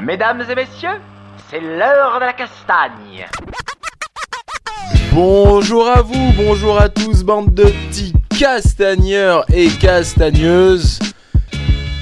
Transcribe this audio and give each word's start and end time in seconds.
Mesdames 0.00 0.44
et 0.48 0.54
messieurs, 0.54 1.00
c'est 1.50 1.60
l'heure 1.60 2.20
de 2.20 2.26
la 2.26 2.32
castagne. 2.34 3.26
Bonjour 5.12 5.88
à 5.88 6.02
vous, 6.02 6.32
bonjour 6.36 6.78
à 6.78 6.88
tous, 6.88 7.24
bande 7.24 7.54
de 7.54 7.64
petits 7.64 8.12
castagneurs 8.38 9.44
et 9.52 9.68
castagneuses. 9.68 10.98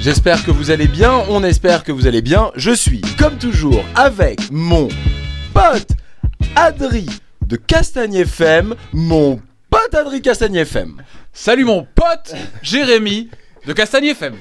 J'espère 0.00 0.44
que 0.44 0.50
vous 0.50 0.70
allez 0.70 0.88
bien, 0.88 1.22
on 1.28 1.44
espère 1.44 1.84
que 1.84 1.92
vous 1.92 2.06
allez 2.06 2.22
bien. 2.22 2.50
Je 2.56 2.72
suis, 2.72 3.00
comme 3.18 3.38
toujours, 3.38 3.84
avec 3.94 4.50
mon 4.50 4.88
pote 5.54 5.90
Adri 6.56 7.06
de 7.46 7.56
Castagne 7.56 8.14
FM, 8.14 8.74
mon 8.92 9.40
pote 9.70 9.94
Adri 9.94 10.22
Castagne 10.22 10.56
FM. 10.56 11.00
Salut 11.32 11.64
mon 11.64 11.86
pote 11.94 12.34
Jérémy 12.62 13.30
de 13.64 13.72
Castagne 13.72 14.06
FM. 14.06 14.34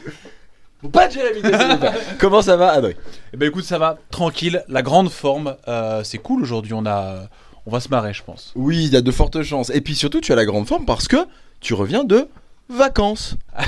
Jérémy 1.11 1.41
de 1.41 1.49
FM. 1.49 1.79
Comment 2.19 2.41
ça 2.41 2.55
va, 2.57 2.71
Adri 2.73 2.95
Eh 3.33 3.37
ben 3.37 3.47
écoute, 3.49 3.63
ça 3.65 3.77
va, 3.77 3.97
tranquille, 4.09 4.63
la 4.67 4.81
grande 4.81 5.09
forme, 5.09 5.55
euh, 5.67 6.03
c'est 6.03 6.17
cool 6.17 6.41
aujourd'hui, 6.43 6.73
on 6.73 6.85
a, 6.85 7.27
on 7.65 7.71
va 7.71 7.79
se 7.79 7.89
marrer, 7.89 8.13
je 8.13 8.23
pense. 8.23 8.51
Oui, 8.55 8.85
il 8.85 8.93
y 8.93 8.95
a 8.97 9.01
de 9.01 9.11
fortes 9.11 9.41
chances. 9.43 9.69
Et 9.71 9.81
puis 9.81 9.95
surtout, 9.95 10.21
tu 10.21 10.31
as 10.31 10.35
la 10.35 10.45
grande 10.45 10.67
forme 10.67 10.85
parce 10.85 11.07
que 11.07 11.17
tu 11.59 11.73
reviens 11.73 12.03
de 12.03 12.27
vacances. 12.69 13.35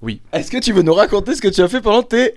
Oui. 0.00 0.20
Est-ce 0.32 0.50
que 0.52 0.58
tu 0.58 0.72
veux 0.72 0.82
nous 0.82 0.94
raconter 0.94 1.34
ce 1.34 1.40
que 1.42 1.48
tu 1.48 1.60
as 1.60 1.66
fait 1.66 1.80
pendant 1.80 2.04
tes 2.04 2.34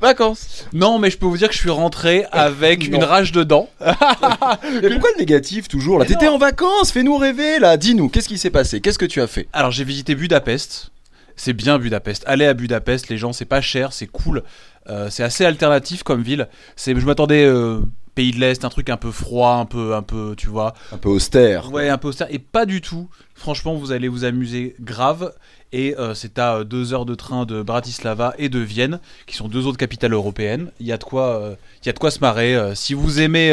vacances? 0.00 0.64
Non, 0.72 1.00
mais 1.00 1.10
je 1.10 1.18
peux 1.18 1.26
vous 1.26 1.36
dire 1.38 1.48
que 1.48 1.54
je 1.54 1.58
suis 1.58 1.70
rentré 1.70 2.24
avec 2.32 2.88
Non. 2.88 2.98
une 2.98 3.04
rage 3.04 3.32
de 3.32 3.42
dents. 3.42 3.68
Mais 3.80 4.90
pourquoi 4.90 5.10
le 5.14 5.18
négatif 5.18 5.66
toujours 5.66 5.98
là? 5.98 6.04
T'étais 6.04 6.28
en 6.28 6.38
vacances, 6.38 6.92
fais-nous 6.92 7.16
rêver 7.16 7.58
là. 7.58 7.76
Dis-nous, 7.76 8.08
qu'est-ce 8.08 8.28
qui 8.28 8.38
s'est 8.38 8.50
passé? 8.50 8.80
Qu'est-ce 8.80 8.98
que 8.98 9.06
tu 9.06 9.20
as 9.20 9.26
fait? 9.26 9.48
Alors 9.52 9.72
j'ai 9.72 9.82
visité 9.82 10.14
Budapest. 10.14 10.90
C'est 11.36 11.52
bien 11.52 11.78
Budapest. 11.78 12.24
Allez 12.26 12.46
à 12.46 12.54
Budapest, 12.54 13.08
les 13.08 13.18
gens, 13.18 13.32
c'est 13.32 13.44
pas 13.44 13.60
cher, 13.60 13.92
c'est 13.92 14.06
cool. 14.06 14.42
Euh, 14.88 15.08
c'est 15.10 15.22
assez 15.22 15.44
alternatif 15.44 16.02
comme 16.02 16.22
ville. 16.22 16.48
C'est, 16.76 16.98
je 16.98 17.06
m'attendais 17.06 17.44
euh, 17.44 17.80
pays 18.14 18.32
de 18.32 18.38
l'est, 18.38 18.64
un 18.64 18.68
truc 18.68 18.90
un 18.90 18.96
peu 18.96 19.10
froid, 19.10 19.54
un 19.54 19.64
peu, 19.64 19.94
un 19.94 20.02
peu, 20.02 20.34
tu 20.36 20.48
vois. 20.48 20.74
Un 20.92 20.98
peu 20.98 21.08
austère. 21.08 21.72
Ouais, 21.72 21.88
un 21.88 21.98
peu 21.98 22.08
austère. 22.08 22.28
Et 22.30 22.38
pas 22.38 22.66
du 22.66 22.80
tout. 22.80 23.08
Franchement, 23.34 23.74
vous 23.74 23.92
allez 23.92 24.08
vous 24.08 24.24
amuser 24.24 24.76
grave. 24.80 25.32
Et 25.72 25.98
euh, 25.98 26.14
c'est 26.14 26.38
à 26.38 26.62
deux 26.62 26.94
heures 26.94 27.04
de 27.04 27.16
train 27.16 27.46
de 27.46 27.60
Bratislava 27.60 28.34
et 28.38 28.48
de 28.48 28.60
Vienne, 28.60 29.00
qui 29.26 29.34
sont 29.34 29.48
deux 29.48 29.66
autres 29.66 29.78
capitales 29.78 30.12
européennes. 30.12 30.70
Il 30.78 30.86
y 30.86 30.92
a 30.92 30.98
de 30.98 31.02
quoi, 31.02 31.56
il 31.82 31.86
y 31.86 31.88
a 31.88 31.92
de 31.92 31.98
quoi 31.98 32.12
se 32.12 32.20
marrer. 32.20 32.56
Si 32.76 32.94
vous 32.94 33.20
aimez 33.20 33.50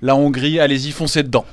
la 0.00 0.16
Hongrie, 0.16 0.60
allez-y, 0.60 0.92
foncez 0.92 1.22
dedans. 1.22 1.44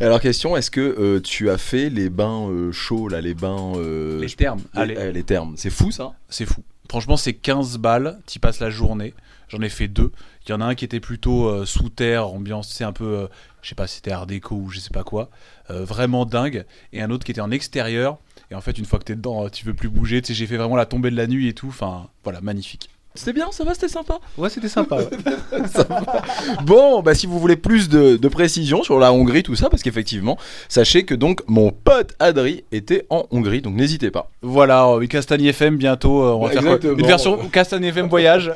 Alors 0.00 0.20
question, 0.20 0.56
est-ce 0.56 0.70
que 0.70 0.80
euh, 0.80 1.20
tu 1.20 1.50
as 1.50 1.58
fait 1.58 1.90
les 1.90 2.08
bains 2.08 2.48
euh, 2.48 2.70
chauds 2.70 3.08
là, 3.08 3.20
les 3.20 3.34
bains 3.34 3.72
euh, 3.74 4.20
Les 4.20 4.28
termes, 4.28 4.60
les, 4.74 4.80
allez. 4.80 5.12
les 5.12 5.22
termes, 5.24 5.54
c'est 5.56 5.70
fou 5.70 5.90
ça? 5.90 6.12
C'est 6.28 6.46
fou. 6.46 6.62
Franchement, 6.88 7.16
c'est 7.16 7.34
15 7.34 7.78
balles, 7.78 8.20
t'y 8.24 8.38
passes 8.38 8.60
la 8.60 8.70
journée. 8.70 9.12
J'en 9.48 9.60
ai 9.60 9.68
fait 9.68 9.88
deux. 9.88 10.12
Il 10.46 10.50
y 10.50 10.52
en 10.52 10.60
a 10.60 10.66
un 10.66 10.74
qui 10.76 10.84
était 10.84 11.00
plutôt 11.00 11.64
sous 11.66 11.88
terre, 11.88 12.28
ambiance, 12.28 12.70
c'est 12.72 12.84
un 12.84 12.92
peu, 12.92 13.28
je 13.60 13.68
sais 13.68 13.74
pas 13.74 13.86
si 13.86 13.96
c'était 13.96 14.12
art 14.12 14.26
déco 14.26 14.54
ou 14.54 14.70
je 14.70 14.78
sais 14.78 14.90
pas 14.90 15.04
quoi, 15.04 15.30
vraiment 15.68 16.24
dingue. 16.26 16.64
Et 16.92 17.02
un 17.02 17.10
autre 17.10 17.24
qui 17.24 17.32
était 17.32 17.40
en 17.40 17.50
extérieur. 17.50 18.18
Et 18.50 18.54
en 18.54 18.60
fait, 18.60 18.78
une 18.78 18.84
fois 18.84 18.98
que 18.98 19.04
t'es 19.04 19.16
dedans, 19.16 19.50
tu 19.50 19.66
veux 19.66 19.74
plus 19.74 19.88
bouger. 19.88 20.22
Tu 20.22 20.28
sais, 20.28 20.34
j'ai 20.34 20.46
fait 20.46 20.56
vraiment 20.56 20.76
la 20.76 20.86
tombée 20.86 21.10
de 21.10 21.16
la 21.16 21.26
nuit 21.26 21.48
et 21.48 21.54
tout. 21.54 21.68
Enfin, 21.68 22.08
voilà, 22.24 22.40
magnifique. 22.40 22.88
C'était 23.18 23.32
bien, 23.32 23.48
ça 23.50 23.64
va, 23.64 23.74
c'était 23.74 23.88
sympa. 23.88 24.18
Ouais, 24.36 24.48
c'était 24.48 24.68
sympa. 24.68 24.98
Bon, 26.64 27.02
bah 27.02 27.14
si 27.14 27.26
vous 27.26 27.38
voulez 27.38 27.56
plus 27.56 27.88
de, 27.88 28.16
de 28.16 28.28
précision 28.28 28.82
sur 28.82 28.98
la 28.98 29.12
Hongrie, 29.12 29.42
tout 29.42 29.54
ça, 29.56 29.68
parce 29.70 29.82
qu'effectivement, 29.82 30.38
sachez 30.68 31.04
que 31.04 31.14
donc 31.14 31.42
mon 31.48 31.70
pote 31.70 32.14
Adri 32.18 32.64
était 32.72 33.06
en 33.10 33.26
Hongrie, 33.30 33.62
donc 33.62 33.74
n'hésitez 33.74 34.10
pas. 34.10 34.30
voilà, 34.42 34.86
euh, 34.88 35.06
Castagne 35.06 35.44
FM 35.46 35.76
bientôt. 35.76 36.22
euh, 36.22 36.32
on 36.32 36.46
va 36.46 36.50
faire 36.52 36.62
quoi? 36.62 36.70
Exactement. 36.74 36.98
une 36.98 37.06
version 37.06 37.48
Castagne 37.48 37.84
FM 37.84 38.08
voyage. 38.08 38.52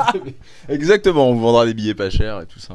Exactement, 0.68 1.28
on 1.28 1.34
vous 1.34 1.40
vendra 1.40 1.66
des 1.66 1.74
billets 1.74 1.94
pas 1.94 2.10
chers 2.10 2.40
et 2.40 2.46
tout 2.46 2.60
ça. 2.60 2.74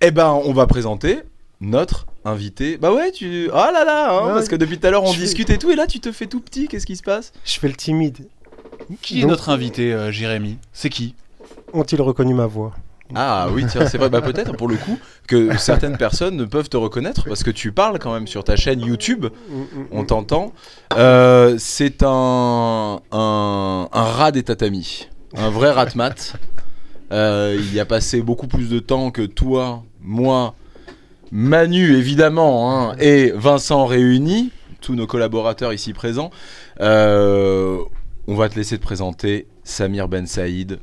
Eh 0.00 0.10
ben, 0.10 0.38
on 0.44 0.52
va 0.52 0.66
présenter 0.66 1.20
notre 1.60 2.06
invité. 2.24 2.76
Bah 2.76 2.92
ouais, 2.92 3.12
tu. 3.12 3.48
Ah 3.54 3.70
là 3.72 3.84
là, 3.84 4.12
hein, 4.12 4.26
Ouais. 4.26 4.32
parce 4.34 4.48
que 4.48 4.56
depuis 4.56 4.78
tout 4.78 4.86
à 4.86 4.90
l'heure 4.90 5.04
on 5.04 5.12
discute 5.14 5.48
et 5.50 5.58
tout, 5.58 5.70
et 5.70 5.76
là 5.76 5.86
tu 5.86 6.00
te 6.00 6.12
fais 6.12 6.26
tout 6.26 6.40
petit, 6.40 6.68
qu'est-ce 6.68 6.86
qui 6.86 6.96
se 6.96 7.02
passe? 7.02 7.32
Je 7.44 7.58
fais 7.58 7.68
le 7.68 7.74
timide. 7.74 8.26
Qui 9.02 9.18
est 9.18 9.22
Donc- 9.22 9.30
notre 9.30 9.48
invité, 9.50 9.92
euh, 9.92 10.10
Jérémy? 10.10 10.58
C'est 10.72 10.90
qui? 10.90 11.14
Ont-ils 11.72 12.00
reconnu 12.00 12.34
ma 12.34 12.46
voix? 12.46 12.72
Ah 13.14 13.46
oui, 13.52 13.64
tiens, 13.70 13.86
c'est 13.86 13.98
vrai, 13.98 14.08
bah 14.08 14.20
peut-être 14.20 14.56
pour 14.56 14.66
le 14.66 14.74
coup 14.76 14.98
que 15.28 15.56
certaines 15.58 15.96
personnes 15.96 16.36
ne 16.36 16.44
peuvent 16.44 16.68
te 16.68 16.76
reconnaître 16.76 17.24
parce 17.28 17.44
que 17.44 17.52
tu 17.52 17.70
parles 17.70 18.00
quand 18.00 18.12
même 18.12 18.26
sur 18.26 18.42
ta 18.42 18.56
chaîne 18.56 18.80
YouTube, 18.80 19.26
on 19.92 20.04
t'entend. 20.04 20.52
Euh, 20.96 21.54
c'est 21.56 22.02
un, 22.02 23.00
un, 23.12 23.88
un 23.92 24.02
rat 24.04 24.32
des 24.32 24.42
tatamis, 24.42 25.08
un 25.36 25.50
vrai 25.50 25.70
ratmat. 25.70 26.34
Euh, 27.12 27.56
il 27.56 27.72
y 27.72 27.78
a 27.78 27.84
passé 27.84 28.22
beaucoup 28.22 28.48
plus 28.48 28.68
de 28.68 28.80
temps 28.80 29.12
que 29.12 29.22
toi, 29.22 29.84
moi, 30.02 30.56
Manu 31.30 31.96
évidemment, 31.96 32.90
hein, 32.90 32.96
et 32.98 33.30
Vincent 33.36 33.86
réunis, 33.86 34.50
tous 34.80 34.96
nos 34.96 35.06
collaborateurs 35.06 35.72
ici 35.72 35.92
présents. 35.92 36.30
Euh, 36.80 37.78
on 38.26 38.34
va 38.34 38.48
te 38.48 38.56
laisser 38.56 38.76
te 38.78 38.82
présenter, 38.82 39.46
Samir 39.64 40.08
Ben 40.08 40.26
Saïd. 40.26 40.78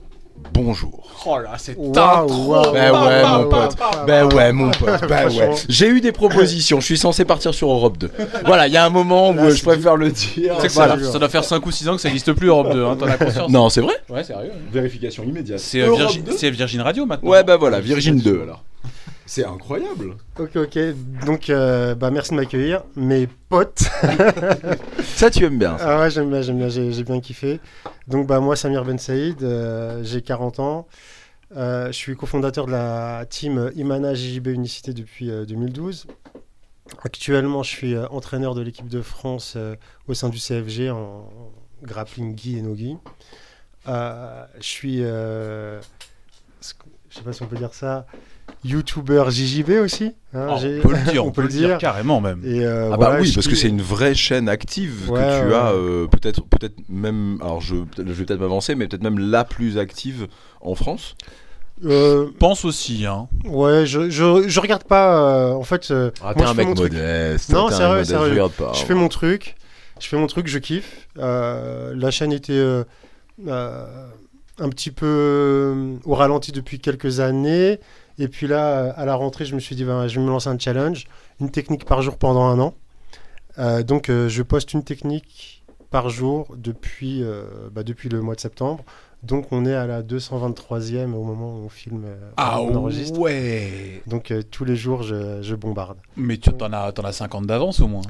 Bonjour. 0.54 1.10
Oh 1.26 1.38
là, 1.38 1.52
c'est 1.58 1.76
Waouh, 1.78 2.48
waouh, 2.50 2.74
Bah 2.74 2.92
waouh, 2.92 3.08
ouais, 3.08 3.24
mon 3.24 3.50
pote. 3.50 3.76
Ben 4.08 4.26
waouh. 4.26 4.36
ouais, 4.36 4.52
mon 4.52 4.72
pote. 4.72 5.08
Ben 5.08 5.30
ouais. 5.30 5.52
J'ai 5.70 5.88
eu 5.88 6.02
des 6.02 6.12
propositions. 6.12 6.80
Je 6.80 6.86
suis 6.86 6.98
censé 6.98 7.24
partir 7.24 7.54
sur 7.54 7.70
Europe 7.72 7.98
2. 7.98 8.10
Voilà, 8.46 8.68
il 8.68 8.74
y 8.74 8.78
a 8.78 8.84
un 8.86 8.90
moment 8.90 9.30
où 9.30 9.36
Là, 9.36 9.44
euh, 9.44 9.56
je 9.56 9.64
préfère 9.64 9.96
le 9.96 10.10
dire. 10.12 10.56
Tu 10.56 10.62
sais 10.62 10.68
que 10.68 10.74
Voilà. 10.74 11.02
ça, 11.04 11.20
doit 11.20 11.30
faire 11.30 11.44
5 11.44 11.66
ou 11.66 11.72
6 11.72 11.88
ans 11.88 11.96
que 11.96 12.02
ça 12.02 12.10
n'existe 12.10 12.34
plus 12.34 12.48
Europe 12.48 12.74
2, 12.74 12.84
hein, 12.84 12.98
t'en 13.00 13.08
as 13.08 13.18
conscience 13.18 13.52
Non, 13.52 13.70
c'est 13.70 13.82
vrai 13.82 13.94
Ouais, 14.10 14.24
sérieux. 14.24 14.52
Vérification 14.72 15.24
immédiate. 15.24 15.60
C'est 15.60 15.82
euh, 15.82 16.50
Virgin 16.52 16.82
Radio 16.82 17.06
maintenant. 17.06 17.30
Ouais, 17.30 17.44
bah 17.44 17.58
voilà, 17.58 17.80
Virgin 17.80 18.18
2 18.20 18.42
alors. 18.44 18.64
C'est 19.26 19.46
incroyable. 19.46 20.16
Ok, 20.38 20.56
ok. 20.56 20.80
Donc, 21.26 21.50
euh, 21.50 21.96
bah, 21.96 22.12
merci 22.12 22.32
de 22.32 22.36
m'accueillir. 22.36 22.84
Mes 22.96 23.28
potes. 23.28 23.84
Ça, 25.04 25.32
tu 25.32 25.46
aimes 25.46 25.58
bien. 25.60 25.78
ça. 25.78 25.98
ah 25.98 26.02
ouais, 26.02 26.10
j'aime 26.10 26.30
bien, 26.30 26.42
j'aime 26.42 26.58
bien, 26.58 26.68
j'ai 26.70 26.92
j'ai 26.92 27.04
bien 27.04 27.22
kiffé. 27.22 27.60
Donc, 28.08 28.28
bah, 28.28 28.40
moi, 28.40 28.56
Samir 28.56 28.84
Ben 28.84 28.98
Saïd, 29.00 29.42
euh, 29.44 30.04
j'ai 30.04 30.22
40 30.22 30.60
ans. 30.60 30.88
Euh, 31.56 31.88
je 31.88 31.92
suis 31.94 32.16
cofondateur 32.16 32.66
de 32.66 32.72
la 32.72 33.26
team 33.30 33.72
Imana 33.76 34.14
JJB 34.14 34.48
Unicité 34.48 34.94
depuis 34.94 35.30
euh, 35.30 35.46
2012. 35.46 36.08
Actuellement, 37.04 37.64
je 37.64 37.70
suis 37.70 37.96
euh, 37.96 38.08
entraîneur 38.10 38.56
de 38.56 38.62
l'équipe 38.62 38.88
de 38.88 39.02
France 39.02 39.54
euh, 39.56 39.76
au 40.08 40.14
sein 40.14 40.30
du 40.30 40.38
CFG 40.40 40.90
en 40.90 41.30
grappling 41.82 42.36
gi 42.38 42.58
et 42.58 42.62
no 42.62 42.76
gi. 42.76 42.98
Euh, 43.88 44.46
je 44.58 44.66
suis, 44.68 45.04
euh, 45.04 45.80
je 47.10 47.18
sais 47.18 47.22
pas 47.24 47.34
si 47.34 47.44
on 47.44 47.48
peut 47.48 47.58
dire 47.58 47.74
ça, 47.74 48.06
YouTuber 48.66 49.26
JJB 49.30 49.72
aussi. 49.84 50.12
hein, 50.34 50.48
Oh, 50.52 50.56
j'ai- 50.62 50.80
on 50.80 50.82
peut 50.82 50.94
le 50.96 51.12
dire, 51.12 51.26
on, 51.26 51.32
peut 51.32 51.42
le 51.42 51.48
dire, 51.50 51.68
dire. 51.70 51.78
carrément 51.78 52.22
même. 52.22 52.42
Et 52.46 52.64
euh, 52.66 52.90
Ah 52.94 52.96
voilà, 52.96 53.16
bah 53.16 53.18
oui, 53.22 53.28
je 53.28 53.36
parce 53.36 53.48
que 53.48 53.56
c'est 53.56 53.68
une 53.70 53.82
vraie 53.82 54.16
chaîne 54.16 54.48
active 54.50 55.10
Ouais, 55.12 55.20
que 55.20 55.42
tu 55.42 55.48
ouais. 55.50 55.54
as 55.56 55.72
euh, 55.74 56.08
peut-être 56.08 56.42
peut-être 56.48 56.76
même 56.90 57.38
alors 57.42 57.60
je, 57.62 57.76
je 57.98 58.04
vais 58.04 58.26
peut-être 58.26 58.40
m'avancer 58.40 58.76
mais 58.76 58.88
peut-être 58.88 59.04
même 59.04 59.20
la 59.20 59.44
plus 59.44 59.78
active 59.78 60.28
en 60.62 60.76
France. 60.76 61.16
Euh, 61.84 62.28
Pense 62.40 62.64
aussi, 62.66 63.06
hein. 63.06 63.28
ouais, 63.46 63.86
je, 63.86 64.10
je, 64.10 64.48
je 64.48 64.60
regarde 64.62 64.84
pas. 64.86 65.18
euh, 65.50 65.54
en 65.54 65.64
fait, 65.64 65.90
euh, 65.92 66.12
Ah, 66.24 66.34
moi, 66.38 66.46
je 66.48 66.54
fais 66.54 66.66
mon 66.66 66.74
truc. 66.76 66.94
modeste. 66.94 67.50
Non, 67.52 67.68
t'es 67.68 67.74
un 67.74 67.78
sérieux, 67.78 67.92
modeste, 67.96 68.12
sérieux. 68.12 68.26
je 68.28 68.32
regarde 68.32 68.52
pas. 68.54 68.72
Je 68.74 68.86
fais 68.86 68.94
mon 68.94 69.08
truc, 69.10 69.56
je 70.00 70.08
fais 70.08 70.16
mon 70.18 70.28
truc, 70.28 70.48
je 70.48 70.60
kiffe. 70.60 71.08
Euh, 71.18 71.94
la 71.98 72.12
chaîne 72.12 72.32
était 72.32 72.54
euh, 72.54 72.84
euh, 73.48 73.86
un 74.60 74.70
petit 74.70 74.92
peu 74.92 75.06
euh, 75.08 75.96
au 76.06 76.14
ralenti 76.16 76.52
depuis 76.54 76.80
quelques 76.80 77.20
années. 77.20 77.80
Et 78.20 78.28
puis 78.28 78.48
là, 78.48 78.68
euh, 78.78 78.94
à 78.96 79.06
la 79.06 79.16
rentrée, 79.16 79.46
je 79.46 79.56
me 79.56 79.60
suis 79.60 79.76
dit, 79.76 79.84
ben, 79.84 80.08
je 80.08 80.20
vais 80.20 80.26
me 80.26 80.30
lancer 80.30 80.50
un 80.50 80.58
challenge, 80.60 81.06
une 81.40 81.50
technique 81.50 81.86
par 81.86 82.02
jour 82.02 82.18
pendant 82.18 82.44
un 82.44 82.60
an. 82.60 82.74
Euh, 83.60 83.84
donc, 83.84 84.10
euh, 84.10 84.30
je 84.30 84.44
poste 84.44 84.74
une 84.74 84.84
technique 84.84 85.64
par 85.90 86.10
jour 86.10 86.48
depuis, 86.58 87.24
euh, 87.24 87.44
bah, 87.72 87.84
depuis 87.84 88.10
le 88.10 88.22
mois 88.22 88.36
de 88.36 88.40
septembre. 88.40 88.84
Donc, 89.22 89.48
on 89.52 89.66
est 89.66 89.74
à 89.76 89.88
la 89.88 90.02
223e 90.04 91.14
au 91.14 91.24
moment 91.24 91.56
où 91.56 91.66
on 91.66 91.70
filme, 91.70 92.06
Ah 92.36 92.62
on 92.62 92.76
enregistre. 92.76 93.18
ouais 93.20 94.02
Donc, 94.06 94.34
tous 94.52 94.66
les 94.66 94.76
jours, 94.76 95.04
je, 95.04 95.42
je 95.42 95.56
bombarde. 95.56 95.98
Mais 96.18 96.38
tu 96.38 96.52
t'en 96.52 96.74
as, 96.74 96.92
t'en 96.92 97.04
as 97.04 97.14
50 97.14 97.46
d'avance 97.46 97.80
au 97.80 97.88
moins. 97.88 98.02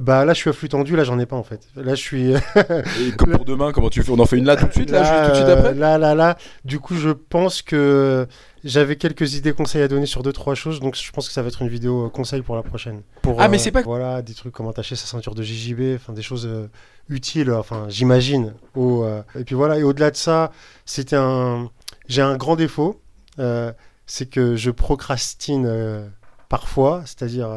Bah 0.00 0.24
là, 0.24 0.32
je 0.34 0.38
suis 0.38 0.50
à 0.50 0.52
flux 0.52 0.68
tendu, 0.68 0.96
là, 0.96 1.04
j'en 1.04 1.18
ai 1.18 1.26
pas 1.26 1.36
en 1.36 1.42
fait. 1.42 1.60
Là, 1.76 1.94
je 1.94 2.00
suis. 2.02 2.32
Et 2.32 3.12
comme 3.16 3.30
pour 3.32 3.44
demain, 3.44 3.72
comment 3.72 3.90
tu 3.90 4.02
fais? 4.02 4.10
On 4.12 4.18
en 4.18 4.26
fait 4.26 4.36
une 4.38 4.44
là 4.44 4.56
tout 4.56 4.66
de 4.66 4.72
suite, 4.72 4.90
là, 4.90 5.02
juste 5.02 5.24
tout 5.24 5.30
de 5.30 5.34
suite 5.36 5.48
euh, 5.48 5.58
après? 5.58 5.74
Là, 5.74 5.98
là, 5.98 6.14
là. 6.14 6.36
Du 6.64 6.78
coup, 6.80 6.94
je 6.96 7.10
pense 7.10 7.62
que 7.62 8.26
j'avais 8.64 8.96
quelques 8.96 9.34
idées 9.34 9.52
conseils 9.52 9.82
à 9.82 9.88
donner 9.88 10.06
sur 10.06 10.22
deux, 10.22 10.32
trois 10.32 10.54
choses. 10.54 10.80
Donc, 10.80 10.96
je 10.96 11.10
pense 11.12 11.26
que 11.28 11.32
ça 11.34 11.42
va 11.42 11.48
être 11.48 11.62
une 11.62 11.68
vidéo 11.68 12.06
euh, 12.06 12.08
conseil 12.08 12.42
pour 12.42 12.56
la 12.56 12.62
prochaine. 12.62 13.02
Pour, 13.22 13.40
Ah, 13.40 13.48
mais 13.48 13.56
euh, 13.56 13.60
c'est 13.60 13.70
pas- 13.70 13.82
Voilà, 13.82 14.22
des 14.22 14.34
trucs 14.34 14.52
comment 14.52 14.70
attacher 14.70 14.96
sa 14.96 15.06
ceinture 15.06 15.34
de 15.34 15.42
JJB, 15.42 15.94
enfin, 15.96 16.12
des 16.12 16.22
choses 16.22 16.46
euh, 16.46 16.68
utiles, 17.08 17.50
enfin, 17.52 17.86
j'imagine. 17.88 18.54
Au, 18.74 19.04
euh, 19.04 19.22
Et 19.38 19.44
puis 19.44 19.54
voilà, 19.54 19.78
et 19.78 19.82
au-delà 19.82 20.10
de 20.10 20.16
ça, 20.16 20.52
c'était 20.84 21.16
un. 21.16 21.70
J'ai 22.08 22.22
un 22.22 22.36
grand 22.36 22.56
défaut. 22.56 23.00
euh, 23.38 23.72
c'est 24.06 24.30
que 24.30 24.56
je 24.56 24.70
procrastine 24.70 25.66
euh, 25.66 26.06
parfois, 26.48 27.02
c'est-à-dire. 27.04 27.48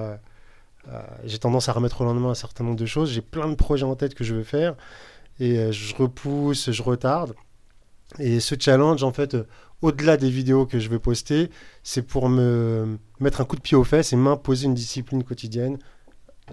Euh, 0.90 1.00
j'ai 1.26 1.38
tendance 1.38 1.70
à 1.70 1.74
remettre 1.74 2.02
au 2.02 2.06
lendemain 2.06 2.30
un 2.30 2.36
certain 2.36 2.64
nombre 2.64 2.78
de 2.78 2.86
choses. 2.86 3.12
J'ai 3.12 3.22
plein 3.22 3.48
de 3.50 3.56
projets 3.56 3.86
en 3.86 3.96
tête 3.96 4.16
que 4.16 4.24
je 4.24 4.34
veux 4.36 4.44
faire. 4.44 4.76
et 5.40 5.58
euh, 5.60 5.72
je 5.72 5.96
repousse, 5.96 6.72
je 6.72 6.82
retarde. 6.84 7.34
Et 8.20 8.40
ce 8.40 8.56
challenge, 8.60 9.04
en 9.04 9.12
fait, 9.14 9.36
euh, 9.36 9.48
au-delà 9.82 10.18
des 10.18 10.30
vidéos 10.30 10.66
que 10.66 10.80
je 10.80 10.90
vais 10.90 11.00
poster, 11.00 11.50
c'est 11.84 12.02
pour 12.02 12.30
me 12.30 12.98
mettre 13.20 13.42
un 13.42 13.46
coup 13.46 13.56
de 13.56 13.62
pied 13.62 13.78
aux 13.78 13.84
fesses 13.84 14.12
et 14.14 14.16
m'imposer 14.16 14.66
une 14.66 14.74
discipline 14.74 15.24
quotidienne, 15.24 15.78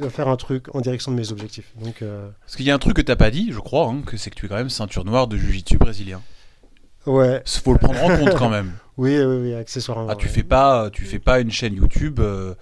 de 0.00 0.08
faire 0.08 0.28
un 0.28 0.36
truc 0.36 0.72
en 0.74 0.80
direction 0.80 1.10
de 1.10 1.16
mes 1.16 1.32
objectifs. 1.32 1.72
Donc, 1.82 2.02
euh, 2.02 2.28
Parce 2.42 2.54
qu'il 2.56 2.64
y 2.66 2.70
a 2.70 2.74
un 2.74 2.78
truc 2.78 2.94
que 2.96 3.02
t'as 3.02 3.16
pas 3.16 3.30
dit, 3.30 3.50
je 3.52 3.58
crois, 3.58 3.86
hein, 3.88 4.02
que 4.06 4.16
c'est 4.16 4.30
que 4.30 4.36
tu 4.36 4.46
es 4.46 4.48
quand 4.48 4.54
même 4.54 4.70
ceinture 4.70 5.04
noire 5.04 5.26
de 5.26 5.36
jiu-jitsu 5.36 5.76
brésilien. 5.78 6.22
ouais, 7.06 7.42
Faut 7.44 7.72
le 7.72 7.78
prendre 7.78 8.02
en 8.04 8.16
compte 8.16 8.34
quand 8.36 8.48
même. 8.50 8.72
oui, 8.96 9.18
oui, 9.18 9.36
oui, 9.42 9.54
accessoirement. 9.54 10.06
Ah, 10.08 10.14
tu 10.14 10.26
ouais. 10.26 10.32
fais 10.32 10.42
pas, 10.44 10.90
tu 10.90 11.04
fais 11.04 11.18
pas 11.18 11.40
une 11.40 11.50
chaîne 11.50 11.74
YouTube. 11.74 12.20
euh, 12.20 12.54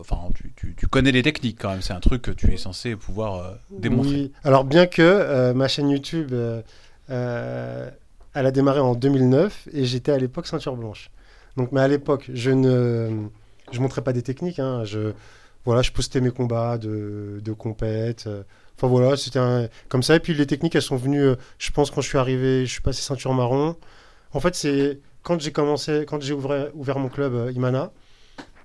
Enfin, 0.00 0.16
tu, 0.34 0.52
tu- 0.56 0.74
tu 0.76 0.86
connais 0.86 1.12
les 1.12 1.22
techniques 1.22 1.58
quand 1.60 1.70
même. 1.70 1.82
C'est 1.82 1.92
un 1.92 2.00
truc 2.00 2.22
que 2.22 2.30
tu 2.30 2.52
es 2.52 2.56
censé 2.56 2.96
pouvoir 2.96 3.34
euh, 3.36 3.50
démontrer. 3.70 4.10
Oui. 4.16 4.32
Alors, 4.44 4.64
bien 4.64 4.86
que 4.86 5.02
euh, 5.02 5.54
ma 5.54 5.68
chaîne 5.68 5.88
YouTube, 5.90 6.32
euh, 6.32 6.62
euh, 7.10 7.90
elle 8.34 8.46
a 8.46 8.50
démarré 8.50 8.80
en 8.80 8.94
2009 8.94 9.68
et 9.72 9.84
j'étais 9.84 10.12
à 10.12 10.18
l'époque 10.18 10.46
ceinture 10.46 10.76
blanche. 10.76 11.10
Donc, 11.56 11.70
mais 11.72 11.80
à 11.80 11.88
l'époque, 11.88 12.30
je 12.32 12.50
ne 12.50 13.26
je 13.72 13.80
montrais 13.80 14.02
pas 14.02 14.12
des 14.12 14.22
techniques. 14.22 14.58
hein. 14.58 14.84
Je, 14.84 15.12
voilà, 15.64 15.82
je 15.82 15.92
postais 15.92 16.20
mes 16.20 16.30
combats 16.30 16.78
de, 16.78 17.40
de 17.42 17.52
compète. 17.52 18.24
euh. 18.26 18.42
Enfin 18.76 18.88
voilà, 18.88 19.16
c'était 19.16 19.38
un- 19.38 19.68
comme 19.88 20.02
ça. 20.02 20.16
Et 20.16 20.20
puis 20.20 20.34
les 20.34 20.46
techniques, 20.46 20.74
elles 20.74 20.82
sont 20.82 20.96
venues, 20.96 21.22
euh, 21.22 21.36
je 21.58 21.70
pense, 21.70 21.90
quand 21.90 22.00
je 22.00 22.08
suis 22.08 22.18
arrivé, 22.18 22.66
je 22.66 22.72
suis 22.72 22.82
passé 22.82 23.02
ceinture 23.02 23.32
marron. 23.32 23.76
En 24.32 24.40
fait, 24.40 24.54
c'est 24.56 24.98
quand 25.22 25.40
j'ai 25.40 25.52
commencé, 25.52 26.04
quand 26.08 26.20
j'ai 26.20 26.34
ouvert, 26.34 26.68
ouvert 26.74 26.98
mon 26.98 27.08
club 27.08 27.34
euh, 27.34 27.52
Imana, 27.52 27.92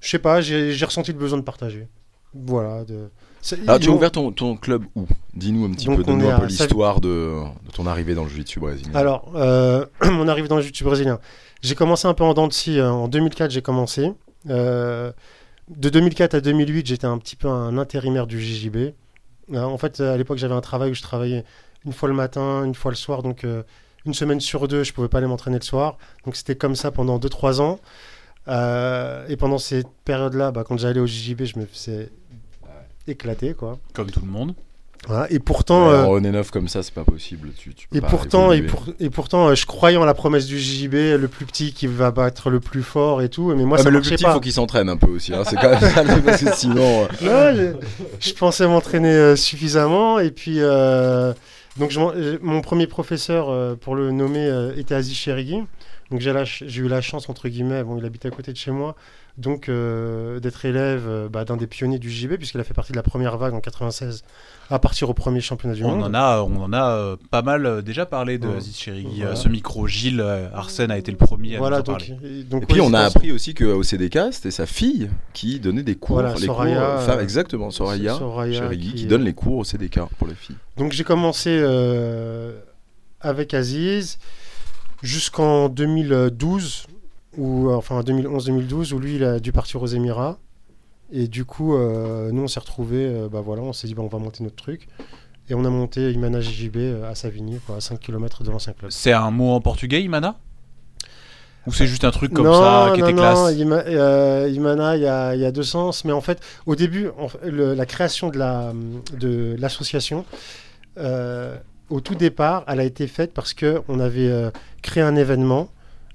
je 0.01 0.10
sais 0.10 0.19
pas, 0.19 0.42
j'ai 0.42 0.74
ressenti 0.86 1.12
le 1.12 1.18
besoin 1.18 1.38
de 1.40 1.44
partager. 1.44 1.88
Voilà. 2.34 2.84
De... 2.86 3.10
c'est- 3.42 3.60
Alors, 3.63 3.78
ils 3.78 3.84
tu 3.86 3.90
as 3.90 3.94
ouvert 3.94 4.12
ton, 4.12 4.31
ton 4.31 4.56
club 4.56 4.84
où? 4.96 5.06
Dis-nous 5.34 5.66
un 5.66 5.72
petit 5.72 5.88
Donc, 5.88 6.04
peu, 6.04 6.12
un 6.12 6.19
à 6.22 6.46
l'histoire 6.46 7.01
de, 7.01 7.42
de 7.66 7.72
ton 7.74 7.88
arrivée 7.88 8.13
dans 8.13 8.24
le 8.24 8.30
jiu-jitsu 8.30 8.60
brésilien. 8.60 8.92
Alors, 8.94 9.31
euh, 9.36 9.86
mon 10.04 10.28
arrivée 10.28 10.48
dans 10.48 10.56
le 10.57 10.62
jiu-jitsu 10.62 10.84
brésilien. 10.84 11.19
J'ai 11.62 11.75
commencé 11.75 12.07
un 12.07 12.13
peu 12.13 12.24
en 12.24 12.34
dents 12.34 12.48
de 12.48 12.54
scie. 12.54 12.80
euh, 12.80 12.90
En 12.92 13.07
2004, 13.07 13.50
j'ai 13.51 13.62
commencé. 13.62 14.13
Euh, 14.50 15.12
de 15.69 15.90
2004 15.90 16.36
à 16.36 16.42
2008, 16.42 16.86
j'étais 16.88 17.06
un 17.07 17.18
petit 17.18 17.36
peu 17.36 17.48
un 17.48 17.78
intérimaire 17.78 18.28
du 18.28 18.40
JJB. 18.42 18.94
Euh, 19.54 19.63
en 19.63 19.78
fait, 19.78 20.00
à 20.00 20.16
l'époque, 20.18 20.38
j'avais 20.38 20.54
un 20.54 20.62
travail 20.62 20.92
où 20.92 20.94
je 20.94 21.01
travaillais 21.01 21.44
une 21.86 21.94
fois 21.94 22.07
le 22.10 22.16
matin, 22.16 22.63
une 22.63 22.75
fois 22.75 22.92
le 22.92 22.96
soir. 22.98 23.24
Donc, 23.24 23.46
une 24.06 24.13
semaine 24.13 24.40
sur 24.40 24.68
deux, 24.68 24.84
je 24.84 24.94
pouvais 24.94 25.07
pas 25.10 25.18
aller 25.18 25.28
m'entraîner 25.28 25.57
le 25.57 25.63
soir. 25.63 25.98
Donc, 26.25 26.36
c'était 26.36 26.56
comme 26.56 26.75
ça 26.75 26.92
pendant 26.92 27.18
2-3 27.19 27.60
ans. 27.62 27.80
Euh, 28.50 29.25
et 29.30 29.36
pendant 29.38 29.57
cette 29.60 29.88
période-là, 30.06 30.51
bah, 30.51 30.63
quand 30.68 30.78
j'allais 30.78 31.00
au 31.00 31.06
JJB, 31.07 31.44
je 31.44 31.60
me 31.60 31.66
faisais 31.66 32.10
éclater. 33.07 33.54
Quoi. 33.54 33.80
Comme 33.94 34.10
tout 34.12 34.22
le 34.25 34.31
monde. 34.31 34.54
Voilà. 35.07 35.31
Et 35.31 35.40
pourtant... 35.40 35.90
Euh, 35.90 36.04
en 36.04 36.10
René 36.10 36.30
9 36.31 36.51
comme 36.51 36.68
ça, 36.68 36.84
c'est 36.84 36.94
pas 36.94 37.06
possible. 37.06 37.51
Tu, 37.57 37.74
tu 37.74 37.88
peux 37.88 37.98
Et 37.98 38.01
pas 38.01 38.07
pourtant, 38.07 38.51
et, 38.51 38.62
pour- 38.63 38.86
et 39.00 39.10
pourtant, 39.10 39.48
euh, 39.48 39.56
je 39.56 39.66
croyais 39.66 39.96
en 39.98 40.04
la 40.04 40.13
promesse 40.13 40.46
du 40.46 40.60
JJB, 40.60 40.94
le 41.18 41.28
plus 41.28 41.46
petit 41.46 41.72
qui 41.74 41.88
va 41.88 42.12
battre 42.12 42.50
le 42.50 42.60
plus 42.60 42.84
fort 42.84 43.22
et 43.22 43.30
tout. 43.30 43.54
Mais 43.56 43.63
moi, 43.63 43.78
Ah, 43.80 43.84
ça 43.84 43.86
mais 43.86 43.92
le 43.92 44.00
marchait 44.00 44.16
petit, 44.16 44.24
pas. 44.25 44.34
faut 44.34 44.40
qu'il 44.42 44.51
s'entraîne 44.51 44.90
un 44.90 44.98
peu 44.98 45.07
aussi. 45.07 45.34
hein, 45.34 45.44
C'est 45.46 45.56
quand 45.56 45.69
même 45.69 45.80
ça, 45.80 46.04
parce 46.04 46.44
que 46.44 46.54
sinon. 46.54 47.07
euh, 47.24 47.54
Non, 47.72 47.78
je, 48.22 48.28
je 48.30 48.34
pensais 48.34 48.68
m'entraîner 48.68 49.07
euh, 49.13 49.36
suffisamment. 49.38 50.19
Et 50.19 50.31
puis, 50.31 50.57
euh, 50.60 51.34
donc, 51.78 51.92
je 51.92 52.38
mon 52.42 52.60
premier 52.62 52.86
professeur, 52.88 53.50
euh, 53.50 53.75
pour 53.75 53.96
le 53.96 54.12
nommer, 54.12 54.46
euh, 54.48 54.75
était 54.75 54.96
Aziz 54.96 55.16
Cherigui. 55.16 55.62
Donc, 56.11 56.21
j'ai 56.21 56.33
la 56.33 56.45
ch- 56.45 56.63
j'ai 56.67 56.81
eu 56.81 56.88
la 56.88 57.01
chance, 57.01 57.29
entre 57.29 57.50
guillemets, 57.50 57.83
bon, 57.83 57.97
il 57.97 58.06
habitait 58.06 58.27
à 58.27 58.31
côté 58.31 58.51
de 58.51 58.57
chez 58.57 58.71
moi, 58.71 58.95
donc 59.38 59.69
euh, 59.69 60.39
d'être 60.39 60.65
élève 60.65 61.03
euh, 61.07 61.29
bah, 61.29 61.45
d'un 61.45 61.56
des 61.56 61.67
pionniers 61.67 62.00
du 62.00 62.09
JB, 62.09 62.33
puisqu'il 62.38 62.59
a 62.59 62.63
fait 62.63 62.73
partie 62.73 62.91
de 62.94 62.97
la 62.97 63.03
première 63.03 63.38
vague 63.38 63.53
en 63.53 63.59
96 63.61 64.23
à 64.71 64.79
partir 64.79 65.09
au 65.09 65.13
premier 65.13 65.39
championnat 65.39 65.75
du 65.75 65.83
On 65.83 65.95
monde. 65.95 66.03
en 66.03 66.13
a, 66.15 66.41
on 66.41 66.56
en 66.63 66.73
a 66.73 66.91
euh, 66.95 67.15
pas 67.29 67.41
mal 67.44 67.65
euh, 67.65 67.81
déjà 67.83 68.06
parlé 68.07 68.38
de 68.39 68.47
Ouais. 68.47 68.53
Voilà. 68.88 69.31
Euh, 69.31 69.35
ce 69.35 69.47
micro, 69.50 69.85
Gilles 69.88 70.19
euh, 70.21 70.47
Arsène 70.53 70.89
a 70.91 70.97
été 70.97 71.11
le 71.11 71.17
premier 71.17 71.56
à 71.56 71.59
Voilà, 71.59 71.77
nous 71.77 71.81
en 71.81 71.85
donc, 71.85 72.00
parler. 72.07 72.39
et- 72.39 72.44
donc 72.44 72.63
Et 72.63 72.65
puis 72.65 72.81
ouais, 72.81 72.88
on 72.89 72.94
a 72.94 73.01
appris 73.01 73.31
aussi 73.31 73.53
qu'au 73.53 73.83
CDK, 73.83 74.19
c'était 74.31 74.51
sa 74.51 74.65
fille 74.65 75.09
qui 75.33 75.59
donnait 75.59 75.83
des 75.83 75.95
cours. 75.95 76.15
Voilà, 76.21 76.33
les 76.35 76.45
Soraya, 76.47 77.03
cours, 77.05 77.19
exactement, 77.19 77.69
Soraya, 77.71 78.15
Soraya 78.15 78.59
Cherigui, 78.59 78.88
qui, 78.89 78.94
qui, 78.95 79.05
donne 79.05 79.21
euh, 79.21 79.25
les 79.25 79.33
cours 79.33 79.57
au 79.57 79.63
CDK 79.63 80.00
pour 80.17 80.27
les 80.27 80.33
filles. 80.35 80.55
Donc 80.77 80.91
j'ai 80.91 81.03
commencé 81.03 81.50
euh, 81.62 82.59
avec 83.21 83.53
Aziz 83.53 84.17
jusqu'en 85.01 85.69
2012, 85.69 86.88
ou 87.38 87.72
enfin 87.72 88.01
2011-2012, 88.01 88.94
où 88.94 89.00
lui 89.00 89.16
il 89.16 89.24
a 89.24 89.40
dû 89.40 89.51
partir 89.51 89.81
aux 89.81 89.88
Émirats. 89.88 90.38
Et 91.12 91.28
du 91.28 91.44
coup, 91.46 91.75
euh, 91.75 92.31
nous 92.31 92.44
on 92.44 92.48
s'est 92.48 92.60
retrouvés, 92.60 93.06
euh, 93.07 93.30
bah 93.30 93.42
voilà, 93.42 93.62
on 93.63 93.74
s'est 93.74 93.88
dit 93.88 93.96
bah, 93.96 94.04
on 94.04 94.07
va 94.07 94.19
monter 94.19 94.44
notre 94.44 94.56
truc. 94.56 94.88
Et 95.50 95.56
on 95.56 95.66
a 95.66 95.69
monté 95.69 96.12
Imana 96.12 96.42
JJB 96.42 96.75
euh, 96.78 97.10
à 97.12 97.16
Savigny, 97.16 97.60
quoi, 97.66 97.78
à 97.78 97.81
5 97.81 98.00
km 98.00 98.44
de 98.44 98.51
l'ancien 98.51 98.74
club. 98.74 98.92
C'est 98.92 99.13
un 99.13 99.31
mot 99.31 99.51
en 99.54 99.62
portugais, 99.62 100.04
Imana? 100.04 100.36
Ou 101.66 101.74
c'est 101.74 101.88
juste 101.88 102.04
un 102.06 102.12
truc 102.12 102.31
comme 102.34 102.46
non, 102.46 102.54
ça 102.54 102.92
qui 102.94 103.01
non, 103.01 103.07
était 103.07 103.13
non, 103.16 103.22
classe? 103.22 103.54
Ima- 103.56 103.84
euh, 103.88 104.50
Imana, 104.54 104.96
il 104.96 105.01
y 105.04 105.07
a, 105.07 105.34
il 105.36 105.42
y 105.42 105.46
a 105.46 105.51
deux 105.51 105.63
sens. 105.63 106.06
Mais 106.06 106.12
en 106.13 106.22
fait, 106.22 106.40
au 106.68 106.75
début, 106.75 107.10
en 107.18 107.28
fait, 107.28 107.40
le- 107.50 107.74
la 107.74 107.86
création 107.88 108.30
de 108.30 108.38
la- 108.38 108.74
de 109.19 109.56
l'association, 109.60 110.24
euh, 110.98 111.57
au 111.89 112.01
tout 112.01 112.15
départ, 112.15 112.63
elle 112.68 112.80
a 112.80 112.83
été 112.83 113.07
faite 113.07 113.33
parce 113.33 113.53
qu'on 113.53 114.00
avait 114.00 114.30
euh, 114.30 114.51
créé 114.81 115.03
un 115.03 115.15
événement 115.15 115.69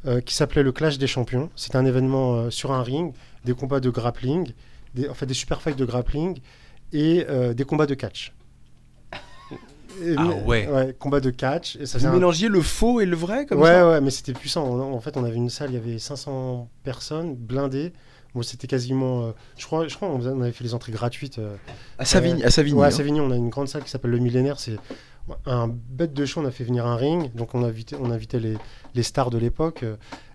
euh, 0.07 0.21
qui 0.21 0.35
s'appelait 0.35 0.63
le 0.63 0.73
Clash 0.73 0.99
des 0.99 1.07
Champions. 1.07 1.51
C'était 1.57 1.77
un 1.77 1.85
événement 1.87 2.35
euh, 2.35 2.51
sur 2.51 2.73
un 2.73 2.83
ring, 2.83 3.13
des 3.45 3.55
combats 3.55 3.81
de 3.81 3.91
grappling, 3.91 4.53
des, 4.95 5.09
en 5.09 5.15
fait 5.15 5.27
des 5.27 5.35
super 5.35 5.61
fights 5.63 5.77
de 5.79 5.85
grappling 5.85 6.39
et 6.93 7.27
euh, 7.29 7.55
des 7.55 7.65
combats 7.65 7.87
de 7.87 7.95
catch. 7.95 8.33
Et- 10.03 10.15
Ah 10.19 10.27
ouais. 10.45 10.95
combats 10.99 11.21
de 11.21 11.31
catch. 11.31 11.77
Et 11.77 11.87
ça 11.87 11.99
Vous 11.99 12.05
faisait 12.05 12.07
un- 12.09 12.13
mélangiez 12.15 12.49
le 12.49 12.61
faux 12.61 13.01
et 13.01 13.07
le 13.07 13.15
vrai 13.17 13.47
comme 13.47 13.61
ouais, 13.61 13.69
ça? 13.71 13.89
ouais, 13.89 14.01
mais 14.01 14.11
c'était 14.11 14.33
puissant. 14.33 14.65
On- 14.67 14.93
en 14.95 15.01
fait, 15.01 15.17
on 15.17 15.23
avait 15.25 15.37
une 15.37 15.51
salle, 15.51 15.71
il 15.71 15.75
y 15.75 15.77
avait 15.79 15.99
500 16.01 16.69
personnes 16.83 17.35
blindées. 17.35 17.93
Bon, 18.35 18.43
c'était 18.43 18.67
quasiment. 18.67 19.27
euh, 19.27 19.31
je 19.57 19.65
crois, 19.65 19.87
je 19.87 19.95
crois 19.95 20.09
on 20.09 20.41
avait 20.43 20.51
fait 20.51 20.65
les 20.65 20.75
entrées 20.75 20.91
gratuites. 20.91 21.39
euh, 21.39 21.55
À 21.99 22.05
Savigny, 22.05 22.43
à 22.43 22.51
Savigny. 22.51 22.77
ouais, 22.77 22.85
à 22.85 22.89
hein. 22.89 22.91
Savigny, 22.91 23.21
on 23.21 23.31
a 23.31 23.37
une 23.37 23.49
grande 23.51 23.69
salle 23.69 23.85
qui 23.85 23.91
s'appelle 23.91 24.11
le 24.11 24.19
Millénaire. 24.19 24.59
C'est 24.59 24.77
un 25.47 25.69
bête 25.69 26.13
de 26.15 26.25
show. 26.25 26.41
On 26.41 26.47
a 26.47 26.51
fait 26.51 26.65
venir 26.65 26.87
un 26.87 26.97
ring. 26.97 27.33
Donc, 27.35 27.55
on 27.55 27.63
invitait, 27.65 27.97
on 28.01 28.11
invitait 28.11 28.41
les, 28.41 28.57
les 28.95 29.03
stars 29.03 29.31
de 29.31 29.39
l'époque. 29.39 29.85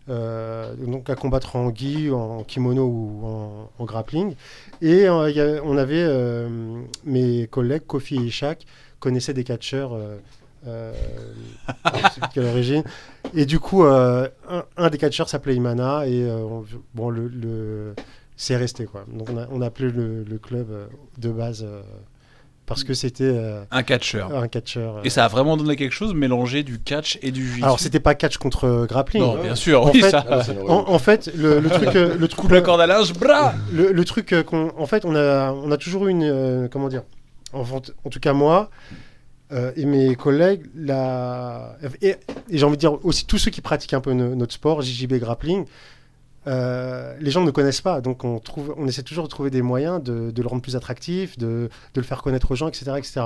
euh, 0.10 0.74
donc 0.76 1.08
à 1.10 1.16
combattre 1.16 1.56
en 1.56 1.72
gi, 1.74 2.10
en 2.12 2.44
kimono 2.44 2.84
ou 2.86 3.22
en, 3.26 3.70
en 3.78 3.86
grappling. 3.86 4.34
Et 4.82 5.08
euh, 5.08 5.30
y 5.30 5.40
on 5.64 5.78
avait 5.78 6.04
euh, 6.04 6.82
mes 7.06 7.46
collègues 7.48 7.86
Kofi 7.86 8.16
et 8.16 8.22
Ishak 8.22 8.66
connaissaient 9.00 9.34
des 9.36 9.44
catcheurs. 9.44 9.92
euh, 9.94 10.18
quelle 12.34 12.46
origine. 12.46 12.84
Et 13.36 13.46
du 13.46 13.60
coup, 13.60 13.84
un, 13.84 14.28
un 14.78 14.90
des 14.90 14.98
catcheurs 14.98 15.30
s'appelait 15.30 15.56
Imana 15.56 16.08
et 16.08 16.30
on- 16.32 16.66
bon, 16.96 17.10
le, 17.10 17.28
le- 17.28 17.96
c'est 18.36 18.56
resté 18.58 18.86
quoi. 18.86 19.06
Donc 19.12 19.30
on 19.30 19.38
a, 19.38 19.48
on 19.52 19.62
a 19.62 19.68
appelé 19.68 19.92
le, 19.92 20.24
le 20.24 20.38
club 20.38 20.68
de 21.18 21.30
base 21.30 21.66
parce 22.70 22.86
que 22.86 22.94
c'était 22.94 23.24
euh, 23.26 23.62
Un 23.72 23.84
catcheur. 23.84 24.34
un 24.34 24.48
catcheur. 24.48 24.98
euh. 24.98 25.02
Et 25.04 25.10
ça 25.10 25.26
a 25.26 25.28
vraiment 25.28 25.58
donné 25.58 25.76
quelque 25.76 25.92
chose, 25.92 26.14
mélanger 26.14 26.64
du 26.64 26.80
catch 26.80 27.20
et 27.22 27.32
du 27.32 27.46
jiu 27.52 27.64
Alors 27.64 27.80
c'était 27.80 28.00
pas 28.00 28.16
catch 28.16 28.38
contre 28.38 28.64
euh, 28.66 28.86
grappling. 28.86 29.22
Non, 29.22 29.36
bien 29.42 29.56
sûr, 29.56 29.82
En 29.88 29.92
oui, 29.92 30.00
fait, 30.02 30.12
ça. 30.12 30.26
Ah, 30.30 30.42
En, 30.68 30.86
en 30.88 31.00
fait, 31.00 31.30
le, 31.36 31.60
le 31.60 31.70
truc, 31.70 31.94
le 31.96 32.28
truc, 32.28 32.40
Coupe 32.40 32.52
la 32.52 32.62
corde 32.62 32.80
à 32.80 32.88
linge, 32.88 33.12
bras 33.14 33.54
le, 33.74 33.92
le 33.92 34.06
truc 34.06 34.34
qu'on, 34.46 34.72
en 34.78 34.86
fait, 34.86 35.04
on 35.04 35.16
a, 35.16 35.52
on 35.52 35.70
a 35.72 35.78
toujours 35.78 36.08
eu 36.08 36.12
une, 36.12 36.24
euh, 36.24 36.68
comment 36.72 36.88
dire, 36.88 37.04
en, 37.52 37.64
tout 38.10 38.20
cas 38.22 38.34
moi 38.34 38.70
euh, 39.52 39.72
et 39.76 39.86
mes 39.86 40.16
collègues, 40.16 40.68
la, 40.76 41.76
et, 42.04 42.10
et 42.10 42.16
j'ai 42.58 42.64
envie 42.64 42.76
de 42.78 42.80
dire 42.82 43.04
aussi 43.04 43.26
tous 43.26 43.40
ceux 43.40 43.50
qui 43.50 43.62
pratiquent 43.62 43.94
un 43.96 44.00
peu 44.02 44.14
no- 44.14 44.36
notre 44.36 44.54
sport, 44.54 44.84
JJB 44.84 45.16
grappling, 45.16 45.66
euh, 46.48 47.16
les 47.20 47.32
gens 47.32 47.44
ne 47.44 47.52
connaissent 47.52 47.82
pas, 47.82 48.02
donc 48.02 48.24
on 48.24 48.40
trouve, 48.40 48.74
on 48.78 48.88
essaie 48.88 49.04
toujours 49.04 49.26
de 49.26 49.30
trouver 49.30 49.50
des 49.50 49.62
moyens 49.62 50.02
de, 50.02 50.32
de 50.32 50.42
le 50.42 50.48
rendre 50.48 50.62
plus 50.62 50.76
attractif, 50.76 51.38
de, 51.38 51.70
de 51.94 52.02
le 52.02 52.04
faire 52.04 52.22
connaître 52.22 52.52
aux 52.52 52.56
gens, 52.56 52.68
etc., 52.68 52.92
etc. 52.98 53.22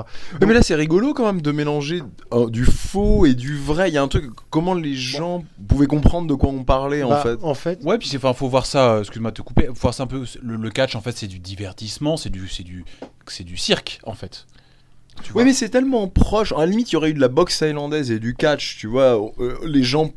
Mais 0.46 0.54
là, 0.54 0.62
c'est 0.64 0.76
rigolo 0.76 1.14
quand 1.14 1.26
même 1.26 1.42
de 1.42 1.52
mélanger 1.52 2.02
euh, 2.34 2.50
du 2.50 2.66
faux 2.66 3.26
et 3.26 3.34
du 3.36 3.58
vrai. 3.58 3.90
Il 3.90 3.94
y 3.94 3.98
a 3.98 4.02
un 4.02 4.08
truc, 4.08 4.26
comment 4.50 4.74
les 4.74 4.96
gens 4.96 5.44
pouvaient 5.68 5.88
comprendre 5.88 6.28
de 6.28 6.34
quoi 6.34 6.50
on 6.50 6.64
parlait 6.64 7.04
en 7.04 7.10
Bah, 7.10 7.22
fait? 7.22 7.38
en 7.44 7.54
fait, 7.54 7.80
Ouais, 7.84 7.98
puis 7.98 8.08
c'est, 8.10 8.18
enfin, 8.18 8.34
faut 8.34 8.50
voir 8.50 8.66
ça. 8.66 8.94
euh, 8.96 9.00
Excuse-moi 9.02 9.32
de 9.32 9.36
te 9.36 9.42
couper. 9.42 9.68
Faut 9.68 9.74
voir 9.74 9.94
ça 9.94 10.04
un 10.04 10.08
peu. 10.08 10.24
Le, 10.42 10.56
le 10.56 10.70
catch, 10.72 10.96
en 10.96 11.02
fait, 11.02 11.16
c'est 11.16 11.28
du 11.28 11.40
divertissement, 11.40 12.18
c'est 12.18 12.30
du, 12.30 12.48
c'est 12.48 12.64
du, 12.64 12.84
c'est 13.28 13.44
du 13.44 13.58
cirque, 13.58 14.00
en 14.06 14.14
fait. 14.14 14.46
Tu 15.24 15.32
vois 15.32 15.44
Oui, 15.44 15.48
mais 15.48 15.54
c'est 15.54 15.70
tellement 15.70 16.08
proche. 16.08 16.52
À 16.54 16.58
la 16.62 16.66
limite, 16.66 16.92
il 16.92 16.94
y 16.94 16.96
aurait 16.96 17.12
eu 17.12 17.14
de 17.14 17.22
la 17.22 17.28
boxe 17.28 17.60
thaïlandaise 17.60 18.10
et 18.10 18.18
du 18.20 18.34
catch, 18.36 18.78
tu 18.80 18.88
vois. 18.88 19.22
euh, 19.40 19.56
les 19.64 19.84
gens. 19.84 20.12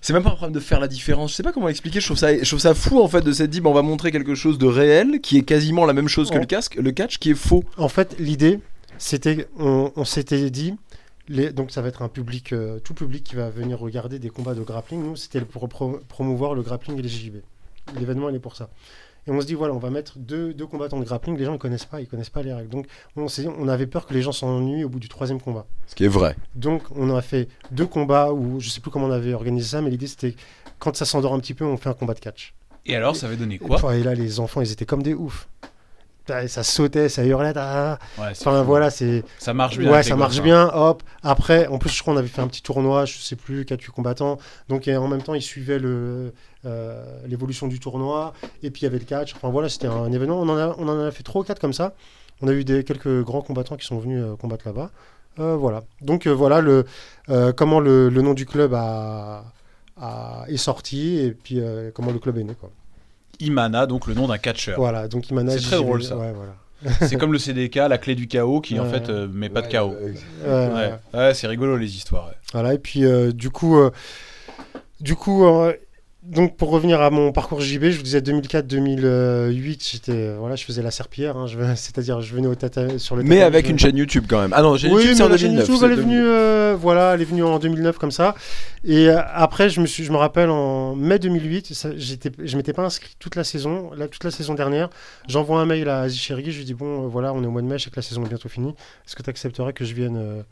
C'est 0.00 0.12
même 0.12 0.22
pas 0.22 0.30
un 0.30 0.34
problème 0.34 0.54
de 0.54 0.60
faire 0.60 0.80
la 0.80 0.88
différence. 0.88 1.30
Je 1.32 1.36
sais 1.36 1.42
pas 1.42 1.52
comment 1.52 1.68
expliquer. 1.68 2.00
Je 2.00 2.06
trouve 2.06 2.16
ça, 2.16 2.36
je 2.36 2.44
trouve 2.48 2.58
ça 2.58 2.74
fou 2.74 3.00
en 3.00 3.08
fait 3.08 3.20
de 3.22 3.32
s'être 3.32 3.50
dit, 3.50 3.60
on 3.64 3.72
va 3.72 3.82
montrer 3.82 4.10
quelque 4.12 4.34
chose 4.34 4.56
de 4.58 4.66
réel 4.66 5.20
qui 5.20 5.36
est 5.38 5.42
quasiment 5.42 5.84
la 5.84 5.92
même 5.92 6.08
chose 6.08 6.30
que 6.30 6.38
le 6.38 6.46
casque, 6.46 6.76
le 6.76 6.90
catch 6.92 7.18
qui 7.18 7.30
est 7.30 7.34
faux. 7.34 7.64
En 7.76 7.88
fait, 7.88 8.16
l'idée, 8.18 8.60
c'était, 8.98 9.46
on, 9.58 9.92
on 9.96 10.04
s'était 10.04 10.48
dit, 10.50 10.74
les, 11.28 11.52
donc 11.52 11.70
ça 11.70 11.82
va 11.82 11.88
être 11.88 12.02
un 12.02 12.08
public, 12.08 12.52
euh, 12.52 12.78
tout 12.80 12.94
public 12.94 13.22
qui 13.24 13.36
va 13.36 13.50
venir 13.50 13.78
regarder 13.78 14.18
des 14.18 14.30
combats 14.30 14.54
de 14.54 14.62
grappling. 14.62 15.02
Nous, 15.02 15.16
c'était 15.16 15.40
pour 15.42 15.68
pro- 15.68 16.00
promouvoir 16.08 16.54
le 16.54 16.62
grappling 16.62 16.98
et 16.98 17.02
les 17.02 17.08
JJB. 17.08 17.36
L'événement, 17.98 18.28
il 18.30 18.36
est 18.36 18.40
pour 18.40 18.56
ça. 18.56 18.70
Et 19.26 19.30
on 19.30 19.40
se 19.40 19.46
dit, 19.46 19.54
voilà, 19.54 19.74
on 19.74 19.78
va 19.78 19.90
mettre 19.90 20.18
deux, 20.18 20.54
deux 20.54 20.66
combattants 20.66 20.98
de 20.98 21.04
grappling. 21.04 21.36
Les 21.36 21.44
gens 21.44 21.52
ne 21.52 21.58
connaissent 21.58 21.84
pas, 21.84 22.00
ils 22.00 22.06
connaissent 22.06 22.30
pas 22.30 22.42
les 22.42 22.52
règles. 22.52 22.70
Donc, 22.70 22.86
on, 23.16 23.26
on 23.58 23.68
avait 23.68 23.86
peur 23.86 24.06
que 24.06 24.14
les 24.14 24.22
gens 24.22 24.32
s'ennuient 24.32 24.84
au 24.84 24.88
bout 24.88 25.00
du 25.00 25.08
troisième 25.08 25.40
combat. 25.40 25.66
Ce 25.86 25.94
qui 25.94 26.04
est 26.04 26.08
vrai. 26.08 26.36
Donc, 26.54 26.82
on 26.94 27.14
a 27.14 27.22
fait 27.22 27.48
deux 27.70 27.86
combats 27.86 28.32
où 28.32 28.60
je 28.60 28.70
sais 28.70 28.80
plus 28.80 28.90
comment 28.90 29.06
on 29.06 29.12
avait 29.12 29.34
organisé 29.34 29.68
ça, 29.68 29.82
mais 29.82 29.90
l'idée 29.90 30.06
c'était 30.06 30.34
quand 30.78 30.96
ça 30.96 31.04
s'endort 31.04 31.34
un 31.34 31.40
petit 31.40 31.54
peu, 31.54 31.64
on 31.64 31.76
fait 31.76 31.88
un 31.88 31.94
combat 31.94 32.14
de 32.14 32.20
catch. 32.20 32.54
Et 32.86 32.96
alors, 32.96 33.14
ça 33.14 33.26
avait 33.26 33.36
donné 33.36 33.58
quoi? 33.58 33.94
et 33.94 34.02
là, 34.02 34.14
les 34.14 34.40
enfants, 34.40 34.62
ils 34.62 34.72
étaient 34.72 34.86
comme 34.86 35.02
des 35.02 35.14
oufs. 35.14 35.48
Ça 36.48 36.62
sautait, 36.62 37.08
ça 37.08 37.24
hurlait. 37.24 37.52
ah. 37.56 37.98
Ouais, 38.18 38.28
Enfin 38.30 38.60
fou. 38.60 38.66
voilà, 38.66 38.90
c'est 38.90 39.22
Ça 39.38 39.52
marche 39.54 39.78
bien. 39.78 39.90
ouais, 39.92 40.02
ça 40.02 40.16
marche 40.16 40.38
hein. 40.38 40.42
bien. 40.42 40.70
Hop. 40.74 41.02
Après, 41.22 41.66
en 41.66 41.78
plus, 41.78 41.90
je 41.90 42.00
crois 42.02 42.14
qu'on 42.14 42.18
avait 42.18 42.28
fait 42.28 42.40
un 42.42 42.48
petit 42.48 42.62
tournoi, 42.62 43.04
je 43.04 43.18
sais 43.18 43.36
plus, 43.36 43.64
4 43.64 43.80
8 43.80 43.92
combattants. 43.92 44.38
Donc 44.68 44.88
et 44.88 44.96
en 44.96 45.08
même 45.08 45.22
temps, 45.22 45.34
ils 45.34 45.42
suivaient 45.42 45.78
le 45.78 46.32
euh, 46.66 47.02
l'évolution 47.26 47.66
du 47.68 47.78
tournoi. 47.80 48.32
Et 48.62 48.70
puis 48.70 48.82
il 48.82 48.84
y 48.84 48.86
avait 48.88 48.98
le 48.98 49.04
catch. 49.04 49.34
Enfin 49.34 49.48
voilà, 49.50 49.68
c'était 49.68 49.86
un, 49.88 50.10
événement. 50.12 50.40
On 50.40 50.48
en 50.48 50.56
a 50.58 50.74
on 50.78 50.88
en 50.88 50.98
a 51.00 51.10
fait 51.10 51.22
3 51.22 51.42
ou 51.42 51.44
4 51.44 51.58
comme 51.60 51.72
ça. 51.72 51.94
On 52.42 52.48
a 52.48 52.52
eu 52.52 52.64
des 52.64 52.84
quelques 52.84 53.22
grands 53.22 53.42
combattants 53.42 53.76
qui 53.76 53.86
sont 53.86 53.98
venus 53.98 54.22
euh, 54.24 54.36
combattre 54.36 54.66
là-bas. 54.66 54.90
Euh, 55.38 55.56
voilà. 55.56 55.82
Donc 56.00 56.26
voilà 56.26 56.60
le 56.60 56.84
comment 57.56 57.80
le, 57.80 58.08
le 58.08 58.22
nom 58.22 58.34
du 58.34 58.46
club 58.46 58.74
a, 58.74 59.44
a- 60.00 60.44
est 60.48 60.56
sorti 60.56 61.18
et 61.18 61.30
puis 61.32 61.60
comment 61.94 62.10
le 62.12 62.18
club 62.18 62.36
est 62.38 62.44
né 62.44 62.54
quoi. 62.58 62.70
Imana, 63.40 63.86
donc 63.86 64.06
le 64.06 64.14
nom 64.14 64.26
d'un 64.28 64.38
catcheur. 64.38 64.78
Voilà. 64.78 65.08
Donc 65.08 65.28
il 65.30 65.34
manage. 65.34 65.60
C'est 65.60 65.66
très 65.66 65.76
drôle, 65.76 66.02
ça. 66.02 66.16
Ouais, 66.16 66.32
voilà. 66.32 66.52
C'est 67.06 67.16
comme 67.16 67.32
le 67.32 67.38
CDK, 67.38 67.74
la 67.76 67.98
clé 67.98 68.14
du 68.14 68.26
chaos, 68.26 68.60
qui 68.62 68.80
en 68.80 68.86
fait 68.86 69.10
euh, 69.10 69.28
met 69.30 69.50
pas 69.50 69.60
de 69.60 69.66
chaos. 69.68 69.94
Ouais, 70.00 70.14
Ouais, 70.46 70.92
ouais 71.12 71.34
c'est 71.34 71.46
rigolo 71.46 71.76
les 71.76 71.94
histoires. 71.94 72.28
ouais. 72.28 72.34
Voilà, 72.54 72.72
et 72.74 72.78
puis 72.78 73.04
euh, 73.04 73.32
du 73.32 73.50
coup, 73.50 73.76
euh, 73.78 73.90
du 75.00 75.14
coup 75.14 75.44
euh, 75.44 75.74
donc 76.30 76.56
pour 76.56 76.70
revenir 76.70 77.00
à 77.00 77.10
mon 77.10 77.32
parcours 77.32 77.60
JB, 77.60 77.84
je 77.90 77.96
vous 77.98 78.02
disais 78.02 78.20
2004-2008, 78.20 79.90
j'étais, 79.92 80.12
euh, 80.12 80.36
voilà, 80.38 80.56
je 80.56 80.64
faisais 80.64 80.82
la 80.82 80.90
serpillière, 80.90 81.36
hein, 81.36 81.46
c'est-à-dire 81.76 82.20
je 82.20 82.34
venais 82.34 82.46
au 82.46 82.54
tata, 82.54 82.98
sur 82.98 83.16
le 83.16 83.22
Mais 83.22 83.42
avec 83.42 83.66
je- 83.66 83.70
une 83.72 83.78
chaîne 83.78 83.96
YouTube 83.96 84.24
quand 84.28 84.40
même. 84.40 84.52
Ah 84.54 84.62
non, 84.62 84.76
chaîne 84.76 84.92
oui, 84.92 85.02
YouTube, 85.02 85.16
c'est 85.16 85.22
en 85.22 85.28
la 85.28 85.36
chaîne 85.36 85.48
2009. 85.56 85.66
YouTube, 85.68 85.80
c'est 85.80 85.86
elle 85.86 85.92
est 85.92 85.96
2000. 86.02 86.16
venue, 86.16 86.26
euh, 86.28 86.76
voilà, 86.80 87.14
elle 87.14 87.22
est 87.22 87.24
venue 87.24 87.42
en 87.44 87.58
2009 87.58 87.98
comme 87.98 88.10
ça. 88.10 88.34
Et 88.84 89.08
euh, 89.08 89.18
après, 89.34 89.68
je 89.68 89.80
me 89.80 89.86
suis, 89.86 90.04
je 90.04 90.12
me 90.12 90.16
rappelle 90.16 90.50
en 90.50 90.94
mai 90.96 91.18
2008, 91.18 91.74
ça, 91.74 91.90
j'étais, 91.96 92.30
je 92.42 92.56
m'étais 92.56 92.72
pas 92.72 92.82
inscrit 92.84 93.14
toute 93.18 93.36
la 93.36 93.44
saison, 93.44 93.90
là, 93.96 94.08
toute 94.08 94.24
la 94.24 94.30
saison 94.30 94.54
dernière. 94.54 94.88
J'envoie 95.28 95.60
un 95.60 95.66
mail 95.66 95.88
à 95.88 96.00
Aziz 96.02 96.20
je 96.22 96.34
lui 96.34 96.64
dis 96.64 96.74
bon, 96.74 97.04
euh, 97.04 97.08
voilà, 97.08 97.32
on 97.32 97.42
est 97.42 97.46
au 97.46 97.50
mois 97.50 97.62
de 97.62 97.66
mai, 97.66 97.78
je 97.78 97.84
sais 97.84 97.90
que 97.90 97.96
la 97.96 98.02
saison 98.02 98.24
est 98.24 98.28
bientôt 98.28 98.48
finie. 98.48 98.70
Est-ce 99.06 99.16
que 99.16 99.22
tu 99.22 99.30
accepterais 99.30 99.72
que 99.72 99.84
je 99.84 99.94
vienne, 99.94 100.16
euh, 100.16 100.42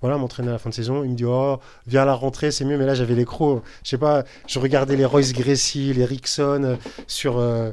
voilà, 0.00 0.16
m'entraîner 0.18 0.48
à 0.48 0.52
la 0.52 0.58
fin 0.58 0.70
de 0.70 0.74
saison 0.74 1.04
Il 1.04 1.10
me 1.10 1.16
dit 1.16 1.24
oh, 1.26 1.58
viens 1.86 2.02
à 2.02 2.04
la 2.06 2.14
rentrée, 2.14 2.50
c'est 2.50 2.64
mieux. 2.64 2.78
Mais 2.78 2.86
là, 2.86 2.94
j'avais 2.94 3.14
les 3.14 3.24
crocs. 3.24 3.62
Je 3.84 3.90
sais 3.90 3.98
pas, 3.98 4.24
je 4.46 4.58
regardais 4.58 4.96
les 4.96 5.04
Royce 5.04 5.32
Gracie, 5.32 5.92
les 5.92 6.04
Rickson 6.04 6.62
euh, 6.64 6.76
sur. 7.06 7.38
euh, 7.38 7.70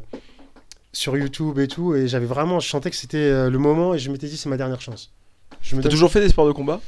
sur 0.93 1.15
YouTube 1.15 1.59
et 1.59 1.67
tout, 1.67 1.93
et 1.93 2.07
j'avais 2.07 2.25
vraiment, 2.25 2.59
je 2.59 2.67
sentais 2.67 2.89
que 2.89 2.95
c'était 2.95 3.17
euh, 3.17 3.51
le 3.51 3.59
moment, 3.59 3.93
et 3.93 3.99
je 3.99 4.09
m'étais 4.09 4.25
dit 4.27 4.35
c'est 4.35 4.49
ma 4.49 4.57
dernière 4.57 4.81
chance. 4.81 5.11
Je 5.61 5.75
me 5.75 5.81
T'as 5.81 5.89
donne- 5.89 5.91
toujours 5.91 6.11
fait 6.11 6.21
des 6.21 6.29
sports 6.29 6.47
de 6.47 6.53
combat? 6.53 6.79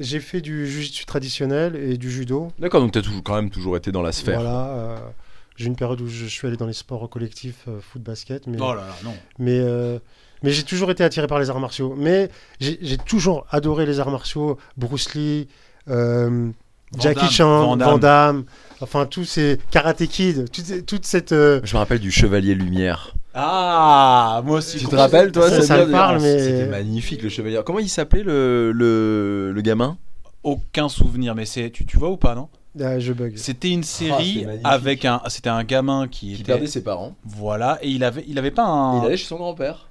J'ai 0.00 0.18
fait 0.18 0.40
du 0.40 0.66
jiu-jitsu 0.66 1.04
traditionnel 1.04 1.76
et 1.76 1.96
du 1.96 2.10
judo. 2.10 2.50
D'accord, 2.58 2.80
donc 2.80 2.90
t'as 2.90 3.02
toujours, 3.02 3.22
quand 3.22 3.36
même 3.36 3.50
toujours 3.50 3.76
été 3.76 3.92
dans 3.92 4.02
la 4.02 4.10
sphère. 4.10 4.40
Voilà. 4.40 4.66
euh, 4.70 4.96
j'ai 5.54 5.66
une 5.66 5.76
période 5.76 6.00
où 6.00 6.08
je 6.08 6.24
suis 6.26 6.48
allé 6.48 6.56
dans 6.56 6.66
les 6.66 6.72
sports 6.72 7.08
collectifs, 7.08 7.66
euh, 7.68 7.78
foot, 7.80 8.02
basket, 8.02 8.48
mais, 8.48 8.56
Oh 8.60 8.74
là 8.74 8.86
là, 8.88 8.96
non. 9.04 9.14
mais, 9.38 9.60
euh, 9.60 10.00
mais 10.44 10.50
j'ai 10.52 10.62
toujours 10.62 10.92
été 10.92 11.02
attiré 11.02 11.26
par 11.26 11.40
les 11.40 11.50
arts 11.50 11.58
martiaux. 11.58 11.94
Mais 11.98 12.28
j'ai 12.60 12.96
toujours 12.98 13.46
adoré 13.50 13.84
les 13.86 13.98
arts 13.98 14.10
martiaux. 14.12 14.58
Bruce 14.76 15.12
Lee, 15.14 15.48
euh, 15.88 16.50
Jackie 17.00 17.26
Chan, 17.28 17.76
Van 17.76 17.76
Van 17.76 17.98
Damme. 17.98 18.44
Enfin 18.80 19.06
tous 19.06 19.24
ces 19.24 19.58
Karate 19.70 20.06
Kid, 20.06 20.50
toute, 20.52 20.86
toute 20.86 21.06
cette. 21.06 21.32
euh, 21.32 21.60
Je 21.64 21.74
me 21.74 21.78
rappelle 21.78 21.98
du 22.00 22.10
Chevalier 22.12 22.54
Lumière. 22.54 23.14
Ah, 23.36 24.42
moi 24.44 24.58
aussi. 24.58 24.78
Tu 24.78 24.86
te 24.86 24.94
rappelles, 24.94 25.32
toi 25.32 25.50
Ça, 25.50 25.84
me 25.84 25.90
parle, 25.90 26.20
mais- 26.20 26.38
C'était 26.38 26.66
magnifique, 26.66 27.22
le 27.22 27.28
Chevalier. 27.28 27.60
Comment 27.66 27.80
il 27.80 27.88
s'appelait, 27.88 28.22
le, 28.22 28.70
le, 28.72 29.50
le 29.52 29.60
gamin? 29.60 29.96
Aucun 30.44 30.88
souvenir, 30.88 31.34
mais 31.34 31.46
c'est, 31.46 31.70
tu, 31.70 31.84
tu 31.86 31.96
vois 31.96 32.10
ou 32.10 32.16
pas, 32.16 32.34
non? 32.34 32.48
Ah, 32.80 32.98
je 32.98 33.12
bug. 33.12 33.32
C'était 33.36 33.70
une 33.70 33.82
série 33.84 34.34
c'était 34.34 34.46
magnifique. 34.46 34.66
avec 34.66 35.04
un, 35.04 35.20
c'était 35.28 35.48
un 35.48 35.64
gamin 35.64 36.06
qui, 36.08 36.28
Qui 36.28 36.34
était, 36.34 36.44
perdait 36.44 36.66
ses 36.66 36.82
parents. 36.82 37.14
voilà, 37.24 37.78
et 37.82 37.88
il 37.88 38.02
avait, 38.04 38.24
il 38.28 38.36
avait 38.38 38.50
pas 38.50 38.64
un, 38.66 39.00
Il 39.00 39.06
allait 39.06 39.16
chez 39.16 39.26
son 39.26 39.36
grand-père. 39.36 39.88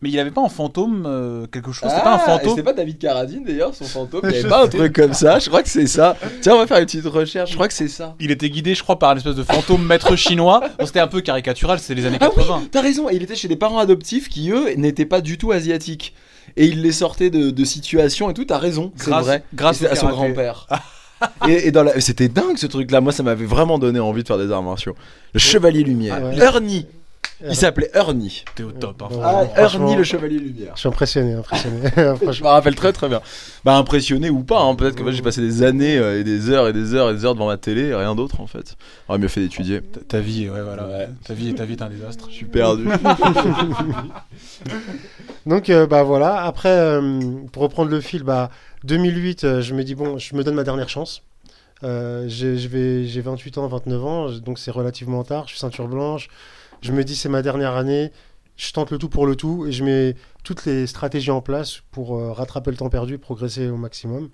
Mais 0.00 0.10
il 0.10 0.18
avait 0.20 0.30
pas 0.30 0.42
un 0.42 0.48
fantôme, 0.48 1.04
euh, 1.06 1.46
quelque 1.46 1.72
chose? 1.72 1.90
C'était 1.90 2.04
pas 2.04 2.14
un 2.14 2.18
fantôme? 2.18 2.50
C'était 2.50 2.62
pas 2.62 2.72
David 2.72 2.98
Carradine 2.98 3.44
d'ailleurs, 3.44 3.74
son 3.74 3.84
fantôme. 3.84 4.20
Il 4.24 4.30
y 4.30 4.38
avait 4.38 4.48
pas 4.48 4.64
un 4.64 4.68
truc 4.68 4.92
comme 4.94 5.12
ça. 5.12 5.40
Je 5.40 5.48
crois 5.48 5.62
que 5.62 5.68
c'est 5.68 5.88
ça. 5.88 6.16
Tiens, 6.40 6.54
on 6.54 6.58
va 6.58 6.66
faire 6.68 6.78
une 6.78 6.86
petite 6.86 7.06
recherche. 7.06 7.50
Je 7.50 7.54
crois 7.56 7.66
que 7.66 7.74
c'est 7.74 7.88
ça. 7.88 8.14
Il 8.20 8.30
était 8.30 8.48
guidé, 8.48 8.76
je 8.76 8.82
crois, 8.82 8.98
par 8.98 9.10
un 9.10 9.16
espèce 9.16 9.34
de 9.34 9.42
fantôme 9.42 9.84
maître 9.84 10.14
chinois. 10.14 10.60
Bon, 10.78 10.86
c'était 10.86 11.00
un 11.00 11.08
peu 11.08 11.20
caricatural, 11.20 11.80
c'était 11.80 11.94
les 11.96 12.06
années 12.06 12.18
Ah 12.20 12.28
oui, 12.28 12.42
80. 12.44 12.68
t'as 12.70 12.80
raison. 12.80 13.10
Et 13.10 13.16
il 13.16 13.22
était 13.24 13.34
chez 13.34 13.48
des 13.48 13.56
parents 13.56 13.78
adoptifs 13.78 14.28
qui, 14.28 14.50
eux, 14.50 14.74
n'étaient 14.76 15.06
pas 15.06 15.20
du 15.20 15.36
tout 15.36 15.50
asiatiques. 15.50 16.14
Et 16.56 16.66
il 16.66 16.82
les 16.82 16.92
sortait 16.92 17.30
de, 17.30 17.50
de 17.50 17.64
situations 17.64 18.30
et 18.30 18.34
tout. 18.34 18.44
T'as 18.44 18.58
raison, 18.58 18.92
c'est 18.96 19.10
vrai. 19.10 19.42
grâce 19.52 19.82
à 19.82 19.96
son 19.96 20.08
grand-père. 20.08 20.66
et, 21.48 21.68
et 21.68 21.70
la... 21.72 22.00
c'était 22.00 22.28
dingue 22.28 22.56
ce 22.56 22.66
truc-là. 22.66 23.00
Moi, 23.00 23.12
ça 23.12 23.22
m'avait 23.24 23.44
vraiment 23.46 23.78
donné 23.78 23.98
envie 24.00 24.22
de 24.22 24.28
faire 24.28 24.38
des 24.38 24.50
arts 24.52 24.62
martiaux. 24.62 24.94
Le 25.34 25.40
Chevalier 25.40 25.82
Lumière. 25.82 26.22
Ouais. 26.22 26.38
Ernie. 26.38 26.86
Il 27.46 27.54
s'appelait 27.54 27.88
Ernie. 27.94 28.44
T'es 28.56 28.64
au 28.64 28.72
top. 28.72 29.00
hein. 29.02 29.08
Ah. 29.22 29.44
Ernie 29.56 29.94
le 29.94 30.02
Chevalier 30.02 30.38
Lumière. 30.40 30.72
Je 30.74 30.80
suis 30.80 30.88
impressionné, 30.88 31.34
impressionné. 31.34 31.80
Je 31.96 32.42
me 32.42 32.48
rappelle 32.48 32.74
très 32.74 32.92
très 32.92 33.08
bien. 33.08 33.20
Bah 33.64 33.76
impressionné 33.76 34.28
ou 34.28 34.42
pas, 34.42 34.60
hein. 34.60 34.74
peut-être 34.74 34.96
que 34.96 35.08
j'ai 35.12 35.22
passé 35.22 35.40
des 35.40 35.62
années 35.62 35.96
euh, 35.98 36.18
et 36.18 36.24
des 36.24 36.50
heures 36.50 36.66
et 36.66 36.72
des 36.72 36.94
heures 36.94 37.10
et 37.10 37.14
des 37.14 37.24
heures 37.24 37.34
devant 37.34 37.46
ma 37.46 37.56
télé 37.56 37.94
rien 37.94 38.14
d'autre 38.16 38.40
en 38.40 38.46
fait. 38.48 38.76
J'aurais 39.06 39.18
mieux 39.20 39.28
fait 39.28 39.40
d'étudier. 39.40 39.82
Ta- 39.82 40.00
Ta 40.00 40.20
vie, 40.20 40.48
ouais, 40.50 40.62
voilà. 40.62 40.88
Ouais. 40.88 41.08
Ta 41.24 41.34
vie, 41.34 41.54
ta 41.54 41.64
vie 41.64 41.74
est 41.74 41.82
un 41.82 41.88
désastre. 41.88 42.26
Je 42.28 42.34
suis 42.34 42.46
perdu. 42.46 42.88
Donc 45.46 45.70
euh, 45.70 45.86
bah 45.86 46.02
voilà, 46.02 46.42
après 46.44 46.68
euh, 46.70 47.20
pour 47.52 47.62
reprendre 47.62 47.90
le 47.90 48.00
fil, 48.00 48.22
bah 48.22 48.50
2008, 48.84 49.44
euh, 49.44 49.60
je 49.62 49.74
me 49.74 49.82
dis 49.84 49.94
bon, 49.94 50.18
je 50.18 50.34
me 50.34 50.44
donne 50.44 50.54
ma 50.54 50.64
dernière 50.64 50.88
chance. 50.88 51.22
Euh, 51.84 52.24
j'ai 52.28 53.20
28 53.20 53.58
ans, 53.58 53.68
29 53.68 54.04
ans, 54.04 54.30
donc 54.44 54.58
c'est 54.58 54.70
relativement 54.72 55.22
tard, 55.24 55.44
je 55.46 55.50
suis 55.52 55.58
ceinture 55.60 55.86
blanche. 55.88 56.28
Je 56.82 56.92
me 56.92 57.04
dis 57.04 57.16
c'est 57.16 57.28
ma 57.28 57.42
dernière 57.42 57.74
année, 57.76 58.12
je 58.56 58.72
tente 58.72 58.90
le 58.90 58.98
tout 58.98 59.08
pour 59.08 59.26
le 59.26 59.36
tout 59.36 59.66
et 59.66 59.72
je 59.72 59.84
mets 59.84 60.14
toutes 60.44 60.64
les 60.66 60.86
stratégies 60.86 61.30
en 61.30 61.40
place 61.40 61.80
pour 61.90 62.16
euh, 62.16 62.32
rattraper 62.32 62.70
le 62.70 62.76
temps 62.76 62.88
perdu, 62.88 63.18
progresser 63.18 63.68
au 63.68 63.76
maximum. 63.76 64.30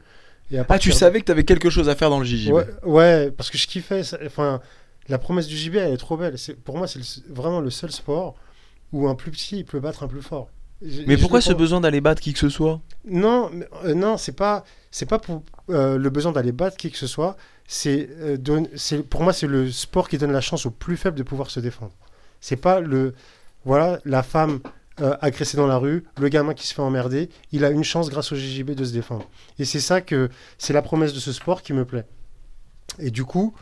Et 0.51 0.59
à 0.59 0.67
ah, 0.69 0.79
tu 0.79 0.91
de- 0.91 0.95
savais 0.95 1.21
que 1.21 1.25
t'avais 1.25 1.45
quelque 1.45 1.71
chose 1.71 1.89
à 1.89 1.95
faire 1.95 2.11
dans 2.11 2.19
le 2.19 2.25
JJB 2.25 2.53
Ouais, 2.53 2.67
ouais, 2.85 3.31
parce 3.31 3.51
que 3.51 3.57
je 3.59 3.67
kiffais. 3.67 4.03
ça- 4.05 4.19
Enfin, 4.27 4.61
la 5.09 5.19
promesse 5.19 5.47
du 5.47 5.57
JB, 5.57 5.77
elle 5.77 5.93
est 5.93 5.97
trop 5.97 6.17
belle. 6.17 6.39
C'est- 6.39 6.55
Pour 6.55 6.77
moi, 6.77 6.87
c'est 6.87 6.99
le- 6.99 7.35
vraiment 7.35 7.61
le 7.61 7.71
seul 7.71 7.91
sport 7.91 8.35
où 8.93 9.09
un 9.09 9.15
plus 9.15 9.31
petit 9.31 9.59
il 9.59 9.65
peut 9.65 9.81
battre 9.81 10.03
un 10.03 10.09
plus 10.09 10.23
fort. 10.23 10.49
Mais 11.07 11.17
pourquoi 11.17 11.41
ce 11.41 11.53
besoin 11.55 11.81
d'aller 11.81 12.01
battre 12.03 12.21
qui 12.21 12.33
que 12.35 12.39
ce 12.39 12.51
soit? 12.51 12.81
Non, 13.09 13.49
mais, 13.53 13.67
euh, 13.87 13.95
non, 13.95 14.19
c'est 14.19 14.33
pas, 14.37 14.65
c'est 14.91 15.07
pas 15.07 15.19
pour 15.19 15.43
euh, 15.71 15.97
le 15.97 16.11
besoin 16.11 16.33
d'aller 16.33 16.53
battre 16.53 16.77
qui 16.77 16.91
que 16.91 16.99
ce 16.99 17.07
soit. 17.07 17.37
C'est, 17.67 18.11
euh, 18.21 18.37
c'est, 18.75 19.03
pour 19.03 19.23
moi, 19.23 19.33
c'est 19.33 19.47
le 19.47 19.71
sport 19.73 20.09
qui 20.11 20.19
donne 20.19 20.33
la 20.33 20.43
chance 20.43 20.67
au 20.67 20.71
plus 20.71 20.99
faible 20.99 21.17
de 21.17 21.23
pouvoir 21.23 21.51
se 21.51 21.59
défendre. 21.61 21.93
C'est 22.45 22.57
pas 22.57 22.81
le, 22.81 23.15
voilà, 23.65 24.01
la 24.05 24.23
femme 24.23 24.61
euh, 25.01 25.17
agressée 25.23 25.57
dans 25.57 25.67
la 25.67 25.79
rue, 25.79 26.05
le 26.21 26.29
gamin 26.29 26.53
qui 26.53 26.67
se 26.67 26.75
fait 26.75 26.83
emmerder. 26.83 27.31
Il 27.53 27.65
a 27.65 27.71
une 27.71 27.85
chance 27.85 28.11
grâce 28.11 28.33
au 28.33 28.37
JJB 28.37 28.73
de 28.73 28.85
se 28.85 28.93
défendre. 28.93 29.27
Et 29.59 29.65
c'est 29.65 29.81
ça 29.81 30.03
que, 30.03 30.29
c'est 30.59 30.75
la 30.75 30.83
promesse 30.83 31.15
de 31.15 31.21
ce 31.21 31.33
sport 31.33 31.63
qui 31.63 31.73
me 31.73 31.87
plaît. 31.87 32.05
Et 32.99 33.11
du 33.11 33.25
coup, 33.25 33.55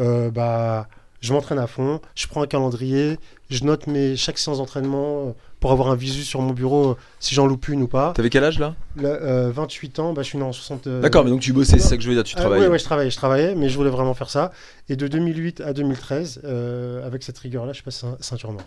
euh, 0.00 0.32
bah, 0.32 0.88
je 1.20 1.32
m'entraîne 1.32 1.60
à 1.60 1.68
fond, 1.68 2.00
je 2.16 2.26
prends 2.26 2.42
un 2.42 2.48
calendrier, 2.48 3.20
je 3.50 3.62
note 3.62 3.86
mes, 3.86 4.16
chaque 4.16 4.38
séance 4.38 4.58
d'entraînement 4.58 5.28
euh, 5.28 5.32
pour 5.64 5.72
avoir 5.72 5.88
un 5.88 5.96
visu 5.96 6.24
sur 6.24 6.42
mon 6.42 6.52
bureau 6.52 6.90
euh, 6.90 6.96
si 7.20 7.34
j'en 7.34 7.46
loupe 7.46 7.68
une 7.68 7.80
ou 7.80 7.88
pas. 7.88 8.12
T'avais 8.12 8.28
quel 8.28 8.44
âge 8.44 8.58
là 8.58 8.74
Là, 8.96 9.08
euh, 9.08 9.50
28 9.50 9.98
ans, 9.98 10.12
bah, 10.12 10.20
je 10.20 10.26
suis 10.26 10.36
né 10.36 10.44
en 10.44 10.52
60. 10.52 10.86
euh, 10.86 11.00
D'accord, 11.00 11.24
mais 11.24 11.30
donc 11.30 11.40
tu 11.40 11.54
bossais, 11.54 11.78
c'est 11.78 11.88
ça 11.88 11.96
que 11.96 12.02
je 12.02 12.08
veux 12.10 12.14
dire, 12.14 12.22
tu 12.22 12.34
ah, 12.36 12.40
travaillais. 12.40 12.64
ouais, 12.66 12.70
ouais, 12.72 12.78
je 12.78 12.84
travaillais, 12.84 13.10
je 13.10 13.16
travaillais, 13.16 13.54
mais 13.54 13.70
je 13.70 13.76
voulais 13.78 13.88
vraiment 13.88 14.12
faire 14.12 14.28
ça. 14.28 14.52
Et 14.90 14.96
de 14.96 15.08
2008 15.08 15.62
à 15.62 15.72
2013, 15.72 16.42
euh, 16.44 17.06
avec 17.06 17.22
cette 17.22 17.38
rigueur-là, 17.38 17.72
je 17.72 17.82
passe 17.82 18.04
ceint- 18.04 18.18
ceinture 18.20 18.52
noire. 18.52 18.66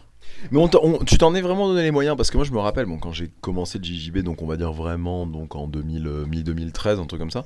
Mais 0.50 0.58
on 0.58 0.68
t'en- 0.68 0.80
on- 0.84 0.98
tu 1.04 1.20
t'en 1.20 1.36
es 1.36 1.42
vraiment 1.42 1.68
donné 1.68 1.84
les 1.84 1.92
moyens 1.92 2.18
parce 2.18 2.32
que 2.32 2.38
moi 2.38 2.46
je 2.48 2.51
me 2.51 2.58
rappelle 2.58 2.88
bon, 2.88 2.98
quand 2.98 3.12
j'ai 3.12 3.30
commencé 3.42 3.77
le 3.77 3.84
JJB, 3.84 4.24
donc 4.24 4.42
on 4.42 4.48
va 4.48 4.58
dire 4.58 4.74
vraiment 4.74 5.27
donc 5.27 5.56
en 5.56 5.68
2000, 5.68 6.08
euh, 6.08 6.25
mi-2013, 6.25 7.00
un 7.00 7.06
truc 7.06 7.20
comme 7.22 7.30
ça, 7.30 7.46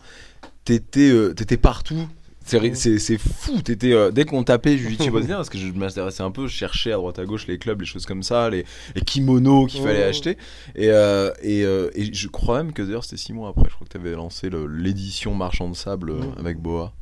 t'étais 0.64 1.10
euh, 1.12 1.34
t'étais 1.34 1.58
partout. 1.58 2.08
C'est 2.44 3.18
fou, 3.18 3.62
t'étais 3.62 3.94
euh, 3.94 4.12
dès 4.12 4.26
qu'on 4.26 4.44
tapait 4.44 4.78
Jiu-Jitsu 4.78 5.12
brésilien 5.12 5.36
parce 5.38 5.50
que 5.50 5.58
je 5.58 5.68
m'intéressais 5.72 6.24
un 6.24 6.32
peu, 6.32 6.48
je 6.48 6.54
cherchais 6.54 6.92
à 6.92 6.96
droite 6.96 7.20
à 7.20 7.26
gauche 7.26 7.48
les 7.48 7.58
clubs, 7.58 7.80
les 7.80 7.86
choses 7.86 8.06
comme 8.06 8.24
ça, 8.24 8.50
les, 8.50 8.66
les 8.96 9.02
kimonos 9.02 9.68
qu'il 9.68 9.82
fallait 9.82 10.04
Oh. 10.06 10.10
acheter. 10.10 10.38
Et, 10.76 10.90
euh, 10.90 11.32
et, 11.44 11.64
euh, 11.64 11.90
et 11.94 12.14
je 12.14 12.28
crois 12.28 12.64
même 12.64 12.74
que 12.74 12.82
d'ailleurs 12.82 13.04
c'était 13.04 13.18
six 13.18 13.34
mois 13.34 13.50
après, 13.50 13.66
je 13.70 13.76
crois 13.76 13.86
que 13.88 13.94
t'avais 13.94 14.12
lancé 14.12 14.50
le- 14.50 14.66
l'édition 14.68 15.34
Marchand 15.36 15.70
de 15.70 15.76
Sable 15.76 16.14
avec 16.40 16.58
Boa. 16.60 16.94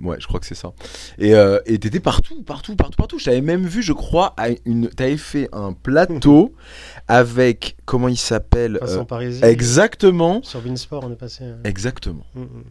Ouais, 0.00 0.16
je 0.18 0.26
crois 0.26 0.40
que 0.40 0.46
c'est 0.46 0.56
ça. 0.56 0.72
Et 1.18 1.34
et 1.66 1.78
t'étais 1.78 2.00
partout, 2.00 2.42
partout, 2.42 2.74
partout, 2.74 2.96
partout. 2.96 3.18
Je 3.20 3.26
t'avais 3.26 3.40
même 3.40 3.64
vu, 3.64 3.80
je 3.80 3.92
crois, 3.92 4.34
à 4.36 4.48
une. 4.64 4.88
T'avais 4.88 5.16
fait 5.16 5.48
un 5.52 5.72
plateau 5.72 6.52
avec 7.08 7.76
comment 7.84 8.08
il 8.08 8.16
s'appelle 8.16 8.80
euh, 8.82 9.04
Parisie. 9.04 9.44
Exactement, 9.44 10.42
Sur 10.42 10.62
Beansport, 10.62 11.04
on 11.04 11.12
est 11.12 11.16
passé. 11.16 11.44
euh, 11.44 11.56
exactement. 11.64 12.24
mm, 12.34 12.40
mm. 12.42 12.64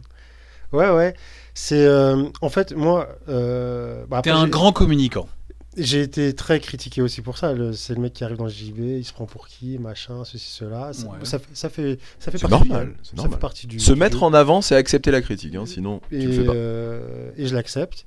Ouais, 0.76 0.90
ouais. 0.90 1.14
C'est. 1.54 1.86
euh, 1.86 2.24
en 2.40 2.48
fait, 2.48 2.72
moi. 2.74 3.08
euh, 3.28 4.04
bah, 4.08 4.20
T'es 4.22 4.30
un 4.30 4.48
grand 4.48 4.72
communicant. 4.72 5.28
j'ai 5.76 6.02
été 6.02 6.34
très 6.34 6.60
critiqué 6.60 7.00
aussi 7.02 7.20
pour 7.22 7.38
ça. 7.38 7.52
C'est 7.72 7.94
le 7.94 8.00
mec 8.00 8.12
qui 8.12 8.22
arrive 8.24 8.36
dans 8.36 8.44
le 8.44 8.50
JB, 8.50 8.78
il 8.80 9.04
se 9.04 9.12
prend 9.12 9.26
pour 9.26 9.46
qui, 9.48 9.78
machin, 9.78 10.24
ceci, 10.24 10.50
cela. 10.50 10.92
Ça, 10.92 11.06
Ouais. 11.08 11.12
ça, 11.24 11.38
fait- 11.38 11.48
ça 11.54 11.68
fait, 11.68 11.98
ça 12.18 12.30
fait 12.30 12.38
C'est 12.38 12.48
partie 12.48 12.68
normal, 12.68 12.88
du- 12.88 12.94
c'est 13.02 13.10
ça 13.10 13.16
normal. 13.16 13.32
fait 13.34 13.40
partie 13.40 13.66
du. 13.66 13.80
Se 13.80 13.92
du 13.92 13.98
mettre 13.98 14.18
jeu. 14.18 14.24
en 14.24 14.34
avant, 14.34 14.62
c'est 14.62 14.76
accepter 14.76 15.10
la 15.10 15.20
critique. 15.22 15.54
hein, 15.54 15.64
sinon, 15.66 16.00
tu 16.10 16.16
et, 16.22 16.26
le 16.26 16.32
fais 16.32 16.44
pas. 16.44 16.52
euh, 16.54 17.30
et 17.36 17.46
je 17.46 17.54
l'accepte. 17.54 18.04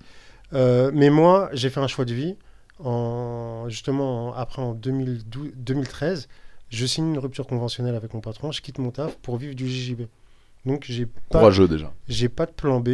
Euh, 0.53 0.91
mais 0.93 1.09
moi, 1.09 1.49
j'ai 1.53 1.69
fait 1.69 1.79
un 1.81 1.87
choix 1.87 2.05
de 2.05 2.13
vie. 2.13 2.35
En, 2.83 3.65
justement, 3.69 4.27
en- 4.29 4.33
après 4.33 4.61
en 4.61 4.73
2012, 4.73 5.51
2013, 5.55 6.27
je 6.69 6.85
signe 6.85 7.07
une 7.13 7.17
rupture 7.19 7.47
conventionnelle 7.47 7.95
avec 7.95 8.13
mon 8.13 8.21
patron. 8.21 8.51
Je 8.51 8.61
quitte 8.61 8.77
mon 8.77 8.91
taf 8.91 9.15
pour 9.17 9.37
vivre 9.37 9.55
du 9.55 9.67
JJB. 9.67 10.01
Donc, 10.65 10.85
j'ai 10.87 11.05
pas, 11.05 11.39
Courageux 11.39 11.67
déjà. 11.67 11.91
j'ai 12.07 12.29
pas 12.29 12.45
de 12.45 12.51
plan 12.51 12.79
B. 12.79 12.89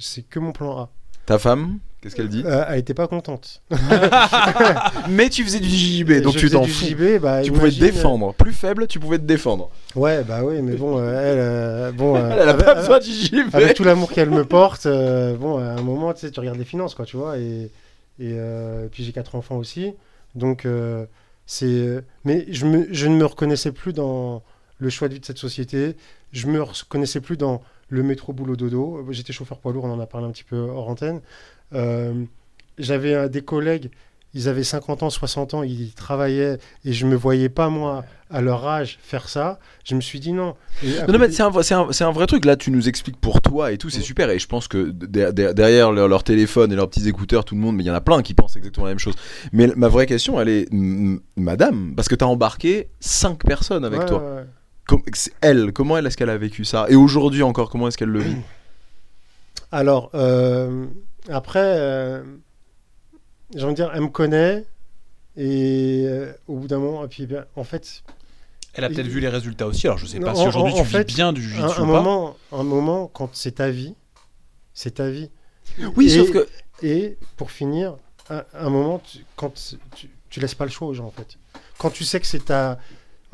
C'est 0.00 0.22
que 0.22 0.38
mon 0.38 0.52
plan 0.52 0.76
A. 0.78 0.90
Ta 1.26 1.38
femme, 1.38 1.78
qu'est-ce 2.00 2.16
qu'elle 2.16 2.28
dit 2.28 2.42
Euh, 2.44 2.64
elle 2.68 2.78
était 2.78 2.94
pas 2.94 3.06
contente. 3.06 3.62
Mais 5.08 5.28
tu 5.28 5.44
faisais 5.44 5.60
du 5.60 5.68
JJB, 5.68 6.22
donc 6.22 6.34
Je 6.34 6.38
tu 6.38 6.50
t'en 6.50 6.64
fous. 6.64 6.86
Bah, 7.20 7.42
Tu 7.42 7.52
pouvais 7.52 7.70
te 7.70 7.76
euh, 7.76 7.80
défendre. 7.80 8.34
Plus 8.34 8.52
faible, 8.52 8.86
tu 8.86 8.98
pouvais 8.98 9.18
te 9.18 9.24
défendre. 9.24 9.70
Ouais, 9.94 10.24
bah 10.24 10.40
oui, 10.42 10.60
mais 10.62 10.74
bon, 10.76 10.98
euh, 10.98 11.10
elle, 11.12 11.38
euh, 11.38 11.92
bon, 11.92 12.16
euh, 12.16 12.30
Elle 12.40 12.48
a 12.48 12.52
avec, 12.52 12.64
pas 12.64 12.74
besoin 12.74 12.98
de 12.98 13.04
JJB. 13.04 13.54
avec 13.54 13.74
tout 13.74 13.84
l'amour 13.84 14.10
qu'elle 14.10 14.30
me 14.30 14.44
porte, 14.44 14.86
euh, 14.86 15.36
bon, 15.36 15.58
à 15.58 15.72
un 15.78 15.82
moment, 15.82 16.12
tu 16.14 16.20
sais, 16.20 16.30
tu 16.30 16.40
regardes 16.40 16.58
les 16.58 16.64
finances, 16.64 16.94
quoi, 16.94 17.04
tu 17.04 17.16
vois, 17.16 17.38
et, 17.38 17.70
et 18.18 18.34
euh, 18.36 18.88
puis 18.90 19.04
j'ai 19.04 19.12
quatre 19.12 19.34
enfants 19.34 19.56
aussi, 19.56 19.92
donc 20.34 20.64
euh, 20.64 21.04
c'est, 21.46 22.02
mais 22.24 22.46
je, 22.50 22.66
me, 22.66 22.86
je 22.90 23.06
ne 23.06 23.16
me 23.16 23.24
reconnaissais 23.26 23.72
plus 23.72 23.92
dans 23.92 24.42
le 24.78 24.90
choix 24.90 25.08
de 25.08 25.14
vie 25.14 25.20
de 25.20 25.24
cette 25.26 25.38
société, 25.38 25.96
je 26.32 26.46
me 26.46 26.62
reconnaissais 26.62 27.20
plus 27.20 27.36
dans 27.36 27.62
le 27.90 28.02
métro 28.02 28.32
boulot 28.32 28.56
dodo. 28.56 29.06
J'étais 29.10 29.32
chauffeur 29.34 29.58
poids 29.58 29.72
lourd, 29.72 29.84
on 29.84 29.92
en 29.92 30.00
a 30.00 30.06
parlé 30.06 30.26
un 30.26 30.30
petit 30.30 30.44
peu 30.44 30.56
hors 30.56 30.88
antenne. 30.88 31.20
Euh, 31.74 32.24
J'avais 32.78 33.14
euh, 33.14 33.28
des 33.28 33.42
collègues, 33.42 33.90
ils 34.32 34.48
avaient 34.48 34.64
50 34.64 35.02
ans, 35.02 35.10
60 35.10 35.54
ans, 35.54 35.62
ils 35.64 35.92
travaillaient 35.92 36.58
et 36.84 36.92
je 36.92 37.04
me 37.04 37.16
voyais 37.16 37.48
pas 37.48 37.68
moi 37.68 38.04
à 38.30 38.40
leur 38.40 38.64
âge 38.66 38.98
faire 39.02 39.28
ça. 39.28 39.58
Je 39.84 39.96
me 39.96 40.00
suis 40.00 40.20
dit 40.20 40.32
non. 40.32 40.54
Non, 41.08 41.18
mais 41.18 41.30
c'est 41.32 41.42
un, 41.42 41.50
vrai- 41.50 41.64
c'est 41.64 41.74
un, 41.74 41.88
c'est 41.90 42.04
un 42.04 42.12
vrai 42.12 42.26
truc. 42.28 42.44
Là, 42.44 42.54
tu 42.56 42.70
nous 42.70 42.88
expliques 42.88 43.20
pour 43.20 43.40
toi 43.42 43.72
et 43.72 43.76
tout, 43.76 43.90
c'est 43.90 43.98
Mm. 43.98 44.02
super. 44.02 44.30
Et 44.30 44.38
je 44.38 44.46
pense 44.46 44.68
que 44.68 44.78
de- 44.92 45.30
de- 45.32 45.52
derrière 45.52 45.90
leur, 45.90 46.06
leur 46.06 46.22
téléphone 46.22 46.70
et 46.72 46.76
leurs 46.76 46.88
petits 46.88 47.08
écouteurs, 47.08 47.44
tout 47.44 47.56
le 47.56 47.60
monde, 47.60 47.74
mais 47.76 47.82
il 47.82 47.86
y 47.86 47.90
en 47.90 47.94
a 47.94 48.00
plein 48.00 48.22
qui 48.22 48.34
pensent 48.34 48.54
exactement 48.56 48.86
la 48.86 48.92
même 48.92 49.00
chose. 49.00 49.14
Mais 49.52 49.66
ma 49.76 49.88
vraie 49.88 50.06
question, 50.06 50.40
elle 50.40 50.48
est, 50.48 50.68
madame, 51.36 51.94
parce 51.96 52.08
que 52.08 52.14
tu 52.14 52.24
as 52.24 52.28
embarqué 52.28 52.88
5 53.00 53.44
personnes 53.44 53.84
avec 53.84 54.00
Ouais, 54.00 54.06
toi. 54.06 54.18
ouais, 54.36 54.44
elle, 55.40 55.72
comment 55.72 55.96
elle, 55.96 56.06
est-ce 56.06 56.16
qu'elle 56.16 56.30
a 56.30 56.38
vécu 56.38 56.64
ça? 56.64 56.86
Et 56.88 56.94
aujourd'hui 56.96 57.42
encore, 57.42 57.70
comment 57.70 57.88
est-ce 57.88 57.98
qu'elle 57.98 58.08
le 58.10 58.20
vit? 58.20 58.36
Alors, 59.72 60.10
euh, 60.14 60.86
après, 61.28 61.60
euh, 61.62 62.22
j'ai 63.54 63.62
envie 63.64 63.72
de 63.74 63.76
dire, 63.76 63.90
elle 63.94 64.02
me 64.02 64.08
connaît. 64.08 64.64
Et 65.36 66.02
euh, 66.06 66.32
au 66.48 66.56
bout 66.56 66.66
d'un 66.66 66.78
moment, 66.78 67.04
et 67.04 67.08
puis, 67.08 67.26
ben, 67.26 67.44
en 67.56 67.62
fait, 67.64 68.02
Elle 68.74 68.84
a 68.84 68.88
peut-être 68.88 69.06
vu 69.06 69.20
les 69.20 69.28
résultats 69.28 69.66
aussi. 69.66 69.86
Alors 69.86 69.96
je 69.98 70.06
sais 70.06 70.18
pas 70.18 70.32
Non, 70.32 70.42
si 70.42 70.48
aujourd'hui 70.48 70.72
en- 70.72 70.76
tu 70.76 70.80
en 70.80 70.84
vis 70.84 70.90
fait, 70.90 71.04
bien 71.06 71.32
du 71.32 71.40
un, 71.40 71.44
jiu-jitsu 71.44 71.62
un 71.62 71.68
ou 71.68 71.74
pas. 71.74 71.82
moment, 71.84 72.36
un 72.52 72.62
moment, 72.64 73.06
quand 73.06 73.30
c'est 73.34 73.52
ta 73.52 73.70
vie, 73.70 73.94
c'est 74.74 74.94
ta 74.96 75.08
vie. 75.08 75.30
Oui, 75.96 76.06
Et- 76.06 76.16
sauf 76.18 76.30
que. 76.32 76.48
Et 76.82 77.16
pour 77.36 77.52
finir, 77.52 77.96
un, 78.28 78.42
un 78.54 78.70
moment, 78.70 78.98
tu, 78.98 79.18
quand 79.36 79.52
tu, 79.94 80.08
tu 80.30 80.40
laisses 80.40 80.54
pas 80.56 80.64
le 80.64 80.70
choix 80.70 80.88
aux 80.88 80.94
gens, 80.94 81.06
en 81.06 81.10
fait. 81.12 81.36
Quand 81.78 81.90
tu 81.90 82.04
sais 82.04 82.18
que 82.20 82.26
c'est 82.26 82.46
ta. 82.46 82.78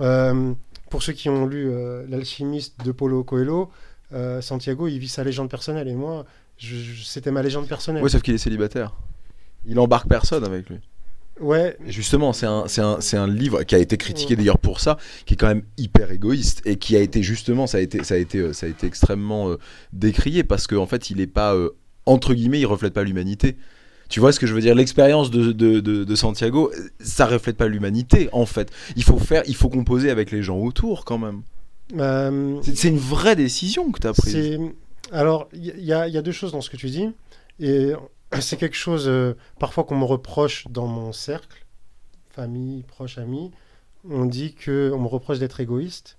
euh, 0.00 0.52
pour 0.90 1.02
ceux 1.02 1.12
qui 1.12 1.28
ont 1.28 1.46
lu 1.46 1.68
euh, 1.70 2.04
L'alchimiste 2.08 2.84
de 2.84 2.92
Paulo 2.92 3.24
Coelho, 3.24 3.70
euh, 4.12 4.40
Santiago, 4.40 4.88
il 4.88 4.98
vit 4.98 5.08
sa 5.08 5.24
légende 5.24 5.50
personnelle. 5.50 5.88
Et 5.88 5.94
moi, 5.94 6.24
je- 6.58 6.76
je- 6.76 7.02
c'était 7.04 7.30
ma 7.30 7.42
légende 7.42 7.66
personnelle. 7.68 8.02
Oui, 8.02 8.10
sauf 8.10 8.22
qu'il 8.22 8.34
est 8.34 8.38
célibataire. 8.38 8.94
Il 9.66 9.78
embarque 9.78 10.08
personne 10.08 10.44
avec 10.44 10.68
lui. 10.70 10.78
Ouais, 11.38 11.76
justement, 11.86 12.32
c'est 12.32 12.46
un, 12.46 12.64
c'est 12.66 12.80
un, 12.80 13.00
c'est 13.02 13.18
un 13.18 13.26
livre 13.26 13.62
qui 13.64 13.74
a 13.74 13.78
été 13.78 13.98
critiqué 13.98 14.36
d'ailleurs 14.36 14.58
pour 14.58 14.80
ça, 14.80 14.96
qui 15.26 15.34
est 15.34 15.36
quand 15.36 15.48
même 15.48 15.64
hyper 15.76 16.10
égoïste 16.10 16.62
et 16.64 16.76
qui 16.76 16.96
a 16.96 17.00
été 17.00 17.22
justement, 17.22 17.66
ça 17.66 17.76
a 17.76 17.80
été, 17.82 18.02
ça 18.04 18.14
a 18.14 18.16
été, 18.16 18.38
euh, 18.38 18.52
ça 18.54 18.64
a 18.64 18.68
été 18.70 18.86
extrêmement 18.86 19.50
euh, 19.50 19.58
décrié 19.92 20.44
parce 20.44 20.66
qu'en 20.66 20.78
en 20.78 20.86
fait, 20.86 21.10
il 21.10 21.20
est 21.20 21.26
pas 21.26 21.54
euh, 21.54 21.70
entre 22.06 22.32
guillemets, 22.32 22.60
il 22.60 22.64
reflète 22.66 22.94
pas 22.94 23.04
l'humanité. 23.04 23.56
Tu 24.08 24.20
vois 24.20 24.32
ce 24.32 24.38
que 24.40 24.46
je 24.46 24.54
veux 24.54 24.60
dire? 24.60 24.74
L'expérience 24.74 25.30
de, 25.30 25.52
de, 25.52 25.80
de, 25.80 26.04
de 26.04 26.14
Santiago, 26.14 26.70
ça 27.00 27.26
reflète 27.26 27.56
pas 27.56 27.66
l'humanité 27.68 28.28
en 28.32 28.46
fait. 28.46 28.70
Il 28.96 29.02
faut 29.02 29.18
faire, 29.18 29.42
il 29.46 29.56
faut 29.56 29.68
composer 29.68 30.10
avec 30.10 30.30
les 30.30 30.42
gens 30.42 30.58
autour 30.58 31.04
quand 31.04 31.18
même. 31.18 31.42
euh, 31.98 32.58
C'est 32.62 32.88
une 32.88 32.98
vraie 32.98 33.36
décision 33.36 33.90
que 33.90 34.00
tu 34.00 34.06
as 34.06 34.12
prise. 34.12 34.58
Alors 35.12 35.48
il 35.52 35.64
y, 35.84 35.92
a- 35.92 36.08
il 36.08 36.14
y 36.14 36.18
a 36.18 36.22
deux 36.22 36.32
choses 36.32 36.52
dans 36.52 36.60
ce 36.60 36.70
que 36.70 36.76
tu 36.76 36.88
dis 36.88 37.08
et 37.60 37.92
c'est 38.40 38.56
quelque 38.56 38.76
chose 38.76 39.06
euh, 39.08 39.34
parfois 39.58 39.84
qu'on 39.84 39.96
me 39.96 40.04
reproche 40.04 40.66
dans 40.70 40.86
mon 40.86 41.12
cercle, 41.12 41.64
famille, 42.34 42.82
proches, 42.82 43.18
amis. 43.18 43.50
On 44.08 44.24
dit 44.24 44.54
que 44.54 44.92
on 44.94 45.00
me 45.00 45.08
reproche 45.08 45.38
d'être 45.40 45.58
égoïste. 45.60 46.16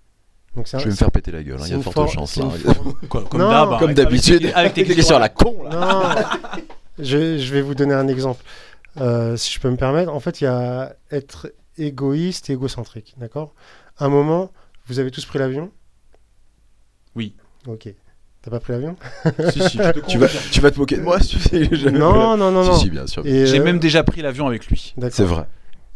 Donc 0.56 0.68
un- 0.74 0.80
Je 0.80 0.86
vais 0.86 0.90
me 0.92 0.96
faire 0.96 1.12
péter 1.12 1.32
la 1.32 1.44
gueule, 1.44 1.60
hein, 1.60 1.64
il 1.68 1.72
y 1.72 1.74
a 1.74 1.78
de 1.78 1.82
fortes 1.84 1.96
for- 1.96 2.12
chances 2.12 2.36
là. 2.38 2.50
forme- 2.50 2.94
comme 3.80 3.94
d'habitude, 3.94 4.52
avec, 4.56 4.74
tes 4.74 4.84
questions 4.96 5.16
à 5.16 5.20
la 5.20 5.30
con 5.30 5.64
là. 5.64 5.70
Non, 6.56 6.60
je, 7.00 7.38
je 7.38 7.54
vais 7.54 7.62
vous 7.62 7.76
donner 7.76 7.94
un 7.94 8.08
exemple, 8.08 8.44
euh, 9.00 9.38
si 9.38 9.52
je 9.54 9.60
peux 9.60 9.70
me 9.70 9.78
permettre. 9.78 10.12
En 10.14 10.20
fait, 10.20 10.42
il 10.42 10.46
y 10.46 10.48
a 10.48 10.96
être 11.12 11.52
égoïste 11.78 12.50
et 12.50 12.54
égocentrique, 12.54 13.16
d'accord? 13.18 13.54
À 13.98 14.06
un 14.06 14.10
moment, 14.10 14.52
vous 14.88 15.00
avez 15.00 15.12
tous 15.12 15.26
pris 15.26 15.40
l'avion? 15.40 15.72
Oui. 17.16 17.36
Ok. 17.68 17.90
T'as 18.42 18.52
pas 18.52 18.60
pris 18.60 18.74
l'avion? 18.74 18.96
Si, 19.52 19.62
si, 19.62 19.78
je 19.78 19.92
te 19.92 20.00
Tu 20.08 20.18
vas, 20.18 20.28
tu 20.52 20.62
vas 20.62 20.72
te 20.72 20.80
moquer 20.80 20.98
de 20.98 21.02
moi 21.02 21.20
si 21.20 21.30
tu 21.38 21.40
sais. 21.40 21.70
je- 21.76 21.90
Non, 21.90 22.38
non, 22.38 22.52
non, 22.52 22.64
Si, 22.64 22.70
non. 22.70 22.78
si, 22.78 22.90
bien 22.90 23.08
sûr. 23.08 23.26
Et, 23.26 23.46
J'ai 23.46 23.60
euh, 23.60 23.64
même 23.64 23.80
déjà 23.80 24.04
pris 24.04 24.22
l'avion 24.22 24.48
avec 24.48 24.68
lui. 24.68 24.94
d'accord. 24.98 25.16
C'est 25.16 25.24
vrai. 25.26 25.46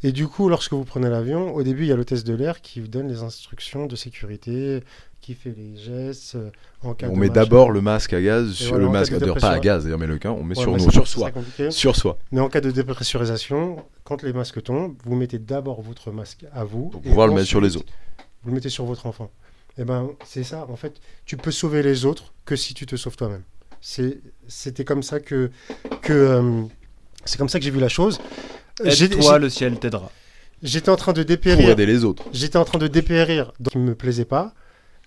Et 0.03 0.11
du 0.11 0.27
coup, 0.27 0.49
lorsque 0.49 0.73
vous 0.73 0.83
prenez 0.83 1.09
l'avion, 1.09 1.53
au 1.53 1.61
début, 1.61 1.83
il 1.83 1.87
y 1.89 1.91
a 1.91 1.95
l'hôtesse 1.95 2.23
de 2.23 2.33
l'air 2.33 2.61
qui 2.61 2.79
vous 2.79 2.87
donne 2.87 3.07
les 3.07 3.21
instructions 3.21 3.85
de 3.85 3.95
sécurité, 3.95 4.83
qui 5.21 5.36
fait 5.36 5.53
les 5.55 5.77
gestes 5.77 6.36
euh, 6.36 6.49
en 6.81 6.93
cas 6.95 7.07
On 7.07 7.13
de 7.13 7.19
met 7.19 7.29
d'abord 7.29 7.69
le 7.71 7.79
masque 7.81 8.12
à 8.13 8.21
gaz, 8.21 8.51
sur 8.53 8.69
voilà, 8.69 8.86
le 8.86 8.91
masque, 8.91 9.13
de 9.17 9.31
pas 9.34 9.51
à 9.51 9.60
gaz, 9.60 9.84
d'ailleurs, 9.84 9.99
mais 9.99 10.07
le 10.07 10.17
cas, 10.17 10.31
on 10.31 10.43
met 10.43 10.57
Ouais, 10.57 10.62
sur 10.63 10.71
nous, 10.71 10.79
c'est- 10.79 10.91
sur 10.91 11.07
soi. 11.07 11.31
Sur 11.69 11.95
soi. 11.95 12.17
Mais 12.31 12.39
en 12.41 12.49
cas 12.49 12.60
de 12.62 12.71
dépressurisation, 12.71 13.77
quand 14.03 14.23
les 14.23 14.34
masques 14.34 14.63
tombent, 14.63 14.95
vous 15.05 15.15
mettez 15.15 15.38
d'abord 15.39 15.81
votre 15.81 16.12
masque 16.12 16.45
à 16.53 16.63
vous. 16.63 16.89
Pour 16.89 17.01
pouvoir 17.01 17.27
le 17.27 17.34
mettre 17.34 17.47
sur 17.47 17.62
les 17.62 17.75
autres. 17.77 17.93
Vous 18.43 18.49
le 18.49 18.55
mettez 18.55 18.69
sur 18.69 18.86
votre 18.86 19.05
enfant. 19.05 19.29
Et 19.77 19.84
ben, 19.86 20.10
c'est 20.25 20.43
ça. 20.43 20.65
En 20.69 20.75
fait, 20.75 20.99
tu 21.25 21.38
peux 21.38 21.51
sauver 21.51 21.84
les 21.84 22.03
autres 22.05 22.34
que 22.45 22.55
si 22.55 22.73
tu 22.73 22.86
te 22.86 22.95
sauves 22.95 23.15
toi-même. 23.15 23.43
C'est, 23.79 24.19
c'était 24.47 24.84
comme 24.86 25.03
ça 25.03 25.19
que, 25.19 25.49
que 26.01 26.13
euh, 26.13 26.63
c'est 27.25 27.38
comme 27.38 27.49
ça 27.49 27.57
que 27.60 27.65
j'ai 27.65 27.71
vu 27.71 27.79
la 27.79 27.89
chose. 27.89 28.19
J'ai- 28.84 29.05
Aide-toi, 29.05 29.38
le 29.39 29.49
ciel 29.49 29.79
t'aidera. 29.79 30.12
J'étais 30.63 30.89
en 30.89 30.95
train 30.95 31.13
de 31.13 31.21
Pour 31.21 31.27
dépérir. 31.27 31.69
aider 31.69 31.86
les 31.86 32.03
autres. 32.03 32.23
J'étais 32.34 32.57
en 32.57 32.65
train 32.65 32.77
de 32.79 32.88
dépérir, 32.88 33.53
donc 33.60 33.73
il 33.75 33.81
me 33.81 33.95
plaisait 33.95 34.25
pas. 34.25 34.53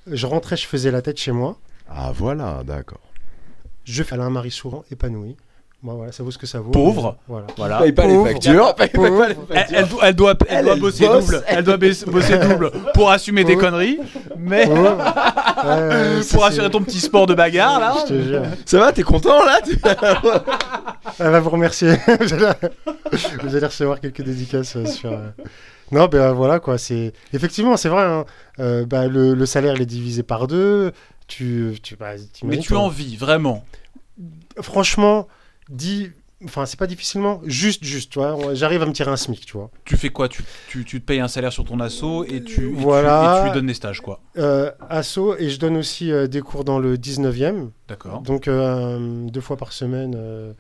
Je 0.07 0.27
rentrais, 0.27 0.57
je 0.57 0.67
faisais 0.67 0.91
la 0.91 1.03
tête 1.03 1.19
chez 1.19 1.33
moi. 1.33 1.59
Ah 1.89 2.13
voilà, 2.13 2.63
d'accord. 2.65 3.01
Je 3.85 4.03
fais 4.03 4.17
un 4.17 4.31
mari 4.31 4.51
sourd, 4.51 4.85
épanoui. 4.91 5.37
Bon, 5.85 5.97
voilà, 5.97 6.13
ça 6.13 6.23
vaut 6.23 6.31
ce 6.31 6.39
que 6.39 6.47
ça 6.47 6.61
vaut. 6.61 6.71
Pauvre. 6.71 7.19
Voilà. 7.29 7.47
Voilà. 7.59 7.79
Paye 7.81 7.93
pas 7.93 8.03
Pauvre. 8.05 8.27
les 8.27 8.33
factures. 8.33 8.75
Paye, 8.75 8.89
paye 8.89 9.01
pas 9.01 9.29
les 9.29 9.35
Pauvre. 9.35 9.47
Elle, 9.53 9.87
doit, 9.87 10.01
elle 10.03 10.15
doit, 10.15 10.35
elle 10.49 10.57
Elle, 10.57 10.65
doit 10.65 10.75
elle 10.75 10.81
bosser 10.81 11.07
bosse. 11.07 11.27
double. 11.27 11.43
Elle 11.47 11.65
doit 11.65 11.77
baisser- 11.77 12.07
bosser 12.07 12.39
double 12.39 12.71
pour 12.95 13.11
assumer 13.11 13.45
des 13.45 13.57
conneries, 13.57 13.99
mais. 14.39 14.67
Ouais, 14.67 16.21
pour 16.33 16.45
assurer 16.47 16.71
ton 16.71 16.83
petit 16.83 17.01
sport 17.01 17.27
de 17.27 17.35
bagarre 17.35 17.79
là. 17.81 17.95
Je 18.09 18.15
te 18.15 18.23
jure. 18.23 18.43
Ça 18.65 18.79
va, 18.79 18.93
t'es 18.93 19.03
content 19.03 19.45
là 19.45 19.61
Elle 21.19 21.31
va 21.31 21.41
vous 21.41 21.51
remercier. 21.51 21.93
vous, 22.09 23.55
allez... 23.55 23.67
recevoir 23.67 24.01
quelques 24.01 24.23
dédicaces 24.23 24.77
euh, 24.77 24.87
sur. 24.87 25.13
euh, 25.13 25.29
Non, 25.93 26.07
ben 26.07 26.19
euh, 26.19 26.33
voilà 26.33 26.61
quoi. 26.61 26.79
C'est 26.79 27.13
effectivement, 27.35 27.77
c'est 27.77 27.91
vrai. 27.91 28.03
hein. 28.05 28.25
Euh, 28.59 28.87
bah, 28.87 29.07
le, 29.07 29.35
le 29.35 29.47
salaire 29.47 29.75
il 29.77 29.83
est 29.83 29.87
divisé 29.87 30.23
par 30.23 30.47
deux. 30.47 30.93
Tu, 31.27 31.77
tu, 31.83 31.97
bah, 31.97 32.13
Mais 32.43 32.57
tu 32.59 32.75
en 32.75 32.89
vis 32.89 33.17
vraiment. 33.17 33.65
Franchement, 34.61 35.27
dis. 35.69 36.11
Enfin, 36.45 36.67
c'est 36.67 36.79
pas 36.79 36.87
difficilement. 36.87 37.41
Juste, 37.47 37.85
juste. 37.85 38.13
Tu 38.13 38.19
vois. 38.19 38.55
J'arrive 38.55 38.83
à 38.83 38.87
me 38.87 38.93
tirer 38.93 39.11
un 39.11 39.17
smic. 39.17 39.47
Tu 39.47 39.57
vois. 39.57 39.71
Tu 39.87 39.97
fais 39.97 40.11
quoi? 40.11 40.29
Tu, 40.29 40.43
tu, 40.69 40.85
tu 40.85 41.01
te 41.01 41.07
payes 41.07 41.21
un 41.21 41.29
salaire 41.29 41.53
sur 41.53 41.65
ton 41.65 41.81
asso 41.81 42.25
et 42.25 42.29
tu, 42.29 42.35
et 42.37 42.43
tu- 42.45 42.75
Voilà. 42.75 43.37
et 43.37 43.41
tu 43.41 43.47
lui 43.47 43.55
donnes 43.55 43.67
des 43.69 43.73
stages 43.75 44.01
quoi. 44.03 44.21
Euh, 44.37 44.71
asso 44.91 45.37
et 45.39 45.49
je 45.49 45.59
donne 45.59 45.77
aussi 45.79 46.13
euh, 46.13 46.27
des 46.27 46.43
cours 46.43 46.65
dans 46.65 46.79
le 46.79 46.99
19e. 46.99 47.71
D'accord. 47.89 48.21
Donc 48.21 48.47
euh, 48.49 49.27
deux 49.31 49.41
fois 49.41 49.57
par 49.57 49.73
semaine. 49.73 50.15
euh, 50.17 50.53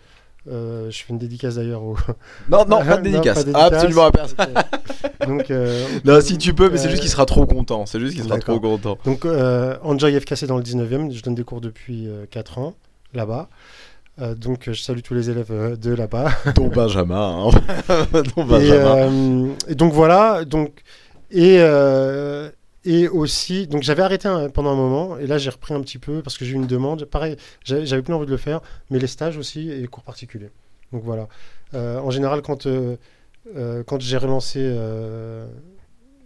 euh, 0.46 0.90
je 0.90 0.98
fais 1.02 1.12
une 1.12 1.18
dédicace 1.18 1.56
d'ailleurs 1.56 1.82
au. 1.82 1.96
Non, 2.48 2.64
non, 2.66 2.78
pas 2.84 2.96
de 2.98 3.08
Non, 3.10 3.20
dédicace. 3.20 3.34
pas 3.34 3.40
de 3.40 3.46
dédicace. 3.52 3.72
Absolument 3.72 4.04
à 4.06 4.10
personne. 4.12 4.54
Donc, 5.26 5.50
euh, 5.50 5.86
Non, 6.04 6.20
si 6.20 6.36
tu 6.38 6.54
peux, 6.54 6.68
mais 6.70 6.76
c'est 6.78 6.88
juste 6.90 7.00
qu'il 7.02 7.10
sera 7.10 7.24
trop 7.26 7.46
content. 7.46 7.84
C'est 7.86 7.98
juste 8.00 8.14
qu'il 8.14 8.24
sera 8.24 8.38
trop 8.38 8.60
content. 8.60 8.98
Donc, 9.04 9.24
euh, 9.26 9.76
Enjoy 9.82 10.18
FKC 10.20 10.46
dans 10.46 10.56
le 10.58 10.62
19e, 10.62 11.10
je 11.12 11.22
donne 11.22 11.34
des 11.34 11.44
cours 11.44 11.60
depuis 11.62 12.08
4 12.30 12.58
ans 12.58 12.74
là-bas. 13.14 13.48
Euh, 14.20 14.34
donc, 14.34 14.64
je 14.70 14.80
salue 14.80 15.00
tous 15.00 15.14
les 15.14 15.28
élèves 15.30 15.50
euh, 15.50 15.76
de 15.76 15.92
là-bas. 15.92 16.30
Dont 16.54 16.68
Benjamin. 16.68 17.50
hein. 17.50 18.12
Dont 18.36 18.44
Benjamin. 18.44 18.96
euh, 19.08 19.48
et 19.68 19.74
donc, 19.74 19.92
voilà. 19.92 20.44
Donc, 20.44 20.82
et, 21.32 21.56
et 22.84 23.08
aussi, 23.08 23.66
donc 23.66 23.82
j'avais 23.82 24.02
arrêté 24.02 24.28
un- 24.28 24.48
pendant 24.50 24.70
un 24.70 24.76
moment, 24.76 25.18
et 25.18 25.26
là 25.26 25.38
j'ai 25.38 25.48
repris 25.50 25.72
un 25.74 25.80
petit 25.80 25.98
peu 25.98 26.20
parce 26.22 26.36
que 26.38 26.44
j'ai 26.44 26.52
eu 26.52 26.56
une 26.56 26.66
demande. 26.66 27.06
Pareil, 27.06 27.36
j'avais 27.64 28.02
plus 28.02 28.12
envie 28.14 28.26
de 28.26 28.30
le 28.30 28.36
faire, 28.36 28.60
mais 28.90 28.98
les 28.98 29.06
stages 29.06 29.36
aussi 29.38 29.70
et 29.70 29.76
les 29.80 29.86
cours 29.88 30.02
particuliers. 30.04 30.50
Donc 30.92 31.02
voilà. 31.02 31.26
En 31.72 32.10
général, 32.10 32.40
quand, 32.42 32.68
quand 33.86 34.00
j'ai 34.00 34.16
relancé 34.18 34.60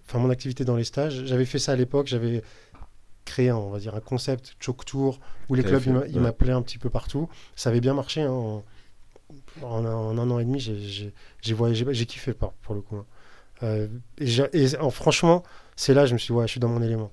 enfin, 0.06 0.18
mon 0.18 0.30
activité 0.30 0.64
dans 0.64 0.76
les 0.76 0.84
stages, 0.84 1.22
j'avais 1.26 1.44
fait 1.46 1.58
ça 1.60 1.72
à 1.72 1.76
l'époque, 1.76 2.06
j'avais 2.08 2.42
créé, 3.28 3.48
un, 3.50 3.56
on 3.56 3.70
va 3.70 3.78
dire, 3.78 3.94
un 3.94 4.00
concept 4.00 4.56
choke 4.58 4.84
tour 4.84 5.20
où 5.48 5.54
les 5.54 5.62
clubs 5.62 5.82
ils 5.84 5.92
ouais. 6.16 6.20
m'appelaient 6.20 6.52
un 6.60 6.62
petit 6.62 6.78
peu 6.78 6.90
partout. 6.90 7.28
Ça 7.54 7.70
avait 7.70 7.80
bien 7.80 7.94
marché. 7.94 8.22
hein, 8.22 8.30
en, 8.30 8.62
en 9.62 9.84
un, 9.84 9.94
en 9.94 10.16
un 10.18 10.30
an 10.30 10.38
et 10.38 10.44
demi, 10.44 10.58
j'ai- 10.60 11.54
voyagé, 11.54 11.84
j'ai 11.90 12.06
kiffé 12.06 12.32
pour, 12.32 12.52
pour 12.64 12.74
le 12.74 12.80
coup. 12.80 12.96
hein. 12.96 13.06
Euh, 13.62 13.88
et 14.20 14.76
en- 14.78 14.90
franchement, 14.90 15.42
c'est 15.76 15.94
là, 15.94 16.06
je 16.06 16.14
me 16.14 16.18
suis 16.18 16.32
dit, 16.32 16.38
ouais, 16.38 16.46
je 16.46 16.52
suis 16.52 16.60
dans 16.60 16.68
mon 16.68 16.82
élément. 16.82 17.10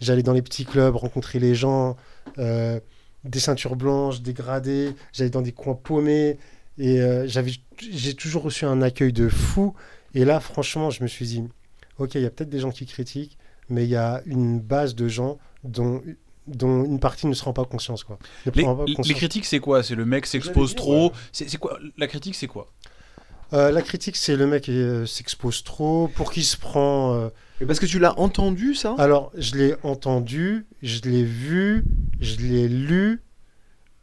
J'allais 0.00 0.22
dans 0.22 0.32
les 0.32 0.42
petits 0.42 0.64
clubs, 0.64 0.94
rencontrer 0.94 1.38
les 1.40 1.54
gens, 1.54 1.96
euh, 2.38 2.78
des 3.24 3.40
ceintures 3.40 3.76
blanches, 3.76 4.20
des 4.22 4.32
gradés, 4.32 4.94
j'allais 5.12 5.30
dans 5.30 5.42
des 5.42 5.52
coins 5.52 5.74
paumés, 5.74 6.38
et 6.78 7.00
euh, 7.00 7.26
j'avais, 7.26 7.52
j'ai 7.90 8.14
toujours 8.14 8.44
reçu 8.44 8.64
un 8.64 8.80
accueil 8.80 9.12
de 9.12 9.28
fou. 9.28 9.74
Et 10.14 10.24
là, 10.24 10.38
franchement, 10.40 10.90
je 10.90 11.02
me 11.02 11.08
suis 11.08 11.26
dit, 11.26 11.42
ok, 11.98 12.14
il 12.14 12.22
y 12.22 12.26
a 12.26 12.30
peut-être 12.30 12.48
des 12.48 12.60
gens 12.60 12.70
qui 12.70 12.86
critiquent, 12.86 13.36
mais 13.68 13.84
il 13.84 13.90
y 13.90 13.96
a 13.96 14.22
une 14.24 14.60
base 14.60 14.94
de 14.94 15.08
gens 15.08 15.38
dont, 15.64 16.02
dont 16.46 16.84
une 16.84 17.00
partie 17.00 17.26
ne 17.26 17.34
se 17.34 17.44
rend 17.44 17.52
pas 17.52 17.64
conscience. 17.64 18.04
Quoi. 18.04 18.18
Les, 18.54 19.14
critiques, 19.14 19.44
c'est 19.46 19.58
quoi? 19.60 19.82
C'est 19.82 19.94
le 19.94 20.04
mec 20.04 20.26
s'expose 20.26 20.74
trop 20.74 21.12
C'est 21.32 21.48
c'est 21.48 21.58
quoi? 21.58 21.78
La 21.96 22.06
critique, 22.06 22.34
c'est 22.34 22.46
quoi? 22.46 22.68
Euh, 23.54 23.70
la 23.70 23.80
critique, 23.80 24.16
c'est 24.16 24.36
le 24.36 24.46
mec 24.46 24.64
qui 24.64 24.72
euh, 24.72 25.06
s'expose 25.06 25.64
trop, 25.64 26.08
pour 26.08 26.32
qui 26.32 26.42
se 26.42 26.56
prend. 26.58 27.14
euh, 27.14 27.28
Et 27.62 27.64
parce 27.66 27.80
que 27.80 27.86
tu 27.86 27.98
l'as 27.98 28.18
entendu 28.18 28.74
ça? 28.74 28.94
Alors, 28.98 29.32
je 29.34 29.54
l'ai 29.56 29.74
entendu, 29.82 30.66
je 30.82 31.00
l'ai 31.04 31.24
vu, 31.24 31.84
je 32.20 32.36
l'ai 32.36 32.68
lu. 32.68 33.22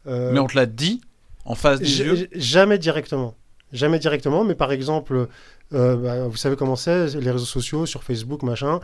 euh, 0.08 0.32
Mais 0.32 0.40
on 0.40 0.48
te 0.48 0.56
l'a 0.56 0.66
dit 0.66 1.00
en 1.44 1.54
face 1.54 1.78
des 1.78 1.86
j- 1.86 2.02
yeux? 2.02 2.28
Jamais 2.34 2.78
directement. 2.78 3.36
Jamais 3.72 3.98
directement, 4.00 4.42
mais 4.44 4.54
par 4.56 4.72
exemple, 4.72 5.28
euh, 5.72 5.96
bah, 5.96 6.26
vous 6.28 6.36
savez 6.36 6.56
comment 6.56 6.76
c'est, 6.76 7.14
les 7.14 7.30
réseaux 7.30 7.44
sociaux, 7.44 7.86
sur 7.86 8.02
Facebook, 8.02 8.42
machin. 8.42 8.80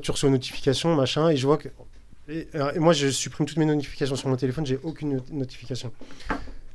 Tu 0.00 0.10
reçois 0.10 0.28
une 0.28 0.34
notification, 0.34 0.94
machin, 0.94 1.28
et 1.28 1.36
je 1.36 1.46
vois 1.46 1.58
que. 1.58 1.68
Et, 2.28 2.46
moi, 2.76 2.92
je 2.92 3.08
supprime 3.08 3.46
toutes 3.46 3.58
mes 3.58 3.64
notifications 3.64 4.16
sur 4.16 4.28
mon 4.28 4.36
téléphone, 4.36 4.64
j'ai 4.64 4.78
aucune 4.82 5.16
not- 5.16 5.24
notification. 5.32 5.92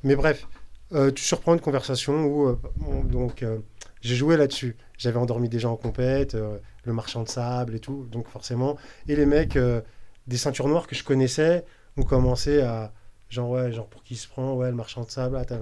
Mais 0.04 0.16
bref, 0.16 0.48
euh, 0.94 1.12
tu 1.12 1.24
surprends 1.24 1.54
une 1.54 1.62
conversation 1.62 2.26
où. 2.26 2.48
euh, 2.50 2.58
donc, 3.06 3.42
euh, 3.44 3.60
j'ai 4.02 4.16
joué 4.16 4.38
là-dessus. 4.38 4.76
J'avais 4.98 5.18
endormi 5.18 5.50
des 5.50 5.60
gens 5.60 5.72
en 5.74 5.78
compète, 5.78 6.36
le 6.84 6.94
marchand 6.94 7.24
de 7.24 7.30
sable 7.30 7.76
et 7.76 7.80
tout, 7.80 8.06
donc 8.12 8.28
forcément. 8.28 8.78
Et 9.08 9.16
les 9.16 9.26
mecs, 9.26 9.58
des 10.28 10.38
ceintures 10.38 10.68
noires 10.68 10.88
que 10.88 10.96
je 10.96 11.04
connaissais, 11.04 11.66
ont 11.98 12.04
commencé 12.04 12.62
à. 12.62 12.94
Genre, 13.30 13.50
ouais, 13.50 13.72
genre 13.72 13.88
pour 13.88 14.04
qui 14.04 14.16
se 14.16 14.28
prend, 14.28 14.54
ouais, 14.54 14.70
le 14.70 14.76
marchand 14.76 15.04
de 15.04 15.10
sable, 15.10 15.38
ah. 15.38 15.56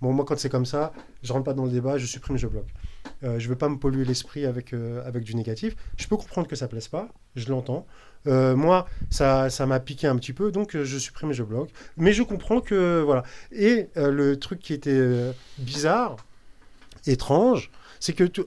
Bon, 0.00 0.12
moi, 0.12 0.24
quand 0.24 0.38
c'est 0.38 0.48
comme 0.48 0.64
ça, 0.64 0.92
je 1.22 1.32
rentre 1.32 1.44
pas 1.44 1.52
dans 1.52 1.66
le 1.66 1.70
débat, 1.70 1.98
je 1.98 2.06
supprime, 2.06 2.38
je 2.38 2.46
bloque. 2.46 2.72
Euh, 3.24 3.38
je 3.38 3.48
veux 3.48 3.56
pas 3.56 3.68
me 3.68 3.76
polluer 3.78 4.04
l'esprit 4.04 4.44
avec, 4.44 4.72
euh, 4.74 5.02
avec 5.06 5.24
du 5.24 5.34
négatif. 5.34 5.74
Je 5.96 6.06
peux 6.06 6.16
comprendre 6.16 6.46
que 6.48 6.56
ça 6.56 6.68
plaise 6.68 6.88
pas, 6.88 7.08
je 7.34 7.48
l'entends. 7.48 7.86
Euh, 8.26 8.54
moi, 8.56 8.86
ça 9.08 9.48
ça 9.50 9.64
m'a 9.66 9.80
piqué 9.80 10.06
un 10.06 10.16
petit 10.16 10.32
peu, 10.32 10.50
donc 10.52 10.74
euh, 10.76 10.84
je 10.84 10.98
supprime 10.98 11.30
et 11.30 11.34
je 11.34 11.42
bloque. 11.42 11.70
Mais 11.96 12.12
je 12.12 12.22
comprends 12.22 12.60
que, 12.60 13.00
voilà. 13.00 13.22
Et 13.52 13.88
le 13.96 14.34
truc 14.38 14.58
qui 14.58 14.72
était 14.74 15.32
bizarre, 15.58 16.16
étrange, 17.06 17.70
c'est 18.00 18.12
que 18.12 18.24
tout- 18.24 18.46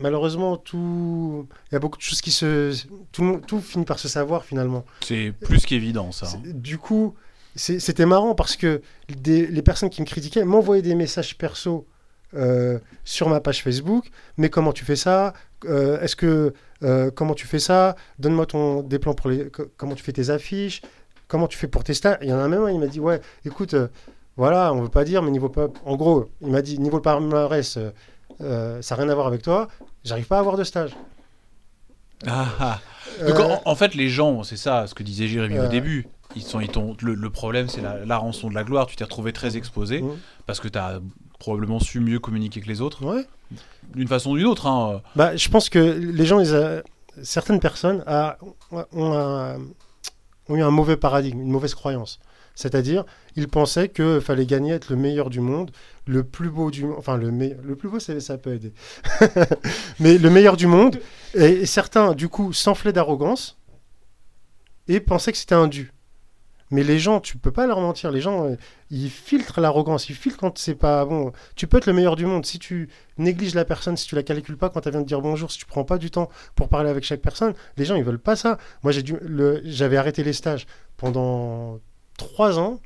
malheureusement, 0.00 0.56
tout. 0.56 1.46
Il 1.70 1.74
y 1.74 1.76
a 1.76 1.78
beaucoup 1.78 1.98
de 1.98 2.02
choses 2.02 2.20
qui 2.20 2.30
se. 2.30 2.72
Tout, 3.12 3.40
tout 3.46 3.60
finit 3.60 3.84
par 3.84 3.98
se 3.98 4.08
savoir 4.08 4.44
finalement. 4.44 4.84
C'est 5.02 5.32
plus 5.32 5.64
qu'évident, 5.66 6.12
ça. 6.12 6.26
hein. 6.34 6.40
Du 6.46 6.78
coup, 6.78 7.14
c'était 7.54 8.06
marrant 8.06 8.34
parce 8.34 8.56
que 8.56 8.80
des- 9.08 9.46
les 9.46 9.62
personnes 9.62 9.90
qui 9.90 10.00
me 10.00 10.06
critiquaient 10.06 10.44
m'envoyaient 10.44 10.82
des 10.82 10.94
messages 10.94 11.36
perso 11.36 11.86
euh, 12.34 12.78
sur 13.04 13.28
ma 13.28 13.40
page 13.40 13.62
Facebook. 13.62 14.10
Mais 14.36 14.48
comment 14.50 14.72
tu 14.72 14.84
fais 14.84 14.96
ça? 14.96 15.32
Euh, 15.64 16.00
Est-ce 16.00 16.16
que 16.16 16.52
euh, 16.82 17.10
comment 17.10 17.34
tu 17.34 17.46
fais 17.46 17.58
ça? 17.58 17.96
Donne-moi 18.18 18.46
ton 18.46 18.82
des 18.82 18.98
plans 18.98 19.14
pour 19.14 19.30
les. 19.30 19.48
co- 19.50 19.66
Comment 19.76 19.94
tu 19.94 20.02
fais 20.04 20.12
tes 20.12 20.30
affiches? 20.30 20.82
Comment 21.26 21.46
tu 21.48 21.58
fais 21.58 21.68
pour 21.68 21.84
tes 21.84 21.94
stages 21.94 22.18
Il 22.22 22.28
y 22.28 22.32
en 22.32 22.38
a 22.38 22.48
même 22.48 22.62
un, 22.62 22.70
il 22.70 22.78
m'a 22.80 22.86
dit 22.86 23.00
ouais, 23.00 23.20
écoute, 23.44 23.74
voilà, 24.36 24.72
on 24.72 24.80
veut 24.82 24.88
pas 24.88 25.04
dire, 25.04 25.22
mais 25.22 25.30
niveau 25.30 25.52
en 25.84 25.96
gros, 25.96 26.30
il 26.40 26.48
m'a 26.50 26.62
dit 26.62 26.78
niveau 26.78 27.00
palmarès, 27.00 27.78
ça 28.38 28.40
n'a 28.40 28.80
rien 29.02 29.08
à 29.08 29.14
voir 29.14 29.26
avec 29.26 29.42
toi. 29.42 29.68
J'arrive 30.04 30.26
pas 30.26 30.36
à 30.36 30.40
avoir 30.40 30.56
de 30.56 30.64
stage. 30.64 30.96
Ah, 32.26 32.46
ah. 32.60 32.80
Donc, 33.26 33.38
en, 33.40 33.60
en 33.64 33.74
fait, 33.74 33.94
les 33.94 34.08
gens, 34.08 34.42
c'est 34.42 34.56
ça 34.56 34.86
ce 34.86 34.94
que 34.94 35.02
disait 35.02 35.28
Jérémy 35.28 35.58
au 35.60 35.68
début. 35.68 36.06
Ils 36.36 36.42
sont, 36.42 36.60
ils 36.60 36.70
le, 37.02 37.14
le 37.14 37.30
problème, 37.30 37.68
c'est 37.68 37.80
la, 37.80 38.04
la 38.04 38.16
rançon 38.18 38.48
de 38.48 38.54
la 38.54 38.62
gloire. 38.64 38.86
Tu 38.86 38.96
t'es 38.96 39.04
retrouvé 39.04 39.32
très 39.32 39.56
exposé 39.56 40.02
Mhm. 40.02 40.16
parce 40.46 40.60
que 40.60 40.68
tu 40.68 40.78
as 40.78 41.00
probablement 41.38 41.78
su 41.80 42.00
mieux 42.00 42.18
communiquer 42.18 42.60
que 42.60 42.66
les 42.68 42.80
autres, 42.80 43.04
ouais. 43.04 43.24
d'une 43.94 44.08
façon 44.08 44.30
ou 44.32 44.36
d'une 44.36 44.46
autre. 44.46 44.66
hein. 44.66 45.02
Bah, 45.16 45.36
je 45.36 45.48
pense 45.48 45.68
que 45.68 45.78
les 45.78 46.26
gens, 46.26 46.40
ils 46.40 46.54
a- 46.54 46.82
certaines 47.22 47.60
personnes 47.60 48.02
a- 48.06 48.38
ont, 48.92 49.58
eu 50.50 50.60
un 50.62 50.70
mauvais 50.70 50.96
paradigme, 50.96 51.40
une 51.40 51.50
mauvaise 51.50 51.74
croyance. 51.74 52.18
C'est-à-dire, 52.54 53.04
ils 53.36 53.46
pensaient 53.46 53.88
qu'il 53.88 54.20
fallait 54.20 54.44
gagner, 54.46 54.72
être 54.72 54.90
le 54.90 54.96
meilleur 54.96 55.30
du 55.30 55.38
monde, 55.40 55.70
le 56.06 56.24
plus 56.24 56.50
beau 56.50 56.72
du 56.72 56.84
monde. 56.86 56.96
Enfin, 56.98 57.16
le, 57.16 57.30
me- 57.30 57.54
le 57.62 57.76
plus 57.76 57.88
beau, 57.88 58.00
ça, 58.00 58.18
ça 58.20 58.36
peut 58.36 58.52
aider. 58.52 58.72
Mais 60.00 60.18
le 60.18 60.28
meilleur 60.30 60.56
du 60.56 60.66
monde. 60.66 60.98
Et, 61.34 61.44
et 61.44 61.66
certains, 61.66 62.14
du 62.14 62.28
coup, 62.28 62.52
s'enflaient 62.52 62.92
d'arrogance 62.92 63.58
et 64.88 64.98
pensaient 65.00 65.30
que 65.32 65.38
c'était 65.38 65.54
un 65.54 65.68
dû. 65.68 65.92
Mais 66.70 66.82
les 66.82 66.98
gens, 66.98 67.20
tu 67.20 67.38
peux 67.38 67.50
pas 67.50 67.66
leur 67.66 67.80
mentir. 67.80 68.10
Les 68.10 68.20
gens, 68.20 68.46
euh, 68.46 68.56
ils 68.90 69.10
filtrent 69.10 69.60
l'arrogance, 69.60 70.08
ils 70.08 70.14
filtrent 70.14 70.38
quand 70.38 70.58
c'est 70.58 70.74
pas 70.74 71.04
bon. 71.04 71.32
Tu 71.56 71.66
peux 71.66 71.78
être 71.78 71.86
le 71.86 71.92
meilleur 71.92 72.16
du 72.16 72.26
monde 72.26 72.44
si 72.44 72.58
tu 72.58 72.88
négliges 73.16 73.54
la 73.54 73.64
personne, 73.64 73.96
si 73.96 74.06
tu 74.06 74.14
la 74.14 74.22
calcules 74.22 74.56
pas 74.56 74.68
quand 74.68 74.86
elle 74.86 74.92
vient 74.92 75.00
de 75.00 75.06
dire 75.06 75.20
bonjour, 75.20 75.50
si 75.50 75.58
tu 75.58 75.66
prends 75.66 75.84
pas 75.84 75.98
du 75.98 76.10
temps 76.10 76.28
pour 76.54 76.68
parler 76.68 76.90
avec 76.90 77.04
chaque 77.04 77.20
personne, 77.20 77.54
les 77.76 77.84
gens 77.84 77.96
ils 77.96 78.04
veulent 78.04 78.18
pas 78.18 78.36
ça. 78.36 78.58
Moi 78.82 78.92
j'ai 78.92 79.02
j'avais 79.64 79.96
arrêté 79.96 80.22
les 80.22 80.32
stages 80.32 80.66
pendant 80.96 81.80
trois 82.16 82.58
ans. 82.58 82.80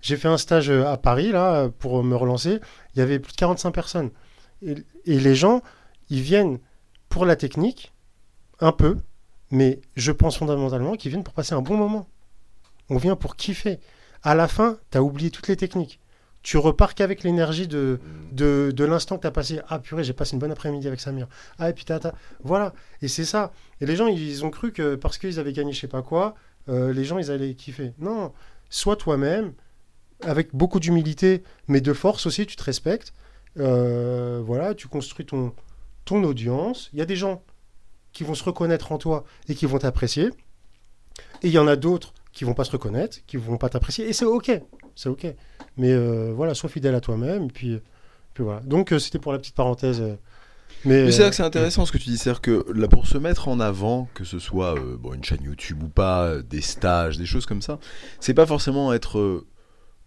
J'ai 0.00 0.16
fait 0.16 0.28
un 0.28 0.38
stage 0.38 0.70
euh, 0.70 0.86
à 0.86 0.96
Paris 0.96 1.32
là 1.32 1.68
pour 1.68 2.02
me 2.04 2.16
relancer. 2.16 2.60
Il 2.94 2.98
y 2.98 3.02
avait 3.02 3.18
plus 3.18 3.32
de 3.32 3.38
45 3.38 3.70
personnes 3.72 4.10
et 4.62 4.74
les 5.06 5.34
gens 5.34 5.62
ils 6.10 6.20
viennent 6.20 6.58
pour 7.08 7.24
la 7.24 7.36
technique 7.36 7.92
un 8.60 8.72
peu, 8.72 8.98
mais 9.50 9.80
je 9.96 10.12
pense 10.12 10.36
fondamentalement 10.38 10.94
qu'ils 10.94 11.10
viennent 11.10 11.24
pour 11.24 11.34
passer 11.34 11.54
un 11.54 11.62
bon 11.62 11.76
moment. 11.76 12.08
On 12.90 12.96
vient 12.96 13.16
pour 13.16 13.36
kiffer. 13.36 13.78
À 14.22 14.34
la 14.34 14.48
fin, 14.48 14.78
tu 14.90 14.98
as 14.98 15.02
oublié 15.02 15.30
toutes 15.30 15.48
les 15.48 15.56
techniques. 15.56 16.00
Tu 16.42 16.58
repars 16.58 16.94
qu'avec 16.94 17.22
l'énergie 17.22 17.66
de, 17.66 18.00
de, 18.32 18.70
de 18.74 18.84
l'instant 18.84 19.16
que 19.16 19.22
tu 19.22 19.26
as 19.26 19.30
passé. 19.30 19.60
Ah 19.68 19.78
purée, 19.78 20.04
j'ai 20.04 20.12
passé 20.12 20.34
une 20.34 20.38
bonne 20.40 20.52
après-midi 20.52 20.86
avec 20.86 21.00
Samir. 21.00 21.26
Ah 21.58 21.70
et 21.70 21.72
puis 21.72 21.84
t'as- 21.86 22.12
Voilà. 22.42 22.74
Et 23.00 23.08
c'est 23.08 23.24
ça. 23.24 23.52
Et 23.80 23.86
les 23.86 23.96
gens, 23.96 24.06
ils 24.08 24.44
ont 24.44 24.50
cru 24.50 24.72
que 24.72 24.94
parce 24.94 25.16
qu'ils 25.16 25.38
avaient 25.40 25.54
gagné 25.54 25.72
je 25.72 25.80
sais 25.80 25.88
pas 25.88 26.02
quoi, 26.02 26.34
euh, 26.68 26.92
les 26.92 27.04
gens, 27.04 27.18
ils 27.18 27.30
allaient 27.30 27.54
kiffer. 27.54 27.94
Non. 27.98 28.32
Sois 28.68 28.96
toi-même, 28.96 29.52
avec 30.22 30.54
beaucoup 30.54 30.80
d'humilité, 30.80 31.42
mais 31.66 31.80
de 31.80 31.92
force 31.94 32.26
aussi, 32.26 32.46
tu 32.46 32.56
te 32.56 32.62
respectes. 32.64 33.12
Euh, 33.58 34.42
voilà, 34.44 34.74
tu 34.74 34.88
construis 34.88 35.24
ton, 35.24 35.54
ton 36.04 36.22
audience. 36.24 36.90
Il 36.92 36.98
y 36.98 37.02
a 37.02 37.06
des 37.06 37.16
gens 37.16 37.42
qui 38.12 38.22
vont 38.24 38.34
se 38.34 38.44
reconnaître 38.44 38.92
en 38.92 38.98
toi 38.98 39.24
et 39.48 39.54
qui 39.54 39.64
vont 39.66 39.78
t'apprécier. 39.78 40.26
Et 41.42 41.48
il 41.48 41.50
y 41.50 41.58
en 41.58 41.66
a 41.66 41.76
d'autres 41.76 42.12
qui 42.34 42.44
vont 42.44 42.54
pas 42.54 42.64
se 42.64 42.72
reconnaître, 42.72 43.18
qui 43.26 43.36
vont 43.36 43.56
pas 43.56 43.68
t'apprécier. 43.68 44.08
Et 44.08 44.12
c'est 44.12 44.24
ok. 44.24 44.50
C'est 44.96 45.08
ok. 45.08 45.26
Mais 45.76 45.92
euh, 45.92 46.32
voilà, 46.34 46.54
sois 46.54 46.68
fidèle 46.68 46.94
à 46.94 47.00
toi-même. 47.00 47.50
Puis, 47.50 47.80
puis 48.34 48.44
voilà. 48.44 48.60
Donc 48.60 48.92
euh, 48.92 48.98
c'était 48.98 49.18
pour 49.18 49.32
la 49.32 49.38
petite 49.38 49.54
parenthèse. 49.54 50.00
euh, 50.00 50.16
mais 50.84 51.04
Mais 51.04 51.12
c'est 51.12 51.22
là 51.22 51.30
que 51.30 51.36
c'est 51.36 51.42
intéressant 51.42 51.86
ce 51.86 51.92
que 51.92 51.98
tu 51.98 52.10
dis, 52.10 52.18
c'est-à-dire 52.18 52.42
que 52.42 52.66
là, 52.74 52.88
pour 52.88 53.06
se 53.06 53.16
mettre 53.16 53.48
en 53.48 53.58
avant, 53.60 54.08
que 54.14 54.24
ce 54.24 54.38
soit 54.38 54.74
euh, 54.76 54.96
bon, 54.98 55.14
une 55.14 55.24
chaîne 55.24 55.42
YouTube 55.42 55.82
ou 55.82 55.88
pas, 55.88 56.42
des 56.42 56.60
stages, 56.60 57.16
des 57.16 57.26
choses 57.26 57.46
comme 57.46 57.62
ça, 57.62 57.78
c'est 58.20 58.34
pas 58.34 58.44
forcément 58.46 58.92
être 58.92 59.44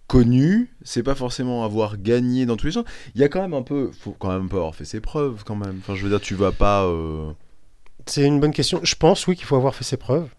connu, 0.08 0.72
c'est 0.84 1.04
pas 1.04 1.16
forcément 1.16 1.64
avoir 1.66 1.98
gagné 1.98 2.46
dans 2.46 2.56
tous 2.58 2.68
les 2.68 2.72
sens. 2.74 2.86
Il 3.16 3.22
y 3.22 3.24
a 3.24 3.30
quand 3.30 3.42
même 3.42 3.54
un 3.54 3.62
peu, 3.64 3.92
faut 3.92 4.16
quand 4.20 4.30
même 4.30 4.50
pas 4.50 4.58
avoir 4.58 4.76
fait 4.76 4.86
ses 4.86 5.00
preuves 5.02 5.44
quand 5.46 5.56
même. 5.56 5.78
Enfin, 5.80 5.96
je 5.96 6.04
veux 6.04 6.10
dire, 6.10 6.22
tu 6.22 6.36
vas 6.36 6.52
pas. 6.52 6.84
euh, 6.86 7.32
c'est 8.06 8.26
une 8.26 8.40
bonne 8.40 8.54
question. 8.54 8.80
Je 8.84 8.96
pense, 8.96 9.26
oui, 9.28 9.36
qu'il 9.36 9.46
faut 9.46 9.56
avoir 9.56 9.74
fait 9.76 9.84
ses 9.84 9.98
preuves. 9.98 10.30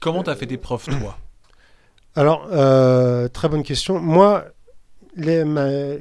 Comment 0.00 0.22
t'as 0.22 0.36
fait 0.36 0.46
tes 0.46 0.56
preuves, 0.58 0.84
toi? 0.84 1.18
Alors, 2.16 2.48
euh, 2.50 3.28
très 3.28 3.48
bonne 3.48 3.62
question. 3.62 4.00
Moi, 4.00 4.46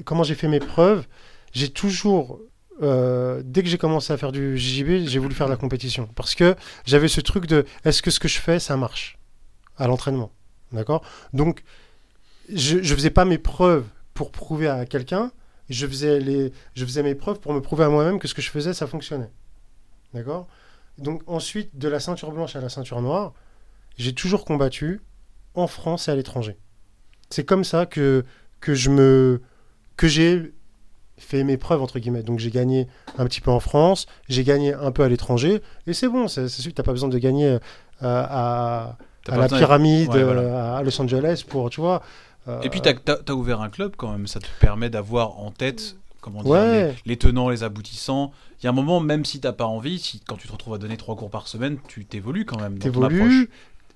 comment 0.06 0.24
j'ai 0.24 0.36
fait 0.36 0.48
mes 0.48 0.60
preuves 0.60 1.06
J'ai 1.54 1.70
toujours, 1.70 2.39
euh, 2.82 3.41
dès 3.43 3.63
que 3.63 3.70
j'ai 3.70 3.78
commencé 3.78 4.13
à 4.13 4.17
faire 4.17 4.32
du 4.32 4.58
JJB, 4.58 5.08
j'ai 5.08 5.20
voulu 5.20 5.36
faire 5.36 5.48
de 5.48 5.52
la 5.52 5.58
compétition. 5.58 6.08
Parce 6.15 6.36
que 6.36 6.56
j'avais 6.86 7.08
ce 7.08 7.22
truc 7.22 7.46
de 7.46 7.65
est-ce 7.86 8.02
que 8.02 8.12
ce 8.12 8.20
que 8.20 8.28
je 8.28 8.39
fais, 8.39 8.60
ça 8.60 8.78
marche 8.78 9.17
à 9.78 9.88
l'entraînement? 9.88 10.32
D'accord? 10.72 11.04
Donc, 11.34 11.63
je 12.54 12.78
ne 12.78 12.84
faisais 12.84 13.10
pas 13.10 13.26
mes 13.26 13.38
preuves 13.38 13.86
pour 14.13 14.32
prouver 14.32 14.67
à 14.67 14.86
quelqu'un. 14.86 15.32
Je 15.70 15.86
je 15.86 16.86
faisais 16.86 17.04
mes 17.04 17.15
preuves 17.15 17.39
pour 17.39 17.54
me 17.54 17.62
prouver 17.62 17.84
à 17.84 17.89
moi-même 17.89 18.20
que 18.20 18.28
ce 18.28 18.34
que 18.34 18.41
je 18.41 18.50
faisais, 18.50 18.74
ça 18.74 18.88
fonctionnait. 18.88 19.32
D'accord? 20.13 20.48
Donc, 20.98 21.22
ensuite, 21.28 21.78
de 21.78 21.88
la 21.88 22.00
ceinture 22.00 22.32
blanche 22.32 22.56
à 22.56 22.62
la 22.62 22.70
ceinture 22.70 23.02
noire, 23.02 23.34
j'ai 23.98 24.13
toujours 24.13 24.46
combattu 24.46 25.02
en 25.62 25.67
France 25.67 26.08
et 26.08 26.12
à 26.12 26.15
l'étranger. 26.15 26.58
C'est 27.30 27.43
comme 27.46 27.63
ça 27.63 27.86
que, 27.86 28.24
que 28.62 28.74
je 28.74 28.89
me 28.89 29.41
que 29.98 30.08
j'ai 30.08 30.54
fait 31.17 31.43
mes 31.43 31.58
preuves 31.58 31.82
entre 31.82 32.00
guillemets. 32.00 32.24
Donc 32.24 32.39
j'ai 32.39 32.52
gagné 32.52 32.88
un 33.17 33.26
petit 33.26 33.41
peu 33.41 33.52
en 33.52 33.60
France, 33.60 34.06
j'ai 34.30 34.43
gagné 34.43 34.74
un 34.74 34.91
peu 34.91 35.04
à 35.04 35.10
l'étranger, 35.10 35.62
et 35.88 35.93
c'est 35.93 36.08
bon. 36.08 36.28
C'est 36.28 36.48
sûr 36.48 36.72
que 36.72 36.76
t'as 36.76 36.84
pas 36.84 36.91
besoin 36.91 37.10
de 37.10 37.17
gagner 37.17 37.48
euh, 37.48 37.60
à, 38.02 38.98
T'as 39.24 39.36
la 39.38 39.48
pyramide 39.48 40.10
Ouais, 40.10 40.24
voilà. 40.24 40.41
euh, 40.41 40.78
à 40.78 40.84
Los 40.84 41.02
Angeles 41.02 41.43
pour 41.48 41.70
tu 41.70 41.82
vois. 41.82 42.02
euh, 42.48 42.62
Et 42.62 42.70
puis, 42.70 42.82
tu 42.82 42.89
as, 42.89 43.34
ouvert 43.34 43.60
un 43.62 43.70
club 43.70 43.93
quand 43.98 44.12
même. 44.12 44.28
Ça 44.28 44.39
te 44.39 44.48
permet 44.60 44.89
d'avoir 44.89 45.39
en 45.39 45.52
tête 45.52 45.98
comment 46.22 46.43
dire, 46.43 46.52
Ouais. 46.52 46.88
les, 46.89 46.96
les 47.06 47.17
tenants, 47.17 47.50
les 47.50 47.63
aboutissants. 47.63 48.32
Il 48.62 48.65
y 48.65 48.67
a 48.67 48.70
un 48.70 48.74
moment, 48.74 49.00
même 49.00 49.26
si 49.26 49.39
t'as 49.39 49.52
pas 49.54 49.65
envie, 49.65 50.00
si, 50.00 50.20
quand 50.22 50.36
tu 50.36 50.48
te 50.48 50.52
retrouves 50.54 50.74
à 50.74 50.78
donner 50.78 50.98
trois 50.98 51.15
cours 51.15 51.30
par 51.30 51.48
semaine, 51.48 51.78
tu 51.88 52.06
t'évolues 52.06 52.46
quand 52.46 52.60
même. 52.60 52.78
t'évolues, 52.80 53.50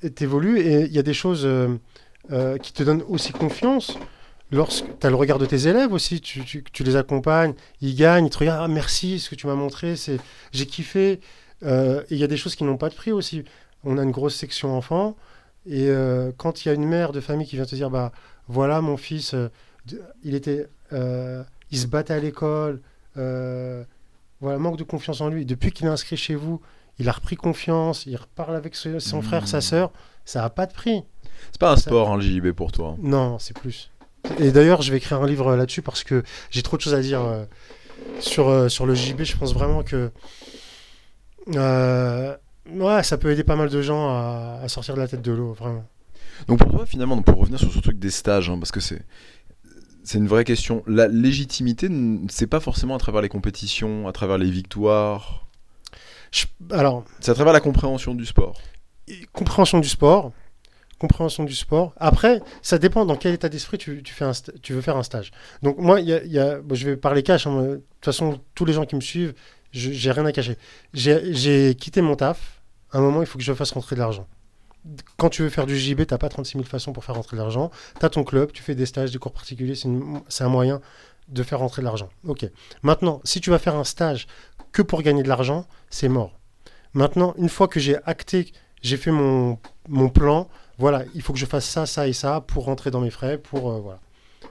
t'évolues, 0.09 0.59
et 0.59 0.81
il 0.85 0.91
y 0.91 0.99
a 0.99 1.03
des 1.03 1.13
choses 1.13 1.43
euh, 1.45 1.75
euh, 2.31 2.57
qui 2.57 2.73
te 2.73 2.83
donnent 2.83 3.03
aussi 3.07 3.31
confiance. 3.31 3.97
Lorsque 4.51 4.85
tu 4.99 5.07
as 5.07 5.09
le 5.09 5.15
regard 5.15 5.39
de 5.39 5.45
tes 5.45 5.67
élèves 5.67 5.93
aussi, 5.93 6.19
tu, 6.19 6.43
tu- 6.43 6.83
les 6.83 6.95
accompagnes, 6.97 7.53
ils 7.79 7.95
gagnent, 7.95 8.25
ils 8.25 8.29
te 8.29 8.37
regardent, 8.39 8.63
ah, 8.65 8.67
merci, 8.67 9.19
ce 9.19 9.29
que 9.29 9.35
tu 9.35 9.47
m'as 9.47 9.55
montré, 9.55 9.95
c'est 9.95 10.19
j'ai 10.51 10.65
kiffé. 10.65 11.21
Euh, 11.63 12.01
et 12.09 12.15
il 12.15 12.17
y 12.17 12.23
a 12.23 12.27
des 12.27 12.37
choses 12.37 12.55
qui 12.55 12.63
n'ont 12.63 12.77
pas 12.77 12.89
de 12.89 12.95
prix 12.95 13.11
aussi. 13.11 13.43
On 13.83 13.97
a 13.97 14.03
une 14.03 14.11
grosse 14.11 14.35
section 14.35 14.75
enfants, 14.75 15.15
et 15.69 15.89
quand 16.37 16.63
il 16.65 16.67
y 16.67 16.71
a 16.71 16.73
une 16.73 16.85
mère 16.85 17.11
de 17.11 17.19
famille 17.21 17.47
qui 17.47 17.55
vient 17.55 17.65
te 17.65 17.75
dire, 17.75 17.89
bah 17.89 18.11
voilà, 18.47 18.81
mon 18.81 18.97
fils, 18.97 19.35
il 20.23 20.35
était, 20.35 20.67
il 20.91 21.77
se 21.77 21.87
battait 21.87 22.13
à 22.13 22.19
l'école, 22.19 22.81
voilà, 23.15 24.57
manque 24.59 24.77
de 24.77 24.83
confiance 24.83 25.21
en 25.21 25.29
lui. 25.29 25.45
Depuis 25.45 25.71
qu'il 25.71 25.85
est 25.87 25.89
inscrit 25.89 26.17
chez 26.17 26.35
vous, 26.35 26.61
il 26.99 27.10
a 27.10 27.12
repris 27.12 27.36
confiance, 27.36 28.06
il 28.06 28.15
reparle 28.15 28.56
avec 28.56 28.75
son 28.75 29.21
frère, 29.21 29.47
sa 29.47 29.62
sœur, 29.62 29.91
ça 30.25 30.41
n'a 30.41 30.49
pas 30.49 30.65
de 30.65 30.73
prix. 30.73 31.04
C'est 31.51 31.60
pas 31.60 31.71
un 31.71 31.77
sport, 31.77 32.12
hein, 32.12 32.17
le 32.17 32.21
JJB 32.21 32.51
pour 32.51 32.71
toi. 32.71 32.95
Non, 33.01 33.39
c'est 33.39 33.58
plus. 33.58 33.89
Et 34.39 34.51
d'ailleurs, 34.51 34.82
je 34.82 34.91
vais 34.91 34.97
écrire 34.97 35.21
un 35.21 35.27
livre 35.27 35.56
là-dessus 35.56 35.82
parce 35.82 36.04
que 36.04 36.23
j'ai 36.51 36.62
trop 36.62 36.77
de 36.77 36.82
choses 36.82 36.93
à 36.93 37.01
dire 37.01 37.21
euh, 37.21 37.45
sur, 38.19 38.49
euh, 38.49 38.69
sur 38.69 38.86
le 38.86 38.93
JB. 38.93 39.23
Je 39.23 39.36
pense 39.36 39.54
vraiment 39.54 39.82
que 39.82 40.12
euh, 41.56 42.36
ouais, 42.69 43.04
ça 43.04 43.17
peut 43.17 43.32
aider 43.32 43.43
pas 43.43 43.56
mal 43.56 43.69
de 43.69 43.82
gens 43.82 44.10
à, 44.10 44.60
à 44.62 44.67
sortir 44.67 44.93
de 44.95 44.99
la 44.99 45.08
tête 45.08 45.21
de 45.21 45.32
l'eau, 45.32 45.54
vraiment. 45.54 45.86
Donc 46.47 46.60
pour 46.60 46.71
toi, 46.71 46.86
finalement, 46.86 47.21
pour 47.21 47.39
revenir 47.39 47.60
sur 47.60 47.71
ce 47.71 47.80
truc 47.80 47.97
des 47.99 48.12
stages, 48.12 48.49
hein, 48.49 48.58
parce 48.60 48.71
que 48.71 48.80
c'est 48.80 49.01
c'est 50.04 50.17
une 50.17 50.27
vraie 50.27 50.43
question. 50.43 50.84
La 50.88 51.08
légitimité, 51.08 51.88
c'est 52.30 52.47
pas 52.47 52.60
forcément 52.60 52.95
à 52.95 52.97
travers 52.97 53.21
les 53.21 53.30
compétitions, 53.30 54.08
à 54.08 54.12
travers 54.12 54.38
les 54.38 54.49
victoires. 54.49 55.47
Je- 56.32 56.46
alors, 56.72 57.04
C'est 57.20 57.32
à 57.32 57.34
travers 57.34 57.54
la 57.54 57.60
compréhension 57.60 58.15
du 58.15 58.26
sport. 58.26 58.60
compréhension 59.34 59.80
du 59.80 59.89
sport. 59.89 60.32
Compréhension 61.00 61.44
du 61.44 61.56
sport. 61.56 61.94
Après, 61.98 62.41
ça 62.62 62.78
dépend 62.78 63.06
dans 63.06 63.15
quel 63.15 63.34
état 63.34 63.50
d'esprit 63.50 63.78
tu, 63.80 64.04
tu 64.04 64.13
fais 64.13 64.24
un 64.26 64.32
sta- 64.32 64.54
tu 64.62 64.74
veux 64.74 64.82
faire 64.82 64.96
un 64.98 65.04
stage. 65.04 65.32
Donc, 65.63 65.78
moi, 65.80 66.00
il 66.00 66.08
y 66.08 66.13
a, 66.13 66.24
il 66.24 66.32
y 66.32 66.39
a- 66.39 66.62
bon, 66.62 66.76
je 66.76 66.86
vais 66.89 66.96
parler 66.96 67.24
cash. 67.24 67.48
hein, 67.48 67.62
de 67.62 67.76
toute 67.78 68.06
façon, 68.06 68.39
tous 68.56 68.65
les 68.65 68.74
gens 68.74 68.86
qui 68.86 68.96
me 68.96 69.02
suivent, 69.02 69.34
j'ai 69.72 70.12
rien 70.12 70.26
à 70.26 70.32
cacher. 70.32 70.58
J'ai 70.94 71.76
quitté 71.76 72.02
mon 72.02 72.15
taf. 72.15 72.62
À 72.91 73.00
un 73.00 73.02
moment, 73.02 73.22
il 73.22 73.26
faut 73.26 73.38
que 73.39 73.44
je 73.44 73.54
fasse 73.54 73.72
rentrer 73.72 73.96
de 73.96 74.02
l'argent. 74.02 74.28
Quand 75.17 75.30
tu 75.30 75.41
veux 75.44 75.50
faire 75.50 75.65
du 75.65 75.78
JB, 75.78 76.06
tu 76.06 76.13
n'as 76.13 76.17
pas 76.17 76.30
36 76.30 76.54
000 76.54 76.63
façons 76.65 76.91
pour 76.94 77.04
faire 77.06 77.15
rentrer 77.15 77.36
de 77.38 77.41
l'argent. 77.41 77.72
Tu 78.00 78.06
as 78.06 78.10
ton 78.10 78.24
club, 78.24 78.52
tu 78.52 78.62
fais 78.63 78.76
des 78.76 78.86
stages, 78.86 79.12
des 79.12 79.17
cours 79.20 79.32
particuliers. 79.34 79.76
C'est 79.76 80.44
un 80.44 80.50
moyen 80.50 80.82
de 81.30 81.44
faire 81.44 81.60
rentrer 81.60 81.82
de 81.82 81.86
l'argent. 81.86 82.10
Ok. 82.26 82.46
Maintenant, 82.84 83.22
si 83.24 83.39
tu 83.41 83.50
vas 83.52 83.60
faire 83.60 83.76
un 83.76 83.84
stage 83.86 84.28
que 84.71 84.81
pour 84.81 85.01
gagner 85.01 85.23
de 85.23 85.27
l'argent, 85.27 85.65
c'est 85.89 86.10
mort. 86.10 86.39
Maintenant, 86.93 87.34
une 87.38 87.49
fois 87.49 87.67
que 87.67 87.79
j'ai 87.79 87.97
acté, 88.05 88.51
j'ai 88.81 88.97
fait 88.97 89.12
mon, 89.12 89.57
plan, 90.13 90.49
voilà, 90.77 91.03
il 91.13 91.21
faut 91.21 91.34
que 91.34 91.39
je 91.39 91.45
fasse 91.45 91.65
ça, 91.65 91.86
ça 91.86 92.07
et 92.07 92.13
ça 92.13 92.41
pour 92.41 92.65
rentrer 92.65 92.91
dans 92.91 93.01
mes 93.01 93.12
frais, 93.12 93.38
pour 93.38 93.71
euh. 93.71 93.95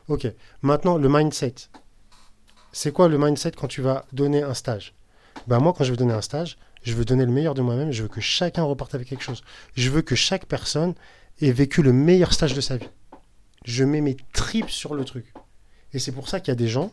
Ok. 0.09 0.27
Maintenant, 0.63 0.97
le 0.97 1.09
mindset. 1.09 1.55
C'est 2.73 2.93
quoi 2.93 3.09
le 3.09 3.19
mindset 3.19 3.53
quand 3.53 3.67
tu 3.67 3.83
vas 3.83 4.05
donner 4.13 4.43
un 4.43 4.55
stage? 4.55 4.95
Ben 5.47 5.59
moi, 5.59 5.75
quand 5.77 5.85
je 5.85 5.91
veux 5.91 5.97
donner 5.97 6.15
un 6.15 6.21
stage, 6.21 6.57
je 6.83 6.95
veux 6.95 7.05
donner 7.05 7.25
le 7.25 7.33
meilleur 7.33 7.55
de 7.55 7.63
moi-même. 7.63 7.93
Je 7.93 8.03
veux 8.03 8.09
que 8.09 8.21
chacun 8.21 8.63
reparte 8.63 8.95
avec 8.95 9.09
quelque 9.09 9.23
chose. 9.23 9.43
Je 9.75 9.91
veux 9.91 10.03
que 10.03 10.15
chaque 10.15 10.47
personne 10.47 10.95
ait 11.41 11.53
vécu 11.53 11.83
le 11.83 11.93
meilleur 11.93 12.33
stage 12.33 12.55
de 12.55 12.61
sa 12.61 12.77
vie. 12.77 12.89
Je 13.65 13.85
mets 13.85 14.01
mes 14.01 14.17
tripes 14.33 14.71
sur 14.71 14.95
le 14.95 15.05
truc. 15.05 15.33
Et 15.93 15.99
c'est 15.99 16.13
pour 16.13 16.29
ça 16.29 16.41
qu'il 16.41 16.49
y 16.49 16.53
a 16.53 16.57
des 16.57 16.69
gens, 16.69 16.93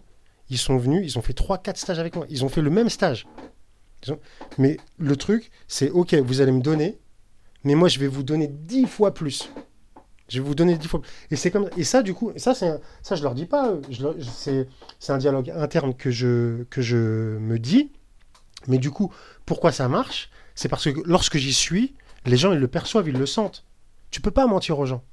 ils 0.50 0.58
sont 0.58 0.78
venus, 0.78 1.02
ils 1.14 1.18
ont 1.18 1.22
fait 1.22 1.34
3-4 1.38 1.76
stages 1.78 2.00
avec 2.00 2.16
moi. 2.16 2.26
Ils 2.30 2.44
ont 2.46 2.50
fait 2.50 2.62
le 2.62 2.70
même 2.70 2.90
stage. 2.90 3.28
Mais 4.58 4.78
le 4.98 5.16
truc, 5.16 5.50
c'est 5.68 5.90
ok, 5.90 6.14
vous 6.16 6.42
allez 6.42 6.52
me 6.52 6.62
donner, 6.62 6.98
mais 7.64 7.76
moi 7.76 7.88
je 7.88 8.00
vais 8.00 8.08
vous 8.08 8.24
donner 8.24 8.48
10 8.48 8.86
fois 8.86 9.14
plus. 9.14 9.50
Je 10.30 10.40
vais 10.40 10.46
vous 10.48 10.56
donner 10.56 10.78
10 10.78 10.88
fois 10.88 11.02
plus. 11.02 11.10
Et 11.32 11.36
c'est 11.36 11.52
comme 11.52 11.70
et 11.78 11.84
ça 11.84 12.04
du 12.04 12.14
coup, 12.14 12.32
ça 12.38 12.54
c'est 12.54 12.68
un- 12.68 12.80
ça 13.02 13.16
je 13.16 13.24
leur 13.24 13.34
dis 13.34 13.46
pas, 13.46 13.74
je- 13.90 14.08
c'est 14.22 14.68
c'est 15.00 15.12
un 15.14 15.18
dialogue 15.18 15.50
interne 15.50 15.94
que 15.96 16.12
je 16.12 16.64
que 16.70 16.82
je 16.82 17.38
me 17.40 17.58
dis. 17.60 17.92
Mais 18.68 18.78
du 18.78 18.92
coup, 18.92 19.12
pourquoi 19.46 19.72
ça 19.72 19.88
marche? 19.88 20.30
C'est 20.56 20.68
parce 20.70 20.86
que 20.92 21.00
lorsque 21.06 21.38
j'y 21.38 21.54
suis, 21.54 21.96
les 22.26 22.38
gens 22.38 22.52
ils 22.54 22.60
le 22.60 22.68
perçoivent, 22.68 23.08
ils 23.08 23.18
le 23.18 23.26
sentent. 23.26 23.64
Tu 24.12 24.22
peux 24.22 24.32
pas 24.32 24.48
mentir 24.48 24.78
aux 24.80 24.86
gens. 24.86 25.04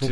Donc. 0.00 0.10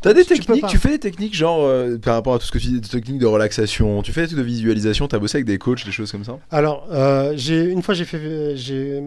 T'as 0.00 0.14
des 0.14 0.24
Tu 0.24 0.34
peux 0.36 0.40
techniques, 0.54 0.66
tu 0.66 0.78
fais 0.78 0.90
des 0.90 0.98
techniques 0.98 1.34
genre 1.34 1.60
euh, 1.64 1.98
par 1.98 2.14
rapport 2.14 2.34
à 2.34 2.38
tout 2.38 2.46
ce 2.46 2.52
que 2.52 2.58
tu 2.58 2.68
dis, 2.68 2.80
des 2.80 2.88
techniques 2.88 3.18
de 3.18 3.26
relaxation, 3.26 4.00
tu 4.02 4.12
fais 4.12 4.22
des 4.22 4.26
trucs 4.28 4.38
de 4.38 4.44
visualisation, 4.44 5.06
t'as 5.08 5.18
bossé 5.18 5.38
avec 5.38 5.46
des 5.46 5.58
coachs, 5.58 5.84
des 5.84 5.92
choses 5.92 6.10
comme 6.12 6.24
ça? 6.24 6.38
Alors, 6.50 6.86
euh, 6.92 7.32
j'ai 7.36 7.64
une 7.64 7.82
fois 7.82 7.94
j'ai 7.94 8.04
fait 8.04 8.56
j'ai 8.56 9.02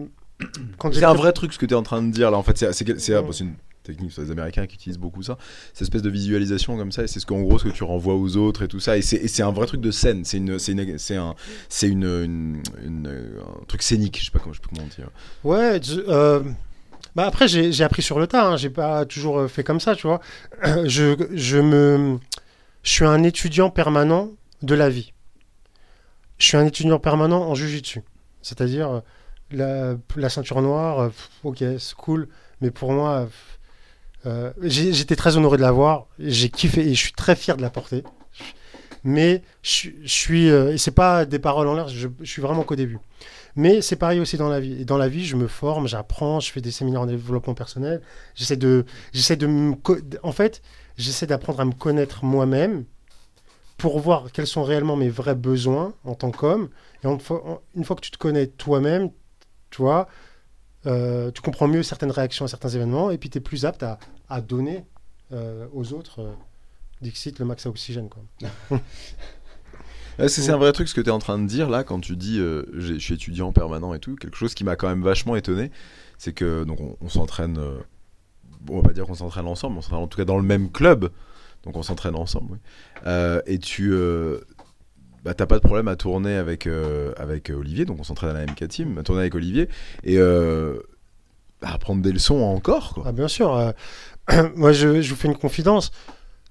quand 0.78 0.92
C'est 0.92 1.04
un 1.04 1.14
vrai 1.14 1.32
truc 1.32 1.52
ce 1.52 1.58
que 1.58 1.66
tu 1.66 1.74
es 1.74 1.76
en 1.76 1.82
train 1.82 2.02
de 2.02 2.10
dire 2.12 2.30
là 2.30 2.36
en 2.38 2.42
fait, 2.42 2.56
c'est 2.58 2.72
c'est- 2.72 2.98
c'est- 3.00 3.20
bon, 3.22 3.32
c'est 3.32 3.44
une 3.44 3.54
technique, 3.84 4.12
c'est 4.14 4.22
les 4.22 4.30
Américains 4.30 4.66
qui 4.66 4.76
utilisent 4.76 4.98
beaucoup 4.98 5.22
ça, 5.22 5.38
cette 5.72 5.82
espèce 5.82 6.02
de 6.02 6.10
visualisation 6.10 6.76
comme 6.76 6.92
ça, 6.92 7.02
et 7.02 7.06
c'est 7.08 7.18
ce 7.18 7.26
qu'en 7.26 7.40
gros 7.40 7.58
ce 7.58 7.64
que 7.64 7.70
tu 7.70 7.82
renvoies 7.82 8.14
aux 8.14 8.36
autres 8.36 8.62
et 8.62 8.68
tout 8.68 8.78
ça, 8.80 8.96
et 8.96 9.02
c'est 9.02 9.42
un 9.42 9.50
vrai 9.50 9.66
truc 9.66 9.80
de 9.80 9.90
scène, 9.90 10.24
c'est 10.24 10.36
une, 10.36 10.58
c'est 10.60 10.72
une, 10.72 10.98
c'est 10.98 11.16
un, 11.16 11.34
c'est 11.68 11.88
une, 11.88 12.04
une- 12.04 12.62
une- 12.84 13.08
un 13.08 13.64
truc 13.66 13.82
scénique, 13.82 14.18
je 14.20 14.26
sais 14.26 14.30
pas 14.30 14.38
comment, 14.38 14.52
je 14.52 14.60
sais 14.60 14.68
pas 14.68 14.76
comment 14.76 14.88
dire. 14.88 15.08
Ouais, 15.42 15.80
je- 15.82 16.00
euh, 16.08 16.40
bah 17.14 17.26
après 17.26 17.48
j'ai 17.48 17.84
appris 17.84 18.02
sur 18.02 18.18
le 18.18 18.26
tas, 18.26 18.46
hein, 18.46 18.56
j'ai 18.56 18.70
pas 18.70 19.04
toujours 19.04 19.40
euh, 19.40 19.48
fait 19.48 19.64
comme 19.64 19.80
ça, 19.80 19.94
tu 19.94 20.06
vois. 20.06 20.20
Je, 20.84 21.28
je 21.32 21.58
me, 21.58 22.18
je 22.82 22.90
suis 22.90 23.04
un 23.04 23.22
étudiant 23.22 23.70
permanent 23.70 24.30
de 24.62 24.74
la 24.74 24.88
vie. 24.88 25.12
Je 26.38 26.46
suis 26.46 26.56
un 26.56 26.64
étudiant 26.64 26.98
permanent 26.98 27.42
en 27.42 27.54
jujitsu, 27.54 28.02
c'est-à-dire 28.40 28.90
euh, 28.90 29.00
la, 29.50 29.94
la 30.16 30.28
ceinture 30.28 30.62
noire, 30.62 31.00
euh, 31.00 31.08
ok, 31.44 31.62
c'est 31.78 31.94
cool, 31.94 32.28
mais 32.60 32.70
pour 32.70 32.92
moi, 32.92 33.28
j'étais 34.62 35.16
très 35.16 35.36
honoré 35.36 35.56
de 35.58 35.62
l'avoir, 35.62 36.06
j'ai 36.18 36.48
kiffé 36.48 36.80
et 36.80 36.94
je 36.94 37.00
suis 37.00 37.12
très 37.12 37.36
fier 37.36 37.56
de 37.56 37.62
la 37.62 37.70
porter. 37.70 38.04
Mais 39.04 39.42
je, 39.62 39.90
je 40.02 40.08
suis, 40.12 40.50
euh, 40.50 40.76
c'est 40.76 40.92
pas 40.92 41.24
des 41.24 41.38
paroles 41.38 41.68
en 41.68 41.74
l'air, 41.74 41.88
je, 41.88 42.08
je 42.20 42.30
suis 42.30 42.42
vraiment 42.42 42.62
qu'au 42.62 42.76
début. 42.76 42.98
Mais 43.56 43.82
c'est 43.82 43.96
pareil 43.96 44.20
aussi 44.20 44.36
dans 44.36 44.48
la 44.48 44.60
vie. 44.60 44.80
Et 44.80 44.84
dans 44.84 44.96
la 44.96 45.08
vie, 45.08 45.24
je 45.24 45.36
me 45.36 45.46
forme, 45.46 45.86
j'apprends, 45.86 46.40
je 46.40 46.50
fais 46.50 46.60
des 46.60 46.70
séminaires 46.70 47.02
en 47.02 47.06
développement 47.06 47.54
personnel. 47.54 48.00
J'essaie 48.34 48.56
de, 48.56 48.84
j'essaie 49.12 49.36
de, 49.36 49.74
en 50.22 50.32
fait, 50.32 50.62
j'essaie 50.96 51.26
d'apprendre 51.26 51.60
à 51.60 51.64
me 51.64 51.72
connaître 51.72 52.24
moi-même 52.24 52.84
pour 53.76 53.98
voir 53.98 54.30
quels 54.32 54.46
sont 54.46 54.62
réellement 54.62 54.96
mes 54.96 55.08
vrais 55.08 55.34
besoins 55.34 55.94
en 56.04 56.14
tant 56.14 56.30
qu'homme. 56.30 56.68
Et 57.04 57.08
une 57.08 57.84
fois 57.84 57.96
que 57.96 58.00
tu 58.00 58.10
te 58.10 58.18
connais 58.18 58.46
toi-même, 58.46 59.10
tu 59.70 59.82
vois, 59.82 60.08
euh, 60.86 61.30
tu 61.30 61.42
comprends 61.42 61.68
mieux 61.68 61.82
certaines 61.82 62.10
réactions 62.10 62.44
à 62.44 62.48
certains 62.48 62.68
événements 62.70 63.10
et 63.10 63.18
puis 63.18 63.28
tu 63.30 63.38
es 63.38 63.40
plus 63.40 63.64
apte 63.64 63.82
à, 63.82 63.98
à 64.28 64.40
donner 64.40 64.84
euh, 65.32 65.66
aux 65.72 65.92
autres. 65.92 66.20
Dixit, 67.02 67.38
le 67.38 67.44
max 67.44 67.66
à 67.66 67.70
oxygène. 67.70 68.08
Quoi. 68.08 68.22
C'est 70.28 70.50
un 70.50 70.56
vrai 70.56 70.72
truc 70.72 70.88
ce 70.88 70.94
que 70.94 71.00
tu 71.00 71.08
es 71.08 71.12
en 71.12 71.18
train 71.18 71.38
de 71.38 71.46
dire 71.46 71.70
là 71.70 71.84
quand 71.84 72.00
tu 72.00 72.16
dis 72.16 72.38
euh, 72.38 72.64
je 72.74 72.94
suis 72.94 73.14
étudiant 73.14 73.52
permanent 73.52 73.94
et 73.94 73.98
tout. 73.98 74.14
Quelque 74.16 74.36
chose 74.36 74.54
qui 74.54 74.64
m'a 74.64 74.76
quand 74.76 74.88
même 74.88 75.02
vachement 75.02 75.36
étonné, 75.36 75.70
c'est 76.18 76.32
que 76.32 76.64
donc 76.64 76.80
on, 76.80 76.96
on 77.00 77.08
s'entraîne, 77.08 77.58
euh, 77.58 77.78
on 78.68 78.76
va 78.76 78.82
pas 78.82 78.92
dire 78.92 79.06
qu'on 79.06 79.14
s'entraîne 79.14 79.46
ensemble, 79.46 79.78
on 79.78 79.82
s'entraîne 79.82 80.02
en 80.02 80.06
tout 80.06 80.18
cas 80.18 80.24
dans 80.24 80.36
le 80.36 80.42
même 80.42 80.70
club, 80.70 81.10
donc 81.64 81.76
on 81.76 81.82
s'entraîne 81.82 82.14
ensemble. 82.14 82.52
oui. 82.52 82.58
Euh, 83.06 83.40
et 83.46 83.58
tu 83.58 83.92
euh, 83.92 84.40
bah, 85.24 85.34
t'as 85.34 85.46
pas 85.46 85.56
de 85.56 85.62
problème 85.62 85.88
à 85.88 85.96
tourner 85.96 86.36
avec, 86.36 86.68
avec 87.16 87.50
Olivier, 87.50 87.84
donc 87.84 87.98
on 88.00 88.04
s'entraîne 88.04 88.30
à 88.30 88.44
la 88.44 88.46
MK 88.46 88.68
Team, 88.68 88.98
à 88.98 89.02
tourner 89.02 89.22
avec 89.22 89.34
Olivier 89.34 89.68
et 90.04 90.20
à 90.20 91.78
prendre 91.78 92.02
des 92.02 92.12
leçons 92.12 92.40
encore 92.40 92.94
quoi. 92.94 93.04
Ah, 93.06 93.12
bien 93.12 93.28
sûr. 93.28 93.72
moi, 94.56 94.72
je, 94.72 95.00
je 95.00 95.10
vous 95.10 95.16
fais 95.16 95.28
une 95.28 95.36
confidence 95.36 95.90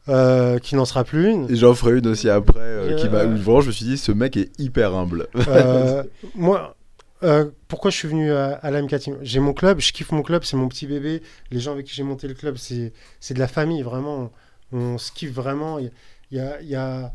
euh, 0.09 0.57
qui 0.59 0.75
n'en 0.75 0.85
sera 0.85 1.03
plus 1.03 1.29
une. 1.29 1.49
Et 1.51 1.55
j'en 1.55 1.73
ferai 1.73 1.97
une 1.99 2.07
aussi 2.07 2.29
après, 2.29 2.59
euh, 2.59 2.95
qui 2.95 3.07
m'a, 3.09 3.23
vraiment 3.25 3.61
je 3.61 3.67
me 3.67 3.71
suis 3.71 3.85
dit 3.85 3.97
ce 3.97 4.11
mec 4.11 4.35
est 4.37 4.51
hyper 4.59 4.95
humble. 4.95 5.27
Euh, 5.47 6.03
moi, 6.35 6.75
euh, 7.23 7.51
pourquoi 7.67 7.91
je 7.91 7.97
suis 7.97 8.07
venu 8.07 8.31
à, 8.31 8.53
à 8.53 8.71
la 8.71 8.81
MK 8.81 8.99
Team 8.99 9.17
J'ai 9.21 9.39
mon 9.39 9.53
club, 9.53 9.79
je 9.79 9.91
kiffe 9.93 10.11
mon 10.11 10.23
club, 10.23 10.43
c'est 10.43 10.57
mon 10.57 10.67
petit 10.67 10.87
bébé. 10.87 11.21
Les 11.51 11.59
gens 11.59 11.73
avec 11.73 11.85
qui 11.85 11.93
j'ai 11.93 12.03
monté 12.03 12.27
le 12.27 12.33
club, 12.33 12.57
c'est 12.57 12.93
de 13.33 13.39
la 13.39 13.47
famille, 13.47 13.83
vraiment. 13.83 14.31
On, 14.71 14.77
on 14.77 14.97
se 14.97 15.11
kiffe 15.11 15.31
vraiment. 15.33 15.77
Il 15.79 15.91
y 16.31 16.39
a, 16.39 16.59
il 16.61 16.67
y 16.67 16.75
a- 16.75 17.11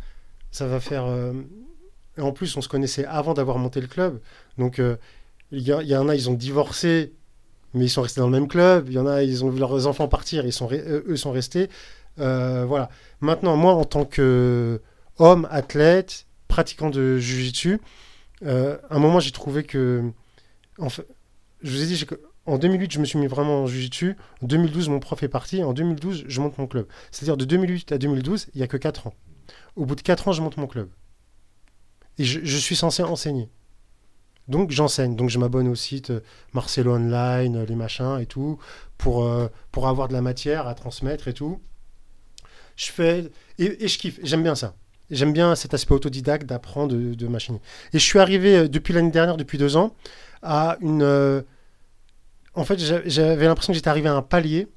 ça 0.53 0.67
va 0.67 0.79
faire. 0.81 1.07
et 2.17 2.21
en 2.21 2.33
plus, 2.33 2.57
on 2.57 2.61
se 2.63 2.69
connaissait 2.69 3.05
avant 3.05 3.35
d'avoir 3.35 3.59
monté 3.59 3.81
le 3.81 3.89
club. 3.89 4.21
Donc, 4.59 4.81
il 5.53 5.59
y, 5.61 5.71
y 5.71 5.97
en 5.97 6.09
a, 6.09 6.15
ils 6.15 6.31
ont 6.31 6.35
divorcé. 6.35 7.13
mais 7.75 7.85
ils 7.87 7.91
sont 7.91 8.03
restés 8.03 8.21
dans 8.21 8.29
le 8.29 8.33
même 8.39 8.49
club. 8.49 8.87
Il 8.89 8.95
y 8.95 8.99
en 8.99 9.07
a, 9.07 9.23
ils 9.23 9.45
ont 9.45 9.51
vu 9.51 9.59
leurs 9.59 9.87
enfants 9.87 10.09
partir, 10.09 10.47
ils 10.47 10.53
sont, 10.53 10.69
eux 10.73 11.17
sont 11.17 11.33
restés. 11.33 11.69
Euh, 12.19 12.65
voilà. 12.67 12.89
Maintenant, 13.21 13.57
moi, 13.57 13.75
en 13.75 13.85
tant 13.85 14.05
que 14.05 14.81
homme, 15.19 15.47
athlète, 15.51 16.27
pratiquant 16.49 16.91
de 16.91 17.19
Jiu-Jitsu, 17.19 17.81
euh, 18.45 18.79
un 18.91 18.99
moment, 18.99 19.21
j'ai 19.21 19.33
trouvé 19.33 19.65
que. 19.65 20.11
En 20.79 20.89
fait, 20.89 21.07
je 21.63 21.71
vous 21.71 21.83
ai 21.83 21.87
dit, 21.87 22.07
en 22.47 22.59
2008, 22.59 22.93
je 22.93 23.01
me 23.01 23.05
suis 23.05 23.19
mis 23.19 23.27
vraiment 23.27 23.63
en 23.63 23.67
Jiu-Jitsu. 23.67 24.17
En 24.43 24.47
2012, 24.47 24.89
mon 24.89 25.01
prof 25.01 25.23
est 25.23 25.29
parti. 25.29 25.63
En 25.63 25.73
2012, 25.73 26.25
je 26.27 26.41
monte 26.41 26.59
mon 26.59 26.67
club. 26.67 26.87
C'est-à-dire 27.11 27.37
de 27.37 27.45
2008 27.45 27.93
à 27.93 27.99
2012, 27.99 28.49
il 28.55 28.59
n'y 28.59 28.65
a 28.65 28.69
que 28.69 28.77
4 28.77 29.09
ans. 29.09 29.15
Au 29.75 29.85
bout 29.85 29.95
de 29.95 30.03
4 30.03 30.29
ans, 30.29 30.33
je 30.33 30.43
monte 30.43 30.57
mon 30.57 30.67
club. 30.67 30.89
Et 32.19 32.25
je, 32.25 32.57
suis 32.57 32.77
censé 32.77 33.03
enseigner. 33.03 33.51
Donc 34.49 34.71
j'enseigne. 34.71 35.17
Donc 35.17 35.29
je 35.29 35.39
m'abonne 35.39 35.69
au 35.69 35.75
site 35.75 36.11
euh, 36.11 36.21
Marcelo 36.55 36.95
Online, 36.95 37.57
euh, 37.57 37.67
les 37.67 37.75
machins 37.75 38.19
et 38.21 38.27
tout, 38.27 38.59
pour, 38.97 39.25
euh, 39.25 39.49
pour 39.73 39.89
avoir 39.89 40.09
de 40.09 40.15
la 40.15 40.23
matière 40.23 40.67
à 40.67 40.75
transmettre 40.75 41.29
et 41.29 41.35
tout. 41.35 41.61
Je 42.77 42.91
fais. 42.93 43.31
Et, 43.59 43.89
je 43.89 43.99
kiffe. 43.99 44.19
J'aime 44.23 44.43
bien 44.43 44.55
ça. 44.55 44.75
J'aime 45.11 45.33
bien 45.33 45.55
cet 45.55 45.73
aspect 45.75 45.95
autodidacte 45.95 46.47
d'apprendre, 46.47 46.95
de, 46.95 47.15
de 47.15 47.27
machiner. 47.29 47.61
Et 47.93 47.99
je 47.99 48.05
suis 48.05 48.19
arrivé 48.19 48.57
euh, 48.57 48.69
depuis 48.69 48.93
l'année 48.93 49.11
dernière, 49.11 49.37
depuis 49.37 49.59
deux 49.59 49.77
ans, 49.77 49.95
à 50.43 50.77
une. 50.81 51.03
euh, 51.03 51.43
En 52.55 52.65
fait, 52.65 52.79
j'a- 52.79 53.07
j'avais 53.07 53.47
l'impression 53.47 53.73
que 53.73 53.77
j'étais 53.77 53.89
arrivé 53.91 54.09
à 54.09 54.15
un 54.15 54.23
palier 54.23 54.69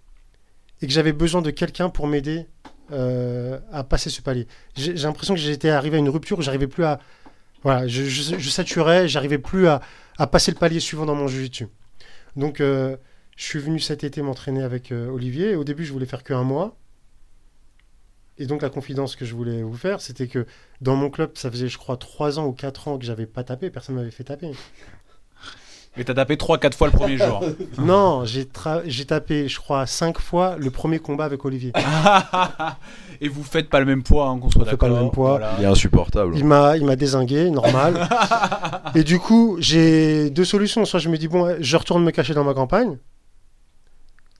et 0.82 0.88
que 0.88 0.94
j'avais 0.94 1.14
besoin 1.14 1.42
de 1.42 1.50
quelqu'un 1.52 1.90
pour 1.90 2.08
m'aider 2.08 2.46
euh, 2.92 3.60
à 3.72 3.84
passer 3.84 4.10
ce 4.10 4.22
palier. 4.22 4.48
J'ai 4.76 4.94
l'impression 4.94 5.34
que 5.34 5.40
j'étais 5.40 5.70
arrivé 5.70 5.98
à 5.98 6.00
une 6.00 6.10
rupture 6.10 6.38
où 6.40 6.42
j'arrivais 6.42 6.68
plus 6.68 6.86
à. 6.86 7.00
Voilà, 7.64 7.88
je, 7.88 8.04
je, 8.04 8.38
je 8.38 8.50
saturais, 8.50 9.08
j'arrivais 9.10 9.38
plus 9.40 9.68
à, 9.68 9.82
passer 10.32 10.52
le 10.52 10.58
palier 10.58 10.80
suivant 10.80 11.06
dans 11.06 11.16
mon 11.16 11.28
jiu-jitsu. 11.28 11.68
Donc, 12.38 12.60
je 12.60 12.98
suis 13.38 13.60
venu 13.60 13.80
cet 13.80 14.04
été 14.04 14.22
m'entraîner 14.22 14.64
avec 14.64 14.92
Olivier. 14.92 15.56
Au 15.56 15.64
début, 15.66 15.86
je 15.86 15.92
voulais 15.92 16.06
faire 16.06 16.24
que 16.24 16.34
un 16.34 16.44
mois. 16.44 16.78
Et 18.39 18.45
donc, 18.45 18.62
la 18.62 18.69
confidence 18.69 19.15
que 19.17 19.25
je 19.25 19.36
voulais 19.36 19.62
vous 19.62 19.75
faire, 19.75 19.99
c'était 20.02 20.28
que 20.28 20.45
dans 20.82 20.95
mon 20.95 21.10
club, 21.10 21.32
ça 21.36 21.52
faisait, 21.52 21.67
je 21.67 21.78
crois, 21.78 21.97
3 21.97 22.39
ans 22.39 22.45
ou 22.45 22.54
4 22.54 22.88
ans 22.88 22.97
que 22.97 23.06
j'avais 23.06 23.25
pas 23.25 23.43
tapé. 23.43 23.69
Personne 23.69 23.95
m'avait 23.95 24.12
fait 24.12 24.23
taper. 24.23 24.52
Mais 25.97 26.04
t'as 26.06 26.13
tapé 26.13 26.36
3-4 26.36 26.73
fois 26.75 26.88
le 26.88 26.93
premier 26.93 27.17
jour. 27.17 27.43
non, 27.80 28.23
j'ai 28.23 28.45
tra- 28.45 28.84
j'ai 28.86 29.06
tapé, 29.06 29.49
je 29.49 29.58
crois, 29.58 29.86
5 29.86 30.19
fois 30.19 30.56
le 30.58 30.71
premier 30.71 30.99
combat 30.99 31.25
avec 31.25 31.43
Olivier. 31.43 31.73
Et 33.21 33.28
vous 33.28 33.43
faites 33.43 33.69
pas 33.69 33.82
le 33.82 33.86
même 33.86 34.04
poids, 34.04 34.28
hein, 34.28 34.39
qu'on 34.39 34.49
soit 34.49 34.62
On 34.62 34.65
fait 34.65 34.78
pas 34.78 34.88
le 34.88 34.93
d'accord. 34.93 35.06
même 35.08 35.12
poids. 35.13 35.32
Voilà. 35.32 35.56
Il 35.58 35.63
est 35.63 35.67
insupportable. 35.67 36.38
Il 36.38 36.45
m'a, 36.45 36.78
il 36.78 36.86
m'a 36.86 36.95
désingué, 36.95 37.49
normal. 37.49 38.08
et 38.95 39.04
du 39.04 39.19
coup, 39.19 39.58
j'ai 39.60 40.30
deux 40.30 40.45
solutions. 40.45 40.86
Soit 40.86 40.99
je 41.02 41.10
me 41.10 41.17
dis, 41.17 41.28
bon, 41.28 41.58
je 41.60 41.75
retourne 41.75 42.04
me 42.06 42.12
cacher 42.12 42.34
dans 42.34 42.45
ma 42.45 42.54
campagne. 42.54 42.97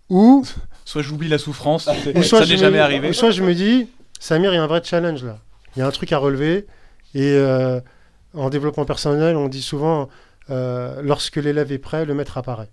Ou, 0.10 0.46
Soit 0.90 1.04
j'oublie 1.04 1.28
la 1.30 1.38
souffrance, 1.38 1.88
ou 2.16 2.24
soit 2.24 2.40
ça 2.40 2.46
n'est 2.48 2.54
me- 2.54 2.58
jamais 2.58 2.80
arrivé. 2.80 3.10
ou 3.10 3.14
soit 3.14 3.30
je 3.30 3.44
me 3.44 3.54
dis, 3.54 3.88
Samir, 4.20 4.52
il 4.54 4.56
y 4.56 4.58
a 4.58 4.64
un 4.64 4.68
vrai 4.68 4.82
challenge 4.84 5.24
là. 5.24 5.38
Il 5.76 5.80
y 5.80 5.82
a 5.84 5.88
un 5.88 5.92
truc 5.92 6.12
à 6.14 6.18
relever. 6.18 6.66
Et 7.14 7.32
euh, 7.34 7.80
en 8.34 8.50
développement 8.50 8.86
personnel, 8.86 9.36
on 9.38 9.50
dit 9.50 9.62
souvent, 9.62 10.10
euh, 10.50 11.00
lorsque 11.04 11.36
l'élève 11.36 11.72
est 11.72 11.78
prêt, 11.78 12.06
le 12.06 12.16
maître 12.16 12.40
apparaît. 12.40 12.72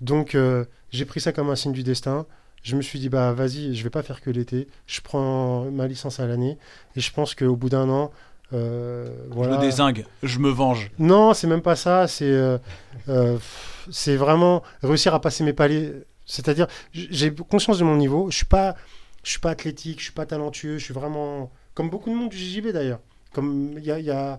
Donc, 0.00 0.34
euh, 0.34 0.64
j'ai 0.92 1.04
pris 1.04 1.20
ça 1.20 1.32
comme 1.32 1.50
un 1.50 1.56
signe 1.56 1.72
du 1.72 1.82
destin. 1.82 2.24
Je 2.62 2.74
me 2.74 2.80
suis 2.80 2.98
dit, 2.98 3.10
bah 3.10 3.32
vas-y, 3.32 3.74
je 3.74 3.84
vais 3.84 3.90
pas 3.90 4.02
faire 4.02 4.22
que 4.22 4.30
l'été. 4.30 4.66
Je 4.86 5.02
prends 5.02 5.66
ma 5.70 5.86
licence 5.86 6.20
à 6.20 6.26
l'année. 6.26 6.56
Et 6.96 7.00
je 7.00 7.12
pense 7.12 7.34
qu'au 7.34 7.54
bout 7.54 7.68
d'un 7.68 7.88
an, 7.90 8.12
euh, 8.54 9.10
Je 9.28 9.34
voilà. 9.34 9.56
me 9.58 9.60
désingue, 9.60 10.06
je 10.22 10.38
me 10.38 10.48
venge. 10.48 10.90
Non, 10.98 11.34
c'est 11.34 11.48
même 11.48 11.60
pas 11.60 11.76
ça. 11.76 12.08
C'est 12.08 12.24
euh, 12.24 12.56
euh, 13.10 13.36
c'est 13.90 14.16
vraiment 14.16 14.62
réussir 14.82 15.12
à 15.14 15.20
passer 15.20 15.44
mes 15.44 15.52
paliers. 15.52 15.92
C'est-à-dire, 16.26 16.66
j'ai 16.92 17.34
conscience 17.34 17.78
de 17.78 17.84
mon 17.84 17.96
niveau. 17.96 18.30
Je 18.30 18.36
suis 18.36 18.46
pas, 18.46 18.76
je 19.22 19.30
suis 19.30 19.40
pas 19.40 19.50
athlétique, 19.50 19.98
je 20.00 20.04
suis 20.04 20.12
pas 20.12 20.26
talentueux. 20.26 20.78
Je 20.78 20.84
suis 20.84 20.94
vraiment 20.94 21.50
comme 21.74 21.88
beaucoup 21.88 22.10
de 22.10 22.14
monde 22.16 22.30
du 22.30 22.36
JJB 22.36 22.68
d'ailleurs. 22.72 23.00
Comme 23.32 23.74
il 23.78 23.84
y 23.84 24.10
a- 24.10 24.38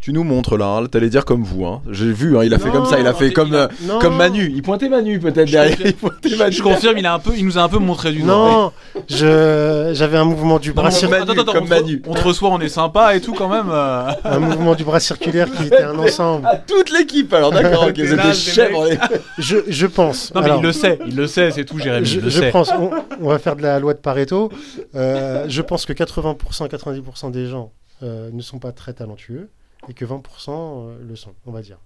Tu 0.00 0.12
nous 0.12 0.22
montres 0.22 0.56
là, 0.56 0.66
hein, 0.66 0.86
t'allais 0.86 1.08
dire 1.10 1.24
comme 1.24 1.42
vous. 1.42 1.66
Hein. 1.66 1.82
J'ai 1.90 2.12
vu, 2.12 2.38
hein, 2.38 2.44
il 2.44 2.54
a 2.54 2.58
fait 2.58 2.70
comme 2.70 2.86
ça, 2.86 3.00
il 3.00 3.06
a 3.06 3.12
fait 3.14 3.26
il 3.28 3.32
comme, 3.32 3.52
a- 3.54 3.68
euh, 3.88 3.98
comme 4.00 4.16
Manu. 4.16 4.50
Il 4.54 4.62
pointait 4.62 4.88
Manu 4.88 5.18
peut-être 5.18 5.50
derrière. 5.50 5.76
confirme. 5.76 5.88
Il 5.90 5.94
pointait 5.96 6.36
Manu. 6.36 6.52
Je 6.52 6.62
confirme, 6.62 6.98
il, 6.98 7.06
a 7.06 7.14
un 7.14 7.18
peu, 7.18 7.32
il 7.36 7.44
nous 7.44 7.58
a 7.58 7.62
un 7.62 7.68
peu 7.68 7.78
montré 7.78 8.12
du 8.12 8.22
doigt. 8.22 8.28
Non, 8.32 8.72
je 9.08 9.90
j'avais 9.94 10.16
un 10.16 10.24
mouvement 10.24 10.58
du 10.60 10.72
bras 10.72 10.88
mais 10.88 10.94
cir- 10.94 11.08
Manu, 11.10 11.22
attends, 11.24 11.32
attends, 11.42 11.52
comme 11.52 11.64
on 11.64 11.66
te- 11.66 11.70
Manu. 11.70 12.02
On 12.06 12.14
te 12.14 12.22
reçoit, 12.22 12.48
on 12.50 12.60
est 12.60 12.68
sympa 12.68 13.16
et 13.16 13.20
tout 13.20 13.34
quand 13.34 13.48
même. 13.48 13.66
euh. 13.70 14.10
un 14.24 14.38
mouvement 14.38 14.74
du 14.74 14.84
bras 14.84 15.00
circulaire 15.00 15.50
qui 15.50 15.64
était 15.64 15.82
un 15.82 15.98
ensemble. 15.98 16.46
À 16.46 16.56
toute 16.56 16.90
l'équipe, 16.90 17.32
alors 17.34 17.50
d'accord, 17.50 17.84
ok, 17.88 17.94
T'es 17.94 18.02
ils 18.02 18.14
là, 18.14 18.24
étaient 18.26 18.34
ces 18.34 18.50
chèvres. 18.52 18.86
les- 18.88 18.98
Je, 19.38 19.56
je 19.68 19.86
pense. 19.86 20.32
Non 20.34 20.40
mais 20.40 20.46
Alors, 20.46 20.60
il 20.60 20.62
le 20.66 20.72
sait, 20.72 20.98
il 21.06 21.16
le 21.16 21.26
sait, 21.26 21.50
c'est 21.50 21.64
tout 21.64 21.78
Jérémy, 21.78 22.06
je, 22.06 22.18
il 22.18 22.24
le 22.24 22.30
je 22.30 22.40
sait. 22.40 22.50
pense, 22.50 22.70
on, 22.70 22.90
on 23.20 23.28
va 23.28 23.38
faire 23.38 23.56
de 23.56 23.62
la 23.62 23.78
loi 23.80 23.94
de 23.94 23.98
Pareto. 23.98 24.50
Euh, 24.94 25.44
je 25.48 25.60
pense 25.62 25.86
que 25.86 25.92
80%, 25.92 26.68
90% 26.68 27.30
des 27.30 27.46
gens 27.46 27.72
euh, 28.02 28.30
ne 28.32 28.42
sont 28.42 28.58
pas 28.58 28.70
très 28.72 28.92
talentueux 28.92 29.48
et 29.88 29.94
que 29.94 30.04
20% 30.04 30.50
euh, 30.50 30.98
le 31.06 31.16
sont, 31.16 31.34
on 31.46 31.52
va 31.52 31.62
dire. 31.62 31.78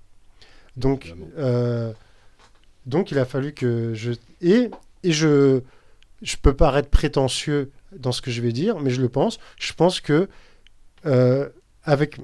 Donc, 0.77 1.15
euh, 1.39 1.93
donc 2.87 3.11
il 3.11 3.19
a 3.19 3.25
fallu 3.25 3.53
que 3.53 3.95
je 3.95 4.13
et 4.41 4.71
et 5.03 5.13
je 5.13 5.61
je 6.23 6.37
peux 6.37 6.55
paraître 6.55 6.89
prétentieux 6.89 7.73
dans 7.97 8.13
ce 8.13 8.23
que 8.23 8.31
je 8.31 8.41
vais 8.41 8.53
dire, 8.53 8.79
mais 8.79 8.91
je 8.91 9.03
le 9.03 9.09
pense. 9.09 9.39
Je 9.59 9.73
pense 9.73 10.01
que 10.01 10.29
euh, 11.05 11.49
avec 11.85 12.19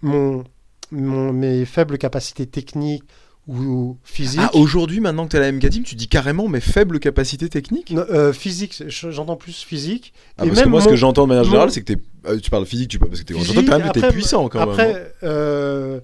mon, 0.00 0.44
mon 0.90 1.32
mes 1.32 1.64
faibles 1.64 1.98
capacités 1.98 2.46
techniques 2.46 3.04
ou 3.48 3.98
physiques, 4.04 4.40
Ah, 4.42 4.54
aujourd'hui, 4.54 5.00
maintenant 5.00 5.24
que 5.26 5.30
t'es 5.32 5.38
à 5.38 5.40
la 5.40 5.50
MK 5.52 5.68
Team, 5.68 5.82
tu 5.82 5.94
dis 5.96 6.06
carrément 6.08 6.46
mes 6.48 6.60
faibles 6.60 7.00
capacités 7.00 7.48
techniques 7.48 7.90
Non, 7.90 8.04
euh, 8.08 8.32
physique, 8.32 8.82
je- 8.86 9.10
j'entends 9.10 9.36
plus 9.36 9.62
physique. 9.64 10.12
Ah, 10.38 10.44
Et 10.44 10.48
parce 10.48 10.62
que 10.62 10.68
moi, 10.68 10.80
ce 10.80 10.88
que 10.88 10.96
j'entends 10.96 11.24
de 11.24 11.28
manière 11.28 11.42
mon- 11.44 11.50
générale, 11.50 11.70
c'est 11.72 11.82
que 11.82 11.92
euh, 12.26 12.38
tu 12.38 12.50
parles 12.50 12.66
physique, 12.66 12.90
tu. 12.90 12.98
Parce 13.00 13.18
que 13.20 13.24
t'es. 13.24 13.34
Physique, 13.34 13.54
J'entends 13.56 13.78
quand 13.80 13.88
après- 13.88 14.12
puissant 14.12 14.42
même. 14.48 14.50
hein. 14.54 14.60
Après, 14.62 15.12
euh, 15.24 15.98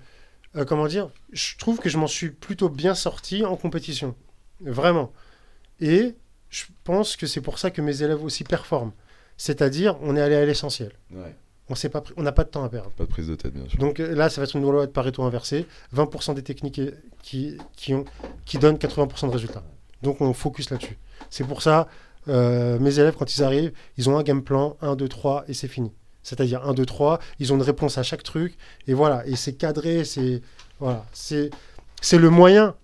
euh, 0.56 0.64
comment 0.64 0.86
dire, 0.88 1.10
je 1.32 1.56
trouve 1.58 1.78
que 1.78 1.88
je 1.88 1.96
m'en 1.98 2.08
suis 2.08 2.30
plutôt 2.30 2.68
bien 2.68 2.94
sorti 2.96 3.44
en 3.44 3.56
compétition. 3.56 4.14
Vraiment. 4.60 5.12
Et 5.80 6.14
je 6.50 6.64
pense 6.82 7.14
que 7.16 7.26
c'est 7.28 7.40
pour 7.40 7.58
ça 7.60 7.70
que 7.70 7.80
mes 7.80 8.02
élèves 8.02 8.24
aussi 8.24 8.42
performent. 8.42 8.92
C'est-à-dire, 9.36 9.96
on 10.02 10.16
est 10.16 10.20
allé 10.20 10.34
à 10.34 10.44
l'essentiel. 10.44 10.90
Ouais. 11.12 11.36
On 11.70 11.74
pas 11.90 12.02
n'a 12.16 12.32
pas 12.32 12.44
de 12.44 12.48
temps 12.48 12.64
à 12.64 12.68
perdre. 12.68 12.90
Pas 12.90 13.04
de 13.04 13.08
prise 13.10 13.26
de 13.28 13.34
tête, 13.34 13.52
bien 13.52 13.68
sûr. 13.68 13.78
Donc 13.78 14.00
euh, 14.00 14.14
là, 14.14 14.28
ça 14.30 14.40
va 14.40 14.46
être 14.46 14.56
une 14.56 14.62
loi 14.62 14.86
de 14.86 14.90
Pareto 14.90 15.22
inversée. 15.22 15.66
20% 15.94 16.34
des 16.34 16.42
techniques 16.42 16.80
qui, 17.22 17.58
qui, 17.76 17.94
ont, 17.94 18.04
qui 18.46 18.58
donnent 18.58 18.76
80% 18.76 19.26
de 19.26 19.32
résultats. 19.32 19.62
Donc 20.02 20.20
on 20.20 20.32
focus 20.32 20.70
là-dessus. 20.70 20.96
C'est 21.30 21.44
pour 21.46 21.60
ça, 21.62 21.88
euh, 22.28 22.78
mes 22.78 22.98
élèves, 22.98 23.14
quand 23.18 23.34
ils 23.36 23.42
arrivent, 23.42 23.72
ils 23.98 24.08
ont 24.08 24.16
un 24.16 24.22
game 24.22 24.42
plan, 24.42 24.76
1, 24.80 24.96
2, 24.96 25.08
3, 25.08 25.44
et 25.48 25.54
c'est 25.54 25.68
fini. 25.68 25.92
C'est-à-dire 26.22 26.66
1, 26.66 26.72
2, 26.74 26.86
3, 26.86 27.18
ils 27.38 27.52
ont 27.52 27.56
une 27.56 27.62
réponse 27.62 27.98
à 27.98 28.02
chaque 28.02 28.22
truc, 28.22 28.56
et 28.86 28.94
voilà. 28.94 29.26
Et 29.26 29.36
c'est 29.36 29.54
cadré, 29.54 30.04
c'est 30.04 30.40
voilà, 30.80 31.04
c'est 31.12 31.50
le 32.12 32.30
moyen. 32.30 32.74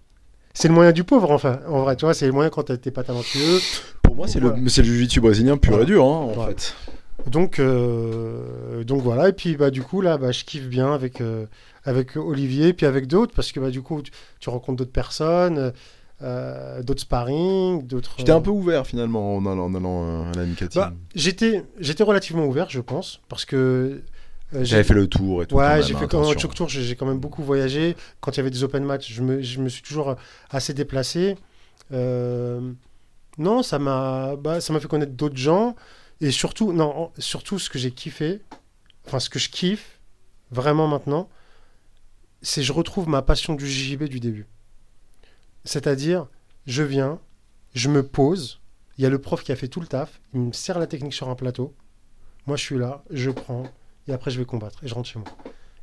C'est 0.57 0.69
le 0.69 0.75
moyen 0.75 0.93
du 0.93 1.03
pauvre, 1.05 1.31
enfin, 1.33 1.59
en 1.69 1.83
vrai, 1.83 1.97
tu 1.97 2.05
vois, 2.05 2.15
c'est 2.15 2.27
le 2.27 2.33
moyen 2.33 2.49
quand 2.49 2.63
t'es 2.65 2.91
pas 2.93 3.03
talentueux. 3.03 3.59
Pour 4.03 4.15
moi, 4.15 4.29
c'est 4.29 4.39
Voilà. 4.41 4.57
le, 4.57 4.63
le 4.63 4.69
jiu-jitsu 4.69 5.21
brésilien 5.21 5.57
pur 5.57 5.73
Voilà. 5.73 5.83
et 5.85 5.87
dur, 5.87 6.05
hein, 6.05 6.09
en 6.09 6.27
Voilà. 6.29 6.51
fait. 6.53 6.75
Donc, 7.31 7.59
euh, 7.59 8.85
donc 8.85 9.03
voilà, 9.03 9.29
et 9.29 9.33
puis 9.33 9.57
bah, 9.57 9.71
du 9.71 9.83
coup, 9.83 10.01
là, 10.01 10.19
bah, 10.19 10.33
je 10.33 10.45
kiffe 10.45 10.69
bien 10.69 10.93
avec, 10.93 11.21
euh, 11.21 11.47
avec 11.85 12.17
Olivier, 12.17 12.73
puis 12.73 12.87
avec 12.87 13.07
d'autres, 13.07 13.35
parce 13.35 13.53
que 13.53 13.61
bah, 13.61 13.71
du 13.71 13.83
coup, 13.83 14.03
tu, 14.03 14.13
tu 14.41 14.51
rencontres 14.51 14.79
d'autres 14.79 14.93
personnes, 14.93 15.73
euh, 16.23 16.83
d'autres 16.83 17.01
sparring, 17.01 17.87
d'autres. 17.87 18.17
T'es 18.17 18.31
un 18.31 18.41
peu 18.41 18.51
ouvert 18.51 18.87
finalement 18.87 19.37
en 19.37 19.47
allant, 19.47 19.65
en 19.65 19.75
allant 19.75 20.31
à 20.31 20.33
la. 20.37 20.45
Bah, 20.75 20.93
j'étais, 21.15 21.65
j'étais 21.79 22.03
relativement 22.03 22.45
ouvert, 22.45 22.69
je 22.69 22.81
pense, 22.81 23.21
parce 23.29 23.45
que. 23.45 24.03
J'avais 24.53 24.85
fait 24.85 24.95
le 24.95 25.09
tour 25.09 25.43
et 25.43 25.47
tout. 25.47 25.57
Ouais, 25.57 25.65
quand 25.65 25.75
même, 25.75 25.83
j'ai 25.83 25.95
hein, 25.95 25.99
fait 25.99 26.07
comme 26.07 26.21
un 26.21 26.25
attention. 26.25 26.49
choc 26.49 26.55
tour, 26.55 26.69
j'ai 26.69 26.95
quand 26.95 27.07
même 27.07 27.19
beaucoup 27.19 27.43
voyagé. 27.43 27.97
Quand 28.21 28.33
il 28.33 28.37
y 28.37 28.41
avait 28.41 28.51
des 28.51 28.63
open 28.63 28.85
match, 28.85 29.13
je 29.13 29.21
me, 29.23 29.43
je 29.43 29.61
me 29.61 29.69
suis 29.69 29.83
toujours 29.83 30.15
assez 30.51 30.75
déplacé. 30.75 31.37
Non, 31.91 33.65
ça 33.65 33.81
m'a 33.81 34.37
bah, 34.37 34.61
ça 34.61 34.73
m'a 34.73 34.79
fait 34.79 34.87
connaître 34.87 35.13
d'autres 35.13 35.37
gens. 35.37 35.75
Et 36.21 36.31
surtout, 36.31 36.73
non, 36.73 37.11
surtout 37.19 37.59
ce 37.59 37.69
que 37.69 37.79
j'ai 37.79 37.91
kiffé, 37.91 38.41
enfin 39.07 39.21
ce 39.21 39.29
que 39.29 39.39
je 39.39 39.49
kiffe 39.51 40.01
vraiment 40.51 40.87
maintenant, 40.87 41.29
c'est 42.43 42.63
je 42.63 42.73
retrouve 42.73 43.09
ma 43.09 43.23
passion 43.23 43.55
du 43.55 43.67
JJB 43.67 44.05
du 44.05 44.21
début. 44.21 44.47
C'est-à-dire, 45.65 46.27
je 46.67 46.83
viens, 46.83 47.21
je 47.75 47.89
me 47.89 48.07
pose, 48.07 48.61
il 48.99 49.03
y 49.03 49.07
a 49.07 49.11
le 49.11 49.19
prof 49.21 49.43
qui 49.43 49.51
a 49.53 49.57
fait 49.57 49.69
tout 49.69 49.81
le 49.81 49.87
taf, 49.87 50.21
il 50.35 50.41
me 50.41 50.53
sert 50.53 50.79
la 50.79 50.87
technique 50.87 51.15
sur 51.15 51.29
un 51.29 51.35
plateau. 51.35 51.75
Moi, 52.47 52.57
je 52.57 52.63
suis 52.63 52.79
là, 52.79 53.03
je 53.11 53.31
prends, 53.31 53.65
et 54.07 54.13
après, 54.13 54.31
je 54.31 54.39
vais 54.39 54.45
combattre, 54.45 54.85
et 54.85 54.89
je 54.89 54.95
rentre 54.95 55.09
chez 55.09 55.19
moi. 55.19 55.29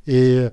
Et 0.06 0.38
euh, 0.38 0.50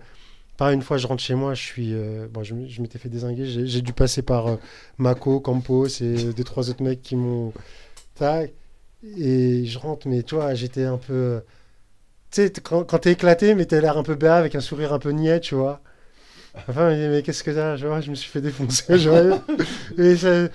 pareil, 0.57 0.75
une 0.75 0.81
fois, 0.81 0.97
je 0.97 1.07
rentre 1.07 1.21
chez 1.21 1.35
moi, 1.35 1.53
je 1.53 1.61
suis. 1.61 1.93
euh, 1.93 2.27
bon, 2.27 2.43
je, 2.43 2.53
m'étais 2.53 2.97
fait 2.97 3.09
désinguer, 3.09 3.45
j'ai 3.45 3.81
dû 3.81 3.93
passer 3.93 4.23
par 4.23 4.47
euh, 4.47 4.55
Mako, 4.97 5.39
Campos 5.39 5.87
et 6.01 6.33
deux, 6.33 6.43
trois 6.43 6.69
autres 6.69 6.83
mecs 6.83 7.01
qui 7.01 7.15
m'ont. 7.15 7.53
Et 9.17 9.65
je 9.65 9.77
rentre, 9.79 10.07
mais 10.07 10.23
toi, 10.23 10.53
j'étais 10.55 10.83
un 10.85 10.97
peu. 10.97 11.41
Tu 12.31 12.43
sais, 12.43 12.51
quand, 12.63 12.83
quand 12.83 12.99
t'es 12.99 13.13
éclaté, 13.13 13.55
mais 13.55 13.65
t'as 13.65 13.79
l'air 13.81 13.97
un 13.97 14.03
peu 14.03 14.15
bas, 14.15 14.37
avec 14.37 14.55
un 14.55 14.59
sourire 14.61 14.93
un 14.93 14.99
peu 14.99 15.11
niais, 15.11 15.39
tu 15.39 15.55
vois. 15.55 15.81
Enfin, 16.67 16.91
il 16.91 16.99
dit, 17.01 17.07
mais 17.07 17.23
qu'est-ce 17.23 17.43
que 17.43 17.51
t'as? 17.51 17.75
Je 17.77 17.87
vois, 17.87 18.01
je 18.01 18.09
me 18.09 18.15
suis 18.15 18.29
fait 18.29 18.41
défoncer. 18.41 18.83
Et 19.97 20.15
ça- 20.17 20.49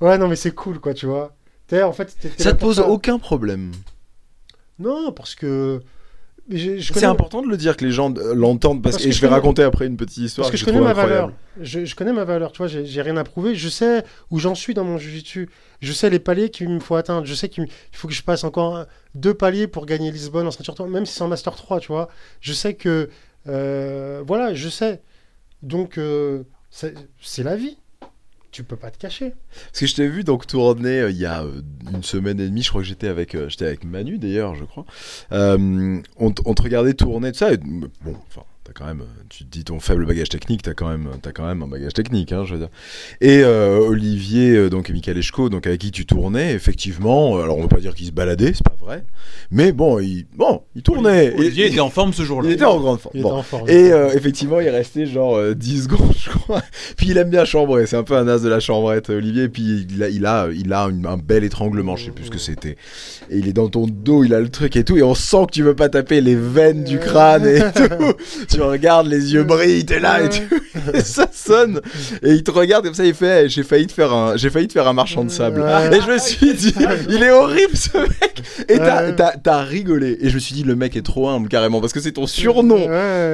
Ouais, 0.00 0.16
non, 0.18 0.28
mais 0.28 0.36
c'est 0.36 0.52
cool, 0.52 0.80
quoi, 0.80 0.94
tu 0.94 1.06
vois. 1.06 1.34
En 1.72 1.92
fait, 1.92 2.16
Ça 2.38 2.52
te 2.52 2.58
pose 2.58 2.76
ça. 2.76 2.88
aucun 2.88 3.18
problème. 3.18 3.72
Non, 4.78 5.12
parce 5.12 5.34
que. 5.34 5.80
C'est 6.50 7.04
important 7.04 7.42
de 7.42 7.48
le 7.48 7.56
dire 7.56 7.76
que 7.76 7.84
les 7.84 7.92
gens 7.92 8.12
euh, 8.16 8.34
l'entendent 8.34 8.82
parce, 8.82 8.96
Parce 8.96 9.04
que 9.04 9.08
et 9.08 9.12
je 9.12 9.20
vais 9.20 9.28
connais- 9.28 9.34
raconter 9.40 9.62
après 9.62 9.86
une 9.86 9.96
petite 9.96 10.18
histoire 10.18 10.46
Parce 10.48 10.50
que 10.52 10.56
je 10.56 10.64
connais 10.64 10.80
ma 10.84 10.92
valeur. 10.92 11.32
Je, 11.60 11.84
je 11.84 11.94
connais 11.94 12.12
ma 12.12 12.24
valeur, 12.24 12.52
tu 12.52 12.58
vois, 12.58 12.66
j'ai 12.66 13.02
rien 13.02 13.16
à 13.16 13.24
prouver. 13.24 13.54
Je 13.54 13.68
sais 13.68 14.02
où 14.30 14.38
j'en 14.38 14.54
suis 14.54 14.74
dans 14.74 14.84
mon 14.84 14.98
jiu-jitsu. 14.98 15.48
Je 15.80 15.92
sais 15.92 16.10
les 16.10 16.18
paliers 16.18 16.50
qu'il 16.50 16.68
me 16.68 16.80
faut 16.80 16.96
atteindre. 16.96 17.26
Je 17.26 17.34
sais 17.34 17.48
qu'il 17.48 17.66
faut 17.92 18.08
que 18.08 18.14
je 18.14 18.22
passe 18.22 18.44
encore 18.44 18.86
deux 19.14 19.34
paliers 19.34 19.66
pour 19.66 19.86
gagner 19.86 20.10
Lisbonne 20.10 20.46
en 20.46 20.50
ceinture 20.50 20.74
3, 20.74 20.88
même 20.88 21.06
si 21.06 21.14
c'est 21.14 21.22
en 21.22 21.28
Master 21.28 21.54
3, 21.54 21.80
tu 21.80 21.88
vois. 21.88 22.08
Je 22.40 22.52
sais 22.52 22.74
que. 22.74 23.08
euh, 23.48 24.22
voilà, 24.26 24.54
je 24.54 24.68
sais. 24.68 25.00
Donc, 25.62 25.98
euh, 25.98 26.42
c'est 26.70 27.42
la 27.42 27.56
vie. 27.56 27.76
Tu 28.52 28.64
peux 28.64 28.76
pas 28.76 28.90
te 28.90 28.98
cacher. 28.98 29.32
Parce 29.66 29.80
que 29.80 29.86
je 29.86 29.94
t'ai 29.94 30.08
vu 30.08 30.24
donc 30.24 30.46
tourner 30.46 31.00
euh, 31.00 31.10
il 31.10 31.16
y 31.16 31.26
a 31.26 31.44
euh, 31.44 31.62
une 31.92 32.02
semaine 32.02 32.40
et 32.40 32.48
demie, 32.48 32.62
je 32.62 32.70
crois 32.70 32.82
que 32.82 32.88
j'étais 32.88 33.06
avec, 33.06 33.36
euh, 33.36 33.48
j'étais 33.48 33.66
avec 33.66 33.84
Manu 33.84 34.18
d'ailleurs, 34.18 34.56
je 34.56 34.64
crois. 34.64 34.84
On, 35.30 36.32
te 36.32 36.62
regardait 36.62 36.94
tourner, 36.94 37.30
tout 37.30 37.38
ça. 37.38 37.56
Bon, 37.56 38.16
enfin, 38.28 38.42
quand 38.74 38.86
même, 38.86 39.00
euh, 39.00 39.22
tu 39.28 39.44
te 39.44 39.50
dis 39.50 39.64
ton 39.64 39.80
faible 39.80 40.06
bagage 40.06 40.28
technique, 40.28 40.62
t'as 40.62 40.74
quand 40.74 40.88
même, 40.88 41.08
t'as 41.22 41.32
quand 41.32 41.46
même 41.46 41.62
un 41.62 41.66
bagage 41.66 41.92
technique, 41.94 42.32
hein, 42.32 42.44
je 42.44 42.54
veux 42.54 42.58
dire. 42.60 42.68
Et 43.20 43.40
euh, 43.42 43.78
Olivier, 43.78 44.50
euh, 44.56 44.70
donc 44.70 44.90
et 44.90 44.92
Michael 44.92 45.18
Eschko, 45.18 45.48
donc 45.48 45.66
avec 45.66 45.80
qui 45.80 45.90
tu 45.90 46.06
tournais, 46.06 46.52
effectivement, 46.54 47.38
alors 47.40 47.58
on 47.58 47.62
veut 47.62 47.68
pas 47.68 47.80
dire 47.80 47.94
qu'il 47.94 48.06
se 48.06 48.12
baladait, 48.12 48.52
c'est 48.54 48.62
pas 48.64 48.76
vrai, 48.80 49.04
mais 49.50 49.72
bon, 49.72 49.98
il, 49.98 50.26
bon, 50.36 50.62
il 50.74 50.82
tournait. 50.82 51.34
Olivier 51.36 51.66
Et- 51.66 51.68
était 51.68 51.80
en 51.80 51.90
forme 51.90 52.12
ce 52.12 52.22
jour-là. 52.22 52.48
il 52.48 52.52
était 52.54 52.64
en 52.64 52.78
grande 52.80 53.00
forme. 53.00 53.12
Il 53.16 53.22
Bon. 53.22 53.28
était 53.30 53.38
en 53.38 53.42
forme. 53.42 53.68
Et 53.68 53.92
euh, 53.92 54.10
effectivement, 54.14 54.60
il 54.60 54.66
est 54.66 54.70
resté 54.70 55.06
genre 55.06 55.36
euh, 55.36 55.54
10 55.54 55.82
secondes, 55.84 56.12
je 56.18 56.30
crois. 56.30 56.62
Puis 56.96 57.08
il 57.10 57.18
aime 57.18 57.30
bien 57.30 57.44
chambrer, 57.44 57.86
c'est 57.86 57.96
un 57.96 58.02
peu 58.04 58.16
un 58.16 58.28
as 58.28 58.38
de 58.42 58.48
la 58.48 58.60
chambrette, 58.60 59.10
Olivier. 59.10 59.48
Puis 59.48 59.86
il 59.90 60.02
a, 60.02 60.08
il 60.08 60.26
a, 60.26 60.48
il 60.54 60.72
a 60.72 60.84
une- 60.84 61.06
un 61.06 61.16
bel 61.16 61.44
étranglement, 61.44 61.96
je 61.96 62.06
sais 62.06 62.10
plus 62.10 62.26
ce 62.26 62.30
que 62.30 62.38
c'était. 62.38 62.76
Et 63.30 63.38
il 63.38 63.48
est 63.48 63.52
dans 63.52 63.68
ton 63.68 63.86
dos, 63.86 64.24
il 64.24 64.34
a 64.34 64.40
le 64.40 64.48
truc 64.48 64.76
et 64.76 64.84
tout, 64.84 64.96
et 64.96 65.02
on 65.02 65.14
sent 65.14 65.46
que 65.46 65.52
tu 65.52 65.62
veux 65.62 65.74
pas 65.76 65.88
taper 65.88 66.20
les 66.20 66.34
veines 66.36 66.84
du 66.84 66.98
crâne 66.98 67.46
et 67.46 67.58
tout. 67.74 68.14
tu 68.48 68.59
regardes, 68.62 69.06
les 69.06 69.32
yeux 69.34 69.44
brillent, 69.44 69.84
t'es 69.86 70.00
là 70.00 70.22
et, 70.22 70.28
tu- 70.28 70.42
et 70.94 71.00
ça 71.00 71.26
sonne. 71.32 71.80
Et 72.22 72.30
il 72.32 72.42
te 72.42 72.50
regarde 72.50 72.84
comme 72.84 72.94
ça, 72.94 73.04
il 73.04 73.14
fait, 73.14 73.48
j'ai 73.48 73.62
failli 73.62 73.86
te 73.86 73.92
faire 73.92 74.12
un, 74.12 74.36
j'ai 74.36 74.50
failli 74.50 74.66
te 74.68 74.72
faire 74.72 74.86
un 74.88 74.92
marchand 74.92 75.24
de 75.24 75.30
sable. 75.30 75.60
Et 75.92 76.00
je 76.00 76.10
me 76.10 76.18
suis 76.18 76.54
dit, 76.54 76.74
il 77.08 77.22
est 77.22 77.30
horrible 77.30 77.76
ce 77.76 77.98
mec. 77.98 78.42
Et 78.68 78.78
t'as, 78.78 79.04
Ouais. 79.06 79.16
t'as, 79.16 79.36
t'as 79.36 79.62
rigolé. 79.62 80.18
Et 80.20 80.28
je 80.30 80.34
me 80.34 80.40
suis 80.40 80.54
dit, 80.54 80.62
le 80.62 80.76
mec 80.76 80.96
est 80.96 81.02
trop 81.04 81.28
humble 81.28 81.48
carrément, 81.48 81.80
parce 81.80 81.92
que 81.92 82.00
c'est 82.00 82.12
ton 82.12 82.26
surnom. 82.26 82.88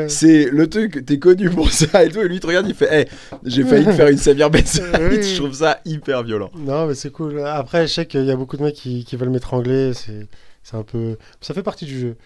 C'est 0.08 0.48
le 0.50 0.68
truc, 0.68 1.04
t'es 1.06 1.18
connu 1.18 1.50
pour 1.50 1.70
ça 1.70 2.04
et 2.04 2.08
tout. 2.08 2.20
Et 2.20 2.28
lui, 2.28 2.36
il 2.36 2.40
te 2.40 2.46
regarde, 2.46 2.66
il 2.68 2.74
fait 2.74 2.92
Hey, 2.92 3.06
j'ai 3.44 3.64
failli 3.64 3.84
te 3.84 3.92
faire 3.92 4.08
une 4.08 4.18
Samir 4.18 4.50
Ben. 4.50 4.62
Je 4.66 5.36
trouve 5.36 5.52
ça 5.54 5.80
hyper 5.84 6.22
violent. 6.22 6.50
Non, 6.56 6.86
mais 6.86 6.94
c'est 6.94 7.10
cool. 7.10 7.40
Après, 7.44 7.86
je 7.86 7.92
sais 7.92 8.06
qu'il 8.06 8.24
y 8.24 8.30
a 8.30 8.36
beaucoup 8.36 8.56
de 8.56 8.62
mecs 8.62 8.74
qui, 8.74 9.04
qui 9.04 9.16
veulent 9.16 9.30
m'étrangler. 9.30 9.92
C'est, 9.94 10.26
c'est 10.62 10.76
un 10.76 10.82
peu. 10.82 11.16
Ça 11.40 11.52
fait 11.54 11.62
partie 11.62 11.84
du 11.84 11.98
jeu. 11.98 12.16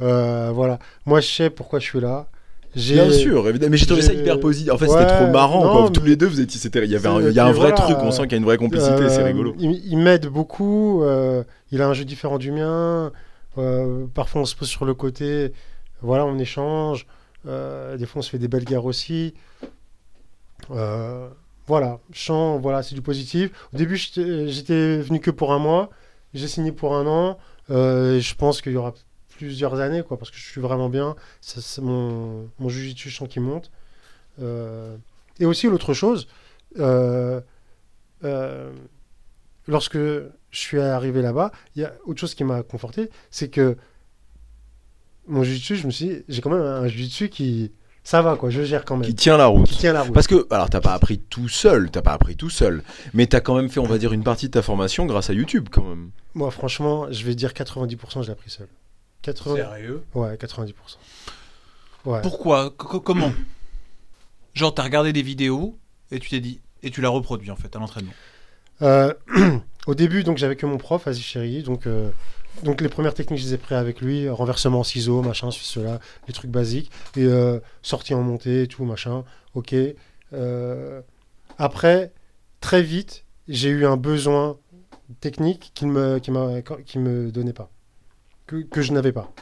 Euh, 0.00 0.50
voilà. 0.54 0.78
Moi, 1.06 1.20
je 1.20 1.26
sais 1.28 1.50
pourquoi 1.50 1.78
je 1.78 1.84
suis 1.86 2.00
là. 2.00 2.26
Bien 2.74 3.10
sûr, 3.10 3.48
évidemment. 3.48 3.70
Mais 3.72 3.76
j'ai 3.76 3.86
trouvé 3.86 4.02
ça 4.02 4.12
hyper 4.12 4.38
positif. 4.40 4.72
En 4.72 4.78
fait, 4.78 4.86
Ouais, 4.86 4.98
c'était 5.00 5.16
trop 5.16 5.26
marrant. 5.32 5.64
non, 5.64 5.80
quoi. 5.82 5.90
Tous 5.90 6.00
mais- 6.02 6.10
les 6.10 6.16
deux, 6.16 6.26
vous 6.26 6.40
étiez, 6.40 6.60
c'était, 6.60 6.84
il 6.84 6.90
y 6.90 6.96
avait 6.96 7.08
un, 7.08 7.20
C'est- 7.20 7.28
il 7.30 7.34
y 7.34 7.38
a 7.40 7.46
un 7.46 7.52
vrai 7.52 7.70
voilà, 7.70 7.76
truc. 7.76 7.96
On 8.02 8.10
sent 8.10 8.22
qu'il 8.22 8.32
y 8.32 8.34
a 8.34 8.38
une 8.38 8.44
vraie 8.44 8.58
complicité. 8.58 9.08
c'est 9.08 9.20
Euh, 9.22 9.24
rigolo. 9.24 9.54
Il, 9.58 9.72
il 9.86 9.98
m'aide 9.98 10.26
beaucoup. 10.26 11.02
euh, 11.02 11.42
il 11.72 11.80
a 11.82 11.88
un 11.88 11.94
jeu 11.94 12.04
différent 12.04 12.38
du 12.38 12.50
mien. 12.52 13.12
euh, 13.56 14.06
parfois, 14.14 14.42
on 14.42 14.44
se 14.44 14.54
pose 14.54 14.68
sur 14.68 14.84
le 14.84 14.94
côté. 14.94 15.52
Voilà, 16.02 16.24
on 16.26 16.38
échange. 16.38 17.06
des 17.44 18.06
fois, 18.06 18.20
on 18.20 18.22
se 18.22 18.30
fait 18.30 18.38
des 18.38 18.48
belles 18.48 18.64
guerres 18.64 18.84
aussi. 18.84 19.34
Voilà, 21.66 21.98
chant, 22.12 22.58
voilà, 22.58 22.82
c'est 22.82 22.94
du 22.94 23.02
positif. 23.02 23.50
Au 23.74 23.76
début, 23.76 23.96
j'étais 23.96 24.98
venu 24.98 25.20
que 25.20 25.30
pour 25.30 25.52
un 25.52 25.58
mois. 25.58 25.90
J'ai 26.34 26.48
signé 26.48 26.72
pour 26.72 26.94
un 26.94 27.06
an. 27.06 27.38
je 27.68 28.34
pense 28.34 28.60
qu'il 28.62 28.72
y 28.72 28.76
aura 28.76 28.94
plusieurs 29.38 29.78
années, 29.78 30.02
quoi, 30.02 30.18
parce 30.18 30.30
que 30.30 30.36
je 30.36 30.44
suis 30.44 30.60
vraiment 30.60 30.88
bien. 30.88 31.14
Ça, 31.40 31.60
c'est 31.60 31.80
mon, 31.80 32.50
mon 32.58 32.68
jujitsu, 32.68 33.08
je 33.08 33.16
sens 33.16 33.28
qu'il 33.28 33.42
monte. 33.42 33.70
Euh, 34.42 34.96
et 35.38 35.46
aussi, 35.46 35.68
l'autre 35.68 35.94
chose, 35.94 36.26
euh, 36.80 37.40
euh, 38.24 38.72
lorsque 39.68 39.96
je 39.96 40.28
suis 40.50 40.80
arrivé 40.80 41.22
là-bas, 41.22 41.52
il 41.76 41.82
y 41.82 41.84
a 41.84 41.92
autre 42.04 42.18
chose 42.20 42.34
qui 42.34 42.42
m'a 42.42 42.64
conforté, 42.64 43.10
c'est 43.30 43.48
que 43.48 43.76
mon 45.28 45.44
jiu-jitsu, 45.44 45.76
je 45.76 45.86
me 45.86 45.92
suis 45.92 46.06
dit, 46.06 46.24
j'ai 46.28 46.40
quand 46.40 46.50
même 46.50 46.62
un 46.62 46.88
jiu-jitsu 46.88 47.28
qui, 47.28 47.70
ça 48.02 48.22
va 48.22 48.34
quoi, 48.36 48.50
je 48.50 48.62
gère 48.62 48.84
quand 48.84 48.96
même, 48.96 49.06
Qui 49.06 49.14
tient 49.14 49.36
la 49.36 49.46
route. 49.46 49.68
qui 49.68 49.76
tient 49.76 49.92
la 49.92 50.02
route. 50.02 50.14
Parce 50.14 50.26
que, 50.26 50.46
alors, 50.50 50.68
t'as 50.68 50.80
pas 50.80 50.94
appris 50.94 51.18
tout 51.18 51.48
seul, 51.48 51.90
t'as 51.92 52.02
pas 52.02 52.12
appris 52.14 52.34
tout 52.34 52.50
seul, 52.50 52.82
mais 53.14 53.26
t'as 53.26 53.40
quand 53.40 53.54
même 53.54 53.68
fait, 53.68 53.78
on 53.78 53.86
va 53.86 53.98
dire, 53.98 54.12
une 54.12 54.24
partie 54.24 54.46
de 54.46 54.52
ta 54.52 54.62
formation 54.62 55.06
grâce 55.06 55.30
à 55.30 55.34
YouTube, 55.34 55.68
quand 55.70 55.84
même. 55.84 56.10
Moi, 56.34 56.50
franchement, 56.50 57.06
je 57.12 57.24
vais 57.24 57.36
dire 57.36 57.52
90%, 57.52 58.22
je 58.22 58.26
l'ai 58.26 58.32
appris 58.32 58.50
seul. 58.50 58.66
80... 59.22 59.56
Sérieux 59.56 60.04
Ouais, 60.14 60.34
90%. 60.36 60.72
Ouais. 62.04 62.20
Pourquoi 62.22 62.70
Co- 62.70 62.86
co- 62.88 63.00
Comment 63.00 63.32
Genre, 64.54 64.74
t'as 64.74 64.82
regardé 64.82 65.12
des 65.12 65.22
vidéos 65.22 65.78
et 66.10 66.18
tu 66.18 66.30
t'es 66.30 66.40
dit. 66.40 66.60
Et 66.82 66.90
tu 66.90 67.00
l'as 67.00 67.08
reproduit 67.08 67.50
en 67.50 67.56
fait 67.56 67.74
à 67.76 67.78
l'entraînement. 67.78 68.12
Euh, 68.82 69.12
au 69.86 69.94
début, 69.94 70.22
donc 70.22 70.38
j'avais 70.38 70.56
que 70.56 70.66
mon 70.66 70.78
prof, 70.78 71.06
Aziz 71.06 71.22
Chéri, 71.24 71.62
donc 71.62 71.86
euh, 71.86 72.10
donc 72.62 72.80
les 72.80 72.88
premières 72.88 73.14
techniques, 73.14 73.40
je 73.40 73.46
les 73.46 73.54
ai 73.54 73.58
prises 73.58 73.76
avec 73.78 74.00
lui, 74.00 74.28
renversement 74.28 74.80
en 74.80 74.84
ciseaux, 74.84 75.22
machin, 75.22 75.50
ceci, 75.50 75.64
cela, 75.64 76.00
les 76.28 76.32
trucs 76.32 76.50
basiques, 76.50 76.90
et 77.16 77.24
euh, 77.24 77.58
sortie 77.82 78.14
en 78.14 78.22
montée, 78.22 78.62
et 78.62 78.68
tout, 78.68 78.84
machin, 78.84 79.24
ok. 79.54 79.74
Euh, 80.32 81.00
après, 81.58 82.12
très 82.60 82.82
vite, 82.82 83.24
j'ai 83.48 83.68
eu 83.70 83.84
un 83.86 83.96
besoin 83.96 84.56
technique 85.20 85.72
qu'il 85.74 85.88
me, 85.88 86.18
qui 86.18 86.30
qui 86.84 86.98
me 86.98 87.30
donnait 87.32 87.52
pas, 87.52 87.70
que, 88.48 88.56
que 88.62 88.82
je 88.82 88.92
n'avais 88.92 89.12
pas. 89.12 89.32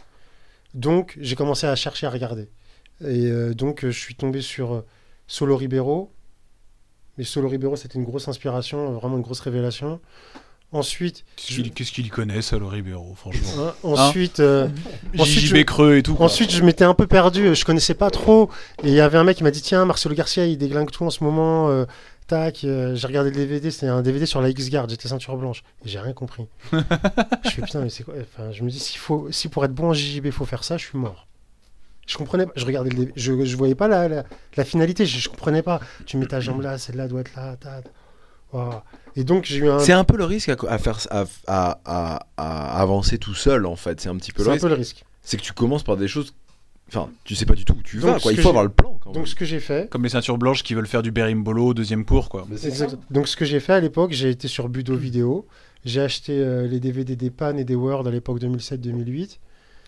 Donc, 0.75 1.17
j'ai 1.21 1.37
commencé 1.37 1.67
à 1.67 1.75
chercher 1.77 2.07
à 2.07 2.11
regarder. 2.11 2.51
Et 3.01 3.27
euh, 3.31 3.55
donc, 3.55 3.85
euh, 3.85 3.91
je 3.91 3.99
suis 3.99 4.15
tombé 4.15 4.43
sur 4.43 4.75
euh, 4.75 4.85
Solo 5.27 5.57
Ribeiro. 5.57 6.13
Mais 7.17 7.25
Solo 7.25 7.49
Ribeiro, 7.49 7.77
c'était 7.77 7.99
une 7.99 8.05
grosse 8.05 8.29
inspiration, 8.29 8.91
euh, 8.93 8.99
vraiment 8.99 9.17
une 9.17 9.23
grosse 9.23 9.41
révélation. 9.41 10.01
Ensuite, 10.73 11.25
Qu'est-ce 11.37 11.93
qu'il 11.93 12.11
connaît, 12.11 12.41
le 12.53 12.67
Ribeiro, 12.67 13.15
franchement 13.15 13.49
hein, 13.69 13.75
ensuite, 13.85 14.41
euh, 14.41 14.69
Ensuite, 15.17 15.45
JJB 15.47 15.57
je- 15.59 15.63
creux 15.63 15.97
et 15.97 16.03
tout. 16.03 16.17
quoi. 16.17 16.27
ensuite, 16.27 16.51
je 16.51 16.63
m'étais 16.65 16.85
un 16.85 16.93
peu 16.93 17.07
perdu, 17.07 17.55
je 17.55 17.65
connaissais 17.65 17.95
pas 17.95 18.11
trop. 18.11 18.51
Et 18.83 18.89
il 18.89 18.93
y 18.95 19.01
avait 19.01 19.17
un 19.17 19.23
mec 19.25 19.37
qui 19.37 19.45
m'a 19.45 19.53
dit 19.53 19.63
Tiens, 19.63 19.85
Marcelo 19.85 20.15
Garcia, 20.17 20.45
il 20.45 20.59
déglingue 20.59 20.91
tout 20.91 21.05
en 21.05 21.11
ce 21.11 21.23
moment. 21.23 21.87
Tac, 22.27 22.65
euh, 22.65 22.95
j'ai 22.95 23.07
regardé 23.07 23.31
le 23.31 23.37
DVD, 23.37 23.71
c'était 23.71 23.87
un 23.89 24.03
DVD 24.03 24.27
sur 24.27 24.41
la 24.41 24.49
X-Guard, 24.51 24.89
j'étais 24.89 25.09
ceinture 25.09 25.37
blanche. 25.37 25.63
Et 25.85 25.89
j'ai 25.89 25.99
rien 25.99 26.13
compris. 26.13 26.47
je 26.73 27.51
fais 27.51 27.63
Putain, 27.63 27.81
mais 27.81 27.91
c'est 27.91 28.05
quoi 28.05 28.15
enfin, 28.21 28.51
Je 28.53 28.63
me 28.63 28.71
dis 28.71 28.95
faut, 28.97 29.29
si 29.31 29.49
pour 29.49 29.65
être 29.65 29.73
bon 29.75 29.89
en 29.91 29.93
JJB, 29.95 30.27
il 30.27 30.33
faut 30.33 30.45
faire 30.45 30.65
ça, 30.65 30.77
je 30.77 30.85
suis 30.87 30.99
mort. 30.99 31.27
Je 32.07 32.17
comprenais 32.17 32.47
pas, 32.47 32.53
je 32.57 32.65
regardais 32.65 32.91
le 32.91 32.97
DVD, 32.97 33.13
je, 33.17 33.45
je 33.45 33.57
voyais 33.57 33.75
pas 33.75 33.89
la, 33.89 34.09
la, 34.09 34.25
la 34.57 34.65
finalité, 34.65 35.07
je, 35.07 35.19
je 35.19 35.29
comprenais 35.29 35.63
pas. 35.63 35.81
Tu 36.07 36.17
mets 36.17 36.27
ta 36.27 36.41
jambe 36.41 36.61
là, 36.63 36.79
celle-là 36.79 37.09
doit 37.09 37.21
être 37.23 37.35
là, 37.35 37.57
ta- 37.57 37.83
ta- 37.83 37.91
Voilà. 38.53 38.85
Et 39.17 39.25
donc, 39.25 39.45
j'ai 39.45 39.57
eu 39.59 39.69
un. 39.71 39.79
C'est 39.81 39.93
un 39.93 40.05
peu 40.05 40.17
le 40.17 40.25
risque 40.25 40.49
à, 40.51 40.57
à 40.69 40.79
faire, 40.79 40.99
à, 41.11 41.25
à- 41.49 41.79
à- 41.85 42.27
à 42.37 42.81
avancer 42.81 43.19
tout 43.19 43.35
seul, 43.35 43.67
en 43.67 43.75
fait. 43.77 44.01
C'est 44.01 44.09
un 44.09 44.17
petit 44.17 44.31
peu 44.33 44.43
le 44.43 44.45
C'est 44.45 44.51
un 44.51 44.53
risque. 44.53 44.63
peu 44.65 44.69
le 44.69 44.75
risque. 44.75 45.05
C'est 45.23 45.37
que 45.37 45.43
tu 45.43 45.53
commences 45.53 45.83
par 45.83 45.97
des 45.97 46.07
choses. 46.07 46.33
Enfin, 46.89 47.09
tu 47.25 47.35
sais 47.35 47.47
pas 47.47 47.55
du 47.55 47.65
tout 47.65 47.75
où 47.75 47.83
tu 47.83 47.97
Donc, 47.99 48.05
vas, 48.15 48.21
quoi. 48.21 48.33
Il 48.33 48.39
faut 48.41 48.49
avoir 48.51 48.63
le 48.63 48.71
plan, 48.71 48.97
quand 49.03 49.11
même. 49.11 49.15
Donc, 49.17 49.27
ce 49.29 49.35
que 49.35 49.45
j'ai 49.45 49.59
fait, 49.59 49.91
Comme 49.91 50.05
les 50.05 50.09
ceintures 50.09 50.39
blanches 50.39 50.63
qui 50.63 50.75
veulent 50.75 50.87
faire 50.87 51.03
du 51.03 51.11
berimbolo 51.11 51.67
au 51.69 51.75
deuxième 51.75 52.05
cours, 52.05 52.29
quoi. 52.29 52.47
Exact. 52.65 52.97
Donc 53.11 53.27
ce 53.29 53.37
que 53.37 53.45
j'ai 53.45 53.59
fait 53.61 53.73
à 53.73 53.81
l'époque, 53.81 54.13
j'ai 54.13 54.31
été 54.31 54.47
sur 54.47 54.69
Budo 54.69 54.95
Vidéo, 54.97 55.47
j'ai 55.85 56.01
acheté 56.01 56.33
euh, 56.39 56.67
les 56.69 56.79
DVD 56.79 57.17
des 57.17 57.31
Pan 57.31 57.57
et 57.57 57.65
des 57.65 57.75
Word 57.75 58.07
à 58.07 58.11
l'époque 58.13 58.41
2007-2008. 58.41 59.39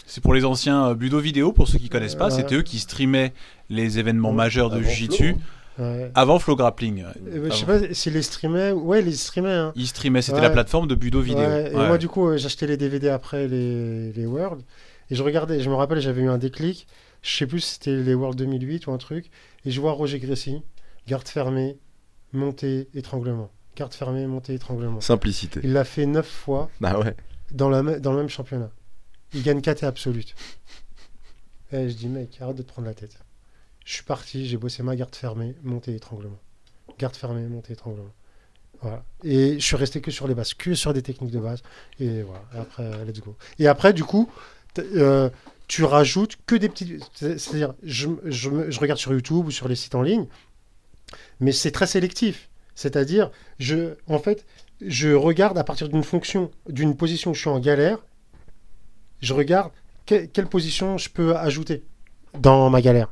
C'est 0.06 0.22
pour 0.22 0.34
les 0.34 0.44
anciens 0.44 0.88
euh, 0.88 0.94
Budo 0.94 1.20
vidéo, 1.20 1.52
pour 1.52 1.68
ceux 1.68 1.78
qui 1.78 1.88
connaissent 1.88 2.14
pas, 2.16 2.26
Ouais. 2.26 2.30
c'était 2.42 2.56
eux 2.56 2.62
qui 2.62 2.78
streamaient 2.78 3.32
les 3.70 3.98
événements 3.98 4.32
majeurs 4.32 4.70
de 4.70 4.76
Avant 4.76 4.88
Jiu-Jitsu 4.88 5.36
Ouais. 5.78 6.10
avant 6.16 6.40
Flow 6.40 6.56
Grappling. 6.56 7.04
Euh, 7.28 7.48
je 7.50 7.54
sais 7.54 7.64
pas 7.64 7.78
si 7.92 8.10
les 8.10 8.22
streamaient, 8.22 8.72
ouais 8.72 9.00
les 9.00 9.12
streamaient. 9.12 9.52
Hein. 9.52 9.72
Ils 9.76 9.86
streamaient, 9.86 10.22
c'était 10.22 10.38
Ouais. 10.38 10.42
la 10.42 10.50
plateforme 10.50 10.88
de 10.88 10.96
Budo 10.96 11.20
vidéo. 11.20 11.38
Ouais, 11.46 11.70
et 11.72 11.76
Ouais. 11.76 11.86
moi 11.86 11.98
du 11.98 12.08
coup 12.08 12.26
euh, 12.26 12.36
j'achetais 12.36 12.66
les 12.66 12.76
DVD 12.76 13.10
après 13.10 13.46
les, 13.46 14.10
les 14.12 14.26
Word 14.26 14.58
et 15.10 15.14
je 15.14 15.22
regardais, 15.22 15.60
je 15.60 15.70
me 15.70 15.74
rappelle 15.74 16.00
j'avais 16.00 16.22
eu 16.22 16.28
un 16.28 16.38
déclic, 16.38 16.86
je 17.22 17.36
sais 17.36 17.46
plus 17.46 17.60
si 17.60 17.74
c'était 17.74 17.96
les 17.96 18.14
Word 18.14 18.34
2008 18.34 18.86
ou 18.86 18.92
un 18.92 18.98
truc, 18.98 19.30
et 19.64 19.70
je 19.70 19.80
vois 19.80 19.92
Roger 19.92 20.18
Grécy, 20.18 20.62
garde 21.06 21.26
fermée, 21.28 21.78
montée, 22.32 22.88
étranglement. 22.94 23.50
Garde 23.76 23.94
fermée, 23.94 24.26
montée, 24.26 24.54
étranglement. 24.54 25.00
Simplicité. 25.00 25.60
Il 25.62 25.72
l'a 25.72 25.84
fait 25.84 26.06
neuf 26.06 26.26
fois 26.28 26.68
Ah 26.82 26.98
ouais. 26.98 27.14
dans, 27.52 27.68
la, 27.68 27.82
dans 28.00 28.12
le 28.12 28.18
même 28.18 28.28
championnat. 28.28 28.70
Il 29.34 29.42
gagne 29.42 29.60
4 29.60 29.82
et 29.82 29.86
absolute. 29.86 30.34
Et 31.72 31.88
je 31.88 31.94
dis, 31.94 32.08
mec, 32.08 32.38
arrête 32.40 32.56
de 32.56 32.62
te 32.62 32.68
prendre 32.68 32.88
la 32.88 32.94
tête. 32.94 33.18
Je 33.84 33.94
suis 33.94 34.04
parti, 34.04 34.46
j'ai 34.46 34.56
bossé 34.56 34.82
ma 34.82 34.96
garde 34.96 35.14
fermée, 35.14 35.54
montée, 35.62 35.94
étranglement. 35.94 36.38
Garde 36.98 37.14
fermée, 37.14 37.46
montée, 37.46 37.74
étranglement. 37.74 38.12
Voilà. 38.80 39.04
Et 39.24 39.54
je 39.58 39.64
suis 39.64 39.76
resté 39.76 40.00
que 40.00 40.10
sur 40.10 40.28
les 40.28 40.34
bases, 40.34 40.54
que 40.54 40.74
sur 40.74 40.92
des 40.92 41.02
techniques 41.02 41.30
de 41.32 41.40
base. 41.40 41.62
Et 42.00 42.22
voilà, 42.22 42.42
Et 42.54 42.58
après, 42.58 43.04
let's 43.04 43.20
go. 43.20 43.36
Et 43.58 43.66
après, 43.66 43.92
du 43.92 44.04
coup, 44.04 44.30
euh, 44.78 45.30
tu 45.66 45.84
rajoutes 45.84 46.36
que 46.46 46.54
des 46.54 46.68
petites. 46.68 47.02
c'est- 47.14 47.38
C'est-à-dire, 47.38 47.74
je, 47.82 48.08
je, 48.24 48.70
je 48.70 48.80
regarde 48.80 48.98
sur 48.98 49.12
YouTube 49.12 49.46
ou 49.46 49.50
sur 49.50 49.68
les 49.68 49.76
sites 49.76 49.94
en 49.94 50.02
ligne, 50.02 50.26
mais 51.40 51.52
c'est 51.52 51.70
très 51.70 51.86
sélectif. 51.86 52.48
C'est-à-dire, 52.74 53.30
je, 53.58 53.94
en 54.06 54.18
fait, 54.18 54.46
je 54.80 55.08
regarde 55.10 55.58
à 55.58 55.64
partir 55.64 55.88
d'une 55.88 56.04
fonction, 56.04 56.50
d'une 56.68 56.96
position 56.96 57.32
où 57.32 57.34
je 57.34 57.40
suis 57.40 57.48
en 57.50 57.58
galère, 57.58 57.98
je 59.20 59.34
regarde 59.34 59.72
que- 60.06 60.26
quelle 60.26 60.46
position 60.46 60.96
je 60.96 61.08
peux 61.10 61.36
ajouter 61.36 61.82
dans 62.38 62.70
ma 62.70 62.80
galère. 62.80 63.08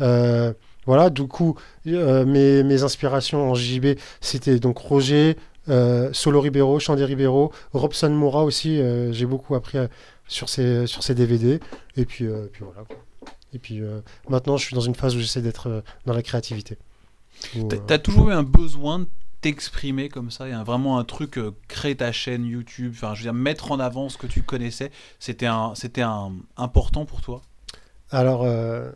Euh, 0.00 0.52
voilà, 0.86 1.10
du 1.10 1.26
coup, 1.28 1.56
euh, 1.86 2.24
mes, 2.24 2.62
mes 2.62 2.82
inspirations 2.82 3.50
en 3.50 3.54
JB, 3.54 3.98
c'était 4.20 4.58
donc 4.58 4.78
Roger, 4.78 5.36
Solo 6.12 6.40
Ribeiro, 6.42 6.78
Chandé 6.78 7.04
Ribeiro, 7.06 7.50
Robson 7.72 8.10
Moura 8.10 8.44
aussi, 8.44 8.80
j'ai 9.12 9.24
beaucoup 9.26 9.54
appris 9.54 9.78
euh, 9.78 9.86
sur 10.34 10.48
ces, 10.48 10.86
sur 10.86 11.02
ces 11.02 11.14
DVD. 11.14 11.60
Et 11.96 12.04
puis, 12.04 12.26
euh, 12.26 12.46
puis 12.52 12.64
voilà. 12.64 12.82
quoi. 12.86 12.96
Et 13.52 13.58
puis 13.58 13.80
euh, 13.80 14.00
maintenant, 14.28 14.56
je 14.56 14.64
suis 14.66 14.74
dans 14.74 14.80
une 14.80 14.94
phase 14.96 15.14
où 15.14 15.20
j'essaie 15.20 15.42
d'être 15.42 15.68
euh, 15.68 15.80
dans 16.06 16.12
la 16.14 16.22
créativité. 16.22 16.76
T'as- 17.86 17.98
toujours 17.98 18.30
eu 18.30 18.32
un 18.32 18.42
besoin 18.42 19.00
de 19.00 19.06
t'exprimer 19.40 20.08
comme 20.08 20.30
ça, 20.30 20.48
il 20.48 20.52
y 20.52 20.54
a 20.54 20.64
vraiment 20.64 20.98
un 20.98 21.04
truc, 21.04 21.38
créer 21.68 21.94
ta 21.96 22.10
chaîne 22.12 22.46
YouTube, 22.46 22.92
enfin 22.94 23.14
je 23.14 23.20
veux 23.20 23.24
dire 23.24 23.34
mettre 23.34 23.70
en 23.72 23.78
avant 23.78 24.08
ce 24.08 24.16
que 24.16 24.26
tu 24.26 24.42
connaissais, 24.42 24.90
c'était 25.18 25.46
un, 25.46 25.74
c'était 25.74 26.00
un, 26.02 26.32
important 26.56 27.04
pour 27.04 27.20
toi? 27.20 27.42
Alors, 28.10 28.42
euh, 28.44 28.90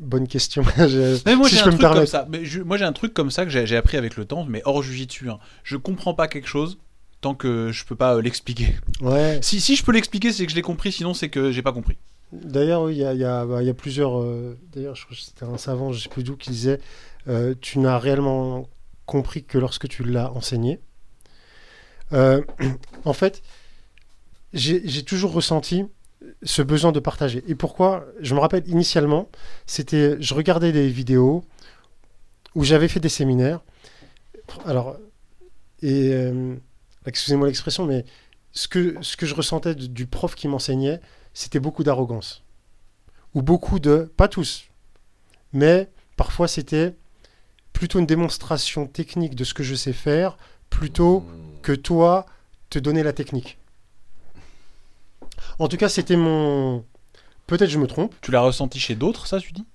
bonne 0.00 0.26
question. 0.28 0.62
Je- 0.78 1.20
Mais 1.26 1.36
moi 1.36 1.48
si 1.48 1.56
j'ai 1.56 1.62
un 1.62 1.66
me 1.66 1.72
truc 1.72 1.92
comme 1.92 2.06
ça, 2.06 2.26
mais 2.30 2.44
je- 2.44 2.62
moi 2.62 2.76
j'ai 2.78 2.84
un 2.84 2.92
truc 2.92 3.12
comme 3.12 3.30
ça 3.30 3.44
que 3.44 3.50
j'ai 3.50 3.66
j'ai 3.66 3.76
appris 3.76 3.96
avec 3.96 4.16
le 4.16 4.24
temps, 4.24 4.44
mais 4.44 4.62
hors 4.64 4.82
jujitsu, 4.82 5.28
hein. 5.28 5.38
je 5.64 5.76
comprends 5.76 6.14
pas 6.14 6.28
quelque 6.28 6.48
chose 6.48 6.78
tant 7.20 7.34
que 7.34 7.70
je 7.72 7.84
peux 7.84 7.96
pas 7.96 8.16
euh, 8.16 8.22
l'expliquer. 8.22 8.76
Ouais. 9.00 9.38
Si, 9.42 9.60
si 9.60 9.76
je 9.76 9.84
peux 9.84 9.92
l'expliquer, 9.92 10.32
c'est 10.32 10.44
que 10.46 10.50
je 10.50 10.56
l'ai 10.56 10.62
compris, 10.62 10.92
sinon 10.92 11.14
c'est 11.14 11.28
que 11.28 11.52
j'ai 11.52 11.62
pas 11.62 11.72
compris. 11.72 11.96
D'ailleurs, 12.32 12.82
oui, 12.82 12.94
il 12.94 12.98
y 12.98 13.04
a, 13.04 13.12
il 13.12 13.20
y 13.20 13.24
a- 13.24 13.44
bah, 13.44 13.62
il 13.62 13.66
y 13.66 13.70
a 13.70 13.74
plusieurs. 13.74 14.20
euh, 14.20 14.56
D'ailleurs, 14.72 14.94
je 14.94 15.04
crois 15.04 15.16
que 15.16 15.22
c'était 15.22 15.44
un 15.44 15.58
savant, 15.58 15.92
je 15.92 16.00
sais 16.00 16.08
plus 16.08 16.22
d'où, 16.22 16.36
qui 16.36 16.50
disait 16.50 16.78
euh, 17.28 17.54
Tu 17.60 17.78
n'as 17.80 17.98
réellement 17.98 18.68
compris 19.06 19.42
que 19.44 19.58
lorsque 19.58 19.88
tu 19.88 20.04
l'as 20.04 20.30
enseigné. 20.32 20.80
Euh, 22.12 22.40
en 23.04 23.12
fait, 23.12 23.42
j'ai 24.52 24.80
j'ai 24.88 25.02
toujours 25.02 25.32
ressenti 25.32 25.84
ce 26.44 26.62
besoin 26.62 26.92
de 26.92 27.00
partager. 27.00 27.42
Et 27.48 27.54
pourquoi? 27.56 28.06
Je 28.20 28.34
me 28.34 28.40
rappelle 28.40 28.62
initialement, 28.68 29.28
c'était. 29.66 30.16
Je 30.20 30.32
regardais 30.34 30.70
des 30.72 30.88
vidéos 30.88 31.44
où 32.54 32.62
j'avais 32.64 32.88
fait 32.88 33.00
des 33.00 33.08
séminaires. 33.08 33.60
Alors, 34.64 34.96
et. 35.82 36.30
Excusez-moi 37.06 37.46
l'expression, 37.46 37.86
mais 37.86 38.04
ce 38.52 38.68
que, 38.68 38.96
ce 39.02 39.16
que 39.16 39.26
je 39.26 39.34
ressentais 39.34 39.74
du- 39.74 39.88
du 39.88 40.06
prof 40.06 40.34
qui 40.34 40.48
m'enseignait, 40.48 41.00
c'était 41.32 41.60
beaucoup 41.60 41.82
d'arrogance. 41.84 42.42
Ou 43.34 43.42
beaucoup 43.42 43.78
de... 43.78 44.12
Pas 44.16 44.28
tous. 44.28 44.64
Mais 45.52 45.90
parfois 46.16 46.48
c'était 46.48 46.96
plutôt 47.72 47.98
une 47.98 48.06
démonstration 48.06 48.86
technique 48.86 49.34
de 49.34 49.44
ce 49.44 49.54
que 49.54 49.62
je 49.62 49.74
sais 49.74 49.92
faire, 49.92 50.36
plutôt 50.68 51.24
que 51.62 51.72
toi 51.72 52.26
te 52.68 52.78
donner 52.78 53.02
la 53.02 53.12
technique. 53.12 53.58
En 55.58 55.68
tout 55.68 55.76
cas, 55.76 55.88
c'était 55.88 56.16
mon... 56.16 56.84
Peut-être 57.46 57.70
je 57.70 57.78
me 57.78 57.86
trompe. 57.86 58.14
Tu 58.20 58.30
l'as 58.30 58.40
ressenti 58.42 58.78
chez 58.78 58.94
d'autres, 58.94 59.26
ça 59.26 59.40
tu 59.40 59.52
dis? 59.52 59.66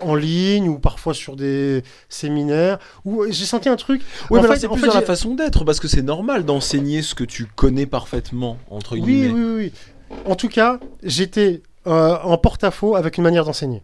En 0.00 0.14
ligne 0.14 0.68
ou 0.68 0.78
parfois 0.78 1.14
sur 1.14 1.36
des 1.36 1.82
séminaires. 2.08 2.78
Où 3.04 3.24
j'ai 3.30 3.44
senti 3.44 3.68
un 3.68 3.76
truc. 3.76 4.02
Oui, 4.30 4.40
mais 4.42 4.56
c'est 4.56 4.68
plus 4.68 4.80
fait, 4.80 4.86
dans 4.88 4.94
la 4.94 5.02
façon 5.02 5.34
d'être, 5.34 5.64
parce 5.64 5.80
que 5.80 5.88
c'est 5.88 6.02
normal 6.02 6.44
d'enseigner 6.44 7.02
ce 7.02 7.14
que 7.14 7.24
tu 7.24 7.46
connais 7.46 7.86
parfaitement, 7.86 8.58
entre 8.70 8.94
Oui, 8.94 9.02
guillemets. 9.02 9.32
oui, 9.32 9.44
oui, 9.44 9.72
oui. 10.10 10.20
En 10.26 10.36
tout 10.36 10.48
cas, 10.48 10.80
j'étais 11.02 11.62
euh, 11.86 12.16
en 12.22 12.38
porte-à-faux 12.38 12.96
avec 12.96 13.16
une 13.18 13.24
manière 13.24 13.44
d'enseigner. 13.44 13.82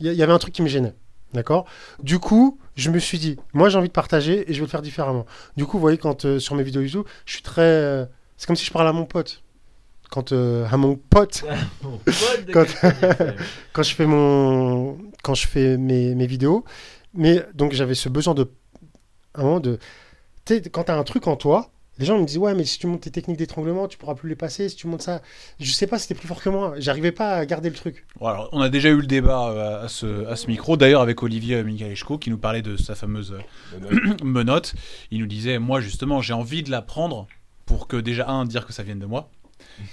Il 0.00 0.12
y, 0.12 0.22
avait 0.22 0.32
un 0.32 0.38
truc 0.38 0.54
qui 0.54 0.62
me 0.62 0.68
gênait. 0.68 0.94
D'accord? 1.34 1.66
Du 2.02 2.18
coup, 2.20 2.58
je 2.76 2.90
me 2.90 2.98
suis 2.98 3.18
dit, 3.18 3.36
moi 3.52 3.68
j'ai 3.68 3.76
envie 3.76 3.88
de 3.88 3.92
partager 3.92 4.48
et 4.48 4.54
je 4.54 4.60
vais 4.60 4.66
le 4.66 4.70
faire 4.70 4.80
différemment. 4.80 5.26
Du 5.56 5.66
coup, 5.66 5.72
vous 5.76 5.80
voyez, 5.80 5.98
quand 5.98 6.24
euh, 6.24 6.38
sur 6.38 6.54
mes 6.54 6.62
vidéos 6.62 6.82
YouTube, 6.82 7.04
je 7.26 7.34
suis 7.34 7.42
très. 7.42 7.62
euh, 7.62 8.06
c'est 8.36 8.46
comme 8.46 8.56
si 8.56 8.64
je 8.64 8.70
parlais 8.70 8.88
à 8.88 8.92
mon 8.92 9.04
pote. 9.04 9.42
Quand, 10.10 10.32
euh, 10.32 10.66
à 10.70 10.76
mon 10.76 10.96
pote, 10.96 11.44
Quand- 12.52 12.64
quand 13.72 13.82
je 13.82 13.94
fais 13.94 14.06
mon 14.06 14.98
quand 15.22 15.34
je 15.34 15.46
fais 15.46 15.76
mes, 15.76 16.14
mes 16.14 16.26
vidéos. 16.26 16.64
Mais 17.14 17.44
donc 17.54 17.72
j'avais 17.72 17.94
ce 17.94 18.08
besoin 18.08 18.34
de 18.34 18.50
un 19.34 19.42
moment 19.42 19.60
de 19.60 19.78
tu 20.44 20.54
sais 20.54 20.62
quand 20.70 20.84
tu 20.84 20.92
as 20.92 20.96
un 20.96 21.04
truc 21.04 21.26
en 21.26 21.36
toi 21.36 21.70
les 21.98 22.06
gens 22.06 22.16
me 22.18 22.24
disent 22.24 22.38
ouais 22.38 22.54
mais 22.54 22.64
si 22.64 22.78
tu 22.78 22.86
montes 22.86 23.00
tes 23.00 23.10
techniques 23.10 23.38
d'étranglement 23.38 23.88
tu 23.88 23.98
pourras 23.98 24.14
plus 24.14 24.28
les 24.28 24.36
passer. 24.36 24.68
Si 24.68 24.76
tu 24.76 24.86
montes 24.86 25.02
ça 25.02 25.20
je 25.58 25.70
sais 25.72 25.86
pas 25.88 25.98
c'était 25.98 26.14
plus 26.14 26.28
fort 26.28 26.40
que 26.40 26.48
moi. 26.48 26.74
J'arrivais 26.78 27.10
pas 27.12 27.32
à 27.34 27.44
garder 27.44 27.68
le 27.70 27.74
truc. 27.74 28.06
Bon, 28.20 28.26
alors, 28.26 28.48
on 28.52 28.60
a 28.60 28.68
déjà 28.68 28.88
eu 28.88 29.00
le 29.00 29.06
débat 29.06 29.48
euh, 29.50 29.84
à 29.84 29.88
ce, 29.88 30.24
à 30.26 30.36
ce 30.36 30.46
micro, 30.46 30.76
d'ailleurs 30.76 31.02
avec 31.02 31.22
Olivier 31.22 31.62
Michaelchko 31.64 32.18
qui 32.18 32.30
nous 32.30 32.38
parlait 32.38 32.62
de 32.62 32.76
sa 32.76 32.94
fameuse 32.94 33.34
euh, 33.80 34.14
menotte. 34.22 34.74
Il 35.10 35.18
nous 35.20 35.26
disait, 35.26 35.58
moi 35.58 35.80
justement, 35.80 36.20
j'ai 36.20 36.34
envie 36.34 36.62
de 36.62 36.70
l'apprendre 36.70 37.26
pour 37.66 37.88
que 37.88 37.96
déjà, 37.96 38.28
un, 38.28 38.44
dire 38.44 38.64
que 38.64 38.72
ça 38.72 38.82
vienne 38.84 39.00
de 39.00 39.06
moi, 39.06 39.28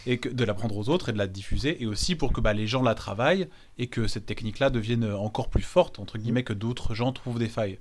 et 0.05 0.17
que, 0.17 0.29
de 0.29 0.43
l'apprendre 0.43 0.77
aux 0.77 0.89
autres 0.89 1.09
et 1.09 1.13
de 1.13 1.17
la 1.17 1.27
diffuser, 1.27 1.81
et 1.81 1.85
aussi 1.85 2.15
pour 2.15 2.33
que 2.33 2.41
bah, 2.41 2.53
les 2.53 2.67
gens 2.67 2.81
la 2.81 2.95
travaillent 2.95 3.47
et 3.77 3.87
que 3.87 4.07
cette 4.07 4.25
technique-là 4.25 4.69
devienne 4.69 5.11
encore 5.13 5.49
plus 5.49 5.61
forte, 5.63 5.99
entre 5.99 6.17
guillemets, 6.17 6.43
que 6.43 6.53
d'autres 6.53 6.93
gens 6.93 7.11
trouvent 7.11 7.39
des 7.39 7.49
failles. 7.49 7.79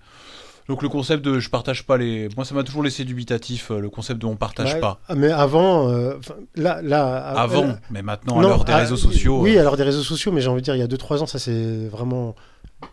Donc 0.67 0.83
le 0.83 0.89
concept 0.89 1.23
de 1.23 1.41
je 1.41 1.51
partage 1.51 1.85
pas 1.85 1.99
les... 1.99 2.31
Moi 2.37 2.47
ça 2.47 2.55
m'a 2.55 2.63
toujours 2.63 2.83
laissé 2.83 3.05
dubitatif, 3.05 3.71
euh, 3.71 3.81
le 3.81 3.91
concept 3.91 4.19
de 4.23 4.25
on 4.25 4.35
partage 4.37 4.73
Ouais, 4.73 4.81
pas. 4.81 4.99
ah, 5.09 5.15
mais 5.15 5.31
avant 5.31 5.91
euh, 5.91 6.15
là 6.55 6.81
là 6.81 7.17
Avant, 7.19 7.67
là- 7.67 7.79
mais 7.91 8.01
maintenant 8.01 8.39
à 8.39 8.43
Non, 8.43 8.49
l'heure 8.49 8.65
des 8.65 8.73
ah, 8.73 8.79
réseaux 8.79 8.97
sociaux... 8.97 9.43
oui 9.43 9.59
euh, 9.59 9.61
alors 9.61 9.77
des 9.77 9.83
réseaux 9.83 10.03
sociaux 10.03 10.33
mais 10.33 10.41
j'ai 10.41 10.49
envie 10.49 10.63
de 10.63 10.65
dire 10.65 10.75
il 10.75 10.79
y 10.79 10.83
a 10.83 10.87
2-3 10.87 11.19
ans 11.21 11.27
ça 11.27 11.39
c'est 11.39 11.87
vraiment 11.89 12.35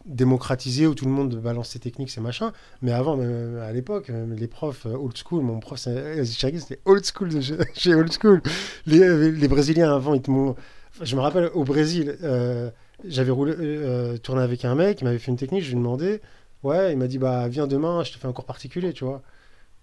démocratisé 0.06 0.88
où 0.88 0.96
tout 0.96 1.06
le 1.06 1.12
monde 1.12 1.36
balance 1.36 1.70
ses 1.70 1.80
techniques 1.80 2.10
ses 2.12 2.22
machins. 2.22 2.52
Mais 2.82 2.92
avant 2.92 3.16
même 3.18 3.58
à 3.60 3.72
l'époque 3.72 4.10
même 4.10 4.34
les 4.34 4.48
profs 4.48 4.86
euh, 4.86 4.96
old 4.96 5.16
school 5.18 5.44
mon 5.44 5.60
prof 5.60 5.80
c'était 5.80 6.80
old 6.86 7.04
school 7.06 7.30
chez, 7.74 7.96
old 7.96 8.12
school. 8.12 8.42
Les, 8.86 9.32
les 9.32 9.48
brésiliens 9.48 9.94
avant 9.96 10.14
ils 10.14 10.22
te 10.22 10.32
m'ont- 10.32 10.56
je 11.02 11.16
me 11.16 11.22
rappelle 11.22 11.50
au 11.54 11.64
Brésil 11.64 12.18
euh, 12.24 12.70
j'avais 13.08 13.32
roulé 13.32 13.54
euh, 13.58 14.18
tourné 14.18 14.42
avec 14.42 14.66
un 14.66 14.76
mec 14.76 15.02
il 15.02 15.06
m'avait 15.06 15.20
fait 15.20 15.32
une 15.32 15.38
technique 15.38 15.64
je 15.64 15.68
lui 15.70 15.76
ai 15.76 15.78
demandé 15.80 16.22
ouais 16.64 16.92
il 16.92 16.98
m'a 16.98 17.08
dit 17.08 17.18
bah 17.18 17.48
viens 17.48 17.68
demain 17.68 18.04
je 18.04 18.12
te 18.12 18.18
fais 18.18 18.28
un 18.28 18.34
cours 18.34 18.46
particulier 18.46 18.94
tu 18.94 19.06
vois. 19.06 19.22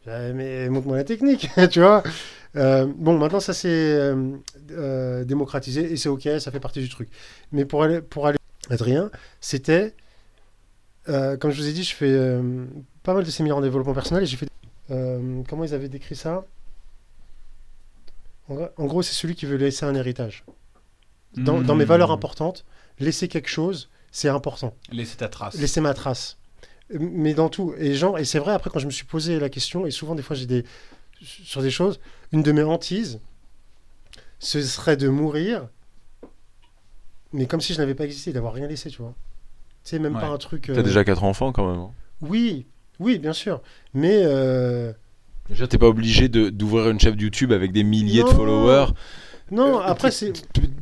Mais 0.06 0.68
montre-moi 0.70 0.96
la 0.96 1.04
technique 1.04 1.50
tu 1.70 1.80
vois. 1.80 2.02
Euh, 2.56 2.86
bon 2.96 3.18
maintenant 3.18 3.40
ça 3.40 3.52
s'est 3.52 3.68
euh, 3.68 4.30
euh, 4.70 5.24
démocratisé 5.24 5.92
et 5.92 5.96
c'est 5.98 6.08
ok 6.08 6.26
ça 6.40 6.50
fait 6.50 6.60
partie 6.60 6.80
du 6.80 6.88
truc. 6.88 7.10
Mais 7.52 7.64
pour 7.66 7.82
aller 7.82 8.00
pour 8.00 8.26
aller 8.26 8.37
Adrien 8.70 9.10
c'était 9.40 9.94
euh, 11.08 11.36
comme 11.36 11.50
je 11.50 11.60
vous 11.60 11.68
ai 11.68 11.72
dit 11.72 11.84
je 11.84 11.94
fais 11.94 12.10
euh, 12.10 12.66
pas 13.02 13.14
mal 13.14 13.24
de 13.24 13.30
séminaires 13.30 13.56
en 13.56 13.60
développement 13.62 13.94
personnel 13.94 14.22
et 14.22 14.26
j'ai 14.26 14.36
fait 14.36 14.48
euh, 14.90 15.42
comment 15.48 15.64
ils 15.64 15.74
avaient 15.74 15.88
décrit 15.88 16.16
ça? 16.16 16.46
En, 18.48 18.86
gros 18.86 19.02
c'est 19.02 19.12
celui 19.12 19.34
qui 19.34 19.44
veut 19.44 19.58
laisser 19.58 19.84
un 19.84 19.94
héritage 19.94 20.44
dans, 21.36 21.60
dans 21.60 21.74
mes 21.74 21.84
hmm, 21.84 21.88
valeurs 21.88 22.10
importantes 22.10 22.64
laisser 22.98 23.28
quelque 23.28 23.50
chose 23.50 23.90
c'est 24.10 24.28
important 24.28 24.74
Laisser 24.90 25.16
ta 25.16 25.28
trace. 25.28 25.54
laisser 25.54 25.80
ma 25.80 25.94
trace. 25.94 26.38
Mais 26.90 27.34
dans 27.34 27.48
tout. 27.48 27.74
Et 27.78 27.94
genre, 27.94 28.18
et 28.18 28.24
c'est 28.24 28.38
vrai, 28.38 28.52
après, 28.52 28.70
quand 28.70 28.78
je 28.78 28.86
me 28.86 28.90
suis 28.90 29.04
posé 29.04 29.38
la 29.38 29.48
question, 29.48 29.86
et 29.86 29.90
souvent, 29.90 30.14
des 30.14 30.22
fois, 30.22 30.36
j'ai 30.36 30.46
des. 30.46 30.64
Sur 31.20 31.62
des 31.62 31.70
choses, 31.70 31.98
une 32.32 32.42
de 32.42 32.52
mes 32.52 32.62
hantises, 32.62 33.20
ce 34.38 34.62
serait 34.62 34.96
de 34.96 35.08
mourir, 35.08 35.68
mais 37.32 37.46
comme 37.46 37.60
si 37.60 37.72
je 37.74 37.78
n'avais 37.78 37.94
pas 37.94 38.04
existé, 38.04 38.32
d'avoir 38.32 38.52
rien 38.54 38.66
laissé, 38.66 38.90
tu 38.90 39.02
vois. 39.02 39.14
Tu 39.84 39.90
sais, 39.90 39.98
même 39.98 40.14
Ouais. 40.14 40.20
pas 40.20 40.28
un 40.28 40.38
truc. 40.38 40.64
T'as 40.66 40.80
euh, 40.80 40.82
déjà 40.82 41.04
quatre 41.04 41.24
enfants 41.24 41.52
quand 41.52 41.70
même. 41.70 41.80
hein. 41.80 41.90
Oui, 42.20 42.66
oui, 42.98 43.18
bien 43.18 43.32
sûr. 43.32 43.60
Mais. 43.94 44.20
euh, 44.24 44.92
Déjà, 45.48 45.66
t'es 45.66 45.78
pas 45.78 45.86
obligé 45.88 46.28
d'ouvrir 46.28 46.90
une 46.90 47.00
chaîne 47.00 47.18
YouTube 47.18 47.52
avec 47.52 47.72
des 47.72 47.82
milliers 47.84 48.22
de 48.22 48.28
followers. 48.28 48.92
Non, 49.50 49.78
Euh, 49.78 49.82
après, 49.82 50.10
c'est. 50.10 50.32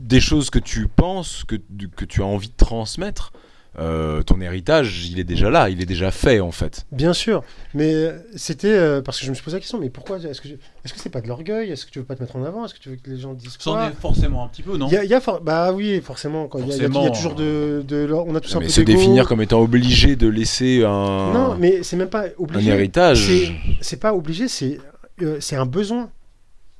Des 0.00 0.20
choses 0.20 0.50
que 0.50 0.58
tu 0.58 0.88
penses, 0.88 1.44
que, 1.44 1.54
que 1.94 2.04
tu 2.04 2.20
as 2.22 2.24
envie 2.26 2.48
de 2.48 2.56
transmettre. 2.56 3.32
Euh, 3.78 4.22
ton 4.22 4.40
héritage, 4.40 5.06
il 5.06 5.18
est 5.18 5.24
déjà 5.24 5.50
là, 5.50 5.68
il 5.68 5.82
est 5.82 5.86
déjà 5.86 6.10
fait 6.10 6.40
en 6.40 6.50
fait. 6.50 6.86
Bien 6.92 7.12
sûr, 7.12 7.42
mais 7.74 8.10
c'était 8.34 8.72
euh, 8.72 9.02
parce 9.02 9.18
que 9.20 9.26
je 9.26 9.30
me 9.30 9.34
suis 9.34 9.44
posé 9.44 9.56
la 9.56 9.60
question, 9.60 9.78
mais 9.78 9.90
pourquoi 9.90 10.16
Est-ce 10.16 10.40
que 10.40 10.48
je- 10.48 10.54
est-ce 10.54 10.94
que 10.94 10.98
c'est 10.98 11.10
pas 11.10 11.20
de 11.20 11.28
l'orgueil? 11.28 11.70
Est-ce 11.70 11.84
que 11.84 11.90
tu 11.90 11.98
veux 11.98 12.04
pas 12.06 12.14
te 12.16 12.22
mettre 12.22 12.36
en 12.36 12.44
avant? 12.44 12.64
Est-ce 12.64 12.72
que 12.72 12.78
tu 12.78 12.88
veux 12.88 12.96
que 12.96 13.10
les 13.10 13.18
gens 13.18 13.34
disent 13.34 13.56
C'en 13.58 13.72
quoi? 13.72 13.88
est 13.88 14.00
forcément 14.00 14.42
un 14.44 14.48
petit 14.48 14.62
peu, 14.62 14.78
non? 14.78 14.86
Il 14.88 14.94
y 14.94 14.96
a, 14.96 15.04
il 15.04 15.10
y 15.10 15.14
a 15.14 15.20
for- 15.20 15.42
bah 15.42 15.72
oui, 15.74 16.00
forcément. 16.00 16.48
Quand 16.48 16.58
il 16.60 16.68
y 16.68 16.72
a- 16.72 16.86
y, 16.86 17.06
y 17.06 17.12
toujours 17.12 17.34
de, 17.34 17.84
de 17.86 17.96
l'or- 17.98 18.24
on 18.26 18.34
a 18.34 18.40
tous 18.40 18.56
un 18.56 18.60
Mais 18.60 18.66
peu 18.66 18.72
se 18.72 18.80
définir 18.80 19.28
comme 19.28 19.42
étant 19.42 19.60
obligé 19.60 20.16
de 20.16 20.26
laisser 20.28 20.82
un, 20.82 21.32
Non, 21.34 21.56
mais 21.58 21.82
c'est 21.82 21.96
même 21.96 22.08
pas 22.08 22.28
un 22.28 22.30
obligé. 22.38 22.70
héritage. 22.70 23.26
C'est- 23.26 23.52
C'est 23.82 24.00
pas 24.00 24.14
obligé, 24.14 24.48
c'est 24.48 24.78
euh, 25.20 25.36
c'est 25.40 25.56
un 25.56 25.66
besoin. 25.66 26.08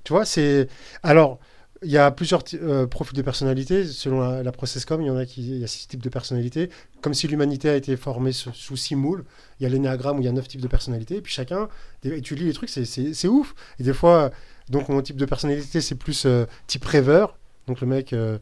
Tu 0.05 0.15
vois, 0.15 0.25
c'est 0.25 0.69
alors 1.03 1.41
il 1.83 1.91
y 1.91 1.99
a 1.99 2.11
plusieurs 2.11 2.43
euh, 2.55 2.87
profils 2.87 3.17
de 3.17 3.23
personnalité 3.23 3.85
selon 3.85 4.21
la, 4.43 4.53
Processcom. 4.53 5.01
Il 5.03 5.07
y 5.07 5.11
en 5.11 5.17
a 5.17 5.27
qui, 5.27 5.43
il 5.43 5.59
y 5.59 5.65
a 5.65 5.67
six 5.67 5.87
types 5.87 6.03
de 6.03 6.09
personnalités. 6.09 6.71
Comme 7.03 7.15
si 7.15 7.29
l'humanité 7.29 7.69
a 7.69 7.77
été 7.77 7.97
formée 7.97 8.33
sous, 8.33 8.77
six 8.77 8.97
moules. 8.97 9.25
Il 9.61 9.65
y 9.65 9.67
a 9.67 9.69
l'énéagramme 9.69 10.19
où 10.19 10.23
il 10.23 10.25
y 10.25 10.29
a 10.29 10.33
neuf 10.33 10.49
types 10.49 10.61
de 10.61 10.69
personnalités. 10.69 11.17
Et 11.17 11.21
puis 11.21 11.33
chacun, 11.33 11.69
et 12.05 12.21
tu 12.23 12.35
lis 12.35 12.45
les 12.45 12.53
trucs, 12.53 12.71
c'est- 12.71 13.29
ouf. 13.29 13.55
Et 13.79 13.83
des 13.83 13.93
fois, 13.93 14.31
donc 14.71 14.89
mon 14.89 15.03
type 15.03 15.17
de 15.17 15.27
personnalité, 15.27 15.81
c'est 15.81 15.95
plus 15.95 16.25
euh, 16.27 16.47
type 16.67 16.85
rêveur. 16.85 17.37
Donc 17.67 17.81
le 17.81 17.87
mec, 17.87 18.13
euh, 18.13 18.39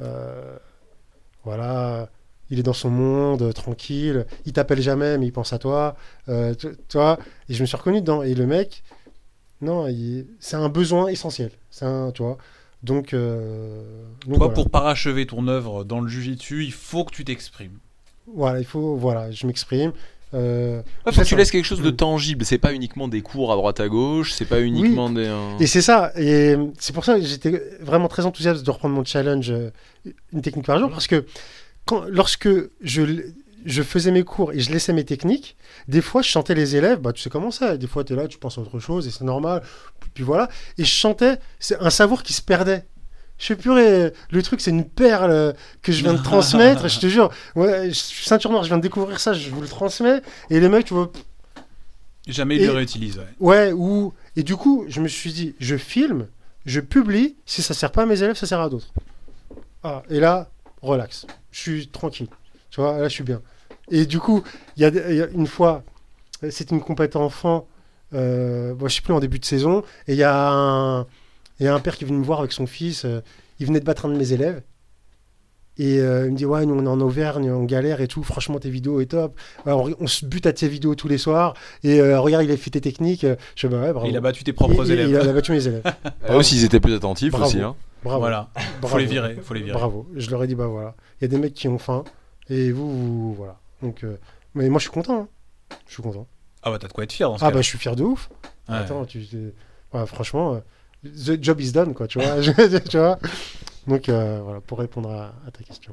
euh, 0.00 0.56
voilà, 1.44 2.08
il 2.50 2.58
est 2.58 2.62
dans 2.62 2.72
son 2.72 2.90
monde, 2.90 3.52
tranquille, 3.54 4.26
il 4.46 4.52
t'appelle 4.52 4.80
jamais, 4.80 5.18
mais 5.18 5.26
il 5.26 5.32
pense 5.32 5.52
à 5.52 5.58
toi, 5.58 5.96
vois. 6.26 7.18
Et 7.48 7.54
je 7.54 7.60
me 7.60 7.66
suis 7.66 7.76
reconnu 7.76 8.00
dedans. 8.00 8.22
Et 8.22 8.34
le 8.34 8.46
mec, 8.46 8.82
non, 9.60 9.86
c'est 10.40 10.56
un 10.56 10.68
besoin 10.68 11.08
essentiel. 11.08 11.50
C'est 11.70 11.84
un, 11.84 12.10
tu 12.12 12.22
vois. 12.22 12.38
Donc, 12.82 13.14
euh, 13.14 13.82
donc 14.26 14.36
Toi, 14.36 14.38
voilà. 14.38 14.54
pour 14.54 14.70
parachever 14.70 15.26
ton 15.26 15.46
œuvre 15.48 15.84
dans 15.84 16.00
le 16.00 16.08
jujitsu, 16.08 16.64
il 16.64 16.72
faut 16.72 17.04
que 17.04 17.12
tu 17.14 17.24
t'exprimes. 17.24 17.78
Voilà, 18.34 18.58
il 18.58 18.64
faut, 18.64 18.96
voilà, 18.96 19.30
je 19.30 19.46
m'exprime. 19.46 19.92
Euh, 20.34 20.80
Ouais, 21.04 21.12
faut 21.12 21.20
que 21.20 21.26
tu 21.26 21.36
laisses 21.36 21.50
quelque 21.50 21.64
chose 21.66 21.82
de 21.82 21.90
Mm. 21.90 21.96
tangible. 21.96 22.44
C'est 22.44 22.58
pas 22.58 22.72
uniquement 22.72 23.06
des 23.06 23.20
cours 23.20 23.52
à 23.52 23.56
droite 23.56 23.80
à 23.80 23.88
gauche. 23.88 24.32
C'est 24.32 24.46
pas 24.46 24.60
uniquement 24.62 25.10
des. 25.10 25.26
euh, 25.26 25.58
Et 25.60 25.66
c'est 25.66 25.82
ça, 25.82 26.10
et 26.16 26.56
c'est 26.78 26.92
pour 26.94 27.04
ça 27.04 27.18
que 27.18 27.24
j'étais 27.24 27.62
vraiment 27.80 28.08
très 28.08 28.24
enthousiaste 28.24 28.64
de 28.64 28.70
reprendre 28.70 28.94
mon 28.94 29.04
challenge 29.04 29.50
euh, 29.50 29.70
une 30.32 30.40
technique 30.40 30.64
par 30.66 30.78
jour, 30.78 30.90
parce 30.90 31.06
que 31.06 31.24
quand, 31.84 32.04
lorsque 32.08 32.48
je 33.64 33.82
faisais 33.82 34.10
mes 34.10 34.22
cours 34.24 34.52
et 34.52 34.60
je 34.60 34.72
laissais 34.72 34.92
mes 34.92 35.04
techniques, 35.04 35.56
des 35.86 36.00
fois 36.00 36.22
je 36.22 36.28
chantais 36.28 36.54
les 36.54 36.76
élèves, 36.76 36.98
bah 37.00 37.12
tu 37.12 37.20
sais 37.22 37.30
comment 37.30 37.50
ça, 37.50 37.76
des 37.76 37.86
fois 37.86 38.02
tu 38.02 38.14
es 38.14 38.16
là, 38.16 38.26
tu 38.26 38.38
penses 38.38 38.58
à 38.58 38.62
autre 38.62 38.78
chose 38.80 39.06
et 39.06 39.10
c'est 39.10 39.24
normal, 39.24 39.62
puis 40.14 40.24
voilà, 40.24 40.48
et 40.78 40.84
je 40.84 40.90
chantais, 40.90 41.38
c'est 41.58 41.78
un 41.80 41.90
savoir 41.90 42.22
qui 42.22 42.32
se 42.32 42.42
perdait. 42.42 42.84
Je 43.38 43.46
sais 43.46 43.56
plus, 43.56 43.70
le 43.72 44.42
truc 44.42 44.60
c'est 44.60 44.70
une 44.70 44.84
perle 44.84 45.54
que 45.82 45.90
je 45.92 46.02
viens 46.02 46.14
de 46.14 46.22
transmettre, 46.22 46.88
je 46.88 47.00
te 47.00 47.06
jure, 47.08 47.30
ouais, 47.56 47.88
je 47.88 47.94
suis 47.94 48.26
ceinture 48.26 48.50
noire, 48.50 48.62
je 48.62 48.68
viens 48.68 48.76
de 48.78 48.82
découvrir 48.82 49.18
ça, 49.18 49.32
je 49.32 49.50
vous 49.50 49.60
le 49.60 49.68
transmets, 49.68 50.22
et 50.50 50.60
les 50.60 50.68
mecs, 50.68 50.84
tu 50.86 50.94
vois, 50.94 51.10
Jamais 52.28 52.54
il 52.56 52.62
Et- 52.62 52.66
le 52.66 52.72
réutilise. 52.72 53.18
ouais. 53.18 53.26
Ouais, 53.40 53.72
ou. 53.72 54.14
Et 54.36 54.42
du 54.44 54.54
coup, 54.56 54.84
je 54.88 55.00
me 55.00 55.08
suis 55.08 55.32
dit, 55.32 55.54
je 55.58 55.76
filme, 55.76 56.28
je 56.64 56.78
publie, 56.80 57.34
si 57.46 57.62
ça 57.62 57.74
sert 57.74 57.90
pas 57.90 58.02
à 58.02 58.06
mes 58.06 58.22
élèves, 58.22 58.36
ça 58.36 58.46
sert 58.46 58.60
à 58.60 58.68
d'autres. 58.68 58.92
Ah, 59.82 60.02
et 60.08 60.20
là, 60.20 60.48
relax. 60.82 61.26
Je 61.50 61.58
suis 61.58 61.88
tranquille. 61.88 62.28
Tu 62.70 62.80
vois, 62.80 62.98
là, 62.98 63.08
je 63.08 63.12
suis 63.14 63.24
bien. 63.24 63.42
Et 63.90 64.06
du 64.06 64.20
coup, 64.20 64.44
il 64.76 64.82
y, 64.82 64.84
a 64.86 65.12
y 65.12 65.32
une 65.34 65.48
fois, 65.48 65.82
c'était 66.50 66.74
une 66.76 66.80
compète 66.80 67.16
enfant, 67.16 67.66
euh, 68.14 68.74
bon, 68.74 68.88
je 68.88 68.94
sais 68.96 69.02
plus, 69.02 69.12
en 69.12 69.20
début 69.20 69.38
de 69.38 69.44
saison, 69.44 69.82
et 70.08 70.12
il 70.12 70.18
y, 70.18 70.22
a 70.22 70.50
un- 70.50 71.02
il 71.60 71.64
y 71.64 71.66
a 71.66 71.74
un 71.74 71.80
père 71.80 71.96
qui 71.96 72.04
est 72.04 72.06
venu 72.06 72.18
me 72.18 72.24
voir 72.24 72.40
avec 72.40 72.52
son 72.52 72.66
fils, 72.66 73.04
euh, 73.04 73.20
il 73.58 73.66
venait 73.66 73.80
de 73.80 73.84
battre 73.84 74.06
un 74.06 74.08
de 74.10 74.16
mes 74.16 74.32
élèves. 74.32 74.62
Et 75.78 76.00
euh, 76.00 76.26
il 76.26 76.32
me 76.32 76.36
dit, 76.36 76.44
ouais, 76.44 76.66
nous 76.66 76.74
on 76.74 76.84
est 76.84 76.88
en 76.88 77.00
Auvergne, 77.00 77.50
on 77.50 77.64
galère 77.64 78.02
et 78.02 78.06
tout, 78.06 78.22
franchement 78.22 78.58
tes 78.58 78.68
vidéos 78.68 79.00
est 79.00 79.06
top. 79.06 79.34
Ouais, 79.64 79.72
on, 79.72 79.90
on 80.00 80.06
se 80.06 80.26
bute 80.26 80.44
à 80.46 80.52
tes 80.52 80.68
vidéos 80.68 80.94
tous 80.94 81.08
les 81.08 81.16
soirs. 81.16 81.54
Et 81.82 81.98
euh, 82.00 82.20
regarde, 82.20 82.44
il 82.44 82.50
a 82.50 82.56
fait 82.58 82.68
tes 82.70 82.82
techniques. 82.82 83.24
Je 83.56 83.66
dis, 83.66 83.72
bah 83.74 83.80
ouais, 83.80 83.92
bravo. 83.92 84.06
Il 84.06 84.14
a 84.16 84.20
battu 84.20 84.44
tes 84.44 84.52
propres 84.52 84.84
Et- 84.86 84.90
et 84.90 84.92
élèves. 84.92 85.08
Il 85.08 85.16
a 85.28 85.32
battu 85.32 85.52
mes 85.52 85.66
élèves. 85.66 85.82
Ah, 86.28 86.36
aussi, 86.36 86.56
ils 86.56 86.64
étaient 86.64 86.78
plus 86.78 86.94
attentifs 86.94 87.30
Bravo. 87.32 87.46
aussi. 87.46 87.60
Hein. 87.60 87.74
Bravo. 88.04 88.20
Voilà, 88.20 88.50
Bravo. 88.82 88.88
faut 88.88 88.98
les 88.98 89.06
virer, 89.06 89.38
faut 89.42 89.54
les 89.54 89.62
virer. 89.62 89.78
Bravo. 89.78 90.06
Je 90.14 90.30
leur 90.30 90.44
ai 90.44 90.46
dit, 90.46 90.54
bah 90.54 90.66
voilà. 90.66 90.94
Il 91.20 91.24
y 91.24 91.24
a 91.24 91.28
des 91.28 91.38
mecs 91.38 91.54
qui 91.54 91.68
ont 91.68 91.78
faim. 91.78 92.04
Et 92.50 92.70
vous, 92.70 92.90
vous- 92.90 93.34
voilà. 93.34 93.58
Donc, 93.82 94.04
euh, 94.04 94.16
mais 94.54 94.68
moi, 94.68 94.78
je 94.78 94.82
suis 94.82 94.90
content. 94.92 95.22
hein. 95.22 95.28
Je 95.86 95.94
suis 95.94 96.02
content. 96.02 96.26
Ah 96.62 96.70
bah 96.70 96.78
t'as 96.78 96.88
de 96.88 96.92
quoi 96.92 97.04
être 97.04 97.12
fier 97.12 97.28
dans 97.28 97.38
ce 97.38 97.44
Ah, 97.44 97.48
cas. 97.48 97.54
bah, 97.54 97.62
je 97.62 97.68
suis 97.68 97.78
fier 97.78 97.96
de 97.96 98.02
ouf. 98.04 98.28
Ouais. 98.68 98.76
Attends, 98.76 99.04
tu. 99.04 99.24
tu- 99.26 99.52
ouais, 99.92 100.06
franchement, 100.06 100.54
euh, 100.54 101.08
the 101.08 101.42
job 101.42 101.60
is 101.60 101.72
done, 101.72 101.94
quoi. 101.94 102.06
Tu 102.06 102.20
vois. 102.20 102.36
Tu 102.88 102.96
vois 102.98 103.18
Donc, 103.86 104.08
euh, 104.08 104.40
voilà, 104.44 104.60
pour 104.60 104.78
répondre 104.78 105.10
à, 105.10 105.34
à 105.46 105.50
ta 105.50 105.62
question. 105.64 105.92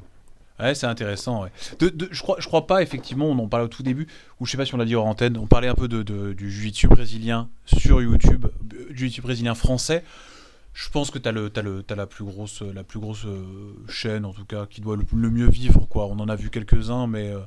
Ouais, 0.59 0.75
c'est 0.75 0.85
intéressant. 0.87 1.43
Ouais. 1.43 1.49
De, 1.79 1.89
de- 1.89 2.09
je 2.11 2.21
crois, 2.21 2.35
je 2.39 2.45
crois 2.47 2.67
pas 2.67 2.81
effectivement. 2.83 3.25
On 3.27 3.39
en 3.39 3.47
parlait 3.47 3.65
au 3.65 3.69
tout 3.69 3.81
début, 3.81 4.07
ou 4.39 4.45
je 4.45 4.51
sais 4.51 4.57
pas 4.57 4.65
si 4.65 4.75
on 4.75 4.77
l'a 4.77 4.85
dit 4.85 4.93
hors 4.95 5.05
antenne. 5.05 5.37
On 5.37 5.47
parlait 5.47 5.69
un 5.69 5.73
peu 5.75 5.87
de, 5.87 6.03
de- 6.03 6.33
du 6.33 6.51
jiu-jitsu 6.51 6.87
brésilien 6.87 7.49
sur 7.65 8.01
YouTube, 8.01 8.45
euh, 8.45 8.85
jiu-jitsu 8.93 9.21
brésilien 9.21 9.55
français. 9.55 10.03
Je 10.73 10.87
pense 10.89 11.09
que 11.11 11.17
t'as 11.17 11.31
le, 11.31 11.49
t'as 11.49 11.61
le, 11.63 11.81
t'as 11.81 11.95
la 11.95 12.05
plus 12.05 12.23
grosse, 12.25 12.61
la 12.61 12.83
plus 12.83 12.99
grosse 12.99 13.25
chaîne 13.87 14.23
en 14.23 14.33
tout 14.33 14.45
cas 14.45 14.65
qui 14.69 14.81
doit 14.81 14.95
le, 14.97 15.03
le 15.13 15.29
mieux 15.31 15.49
vivre 15.49 15.87
quoi. 15.89 16.05
On 16.05 16.19
en 16.19 16.29
a 16.29 16.35
vu 16.35 16.49
quelques-uns, 16.51 17.07
mais 17.07 17.29
euh, 17.29 17.39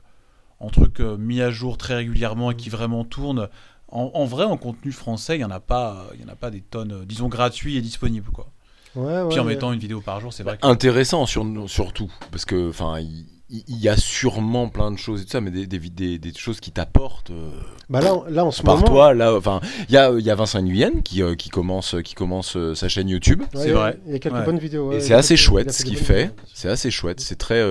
en 0.63 0.71
truc 0.71 1.01
euh, 1.01 1.17
mis 1.17 1.41
à 1.43 1.51
jour 1.51 1.77
très 1.77 1.95
régulièrement 1.97 2.51
et 2.51 2.57
qui 2.57 2.71
vraiment 2.71 3.05
tourne. 3.05 3.49
En, 3.89 4.11
en 4.15 4.25
vrai, 4.25 4.45
en 4.45 4.57
contenu 4.57 4.91
français, 4.93 5.37
il 5.37 5.41
y 5.43 5.45
en 5.45 5.51
a 5.51 5.61
pas, 5.61 6.07
il 6.15 6.23
y 6.23 6.25
en 6.25 6.33
a 6.33 6.37
pas 6.37 6.51
des 6.51 6.63
tonnes, 6.63 6.93
euh, 6.93 7.05
disons 7.05 7.29
gratuits 7.29 7.77
et 7.77 7.83
disponibles 7.83 8.31
quoi. 8.31 8.49
Ouais, 8.95 9.23
ouais. 9.23 9.29
Puis 9.31 9.39
en 9.39 9.45
mettant 9.45 9.73
une 9.73 9.79
vidéo 9.81 10.01
par 10.01 10.21
jour, 10.21 10.33
c'est 10.33 10.43
vrai. 10.43 10.57
que- 10.59 10.67
Intéressant 10.67 11.27
sur, 11.27 11.45
surtout 11.67 12.11
parce 12.31 12.45
que 12.45 12.71
enfin 12.71 12.99
il 13.01 13.77
y 13.79 13.89
a 13.91 13.99
sûrement 13.99 14.71
plein 14.71 14.91
de 14.93 14.97
choses 14.97 15.21
et 15.21 15.25
tout 15.25 15.31
ça, 15.31 15.43
mais 15.43 15.51
des, 15.51 15.67
des, 15.67 15.79
des, 15.79 16.19
des 16.19 16.33
choses 16.33 16.59
qui 16.59 16.73
t'apportent 16.73 17.31
euh, 17.33 17.51
Bah 17.91 18.01
là, 18.01 18.15
là, 18.31 18.47
en 18.47 18.51
ce 18.51 18.63
par 18.63 18.77
moment. 18.77 18.87
toi. 18.87 19.13
Là, 19.13 19.35
enfin, 19.37 19.61
il 19.91 19.95
y 19.95 19.99
a, 19.99 20.11
il 20.11 20.25
y 20.25 20.31
a 20.31 20.35
Vincent 20.35 20.63
Nguyen 20.63 21.03
qui, 21.05 21.23
euh, 21.23 21.35
qui 21.35 21.51
commence, 21.51 21.95
qui 22.03 22.15
commence 22.15 22.57
euh, 22.57 22.75
sa 22.75 22.89
chaîne 22.89 23.11
YouTube. 23.11 23.41
ouais, 23.41 23.47
c'est 23.63 23.73
vrai. 23.73 23.99
Il 24.07 24.13
y 24.13 24.15
a 24.15 24.19
quelques 24.21 24.37
Ouais. 24.37 24.45
bonnes 24.47 24.59
vidéos. 24.59 24.89
ouais, 24.89 24.97
Et 24.97 25.01
c'est 25.01 25.13
assez 25.13 25.35
il 25.35 25.37
chouette 25.37 25.71
ce 25.71 25.85
qu'il 25.85 25.99
fait. 25.99 26.35
C'est 26.55 26.69
assez 26.71 26.91
chouette. 26.91 27.21
C'est 27.21 27.37
très, 27.37 27.63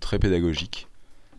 très 0.00 0.18
pédagogique. 0.18 0.88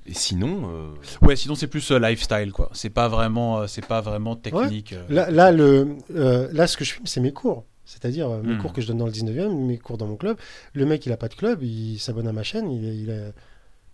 Et 0.08 0.14
sinon, 0.14 0.70
euh, 0.72 1.26
Ouais, 1.26 1.36
sinon 1.36 1.56
c'est 1.56 1.68
plus 1.68 1.92
euh, 1.92 2.00
lifestyle 2.00 2.52
quoi. 2.54 2.70
C'est 2.74 2.90
pas 2.90 3.08
vraiment, 3.10 3.60
euh, 3.60 3.68
c'est 3.68 3.86
pas 3.86 4.02
vraiment 4.02 4.36
technique. 4.36 4.94
euh. 4.94 5.04
Là, 5.10 5.30
là, 5.30 5.52
le, 5.52 5.98
euh, 6.16 6.48
là, 6.54 6.66
ce 6.68 6.78
que 6.78 6.86
je 6.86 6.94
filme, 6.94 7.06
c'est 7.08 7.20
mes 7.22 7.34
cours. 7.34 7.66
C'est-à-dire 7.86 8.30
mes 8.30 8.56
Hmm. 8.56 8.58
cours 8.62 8.74
que 8.74 8.82
je 8.82 8.88
donne 8.88 8.98
dans 8.98 9.06
le 9.06 9.12
19e, 9.12 9.54
mes 9.66 9.78
cours 9.78 9.98
dans 9.98 10.08
mon 10.08 10.16
club. 10.18 10.38
Le 10.74 10.86
mec, 10.86 11.06
il 11.06 11.12
a 11.12 11.18
pas 11.18 11.28
de 11.30 11.36
club, 11.36 11.62
il 11.64 12.00
s'abonne 12.00 12.28
à 12.28 12.34
ma 12.34 12.44
chaîne. 12.44 12.72
Il, 12.72 13.34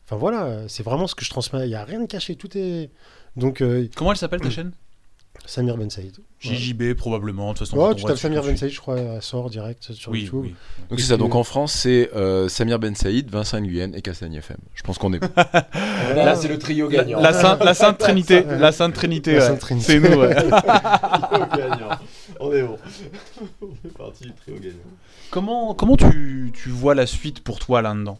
Enfin 0.06 0.18
voilà, 0.18 0.68
c'est 0.68 0.84
vraiment 0.84 1.08
ce 1.08 1.16
que 1.16 1.24
je 1.24 1.30
transmets. 1.30 1.64
Il 1.66 1.70
n'y 1.70 1.76
a 1.76 1.86
rien 1.86 2.02
de 2.02 2.06
caché, 2.08 2.36
tout 2.36 2.50
est. 2.58 2.90
Donc, 3.38 3.62
euh, 3.62 3.88
Comment 3.96 4.12
elle 4.12 4.18
s'appelle 4.18 4.42
ta 4.42 4.50
chaîne? 4.50 4.74
Samir 5.46 5.76
Ben 5.78 5.90
Saïd. 5.90 6.14
Ouais. 6.18 6.56
JJB 6.56 6.94
probablement. 6.94 7.52
De 7.54 7.58
toute 7.58 7.68
façon. 7.68 7.78
Ouais, 7.78 7.96
tu 7.96 8.04
tapes 8.06 8.18
Samir 8.18 8.42
Ben. 8.44 8.56
Saïd, 8.56 8.72
je 8.72 8.80
crois, 8.80 8.98
elle 8.98 9.22
sort 9.22 9.50
direct 9.50 9.92
sur 9.92 10.12
Oui, 10.12 10.22
YouTube. 10.22 10.40
oui. 10.44 10.56
donc 10.90 11.00
c'est 11.00 11.08
ça. 11.08 11.18
Donc 11.18 11.36
en 11.36 11.44
France, 11.44 11.74
c'est 11.74 12.10
euh, 12.16 12.48
Samir 12.48 12.80
Ben 12.80 12.96
Saïd, 12.96 13.30
Vincent 13.30 13.60
Nguyen 13.60 13.92
et 13.94 14.02
Castagne 14.02 14.36
FM. 14.36 14.58
Je 14.74 14.84
pense 14.84 14.98
qu'on 14.98 15.12
est. 15.14 15.20
Voilà. 15.20 16.16
Là, 16.26 16.36
c'est 16.36 16.48
le 16.48 16.58
trio 16.58 16.88
gagnant. 16.88 17.20
La, 17.20 17.34
Sainte, 17.34 17.64
la 17.64 17.74
Sainte 17.74 17.98
Trinité, 17.98 18.44
la 18.44 18.72
Sainte 18.72 18.94
Trinité, 18.94 19.34
La 19.34 19.40
ouais. 19.40 19.48
Sainte 19.48 19.60
Trinité. 19.60 19.86
c'est 19.86 20.00
nous. 20.00 20.18
ouais. 20.22 20.34
gagnant. 21.58 21.90
On 22.40 22.52
est 22.54 22.64
bon. 22.64 22.78
On 23.62 23.68
fait 23.82 23.94
partie 23.98 24.24
du 24.26 24.34
trio 24.34 24.56
gagnant. 24.56 24.76
comment 25.30 25.74
comment 25.74 25.98
tu, 25.98 26.52
tu 26.54 26.70
vois 26.70 26.96
la 26.96 27.06
suite 27.06 27.42
pour 27.44 27.60
toi 27.60 27.82
là-dedans? 27.82 28.18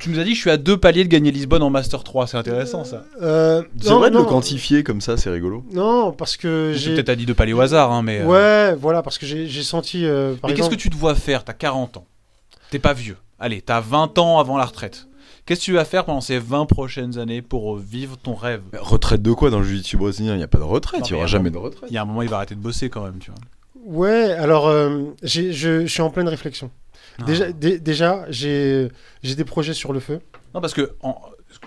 Tu 0.00 0.10
nous 0.10 0.18
as 0.20 0.24
dit 0.24 0.34
je 0.34 0.40
suis 0.40 0.50
à 0.50 0.56
deux 0.56 0.76
paliers 0.76 1.02
de 1.04 1.08
gagner 1.08 1.30
Lisbonne 1.32 1.62
en 1.62 1.70
Master 1.70 2.04
3, 2.04 2.26
c'est 2.28 2.36
intéressant 2.36 2.84
ça. 2.84 3.04
Euh, 3.20 3.62
C'est 3.80 3.92
vrai 3.92 4.10
de 4.10 4.16
le 4.18 4.24
quantifier 4.24 4.84
comme 4.84 5.00
ça, 5.00 5.16
c'est 5.16 5.30
rigolo. 5.30 5.64
Non, 5.72 6.12
parce 6.12 6.36
que 6.36 6.72
J'ai 6.76 6.94
peut-être 6.94 7.08
à 7.08 7.16
dit 7.16 7.26
deux 7.26 7.34
paliers 7.34 7.52
au 7.52 7.60
hasard, 7.60 7.90
hein, 7.92 8.02
mais. 8.02 8.20
euh, 8.20 8.26
Ouais, 8.26 8.76
voilà, 8.76 9.02
parce 9.02 9.18
que 9.18 9.26
j'ai 9.26 9.62
senti. 9.62 10.04
euh, 10.04 10.34
par 10.36 10.50
Mais 10.50 10.56
qu'est-ce 10.56 10.70
que 10.70 10.74
tu 10.76 10.88
te 10.90 10.96
vois 10.96 11.14
faire? 11.16 11.44
T'as 11.44 11.52
40 11.52 11.96
ans. 11.96 12.06
T'es 12.70 12.78
pas 12.78 12.92
vieux. 12.92 13.16
Allez, 13.40 13.60
t'as 13.60 13.80
20 13.80 14.18
ans 14.18 14.38
avant 14.38 14.56
la 14.56 14.64
retraite. 14.66 15.06
Qu'est-ce 15.46 15.60
que 15.60 15.64
tu 15.64 15.72
vas 15.72 15.84
faire 15.86 16.04
pendant 16.04 16.20
ces 16.20 16.38
20 16.38 16.66
prochaines 16.66 17.18
années 17.18 17.40
pour 17.42 17.76
vivre 17.78 18.16
ton 18.18 18.34
rêve? 18.34 18.60
Retraite 18.78 19.22
de 19.22 19.32
quoi 19.32 19.48
dans 19.50 19.58
le 19.60 19.64
jiu-jitsu 19.64 19.96
brésilien? 19.96 20.34
Il 20.34 20.38
n'y 20.38 20.42
a 20.42 20.48
pas 20.48 20.58
de 20.58 20.62
retraite. 20.64 21.00
Non, 21.00 21.06
Il 21.06 21.12
n'y 21.12 21.18
aura 21.18 21.26
jamais 21.26 21.50
de 21.50 21.56
retraite. 21.56 21.88
Il 21.90 21.94
y 21.94 21.98
a 21.98 22.02
un 22.02 22.04
moment, 22.04 22.20
il 22.22 22.28
va 22.28 22.36
arrêter 22.36 22.54
de 22.54 22.60
bosser 22.60 22.90
quand 22.90 23.02
même, 23.02 23.18
tu 23.18 23.30
vois. 23.30 23.40
Ouais, 23.86 24.32
alors 24.32 24.68
euh, 24.68 25.04
je 25.22 25.86
suis 25.86 26.02
en 26.02 26.10
pleine 26.10 26.28
réflexion. 26.28 26.70
Déjà, 27.26 27.46
Ah. 27.48 27.52
dé- 27.52 27.78
déjà 27.80 28.24
j'ai 28.30 28.90
des 29.22 29.44
projets 29.44 29.74
sur 29.74 29.92
le 29.92 30.00
feu. 30.00 30.20
Non, 30.54 30.60
parce 30.60 30.74
que, 30.74 30.92
en- 31.02 31.20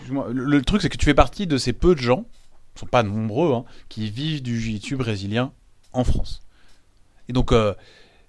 le, 0.10 0.32
le 0.45 0.62
truc, 0.62 0.82
c'est 0.82 0.89
que 0.89 0.97
tu 0.97 1.06
fais 1.06 1.14
partie 1.14 1.47
de 1.47 1.58
ces 1.58 1.74
peu 1.74 1.93
de 1.95 1.99
gens, 2.02 2.26
ils 2.76 2.80
sont 2.80 2.86
pas 2.86 3.04
nombreux, 3.04 3.54
hein, 3.54 3.66
qui 3.89 4.10
vivent 4.10 4.41
du 4.41 4.60
jiu-jitsu 4.60 4.95
brésilien 4.95 5.52
en 5.93 6.04
France. 6.04 6.41
Et 7.30 7.34
donc, 7.34 7.52
euh, 7.52 7.74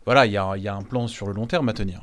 voilà, 0.05 0.27
il 0.27 0.33
y 0.33 0.37
a, 0.37 0.57
y 0.57 0.67
a 0.69 0.75
un 0.75 0.83
plan 0.83 1.07
sur 1.09 1.27
le 1.27 1.33
long 1.33 1.47
terme 1.47 1.69
à 1.69 1.73
tenir. 1.73 2.03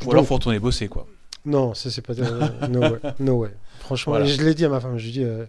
Ou 0.00 0.04
Donc- 0.04 0.12
alors, 0.14 0.26
faut 0.26 0.34
retourner 0.34 0.58
bosser, 0.58 0.88
quoi. 0.88 1.06
Non, 1.44 1.72
ça 1.74 1.90
c'est 1.90 2.02
pas. 2.02 2.12
euh, 2.18 2.48
no 2.68 2.80
way. 2.80 3.00
No 3.20 3.34
way. 3.36 3.50
Franchement, 3.78 4.12
Voilà. 4.12 4.26
je 4.26 4.42
l'ai 4.42 4.54
dit 4.54 4.64
à 4.64 4.68
ma 4.68 4.80
femme. 4.80 4.98
Je 4.98 5.04
lui 5.04 5.10
ai 5.10 5.12
dit, 5.12 5.24
euh, 5.24 5.44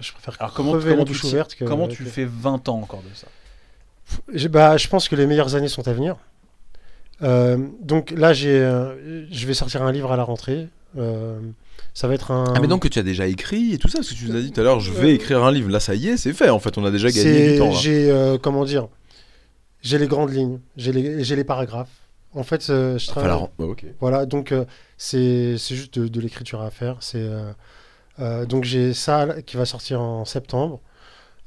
je 0.00 0.12
préfère 0.12 0.36
Alors, 0.40 0.54
comment, 0.54 0.70
crever 0.72 0.92
comment, 0.92 1.04
tu, 1.04 1.26
ouverte 1.26 1.54
que. 1.54 1.64
comment 1.64 1.88
tu 1.88 2.04
fais 2.04 2.24
20 2.24 2.68
ans 2.68 2.80
encore 2.80 3.02
de 3.02 3.14
ça? 3.14 3.26
Bah, 4.48 4.76
je 4.76 4.88
pense 4.88 5.08
que 5.08 5.16
les 5.16 5.26
meilleures 5.26 5.54
années 5.54 5.68
sont 5.68 5.86
à 5.88 5.92
venir. 5.92 6.16
Euh, 7.22 7.58
donc 7.80 8.10
là, 8.10 8.32
j'ai, 8.32 8.58
euh, 8.58 9.24
je 9.30 9.46
vais 9.46 9.54
sortir 9.54 9.82
un 9.82 9.92
livre 9.92 10.10
à 10.12 10.16
la 10.16 10.24
rentrée. 10.24 10.68
Euh, 10.96 11.38
ça 11.92 12.08
va 12.08 12.14
être 12.14 12.30
un. 12.30 12.52
Ah 12.54 12.60
mais 12.60 12.66
donc 12.68 12.82
que 12.82 12.88
tu 12.88 12.98
as 12.98 13.02
déjà 13.02 13.26
écrit 13.26 13.72
et 13.74 13.78
tout 13.78 13.88
ça, 13.88 13.98
parce 13.98 14.10
que 14.10 14.14
tu 14.14 14.26
nous 14.28 14.36
as 14.36 14.40
dit 14.40 14.52
tout 14.52 14.60
à 14.60 14.64
l'heure, 14.64 14.80
je 14.80 14.92
vais 14.92 15.14
écrire 15.14 15.42
un 15.44 15.52
livre. 15.52 15.70
Là, 15.70 15.80
ça 15.80 15.94
y 15.94 16.08
est, 16.08 16.16
c'est 16.16 16.32
fait. 16.32 16.50
En 16.50 16.58
fait, 16.58 16.76
on 16.78 16.84
a 16.84 16.90
déjà 16.90 17.10
gagné 17.10 17.52
du 17.52 17.58
temps. 17.58 17.70
là. 17.70 17.78
J'ai 17.80 18.36
comment 18.42 18.64
dire 18.64 18.88
J'ai 19.82 19.98
les 19.98 20.06
grandes 20.06 20.32
lignes, 20.32 20.58
j'ai 20.76 20.92
les, 20.92 21.24
j'ai 21.24 21.36
les 21.36 21.44
paragraphes. 21.44 21.90
En 22.34 22.42
fait, 22.42 22.66
je 22.66 22.94
Enfin, 22.96 23.06
travaille. 23.12 23.28
la 23.30 23.36
ren- 23.36 23.50
bah, 23.58 23.64
ok. 23.66 23.84
Voilà, 24.00 24.26
donc 24.26 24.52
c'est 24.98 25.56
c'est 25.56 25.74
juste 25.76 25.98
de, 26.00 26.08
de 26.08 26.20
l'écriture 26.20 26.62
à 26.62 26.70
faire. 26.70 26.96
C'est 27.00 27.28
donc 28.48 28.64
j'ai 28.64 28.92
ça 28.92 29.28
qui 29.46 29.56
va 29.56 29.64
sortir 29.64 30.00
en 30.00 30.24
septembre. 30.24 30.80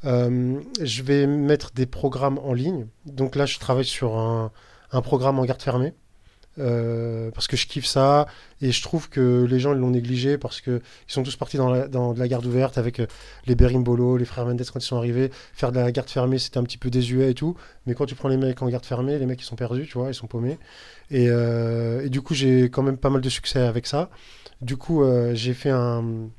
Je 0.04 1.04
vais 1.04 1.28
mettre 1.28 1.72
des 1.74 1.86
programmes 1.86 2.40
en 2.40 2.54
ligne. 2.54 2.88
Donc 3.06 3.36
là, 3.36 3.46
je 3.46 3.60
travaille 3.60 3.86
sur 3.86 4.18
un, 4.18 4.52
un 4.92 5.02
programme 5.02 5.40
en 5.40 5.46
garde 5.46 5.62
fermée. 5.62 5.94
euh, 6.60 7.30
parce 7.32 7.48
que 7.48 7.56
je 7.56 7.68
kiffe 7.68 7.86
ça 7.86 8.26
et 8.62 8.72
je 8.72 8.82
trouve 8.82 9.10
que 9.10 9.46
les 9.48 9.60
gens 9.60 9.74
l'ont 9.74 9.92
négligé 9.92 10.38
parce 10.38 10.60
que 10.60 10.82
ils 11.08 11.12
sont 11.12 11.22
tous 11.24 11.36
partis 11.36 11.58
dans, 11.58 11.70
la, 11.70 11.88
la 11.88 12.28
garde 12.28 12.46
ouverte 12.46 12.78
avec 12.80 13.00
euh, 13.00 13.06
les 13.46 13.56
Berimbolo, 13.56 14.18
les 14.18 14.26
frères 14.26 14.46
Mendes 14.46 14.64
quand 14.74 14.80
ils 14.80 14.86
sont 14.86 14.98
arrivés. 14.98 15.30
Faire 15.54 15.72
de 15.72 15.80
la 15.80 15.92
garde 15.92 16.10
fermée 16.10 16.40
c'était 16.40 16.58
un 16.58 16.64
petit 16.64 16.78
peu 16.80 16.90
désuet 16.90 17.32
et 17.32 17.34
tout, 17.36 17.56
mais 17.86 17.94
quand 17.94 18.06
tu 18.06 18.16
prends 18.16 18.30
les 18.30 18.38
mecs 18.38 18.62
en 18.62 18.70
garde 18.70 18.86
fermée, 18.86 19.20
les 19.20 19.26
mecs 19.26 19.42
ils 19.42 19.46
sont 19.46 19.56
perdus, 19.56 19.86
tu 19.88 19.98
vois, 19.98 20.10
ils 20.10 20.16
sont 20.16 20.28
paumés. 20.28 20.58
Et, 21.12 21.28
euh, 21.30 22.10
du 22.10 22.22
coup 22.22 22.34
j'ai 22.34 22.64
quand 22.72 22.84
même 22.84 22.98
pas 22.98 23.10
mal 23.10 23.22
de 23.22 23.30
succès 23.30 23.60
avec 23.60 23.86
ça. 23.88 24.10
Du 24.62 24.78
coup 24.78 25.04
j'ai 25.34 25.54
fait 25.54 25.70
un, 25.70 26.30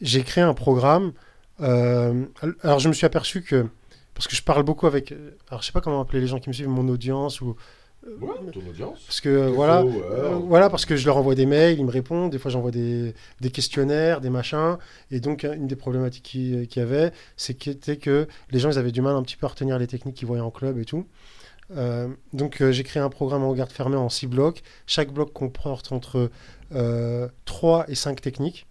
j'ai 0.00 0.22
créé 0.22 0.42
un 0.42 0.54
programme. 0.54 1.12
alors 1.58 2.78
je 2.78 2.88
me 2.88 2.94
suis 2.94 3.04
aperçu 3.06 3.42
que 3.42 3.66
parce 4.20 4.28
que 4.28 4.36
je 4.36 4.42
parle 4.42 4.62
beaucoup 4.64 4.86
avec, 4.86 5.14
alors 5.48 5.62
je 5.62 5.66
sais 5.66 5.72
pas 5.72 5.80
comment 5.80 6.00
appeler 6.00 6.20
les 6.20 6.26
gens 6.26 6.38
qui 6.38 6.50
me 6.50 6.52
suivent, 6.52 6.68
mon 6.68 6.86
audience 6.88 7.40
ou 7.40 7.56
ton 8.52 8.60
audience. 8.68 8.98
parce 9.06 9.20
que 9.22 9.28
euh, 9.30 9.48
voilà, 9.48 9.80
euh, 9.82 10.28
voilà, 10.46 10.68
parce 10.70 10.84
que 10.84 10.94
je 10.96 11.06
leur 11.06 11.16
envoie 11.16 11.34
des 11.34 11.46
mails, 11.46 11.78
ils 11.78 11.84
me 11.86 11.90
répondent. 11.90 12.30
Des 12.30 12.38
fois, 12.38 12.50
j'envoie 12.50 12.70
des, 12.70 13.14
des 13.40 13.50
questionnaires, 13.50 14.20
des 14.20 14.28
machins. 14.30 14.76
Et 15.10 15.20
donc, 15.20 15.44
une 15.44 15.66
des 15.66 15.76
problématiques 15.76 16.22
qui- 16.24 16.66
qu'il 16.68 16.80
y 16.80 16.82
avait, 16.82 17.12
c'était 17.36 17.96
que 17.96 18.26
les 18.50 18.58
gens, 18.58 18.70
ils 18.70 18.78
avaient 18.78 18.92
du 18.92 19.00
mal 19.02 19.16
un 19.16 19.22
petit 19.22 19.36
peu 19.36 19.46
à 19.46 19.48
retenir 19.50 19.78
les 19.78 19.86
techniques 19.86 20.16
qu'ils 20.16 20.26
voyaient 20.28 20.42
en 20.42 20.50
club 20.50 20.78
et 20.78 20.84
tout. 20.84 21.06
Euh, 21.76 22.08
donc, 22.32 22.60
euh, 22.60 22.72
j'ai 22.72 22.82
créé 22.84 23.02
un 23.02 23.10
programme 23.10 23.42
en 23.42 23.52
garde 23.54 23.70
fermée 23.70 23.96
en 23.96 24.08
6 24.08 24.26
blocs. 24.26 24.62
Chaque 24.86 25.12
bloc 25.12 25.32
comporte 25.32 25.92
entre 25.92 26.30
euh, 26.74 27.28
3 27.46 27.84
et 27.88 27.94
5 27.94 28.20
techniques. 28.20 28.66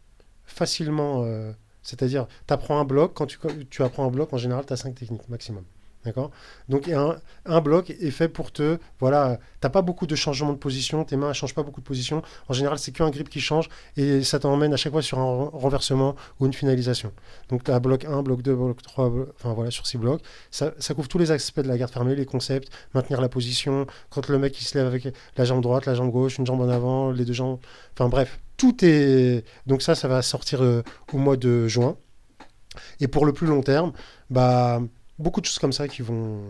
Facilement, 0.46 1.24
euh, 1.24 1.52
c'est-à-dire, 1.90 2.28
tu 2.48 2.54
apprends 2.54 2.80
un 2.80 2.86
bloc. 2.86 3.14
Quand 3.16 3.26
tu, 3.26 3.84
apprends 3.84 4.06
un 4.06 4.12
bloc, 4.12 4.32
en 4.32 4.38
général, 4.38 4.66
tu 4.66 4.74
as 4.74 4.78
5 4.78 4.94
techniques 4.96 5.28
maximum. 5.28 5.64
D'accord? 6.06 6.32
Donc, 6.70 6.88
un, 6.88 7.62
bloc 7.62 7.90
est 7.90 8.12
fait 8.12 8.30
pour 8.30 8.54
te. 8.54 8.78
Voilà, 9.02 9.38
t'as 9.60 9.68
pas 9.70 9.82
beaucoup 9.82 10.08
de 10.08 10.16
changements 10.16 10.54
de 10.54 10.58
position, 10.58 11.04
tes 11.04 11.18
mains 11.18 11.28
ne 11.30 11.34
changent 11.34 11.54
pas 11.54 11.62
beaucoup 11.64 11.82
de 11.82 11.86
position. 11.86 12.22
En 12.48 12.54
général, 12.54 12.80
c'est 12.80 12.94
qu'un 12.94 13.10
grip 13.10 13.28
qui 13.30 13.42
change 13.42 13.68
et 13.98 14.24
ça 14.24 14.40
t'emmène 14.40 14.74
à 14.74 14.78
chaque 14.78 14.94
fois 14.94 15.02
sur 15.02 15.20
un 15.20 15.26
ren- 15.26 15.50
renversement 15.52 16.16
ou 16.40 16.46
une 16.46 16.54
finalisation. 16.54 17.12
Donc, 17.50 17.66
tu 17.66 17.80
bloc 17.82 18.06
1, 18.06 18.22
bloc 18.24 18.42
2, 18.42 18.56
bloc 18.56 18.82
3, 18.82 19.10
blo- 19.10 19.28
enfin 19.36 19.54
voilà, 19.54 19.72
sur 19.72 19.86
6 19.86 19.98
blocs. 19.98 20.22
Ça, 20.52 20.72
ça 20.80 20.94
couvre 20.94 21.10
tous 21.10 21.18
les 21.18 21.32
aspects 21.32 21.60
de 21.60 21.68
la 21.68 21.78
garde 21.78 21.92
fermée, 21.92 22.16
les 22.16 22.26
concepts, 22.26 22.70
maintenir 22.94 23.20
la 23.20 23.28
position, 23.30 23.86
quand 24.10 24.30
le 24.30 24.40
mec 24.40 24.60
il 24.62 24.64
se 24.64 24.78
lève 24.78 24.88
avec 24.88 25.08
la 25.36 25.44
jambe 25.46 25.62
droite, 25.62 25.86
la 25.86 25.96
jambe 25.96 26.12
gauche, 26.12 26.38
une 26.38 26.46
jambe 26.48 26.62
en 26.62 26.70
avant, 26.70 27.12
les 27.12 27.26
deux 27.26 27.34
jambes. 27.34 27.60
Enfin 27.94 28.08
bref, 28.08 28.40
tout 28.56 28.86
est. 28.86 29.44
Donc, 29.68 29.82
ça, 29.82 29.96
ça 29.96 30.08
va 30.08 30.22
sortir 30.22 30.64
euh, 30.64 30.82
au 31.12 31.18
mois 31.18 31.36
de 31.36 31.68
juin. 31.68 31.98
Et 33.00 33.08
pour 33.08 33.26
le 33.26 33.34
plus 33.34 33.48
long 33.48 33.62
terme, 33.62 33.94
bah 34.30 34.82
beaucoup 35.20 35.42
de 35.42 35.46
choses 35.46 35.60
comme 35.60 35.74
ça 35.74 35.88
qui 35.88 36.02
vont, 36.02 36.42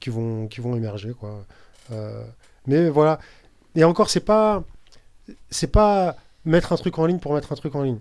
qui 0.00 0.10
vont, 0.10 0.48
qui 0.48 0.60
vont 0.60 0.74
émerger, 0.74 1.12
quoi. 1.12 1.44
Euh, 1.92 2.24
mais 2.66 2.88
voilà. 2.88 3.20
Et 3.76 3.84
encore, 3.84 4.10
c'est 4.10 4.20
pas, 4.20 4.64
c'est 5.50 5.70
pas 5.70 6.16
mettre 6.44 6.72
un 6.72 6.76
truc 6.76 6.98
en 6.98 7.06
ligne 7.06 7.18
pour 7.18 7.34
mettre 7.34 7.52
un 7.52 7.56
truc 7.56 7.74
en 7.74 7.82
ligne. 7.82 8.00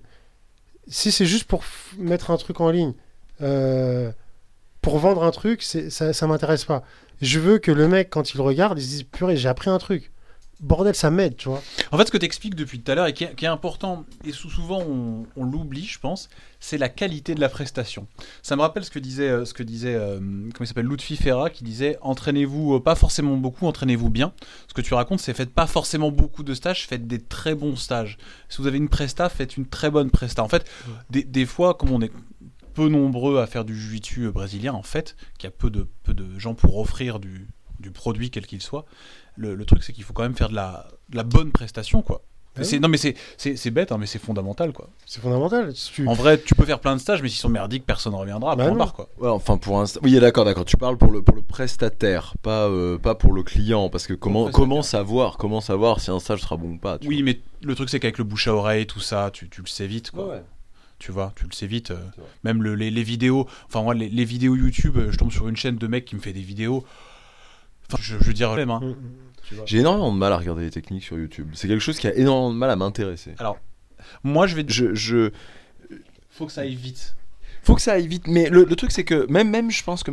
Si 0.88 1.12
c'est 1.12 1.26
juste 1.26 1.46
pour 1.46 1.64
mettre 1.98 2.32
un 2.32 2.38
truc 2.38 2.62
en 2.62 2.70
ligne, 2.70 2.94
euh, 3.42 4.12
pour 4.82 5.00
vendre 5.00 5.24
un 5.24 5.32
truc, 5.32 5.62
ça, 5.62 6.14
ça 6.14 6.28
m'intéresse 6.28 6.66
pas. 6.66 6.84
Je 7.22 7.40
veux 7.40 7.58
que 7.60 7.72
le 7.72 7.88
mec, 7.88 8.10
quand 8.10 8.34
il 8.34 8.42
regarde, 8.42 8.80
il 8.80 8.84
se 8.84 8.90
dise 8.90 9.04
purée, 9.04 9.38
j'ai 9.38 9.50
appris 9.50 9.70
un 9.70 9.78
truc. 9.80 10.12
Bordel, 10.62 10.96
ça 10.96 11.12
m'aide, 11.12 11.36
tu 11.36 11.50
vois. 11.50 11.62
En 11.92 11.98
fait, 11.98 12.06
ce 12.06 12.12
que 12.12 12.18
tu 12.18 12.26
expliques 12.26 12.56
depuis 12.56 12.80
tout 12.80 12.92
à 12.92 12.96
l'heure 12.96 13.08
et 13.08 13.14
qui 13.14 13.24
est, 13.26 13.46
important, 13.46 14.06
et 14.24 14.32
sou- 14.32 14.50
souvent 14.50 14.82
on, 14.82 15.44
l'oublie, 15.44 15.86
je 15.86 16.00
pense, 16.00 16.30
c'est 16.60 16.78
la 16.78 16.88
qualité 16.90 17.36
de 17.36 17.42
la 17.42 17.50
prestation. 17.50 18.08
Ça 18.42 18.56
me 18.56 18.62
rappelle 18.62 18.86
ce 18.86 18.90
que 18.90 19.00
disait, 19.00 19.30
euh, 19.30 19.46
ce 19.46 19.54
que 19.54 19.64
disait 19.64 19.96
euh, 19.96 20.18
comment 20.20 20.52
il 20.62 20.68
s'appelle, 20.68 20.86
Lutfi 20.86 21.18
Ferra, 21.18 21.50
qui 21.50 21.64
disait 21.64 21.98
entraînez-vous 22.02 22.76
euh, 22.76 22.80
pas 22.80 22.96
forcément 22.96 23.36
beaucoup, 23.38 23.68
entraînez-vous 23.68 24.10
bien. 24.10 24.34
Ce 24.68 24.74
que 24.74 24.82
tu 24.82 24.94
racontes, 24.94 25.20
c'est 25.20 25.34
faites 25.34 25.54
pas 25.54 25.68
forcément 25.68 26.10
beaucoup 26.12 26.44
de 26.44 26.54
stages, 26.54 26.88
faites 26.88 27.06
des 27.06 27.20
très 27.20 27.54
bons 27.54 27.76
stages. 27.76 28.18
Si 28.50 28.62
vous 28.62 28.68
avez 28.68 28.78
une 28.78 28.90
presta, 28.90 29.28
faites 29.30 29.58
une 29.58 29.66
très 29.66 29.92
bonne 29.92 30.10
presta. 30.10 30.42
En 30.44 30.50
fait, 30.50 30.66
des, 31.10 31.24
des 31.24 31.46
fois, 31.46 31.74
comme 31.74 31.92
on 31.92 32.02
est 32.02 32.12
peu 32.74 32.90
nombreux 32.90 33.40
à 33.40 33.48
faire 33.48 33.66
du 33.66 33.78
jiu-jitsu 33.80 34.32
brésilien, 34.32 34.74
en 34.74 34.84
fait, 34.84 35.16
qu'il 35.38 35.48
y 35.48 35.54
a 35.54 35.56
peu 35.56 35.70
de, 35.70 35.88
peu 36.04 36.14
de 36.14 36.40
gens 36.40 36.54
pour 36.56 36.78
offrir 36.78 37.20
du, 37.20 37.48
du 37.80 37.92
produit 37.92 38.30
quel 38.32 38.46
qu'il 38.46 38.62
soit, 38.62 38.86
le, 39.38 39.56
le 39.56 39.66
truc 39.66 39.84
c'est 39.84 39.94
qu'il 39.94 40.04
faut 40.04 40.14
quand 40.14 40.24
même 40.24 40.36
faire 40.36 40.50
de 40.50 40.56
la, 40.56 40.88
de 41.10 41.16
la 41.18 41.24
bonne 41.24 41.52
prestation, 41.52 42.02
quoi. 42.02 42.22
Ah 42.58 42.64
C'est-. 42.64 42.80
Non 42.80 42.88
mais 42.88 42.96
c'est- 42.96 43.16
c'est 43.36 43.58
c'est 43.58 43.70
bête, 43.70 43.92
hein, 43.92 43.98
mais 44.00 44.06
c'est 44.06 44.18
fondamental 44.18 44.72
quoi. 44.72 44.90
C'est 45.06 45.20
fondamental. 45.20 45.76
Si 45.76 45.92
tu- 45.92 46.08
En 46.08 46.14
vrai, 46.14 46.40
tu 46.42 46.56
peux 46.56 46.64
faire 46.64 46.80
plein 46.80 46.96
de 46.96 47.02
stages, 47.02 47.22
mais 47.22 47.28
s'ils 47.28 47.40
sont 47.42 47.50
merdiques, 47.50 47.86
personne 47.86 48.14
ne 48.14 48.18
reviendra. 48.18 48.56
Bah 48.56 48.72
barre, 48.72 48.94
quoi. 48.94 49.10
Ouais, 49.20 49.28
enfin 49.28 49.58
pour 49.58 49.82
un 49.82 49.84
oui 50.04 50.18
d'accord 50.22 50.46
d'accord 50.46 50.64
tu 50.64 50.78
parles 50.78 50.98
pour 50.98 51.12
le 51.12 51.22
pour 51.22 51.36
le 51.36 51.42
prestataire 51.42 52.34
pas 52.42 52.68
euh, 52.70 52.98
pas 52.98 53.14
pour 53.14 53.34
le 53.34 53.44
client 53.44 53.90
parce 53.90 54.08
que 54.08 54.14
comment 54.14 54.50
comment 54.52 54.82
savoir 54.84 55.36
comment 55.38 55.60
savoir 55.60 56.00
si 56.00 56.12
un 56.12 56.20
stage 56.20 56.40
sera 56.42 56.56
bon 56.56 56.76
ou 56.76 56.78
pas 56.78 56.98
tu 56.98 57.10
Oui, 57.10 57.24
mais 57.24 57.42
le 57.62 57.76
truc 57.76 57.90
c'est 57.90 58.00
qu'avec 58.00 58.18
le 58.20 58.24
bouche 58.24 58.48
à 58.48 58.54
oreille, 58.56 58.88
tout 58.88 59.02
ça, 59.02 59.32
tu, 59.34 59.50
tu 59.50 59.60
le 59.62 59.68
sais 59.68 59.88
vite 59.88 60.12
quoi. 60.12 60.24
vois. 60.24 60.34
Ouais, 60.36 60.40
ouais. 60.40 60.46
Tu 60.98 61.12
vois, 61.12 61.34
tu 61.36 61.44
le 61.46 61.52
sais 61.52 61.68
vite. 61.68 61.92
euh, 61.92 61.98
même 62.46 62.64
le- 62.64 62.74
les, 62.76 62.90
les 62.90 63.04
vidéos, 63.04 63.48
enfin 63.68 63.82
moi 63.84 63.94
les, 63.94 64.08
les 64.08 64.24
vidéos 64.24 64.56
YouTube, 64.56 64.96
euh, 64.96 65.12
je 65.12 65.18
tombe 65.18 65.30
sur 65.30 65.50
une 65.50 65.58
chaîne 65.58 65.76
de 65.76 65.88
mecs 65.88 66.06
qui 66.06 66.16
me 66.16 66.22
fait 66.22 66.32
des 66.32 66.40
vidéos. 66.42 66.86
Enfin, 67.92 68.02
je, 68.02 68.18
je 68.20 68.24
veux 68.24 68.34
dire 68.34 68.54
même. 68.56 68.72
Hein, 68.72 68.80
Mm, 68.84 68.90
mm. 69.58 69.62
j'ai 69.66 69.78
énormément 69.80 70.12
de 70.12 70.18
mal 70.18 70.34
à 70.34 70.38
regarder 70.38 70.64
les 70.64 70.72
techniques 70.72 71.04
sur 71.04 71.18
YouTube 71.18 71.50
c'est 71.54 71.68
quelque 71.68 71.80
chose 71.82 72.00
qui 72.00 72.08
a 72.08 72.16
énormément 72.16 72.52
de 72.52 72.58
mal 72.58 72.70
à 72.72 72.76
m'intéresser 72.76 73.36
Alors, 73.38 73.58
moi 74.24 74.48
je 74.48 74.56
vais. 74.56 74.66
je, 74.68 74.96
je 74.96 75.32
Faut 76.32 76.46
que 76.48 76.52
ça 76.52 76.62
aille 76.62 76.76
vite. 76.76 77.16
faut 77.64 77.76
que 77.76 77.82
ça 77.82 77.94
aille 77.94 78.08
vite 78.08 78.28
mais 78.28 78.50
le, 78.50 78.64
le 78.64 78.76
truc 78.76 78.92
c'est 78.92 79.04
que 79.04 79.26
même 79.32 79.50
même 79.50 79.70
je 79.72 79.84
pense 79.84 80.04
que 80.04 80.12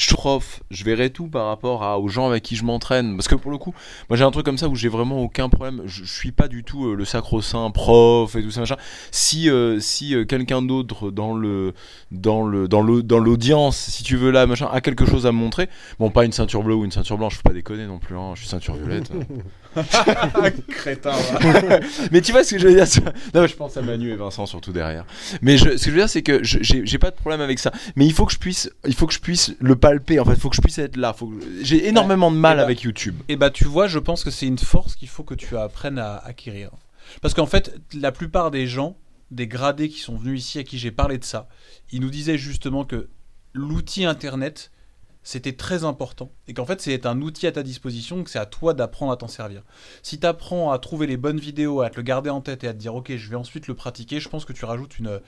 je 0.00 0.14
prof 0.14 0.62
je 0.70 0.84
verrai 0.84 1.10
tout 1.10 1.26
par 1.26 1.46
rapport 1.46 1.82
aux 2.02 2.08
gens 2.08 2.28
avec 2.28 2.42
qui 2.42 2.56
je 2.56 2.64
m'entraîne. 2.64 3.16
Parce 3.16 3.28
que 3.28 3.34
pour 3.34 3.50
le 3.50 3.58
coup 3.58 3.74
moi 4.08 4.16
j'ai 4.16 4.24
un 4.24 4.30
truc 4.30 4.44
comme 4.44 4.58
ça 4.58 4.68
où 4.68 4.74
j'ai 4.74 4.88
vraiment 4.88 5.20
aucun 5.22 5.48
problème. 5.48 5.82
Je, 5.86 6.04
je 6.04 6.12
suis 6.12 6.32
pas 6.32 6.48
du 6.48 6.64
tout 6.64 6.86
euh, 6.86 6.94
le 6.94 7.04
sacro-saint 7.04 7.70
prof 7.70 8.34
et 8.36 8.42
tout 8.42 8.50
ça 8.50 8.60
machin. 8.60 8.76
Si 9.10 9.48
euh, 9.48 9.78
euh, 10.02 10.24
quelqu'un 10.24 10.62
d'autre 10.62 11.10
dans 11.10 11.34
le 11.34 11.74
dans 12.10 12.42
le 12.42 12.68
dans 12.68 12.82
l'audience 12.82 13.76
si 13.76 14.02
tu 14.02 14.16
veux 14.16 14.30
là 14.30 14.46
machin 14.46 14.68
a 14.72 14.80
quelque 14.80 15.04
chose 15.04 15.26
à 15.26 15.32
me 15.32 15.38
montrer 15.38 15.68
bon 15.98 16.10
pas 16.10 16.24
une 16.24 16.32
ceinture 16.32 16.62
bleue 16.62 16.74
ou 16.74 16.84
une 16.84 16.92
ceinture 16.92 17.18
blanche 17.18 17.36
faut 17.36 17.42
pas 17.42 17.52
déconner 17.52 17.86
non 17.86 17.98
plus 17.98 18.16
hein, 18.16 18.32
je 18.34 18.40
suis 18.40 18.48
ceinture 18.48 18.74
violette 18.74 19.12
Crétin. 20.68 21.12
mais 22.10 22.20
tu 22.20 22.32
vois 22.32 22.44
ce 22.44 22.54
que 22.54 22.60
je 22.60 22.66
veux 22.68 22.74
dire 22.74 22.86
Non, 23.34 23.42
mais 23.42 23.48
je 23.48 23.56
pense 23.56 23.76
à 23.76 23.82
Manu 23.82 24.10
et 24.10 24.16
Vincent 24.16 24.46
surtout 24.46 24.72
derrière. 24.72 25.04
Mais 25.42 25.56
je, 25.56 25.76
ce 25.76 25.84
que 25.84 25.90
je 25.90 25.90
veux 25.90 25.96
dire, 25.96 26.08
c'est 26.08 26.22
que 26.22 26.40
j'ai 26.42 26.98
pas 26.98 27.10
de 27.10 27.16
problème 27.16 27.40
avec 27.40 27.58
ça. 27.58 27.72
Mais 27.96 28.06
il 28.06 28.12
faut 28.12 28.26
que 28.26 28.32
je 28.32 28.38
puisse, 28.38 28.70
il 28.86 28.94
faut 28.94 29.06
que 29.06 29.14
je 29.14 29.20
puisse 29.20 29.54
le 29.60 29.76
palper. 29.76 30.18
En 30.20 30.24
fait, 30.24 30.34
il 30.34 30.40
faut 30.40 30.50
que 30.50 30.56
je 30.56 30.60
puisse 30.62 30.78
être 30.78 30.96
là. 30.96 31.14
J'ai 31.62 31.86
énormément 31.88 32.30
de 32.30 32.36
mal 32.36 32.54
Et 32.54 32.56
bah- 32.58 32.64
avec 32.64 32.82
YouTube. 32.82 33.16
Et 33.28 33.36
bah 33.36 33.50
tu 33.50 33.64
vois, 33.64 33.86
je 33.86 33.98
pense 33.98 34.24
que 34.24 34.30
c'est 34.30 34.46
une 34.46 34.58
force 34.58 34.96
qu'il 34.96 35.08
faut 35.08 35.24
que 35.24 35.34
tu 35.34 35.56
apprennes 35.56 35.98
à 35.98 36.16
acquérir. 36.16 36.70
Parce 37.22 37.34
qu'en 37.34 37.46
fait, 37.46 37.74
la 37.94 38.12
plupart 38.12 38.50
des 38.50 38.66
gens, 38.66 38.96
des 39.30 39.46
gradés 39.46 39.88
qui 39.88 40.00
sont 40.00 40.16
venus 40.16 40.40
ici 40.40 40.58
à 40.58 40.64
qui 40.64 40.78
j'ai 40.78 40.90
parlé 40.90 41.18
de 41.18 41.24
ça, 41.24 41.48
ils 41.92 42.00
nous 42.00 42.10
disaient 42.10 42.38
justement 42.38 42.84
que 42.84 43.08
l'outil 43.52 44.04
internet 44.04 44.70
c'était 45.22 45.52
très 45.52 45.84
important 45.84 46.30
et 46.48 46.54
qu'en 46.54 46.64
fait 46.64 46.80
c'est 46.80 47.04
un 47.06 47.20
outil 47.20 47.46
à 47.46 47.52
ta 47.52 47.62
disposition 47.62 48.24
que 48.24 48.30
c'est 48.30 48.38
à 48.38 48.46
toi 48.46 48.72
d'apprendre 48.74 49.12
à 49.12 49.16
t'en 49.16 49.28
servir. 49.28 49.62
Si 50.02 50.18
tu 50.18 50.26
apprends 50.26 50.72
à 50.72 50.78
trouver 50.78 51.06
les 51.06 51.16
bonnes 51.16 51.40
vidéos, 51.40 51.82
à 51.82 51.90
te 51.90 51.96
le 51.96 52.02
garder 52.02 52.30
en 52.30 52.40
tête 52.40 52.64
et 52.64 52.68
à 52.68 52.72
te 52.72 52.78
dire 52.78 52.94
ok 52.94 53.12
je 53.16 53.28
vais 53.30 53.36
ensuite 53.36 53.66
le 53.66 53.74
pratiquer, 53.74 54.18
je 54.20 54.28
pense 54.28 54.44
que 54.44 54.52
tu 54.52 54.64
rajoutes 54.64 54.98
une, 54.98 55.20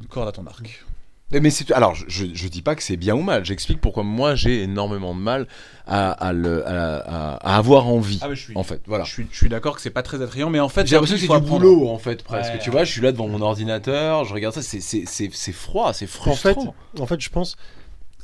une 0.00 0.06
corde 0.06 0.28
à 0.28 0.32
ton 0.32 0.46
arc. 0.46 0.84
Mais, 1.30 1.40
mais 1.40 1.50
c'est 1.50 1.70
alors, 1.72 1.94
je, 1.94 2.24
je, 2.32 2.48
dis 2.48 2.62
pas 2.62 2.74
que 2.74 2.82
c'est 2.82 2.96
bien 2.96 3.14
ou 3.14 3.20
mal. 3.20 3.44
J'explique 3.44 3.82
pourquoi 3.82 4.02
moi 4.02 4.34
j'ai 4.34 4.62
énormément 4.62 5.14
de 5.14 5.20
mal 5.20 5.46
à, 5.86 6.10
à, 6.10 6.32
le, 6.32 6.66
à, 6.66 6.96
à- 7.00 7.34
à 7.36 7.56
avoir 7.58 7.86
envie. 7.86 8.18
Ah 8.22 8.28
je 8.32 8.40
suis, 8.40 8.56
En 8.56 8.62
fait, 8.62 8.80
voilà. 8.86 9.04
je 9.04 9.10
suis, 9.12 9.26
je 9.30 9.36
suis 9.36 9.48
d'accord 9.50 9.76
que 9.76 9.82
c'est 9.82 9.90
pas 9.90 10.02
très 10.02 10.22
attrayant 10.22 10.48
mais 10.48 10.58
en 10.60 10.70
fait 10.70 10.86
J'ai 10.86 10.94
l'impression 10.94 11.16
que 11.16 11.20
c'est 11.20 11.26
du 11.26 11.32
apprendre. 11.34 11.58
boulot 11.60 11.88
en 11.90 11.98
fait 11.98 12.22
presque. 12.22 12.52
Ouais, 12.54 12.58
tu 12.58 12.70
ouais. 12.70 12.72
vois, 12.76 12.84
je 12.84 12.92
suis 12.92 13.02
là 13.02 13.12
devant 13.12 13.28
mon 13.28 13.42
ordinateur, 13.42 14.24
je 14.24 14.32
regarde 14.32 14.54
ça, 14.54 14.62
c'est 14.62 14.80
c'est 14.80 15.04
c'est 15.06 15.28
c'est 15.30 15.52
froid, 15.52 15.92
c'est 15.92 16.06
En 16.06 16.34
fait, 16.34 16.54
frustrant. 16.54 16.74
en 16.98 17.06
fait, 17.06 17.20
je 17.20 17.28
pense, 17.28 17.56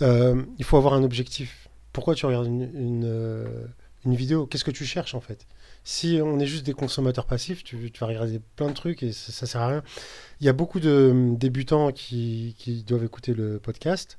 euh, 0.03 0.43
il 0.59 0.65
faut 0.65 0.77
avoir 0.77 0.95
un 0.95 1.03
objectif. 1.03 1.69
Pourquoi 1.93 2.15
tu 2.15 2.27
regardes 2.27 2.47
une, 2.47 3.05
euh, 3.05 3.67
vidéo? 4.05 4.47
Qu'est-ce 4.47 4.65
que 4.65 4.71
tu 4.71 4.85
cherches 4.85 5.15
en 5.15 5.21
fait? 5.21 5.47
Si 5.85 6.21
on 6.23 6.39
est 6.41 6.47
juste 6.47 6.65
des 6.65 6.73
consommateurs 6.73 7.27
passifs, 7.27 7.63
tu, 7.63 7.77
vas 8.01 8.07
regarder 8.07 8.41
plein 8.57 8.69
de 8.69 8.75
trucs 8.75 9.03
et 9.03 9.13
ça, 9.13 9.33
ça 9.33 9.47
sert 9.47 9.61
à 9.61 9.69
rien. 9.69 9.83
Il 10.41 10.47
y 10.47 10.49
a 10.49 10.53
beaucoup 10.53 10.81
de 10.81 11.13
euh, 11.15 11.37
débutants 11.37 11.93
qui, 11.93 12.85
doivent 12.87 13.05
écouter 13.05 13.35
le 13.35 13.59
podcast. 13.59 14.19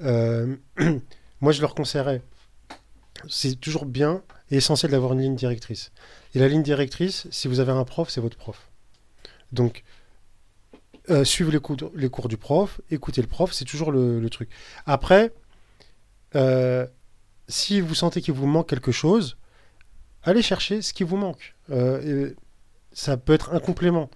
Moi, 0.00 1.52
je 1.52 1.60
leur 1.60 1.74
conseillerais, 1.74 2.22
c'est 3.28 3.60
toujours 3.60 3.86
bien 3.86 4.22
et 4.50 4.56
essentiel 4.56 4.92
d'avoir 4.92 5.12
une 5.12 5.20
ligne 5.20 5.36
directrice. 5.36 5.92
Et 6.34 6.38
la 6.38 6.48
ligne 6.48 6.62
directrice, 6.62 7.26
si 7.30 7.48
vous 7.48 7.60
avez 7.60 7.72
un 7.72 7.84
prof, 7.84 8.08
c'est 8.10 8.20
votre 8.20 8.36
prof. 8.36 8.68
Donc, 9.52 9.84
euh, 11.10 11.24
suivez 11.24 11.52
les 11.52 11.60
cours, 11.60 11.76
les 11.94 12.08
cours 12.10 12.28
du 12.28 12.36
prof, 12.36 12.80
écoutez 12.90 13.20
le 13.22 13.28
prof, 13.28 13.52
c'est 13.52 13.64
toujours 13.64 13.92
le, 13.92 14.20
le 14.20 14.30
truc. 14.30 14.48
Après, 14.86 15.32
euh, 16.34 16.86
si 17.48 17.80
vous 17.80 17.94
sentez 17.94 18.20
qu'il 18.20 18.34
vous 18.34 18.46
manque 18.46 18.68
quelque 18.68 18.92
chose, 18.92 19.36
allez 20.22 20.42
chercher 20.42 20.82
ce 20.82 20.92
qui 20.92 21.04
vous 21.04 21.16
manque. 21.16 21.54
Euh, 21.70 22.28
et 22.30 22.36
ça 22.92 23.16
peut 23.16 23.32
être 23.32 23.54
un 23.54 23.60
complément. 23.60 24.10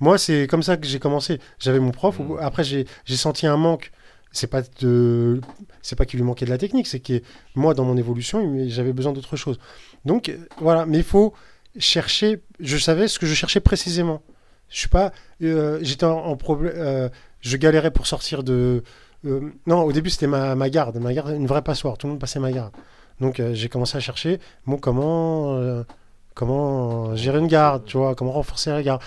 Moi, 0.00 0.16
c'est 0.16 0.46
comme 0.46 0.62
ça 0.62 0.76
que 0.76 0.86
j'ai 0.86 0.98
commencé. 1.00 1.40
J'avais 1.58 1.80
mon 1.80 1.90
prof, 1.90 2.18
Mhm. 2.18 2.38
après 2.40 2.64
j'ai 2.64 2.86
senti 3.16 3.46
un 3.46 3.56
manque 3.56 3.90
c'est 4.30 4.46
pas 4.46 4.62
de, 4.80 5.40
c'est 5.82 5.96
pas 5.96 6.04
qu'il 6.04 6.18
lui 6.18 6.24
manquait 6.26 6.44
de 6.44 6.50
la 6.50 6.58
technique, 6.58 6.86
c'est 6.86 7.00
que 7.00 7.22
moi, 7.54 7.72
dans 7.74 7.84
mon 7.84 7.96
évolution, 7.96 8.68
j'avais 8.68 8.92
besoin 8.92 9.12
d'autre 9.12 9.36
chose. 9.36 9.58
Donc, 10.04 10.28
euh, 10.28 10.36
voilà. 10.60 10.84
Mais 10.86 10.98
il 10.98 11.04
faut 11.04 11.32
chercher. 11.78 12.42
Je 12.60 12.76
savais 12.76 13.08
ce 13.08 13.18
que 13.18 13.26
je 13.26 13.34
cherchais 13.34 13.60
précisément. 13.60 14.22
Je 14.70 14.78
suis 14.78 14.88
pas. 14.88 15.12
euh, 15.42 15.78
J'étais 15.82 16.04
en, 16.04 16.36
problème. 16.36 16.72
euh, 16.76 17.08
je 17.40 17.56
galérais 17.56 17.90
pour 17.90 18.06
sortir 18.06 18.42
de. 18.42 18.82
euh, 19.24 19.52
non, 19.66 19.82
au 19.82 19.92
début, 19.92 20.10
c'était 20.10 20.26
ma, 20.26 20.70
garde. 20.70 20.96
Ma 20.98 21.12
garde, 21.12 21.30
une 21.30 21.46
vraie 21.46 21.62
passoire. 21.62 21.96
Tout 21.98 22.06
le 22.06 22.12
monde 22.12 22.20
passait 22.20 22.40
ma 22.40 22.52
garde. 22.52 22.72
Donc, 23.20 23.42
j'ai 23.52 23.68
commencé 23.68 23.96
à 23.96 24.00
chercher. 24.00 24.38
Bon, 24.66 24.76
comment. 24.76 25.60
comment 26.34 27.16
gérer 27.16 27.38
une 27.40 27.48
garde, 27.48 27.84
tu 27.84 27.96
vois, 27.96 28.14
comment 28.14 28.30
renforcer 28.32 28.70
la 28.70 28.82
garde, 28.82 29.02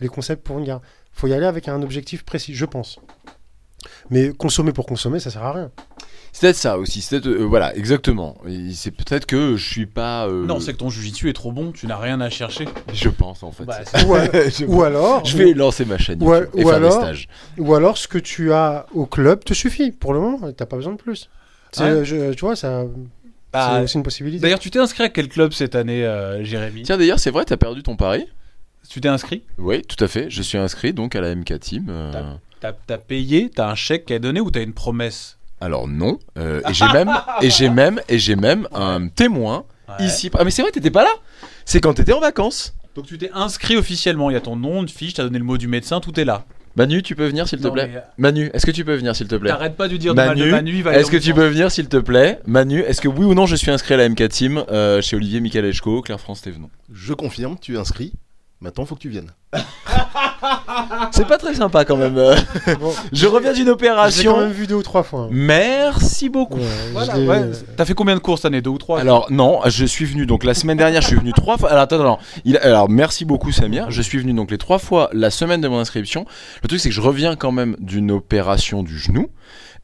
les 0.00 0.08
concepts 0.08 0.44
pour 0.46 0.58
une 0.58 0.64
garde. 0.64 0.82
faut 1.12 1.26
y 1.26 1.32
aller 1.34 1.46
avec 1.46 1.66
un 1.68 1.82
objectif 1.82 2.24
précis, 2.24 2.54
je 2.54 2.64
pense. 2.64 3.00
Mais 4.10 4.32
consommer 4.32 4.72
pour 4.72 4.86
consommer, 4.86 5.18
ça 5.20 5.30
sert 5.30 5.42
à 5.44 5.52
rien. 5.52 5.70
C'est 6.32 6.42
peut-être 6.42 6.56
ça 6.56 6.78
aussi. 6.78 7.00
C'est 7.00 7.20
peut-être, 7.20 7.34
euh, 7.34 7.44
voilà, 7.44 7.74
exactement. 7.76 8.36
Et 8.46 8.72
C'est 8.72 8.90
peut-être 8.90 9.26
que 9.26 9.56
je 9.56 9.68
suis 9.68 9.86
pas. 9.86 10.26
euh, 10.28 10.46
Non, 10.46 10.60
c'est 10.60 10.72
que 10.72 10.78
ton 10.78 10.90
jujitsu 10.90 11.28
est 11.28 11.32
trop 11.32 11.50
bon, 11.52 11.72
tu 11.72 11.86
n'as 11.86 11.96
rien 11.96 12.20
à 12.20 12.30
chercher. 12.30 12.66
Je 12.92 13.08
pense 13.08 13.42
en 13.42 13.50
fait. 13.52 13.64
Bah, 13.64 13.78
c'est- 13.84 14.04
Ou, 14.04 14.14
a- 14.14 14.26
je, 14.48 14.64
ou 14.66 14.82
alors, 14.82 15.24
je 15.24 15.36
vais 15.36 15.52
lancer 15.54 15.84
ma 15.84 15.98
chaîne 15.98 16.22
ou 16.22 16.32
YouTube 16.32 16.50
et 16.54 16.64
ou 16.64 16.68
faire 16.68 16.76
alors- 16.76 16.90
des 16.98 17.04
stages. 17.06 17.28
ou 17.58 17.74
alors 17.74 17.98
ce 17.98 18.06
que 18.08 18.18
tu 18.18 18.52
as 18.52 18.86
au 18.94 19.06
club 19.06 19.42
te 19.44 19.54
suffit. 19.54 19.90
Pour 19.90 20.12
le 20.14 20.20
moment, 20.20 20.52
t'as 20.52 20.66
pas 20.66 20.76
besoin 20.76 20.92
de 20.92 20.98
plus. 20.98 21.28
C'est, 21.72 21.82
Ouais. 21.82 21.90
euh, 21.90 22.04
je- 22.04 22.32
tu 22.34 22.40
vois, 22.44 22.56
ça, 22.56 22.84
Bah, 23.52 23.72
c'est 23.78 23.84
aussi 23.84 23.96
une 23.96 24.02
possibilité. 24.02 24.42
D'ailleurs, 24.42 24.58
tu 24.58 24.70
t'es 24.70 24.78
inscrit 24.78 25.04
à 25.04 25.08
quel 25.08 25.28
club 25.28 25.52
cette 25.52 25.74
année, 25.74 26.04
euh, 26.04 26.44
Jérémy? 26.44 26.82
Tiens, 26.82 26.98
d'ailleurs, 26.98 27.18
c'est 27.18 27.30
vrai, 27.30 27.44
t'as 27.44 27.56
perdu 27.56 27.82
ton 27.82 27.96
pari 27.96 28.26
Tu 28.88 29.00
t'es 29.00 29.08
inscrit? 29.08 29.42
Oui, 29.58 29.82
tout 29.82 30.02
à 30.02 30.08
fait. 30.08 30.30
Je 30.30 30.40
suis 30.42 30.56
inscrit 30.58 30.92
donc 30.94 31.14
à 31.16 31.20
la 31.20 31.34
MK 31.34 31.58
Team. 31.60 31.86
euh, 31.90 32.12
T'as 32.60 32.72
t'as 32.86 32.98
payé 32.98 33.50
T'as 33.54 33.68
un 33.70 33.74
chèque 33.74 34.06
qui 34.06 34.12
est 34.14 34.18
donné 34.18 34.40
ou 34.40 34.50
t'as 34.50 34.62
une 34.62 34.72
promesse? 34.72 35.37
Alors 35.60 35.88
non. 35.88 36.18
euh, 36.38 36.60
et 36.68 36.74
j'ai 36.74 36.86
même, 36.92 37.10
et 37.42 37.50
j'ai 37.50 37.68
même, 37.68 38.00
et 38.08 38.18
j'ai 38.18 38.36
même 38.36 38.68
un 38.74 39.08
témoin 39.08 39.64
Ouais. 39.88 40.04
ici. 40.04 40.30
Ah 40.38 40.44
mais 40.44 40.50
c'est 40.50 40.60
vrai, 40.60 40.70
t'étais 40.70 40.90
pas 40.90 41.02
là. 41.02 41.10
C'est 41.64 41.80
quand 41.80 41.94
t'étais 41.94 42.12
en 42.12 42.20
vacances. 42.20 42.74
Donc 42.94 43.06
tu 43.06 43.16
t'es 43.16 43.30
inscrit 43.32 43.76
officiellement, 43.76 44.28
il 44.28 44.34
y 44.34 44.36
a 44.36 44.40
ton 44.40 44.54
nom, 44.54 44.82
de 44.82 44.90
fiche, 44.90 45.14
t'as 45.14 45.22
donné 45.22 45.38
le 45.38 45.44
mot 45.44 45.56
du 45.56 45.66
médecin, 45.66 46.00
tout 46.00 46.18
est 46.20 46.26
là. 46.26 46.44
Manu, 46.76 47.02
tu 47.02 47.16
peux 47.16 47.26
venir 47.26 47.48
s'il 47.48 47.58
te 47.60 47.68
plaît. 47.68 47.88
mais, 47.90 47.96
euh, 47.96 48.00
Manu, 48.18 48.50
est-ce 48.52 48.66
que 48.66 48.70
tu 48.70 48.84
peux 48.84 48.94
venir 48.94 49.16
s'il 49.16 49.26
te 49.28 49.34
plaît 49.34 49.48
T'arrêtes 49.48 49.76
pas 49.76 49.86
de 49.86 49.92
lui 49.92 49.98
dire 49.98 50.12
de 50.12 50.16
mal 50.16 50.28
Manu, 50.28 50.42
de 50.44 50.50
Manu, 50.50 50.72
il 50.76 50.82
va 50.82 50.90
aller 50.90 51.00
Est-ce 51.00 51.10
que 51.10 51.16
tu 51.16 51.30
sens. 51.30 51.34
peux 51.36 51.46
venir 51.48 51.70
s'il 51.72 51.88
te 51.88 51.96
plaît 51.96 52.38
Manu, 52.46 52.80
est-ce 52.80 53.00
que 53.00 53.08
oui 53.08 53.24
ou 53.24 53.32
non 53.34 53.46
je 53.46 53.56
suis 53.56 53.70
inscrit 53.70 53.94
à 53.94 53.96
la 53.96 54.08
MK 54.10 54.28
Team 54.28 54.62
euh, 54.70 55.00
chez 55.00 55.16
Olivier 55.16 55.40
Michalechko, 55.40 56.02
Claire 56.02 56.20
France 56.20 56.42
Thévenon 56.42 56.68
Je 56.92 57.14
confirme, 57.14 57.56
tu 57.60 57.74
es 57.74 57.78
inscrit. 57.78 58.12
Maintenant, 58.60 58.84
faut 58.86 58.94
que 58.96 59.00
tu 59.00 59.08
viennes. 59.08 59.30
C'est 61.12 61.26
pas 61.26 61.38
très 61.38 61.54
sympa 61.54 61.84
quand 61.84 61.96
même. 61.96 62.14
Bon, 62.80 62.92
je 63.12 63.26
reviens 63.26 63.52
d'une 63.52 63.62
j'ai 63.62 63.66
quand 63.66 63.72
opération. 63.74 64.40
même 64.40 64.50
vu 64.52 64.66
deux 64.66 64.74
ou 64.74 64.82
trois 64.82 65.02
fois. 65.02 65.22
hein. 65.22 65.28
Merci 65.30 66.28
beaucoup. 66.28 66.58
Ouais, 66.58 66.64
Voilà, 66.92 67.14
je 67.14 67.20
l'ai- 67.20 67.26
ouais. 67.28 67.50
T'as 67.76 67.84
fait 67.84 67.94
combien 67.94 68.14
de 68.14 68.20
courses 68.20 68.42
cette 68.42 68.46
année 68.52 68.60
Deux 68.60 68.70
ou 68.70 68.78
trois? 68.78 69.00
Alors 69.00 69.26
non, 69.30 69.60
je 69.66 69.84
suis 69.84 70.04
venu 70.04 70.26
donc 70.26 70.44
la 70.44 70.54
semaine 70.54 70.76
dernière, 70.76 71.02
je 71.02 71.06
suis 71.08 71.16
venu 71.16 71.32
trois 71.32 71.56
fois. 71.56 71.70
Alors 71.70 71.82
attends, 71.82 72.00
attends, 72.00 72.18
il, 72.44 72.56
alors 72.58 72.88
merci 72.88 73.24
beaucoup 73.24 73.52
Samir. 73.52 73.90
Je 73.90 74.02
suis 74.02 74.18
venu 74.18 74.32
donc 74.32 74.50
les 74.50 74.58
trois 74.58 74.78
fois 74.78 75.08
la 75.12 75.30
semaine 75.30 75.60
de 75.60 75.68
mon 75.68 75.78
inscription. 75.78 76.24
Le 76.62 76.68
truc 76.68 76.80
c'est 76.80 76.88
que 76.88 76.94
je 76.94 77.00
reviens 77.00 77.36
quand 77.36 77.52
même 77.52 77.76
d'une 77.80 78.10
opération 78.10 78.82
du 78.82 78.98
genou 78.98 79.28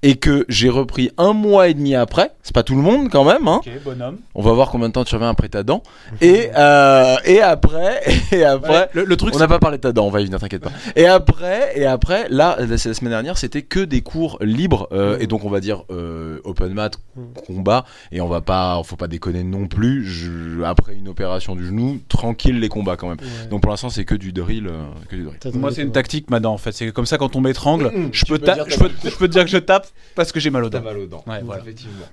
et 0.07 0.17
que 0.17 0.45
j'ai 0.51 0.69
repris 0.69 1.11
un 1.17 1.33
mois 1.33 1.69
et 1.69 1.75
demi 1.75 1.95
après. 1.95 2.31
C'est 2.43 2.55
pas 2.55 2.63
tout 2.63 2.75
le 2.77 2.83
monde 2.83 3.09
quand 3.11 3.25
même. 3.25 3.49
Hein. 3.49 3.61
Ok, 3.65 3.71
bonhomme. 3.83 4.19
On 4.35 4.43
va 4.43 4.53
voir 4.53 4.71
combien 4.71 4.89
de 4.89 4.93
temps 4.93 5.03
tu 5.03 5.15
reviens 5.15 5.31
après 5.31 5.49
ta 5.49 5.63
dent. 5.63 5.83
Et 6.21 6.51
euh, 6.57 7.17
et 7.25 7.41
après 7.41 8.01
et 8.33 8.45
après. 8.45 8.91
le, 8.93 9.05
le 9.05 9.17
truc, 9.17 9.35
On 9.35 9.39
n'a 9.39 9.49
pas 9.49 9.59
parlé 9.59 9.79
de 9.79 9.83
ta 9.83 9.93
dent, 9.93 10.07
on 10.07 10.11
va 10.11 10.21
y 10.21 10.25
venir, 10.27 10.39
t'inquiète 10.39 10.63
pas. 10.63 10.71
Et 10.95 11.07
après, 11.07 11.73
et 11.75 11.87
après, 11.87 12.27
là, 12.29 12.57
la, 12.61 12.77
semaine 12.77 13.11
dernière, 13.13 13.39
c'était 13.39 13.63
que 13.63 13.81
des 13.81 14.03
cours 14.03 14.37
libres 14.43 14.89
euh, 14.93 15.17
et 15.21 15.27
donc 15.27 15.45
on 15.45 15.51
va 15.51 15.61
dire 15.61 15.85
euh, 15.91 16.39
open 16.45 16.75
mat, 16.75 16.99
combat, 17.47 17.87
et 18.13 18.21
on 18.21 18.29
va 18.29 18.43
pas, 18.43 18.81
faut 18.85 18.97
pas 18.97 19.09
déconner 19.09 19.43
non 19.43 19.67
plus. 19.67 20.05
Je- 20.05 20.63
après 20.65 20.95
une 20.95 21.09
opération 21.09 21.57
du 21.57 21.67
genou, 21.67 22.01
tranquille 22.09 22.61
les 22.61 22.69
combats 22.69 22.97
quand 22.97 23.09
même. 23.09 23.19
Ouais. 23.21 23.49
Donc 23.49 23.63
pour 23.63 23.71
l'instant, 23.71 23.89
c'est 23.89 24.05
que 24.05 24.15
du 24.15 24.33
drill, 24.33 24.67
euh, 24.67 24.83
que 25.09 25.17
du 25.17 25.23
drill. 25.25 25.39
T'as 25.41 25.51
c'est- 25.51 25.57
moi 25.59 25.71
c'est 25.73 25.83
une 25.83 25.93
tactique 25.93 26.29
maintenant 26.31 26.53
en 26.53 26.59
fait. 26.59 26.73
C'est 26.73 26.93
comme 26.93 27.07
ça 27.07 27.17
quand 27.17 27.37
on 27.37 27.41
m'étrangle, 27.41 27.91
je, 28.13 28.25
peux 28.27 28.39
peux 28.39 28.45
ta- 28.45 28.55
dire 28.55 28.65
je, 28.69 28.77
peux, 28.79 28.91
je 29.03 29.17
peux 29.17 29.29
te 29.29 29.33
dire 29.33 29.45
que 29.45 29.51
je 29.51 29.57
tape 29.59 29.87
parce 30.15 30.33
que 30.33 30.41
j'ai 30.41 30.51
mal 30.51 30.65
aux 30.65 30.71
dents. 30.71 30.83
mal 30.83 30.99
aux 30.99 31.07
dents. 31.07 31.25
Ouais, 31.27 31.43
voilà. 31.43 31.65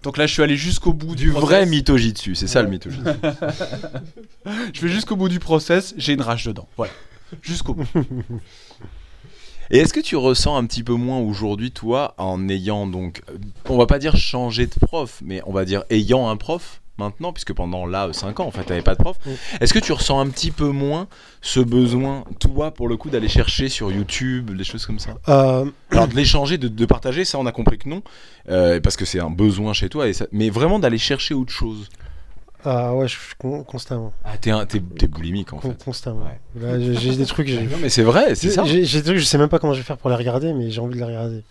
Donc 0.03 0.17
là 0.17 0.27
je 0.27 0.34
suis 0.34 0.43
allé 0.43 0.57
jusqu'au 0.57 0.93
bout 0.93 1.15
du, 1.15 1.25
Du 1.25 1.32
vrai 1.32 1.65
mythojitsu, 1.65 2.36
c'est 2.36 2.47
ça 2.47 2.61
le 2.61 2.69
mythojitsu. 2.69 3.03
Je 4.73 4.82
vais 4.82 4.89
jusqu'au 4.89 5.15
bout 5.15 5.29
du 5.29 5.39
process, 5.39 5.93
j'ai 5.97 6.13
une 6.13 6.21
rage 6.21 6.45
dedans. 6.45 6.67
Voilà. 6.77 6.91
Jusqu'au 7.41 7.75
bout. 7.75 7.88
Et 9.69 9.77
est-ce 9.77 9.93
que 9.93 10.01
tu 10.01 10.17
ressens 10.17 10.57
un 10.57 10.65
petit 10.65 10.84
peu 10.84 10.93
moins 10.93 11.19
aujourd'hui, 11.19 11.71
toi, 11.71 12.13
en 12.17 12.49
ayant 12.49 12.88
donc, 12.88 13.21
on 13.69 13.77
va 13.77 13.86
pas 13.86 13.99
dire 13.99 14.17
changer 14.17 14.67
de 14.67 14.73
prof, 14.73 15.21
mais 15.23 15.41
on 15.45 15.53
va 15.53 15.63
dire 15.63 15.84
ayant 15.89 16.29
un 16.29 16.36
prof? 16.36 16.82
Maintenant, 17.02 17.34
puisque 17.34 17.54
pendant 17.54 17.86
là 17.86 18.10
5 18.12 18.39
ans, 18.39 18.45
en 18.45 18.52
fait, 18.52 18.64
t'avais 18.64 18.82
pas 18.82 18.95
de 18.95 18.99
prof. 19.04 19.18
Est-ce 19.60 19.74
que 19.74 19.80
tu 19.80 19.91
ressens 19.91 20.20
un 20.20 20.28
petit 20.30 20.52
peu 20.52 20.68
moins 20.70 21.08
ce 21.41 21.60
besoin, 21.60 22.24
toi, 22.39 22.72
pour 22.72 22.88
le 22.88 22.97
coup, 22.97 23.10
d'aller 23.10 23.28
chercher 23.28 23.70
sur 23.70 23.91
YouTube, 23.91 24.56
des 24.56 24.64
choses 24.64 24.86
comme 24.86 24.99
ça? 24.99 25.16
Euh, 25.30 25.66
Alors 25.91 26.08
de 26.08 26.16
l'échanger, 26.16 26.58
de, 26.58 26.68
de 26.68 26.86
partager, 26.86 27.26
ça, 27.26 27.38
on 27.39 27.45
a 27.45 27.52
compris 27.52 27.78
que 27.78 27.89
non, 27.89 28.02
euh, 28.49 28.80
parce 28.80 28.95
que 28.97 29.06
c'est 29.06 29.20
un 29.20 29.30
besoin 29.30 29.74
chez 29.74 29.89
toi, 29.89 30.08
et 30.08 30.14
ça- 30.14 30.28
mais 30.32 30.49
vraiment 30.49 30.80
d'aller 30.80 30.97
chercher 30.97 31.34
autre 31.34 31.52
chose. 31.52 31.89
ah 32.64 32.93
ouais, 32.95 33.08
je 33.08 33.14
suis 33.18 33.34
con- 33.39 33.64
constamment. 33.64 34.14
Ah, 34.24 34.38
t'es, 34.39 34.52
un- 34.52 34.66
t'es, 34.68 34.80
t'es 34.80 35.08
boulimique 35.08 35.52
en 35.54 35.58
Con- 35.58 35.72
fait. 35.72 35.84
constamment. 35.84 36.26
Là, 36.56 36.80
j'ai 36.80 36.93
j'ai 36.95 37.16
des 37.16 37.26
trucs. 37.26 37.47
j'ai- 37.47 37.64
Non, 37.64 37.78
mais 37.82 37.89
c'est 37.89 38.04
vrai, 38.04 38.36
c'est 38.36 38.52
ça. 38.52 38.64
J'ai 38.66 38.82
des 38.84 39.04
trucs, 39.04 39.18
je 39.18 39.24
sais 39.26 39.39
même 39.39 39.49
pas 39.49 39.58
comment 39.58 39.74
je 39.74 39.80
vais 39.80 39.84
faire 39.86 39.97
pour 39.97 40.10
les 40.12 40.16
regarder, 40.16 40.54
mais 40.54 40.70
j'ai 40.70 40.80
envie 40.80 40.93
de 40.93 40.99
les 40.99 41.06
regarder. 41.06 41.43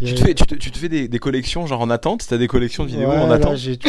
Tu 0.00 0.12
a- 0.12 0.14
te 0.14 0.20
fais, 0.20 0.34
tu 0.34 0.44
te, 0.44 0.54
tu 0.54 0.70
te 0.70 0.78
fais 0.78 0.88
des, 0.88 1.08
des 1.08 1.18
collections 1.18 1.66
genre 1.66 1.80
en 1.80 1.90
attente 1.90 2.24
T'as 2.28 2.38
des 2.38 2.46
collections 2.48 2.84
de 2.84 2.90
vidéos 2.90 3.08
Ouais, 3.08 3.16
en 3.18 3.26
là, 3.26 3.34
attente? 3.36 3.56
J'ai 3.56 3.76
tout. 3.78 3.88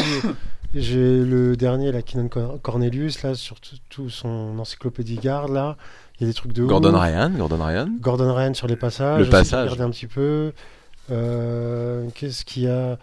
J'ai 0.74 1.19
le 1.24 1.55
dernier, 1.55 1.91
la 1.91 2.01
Cor- 2.01 2.59
Cornelius, 2.61 3.21
là, 3.21 3.36
sur 3.36 3.57
tout, 3.89 4.09
son 4.09 4.57
encyclopédie 4.57 5.17
garde, 5.17 5.51
là. 5.51 5.78
Il 6.19 6.24
y 6.24 6.24
a 6.26 6.28
des 6.28 6.34
trucs 6.34 6.53
de 6.53 6.63
Gordon 6.63 6.93
ouf. 6.95 7.01
Ryan, 7.01 7.30
Gordon 7.30 7.63
Ryan. 7.63 7.89
Gordon 7.99 8.34
Ryan 8.34 8.53
sur 8.53 8.67
les 8.67 8.76
passages. 8.76 9.26
Le 9.26 9.30
passage. 9.30 9.67
j'ai 9.67 9.74
regardé 9.74 9.89
un 9.89 9.91
petit 9.91 10.07
peu. 10.07 10.51
Euh, 11.11 12.07
Qu'est-ce 12.15 12.43
qu'il 12.45 12.63
y 12.63 12.67
a? 12.67 12.97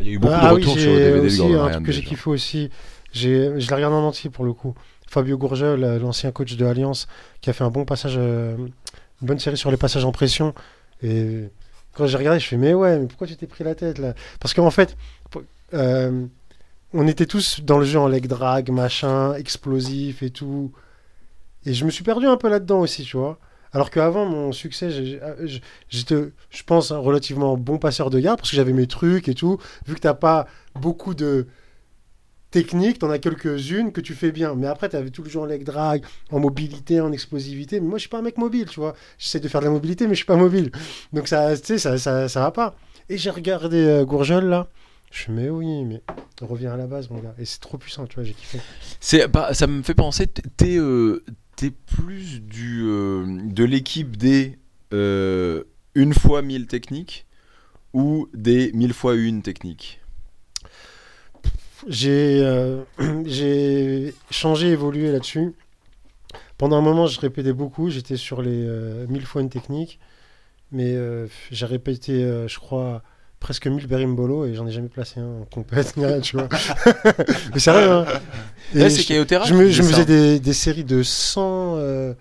Il 0.00 0.06
y 0.06 0.10
a 0.10 0.12
eu 0.12 0.18
beaucoup 0.18 0.34
Ah 0.36 0.50
de 0.50 0.54
oui, 0.56 0.60
retours 0.62 0.78
sur 0.78 0.90
le 0.92 0.98
DVD 0.98 1.20
de 1.20 1.26
aussi 1.26 1.38
Gordon 1.38 1.54
un 1.60 1.62
Ryan. 1.64 1.72
truc 1.74 1.86
que 1.86 1.92
j'ai 1.92 2.02
kiffé 2.02 2.30
aussi. 2.30 2.70
Je 3.12 3.28
l'ai 3.56 3.74
regardé 3.74 3.96
en 3.96 4.04
entier 4.04 4.28
pour 4.30 4.44
le 4.44 4.52
coup. 4.52 4.74
Fabio 5.06 5.38
Gourgel, 5.38 5.82
euh, 5.82 5.98
l'ancien 5.98 6.30
coach 6.30 6.56
de 6.56 6.66
Alliance, 6.66 7.08
qui 7.40 7.48
a 7.48 7.54
fait 7.54 7.64
un 7.64 7.70
bon 7.70 7.86
passage, 7.86 8.16
euh, 8.18 8.54
une 8.58 9.26
bonne 9.26 9.38
série 9.38 9.56
sur 9.56 9.70
les 9.70 9.78
passages 9.78 10.04
en 10.04 10.12
pression. 10.12 10.54
Et 11.02 11.48
quand 11.94 12.06
j'ai 12.06 12.18
regardé, 12.18 12.38
je 12.40 12.46
fais 12.46 12.56
mais 12.58 12.74
ouais, 12.74 12.98
mais 12.98 13.06
pourquoi 13.06 13.26
tu 13.26 13.34
t'es 13.36 13.46
pris 13.46 13.64
la 13.64 13.74
tête 13.74 13.98
là? 13.98 14.12
Parce 14.40 14.52
qu'en 14.52 14.70
fait, 14.70 14.96
euh, 15.74 16.26
on 16.94 17.06
était 17.06 17.26
tous 17.26 17.60
dans 17.62 17.78
le 17.78 17.84
jeu 17.84 17.98
en 17.98 18.08
leg 18.08 18.26
drag, 18.26 18.70
machin, 18.70 19.34
explosif 19.34 20.22
et 20.22 20.30
tout. 20.30 20.72
Et 21.66 21.74
je 21.74 21.84
me 21.84 21.90
suis 21.90 22.04
perdu 22.04 22.26
un 22.26 22.36
peu 22.36 22.48
là-dedans 22.48 22.80
aussi, 22.80 23.04
tu 23.04 23.16
vois. 23.16 23.38
Alors 23.72 23.90
qu'avant, 23.90 24.24
mon 24.24 24.52
succès, 24.52 24.90
j'ai- 24.90 25.20
j'étais, 25.90 26.30
je 26.50 26.62
pense, 26.62 26.90
un 26.90 26.98
relativement 26.98 27.56
bon 27.58 27.78
passeur 27.78 28.08
de 28.10 28.18
garde 28.18 28.38
parce 28.38 28.50
que 28.50 28.56
j'avais 28.56 28.72
mes 28.72 28.86
trucs 28.86 29.28
et 29.28 29.34
tout. 29.34 29.58
Vu 29.86 29.94
que 29.94 30.00
t'as 30.00 30.14
pas 30.14 30.46
beaucoup 30.74 31.14
de 31.14 31.46
techniques, 32.50 32.98
t'en 33.00 33.10
as 33.10 33.18
quelques-unes 33.18 33.92
que 33.92 34.00
tu 34.00 34.14
fais 34.14 34.32
bien. 34.32 34.54
Mais 34.54 34.66
après, 34.66 34.88
t'avais 34.88 35.10
tout 35.10 35.22
le 35.22 35.28
jeu 35.28 35.38
en 35.40 35.44
leg 35.44 35.64
drag, 35.64 36.02
en 36.30 36.40
mobilité, 36.40 37.00
en 37.00 37.12
explosivité. 37.12 37.80
Mais 37.80 37.88
moi, 37.88 37.98
je 37.98 38.02
suis 38.02 38.08
pas 38.08 38.18
un 38.18 38.22
mec 38.22 38.38
mobile, 38.38 38.66
tu 38.66 38.80
vois. 38.80 38.94
J'essaie 39.18 39.40
de 39.40 39.48
faire 39.48 39.60
de 39.60 39.66
la 39.66 39.72
mobilité, 39.72 40.06
mais 40.06 40.14
je 40.14 40.18
suis 40.18 40.26
pas 40.26 40.36
mobile. 40.36 40.70
Donc 41.12 41.28
ça, 41.28 41.54
tu 41.58 41.64
sais, 41.66 41.78
ça, 41.78 41.98
ça, 41.98 42.28
ça 42.28 42.40
va 42.40 42.50
pas. 42.50 42.74
Et 43.10 43.18
j'ai 43.18 43.30
regardé 43.30 43.76
euh, 43.76 44.40
là. 44.40 44.68
Je 45.10 45.22
suis 45.22 45.32
mais 45.32 45.48
oui, 45.48 45.84
mais 45.84 46.02
reviens 46.40 46.72
à 46.72 46.76
la 46.76 46.86
base, 46.86 47.08
mon 47.10 47.18
gars. 47.18 47.34
Et 47.38 47.44
c'est 47.44 47.60
trop 47.60 47.78
puissant, 47.78 48.06
tu 48.06 48.16
vois, 48.16 48.24
j'ai 48.24 48.34
kiffé. 48.34 48.60
C'est 49.00 49.26
pas- 49.28 49.54
ça 49.54 49.66
me 49.66 49.82
fait 49.82 49.94
penser, 49.94 50.26
t'es 50.26 50.76
euh, 50.78 51.24
t'es 51.56 51.70
plus 51.70 52.40
du 52.40 52.82
euh, 52.86 53.24
de 53.44 53.64
l'équipe 53.64 54.16
des 54.16 54.58
euh, 54.92 55.64
une 55.94 56.14
fois 56.14 56.42
mille 56.42 56.66
techniques 56.66 57.26
ou 57.94 58.28
des 58.34 58.70
mille 58.72 58.92
fois 58.92 59.14
une 59.14 59.42
technique? 59.42 60.00
J'ai 61.86 62.40
euh, 62.42 62.82
j'ai 63.24 64.14
changé, 64.30 64.68
évolué 64.68 65.10
là-dessus. 65.10 65.54
Pendant 66.58 66.76
un 66.76 66.82
moment, 66.82 67.06
je 67.06 67.18
répétais 67.20 67.52
beaucoup. 67.52 67.88
J'étais 67.88 68.16
sur 68.16 68.42
les 68.42 68.66
1000 69.08 69.24
fois 69.24 69.40
une 69.42 69.48
technique. 69.48 70.00
Mais 70.72 70.96
j'ai 71.52 71.66
répété, 71.66 72.14
je 72.48 72.58
crois, 72.58 73.02
presque 73.40 73.66
1000 73.66 73.86
berimbolo 73.86 74.46
et 74.46 74.54
j'en 74.54 74.66
ai 74.66 74.70
jamais 74.70 74.88
placé 74.88 75.20
un 75.20 75.42
en 75.42 75.44
compète, 75.44 75.96
ni 75.96 76.04
rien, 76.06 76.20
tu 76.20 76.36
vois. 76.36 76.48
mais 77.54 77.60
sérieux, 77.60 77.90
hein. 77.90 78.04
Et 78.74 78.80
Là, 78.80 78.90
c'est 78.90 79.02
je, 79.02 79.48
je 79.48 79.54
me, 79.54 79.70
je 79.70 79.82
faisais 79.82 80.04
des, 80.04 80.40
des 80.40 80.52
séries 80.52 80.84
de 80.84 81.02
100 81.02 81.76
euh, 81.76 82.14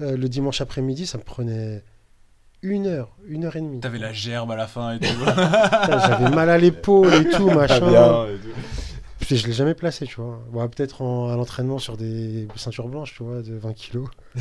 euh, 0.00 0.16
le 0.16 0.28
dimanche 0.28 0.60
après-midi. 0.60 1.06
Ça 1.06 1.18
me 1.18 1.22
prenait 1.22 1.84
une 2.62 2.86
heure, 2.86 3.16
une 3.28 3.44
heure 3.44 3.56
et 3.56 3.60
demie. 3.60 3.80
T'avais 3.80 3.98
la 3.98 4.12
gerbe 4.12 4.50
à 4.50 4.56
la 4.56 4.66
fin 4.66 4.94
et 4.94 4.98
tout. 4.98 5.06
J'avais 5.26 6.30
mal 6.30 6.50
à 6.50 6.58
l'épaule 6.58 7.12
et 7.14 7.28
tout, 7.28 7.50
machin. 7.50 8.26
Putain, 9.26 9.36
je 9.36 9.46
l'ai 9.46 9.52
jamais 9.54 9.72
placé, 9.74 10.04
tu 10.06 10.16
vois. 10.20 10.42
Bon, 10.52 10.68
peut-être 10.68 11.00
en- 11.00 11.30
à 11.30 11.36
l'entraînement 11.36 11.78
sur 11.78 11.96
des 11.96 12.46
ceintures 12.56 12.88
blanches, 12.88 13.14
tu 13.16 13.22
vois, 13.22 13.40
de 13.40 13.54
20 13.54 13.72
kilos. 13.72 14.06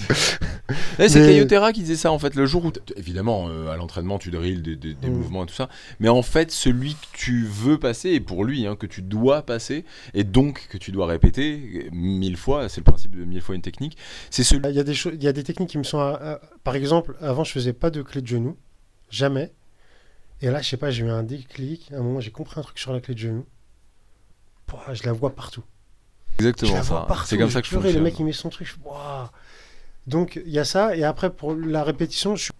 C'est 0.98 1.20
Mais- 1.20 1.28
Kayotera 1.28 1.72
qui 1.74 1.82
disait 1.82 1.96
ça 1.96 2.12
en 2.12 2.20
fait 2.20 2.36
le 2.36 2.46
jour 2.46 2.66
où 2.66 2.72
évidemment 2.96 3.48
euh, 3.50 3.70
à 3.70 3.78
l'entraînement 3.78 4.18
tu 4.20 4.30
drills 4.32 4.62
des, 4.62 4.76
des- 4.76 4.94
des 4.94 5.10
Mm. 5.10 5.14
mouvements 5.14 5.44
et 5.44 5.48
tout 5.48 5.54
ça 5.54 5.68
mais 6.00 6.08
en 6.10 6.22
fait 6.22 6.52
celui 6.52 6.94
que 6.94 7.18
tu 7.18 7.44
veux 7.46 7.78
passer 7.80 8.10
et 8.12 8.20
pour 8.20 8.44
lui 8.46 8.66
hein, 8.66 8.76
que 8.76 8.86
tu 8.86 9.02
dois 9.02 9.42
passer 9.44 9.86
et 10.14 10.24
donc 10.24 10.68
que 10.70 10.78
tu 10.78 10.92
dois 10.92 11.06
répéter 11.08 11.86
euh, 11.86 11.90
mille 11.92 12.38
fois 12.38 12.70
c'est 12.70 12.82
le 12.82 12.86
principe 12.86 13.16
de 13.16 13.24
mille 13.26 13.42
fois 13.42 13.56
une 13.56 13.62
technique 13.62 13.98
c'est 14.30 14.44
celui 14.44 14.62
Il 14.70 14.76
y 14.76 14.80
a 14.80 14.84
des 14.84 14.94
choses, 14.94 15.14
il 15.16 15.24
y 15.24 15.28
a 15.28 15.34
des 15.34 15.44
techniques 15.44 15.70
qui 15.70 15.78
me 15.78 15.84
sont. 15.84 16.00
à- 16.00 16.14
à- 16.34 16.40
Par 16.64 16.76
exemple, 16.76 17.16
avant, 17.22 17.44
je 17.44 17.52
faisais 17.52 17.74
pas 17.74 17.90
de 17.90 18.02
clé 18.02 18.22
de 18.22 18.28
genou, 18.28 18.56
jamais. 19.10 19.52
Et 20.42 20.48
là, 20.50 20.62
je 20.62 20.70
sais 20.70 20.78
pas, 20.78 20.92
j'ai 20.92 21.04
eu 21.04 21.10
un 21.10 21.24
déclic. 21.24 21.92
À 21.92 21.98
un 21.98 22.04
moment, 22.04 22.20
j'ai 22.20 22.32
compris 22.32 22.60
un 22.60 22.64
truc 22.64 22.78
sur 22.80 22.94
la 22.94 23.00
clé 23.02 23.14
de 23.16 23.20
genou. 23.20 23.46
Pouah, 24.74 24.94
je 24.94 25.04
la 25.04 25.14
vois 25.14 25.30
partout. 25.30 25.64
Exactement 26.40 26.82
ça 26.82 27.08
c'est 27.26 27.38
comme 27.38 27.52
ça 27.52 27.62
que 27.62 27.68
je 27.68 27.72
purée, 27.72 27.94
Le 27.94 28.02
mec, 28.02 28.18
il 28.20 28.26
met 28.26 28.32
son 28.34 28.50
truc. 28.50 28.68
je. 28.68 28.76
Donc, 30.08 30.42
il 30.46 30.52
y 30.52 30.60
a 30.60 30.66
ça. 30.66 30.96
Et 30.96 31.04
après, 31.04 31.30
pour 31.30 31.54
la 31.54 31.84
répétition, 31.84 32.36
je 32.36 32.52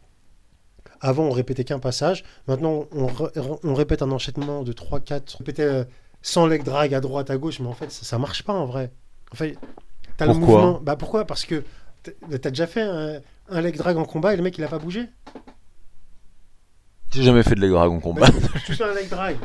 avant, 1.02 1.24
on 1.24 1.32
répétait 1.32 1.66
qu'un 1.66 1.80
passage. 1.80 2.24
Maintenant, 2.48 2.86
on, 2.94 3.74
répète 3.74 4.02
un 4.02 4.12
enchaînement 4.12 4.64
de 4.64 4.72
3-4. 4.72 5.36
On 5.36 5.38
répétait 5.40 5.64
euh, 5.64 5.84
sans 6.22 6.48
leg 6.48 6.64
drag 6.64 6.94
à 6.94 7.02
droite, 7.02 7.30
à 7.30 7.38
gauche. 7.38 7.60
Mais 7.60 7.68
en 7.68 7.74
fait, 7.74 7.92
ça, 7.92 8.06
ça 8.06 8.18
marche 8.18 8.44
pas 8.44 8.54
en 8.54 8.66
vrai. 8.66 8.90
En 9.34 9.36
fait, 9.36 9.58
t'as 10.16 10.28
le 10.28 10.34
mouvement. 10.34 10.80
Bah, 10.82 10.96
pourquoi? 10.96 11.26
Parce 11.26 11.44
que 11.44 11.64
t'as 12.04 12.38
t'as 12.38 12.50
déjà 12.52 12.68
fait 12.68 12.82
un, 12.82 13.20
un 13.50 13.62
leg 13.62 13.76
drag 13.76 13.98
en 13.98 14.06
combat 14.06 14.34
et 14.34 14.38
le 14.38 14.44
mec, 14.44 14.58
il 14.58 14.64
a 14.64 14.70
pas 14.70 14.80
bougé. 14.80 15.10
j'ai 17.12 17.24
jamais 17.24 17.44
fait 17.44 17.56
de 17.56 17.62
leg 17.62 17.72
drag 17.72 17.92
en 17.92 18.00
combat 18.00 18.28
tu 18.66 18.74
fais 18.74 18.84
un 18.84 18.94
leg 18.94 19.10
drag, 19.10 19.38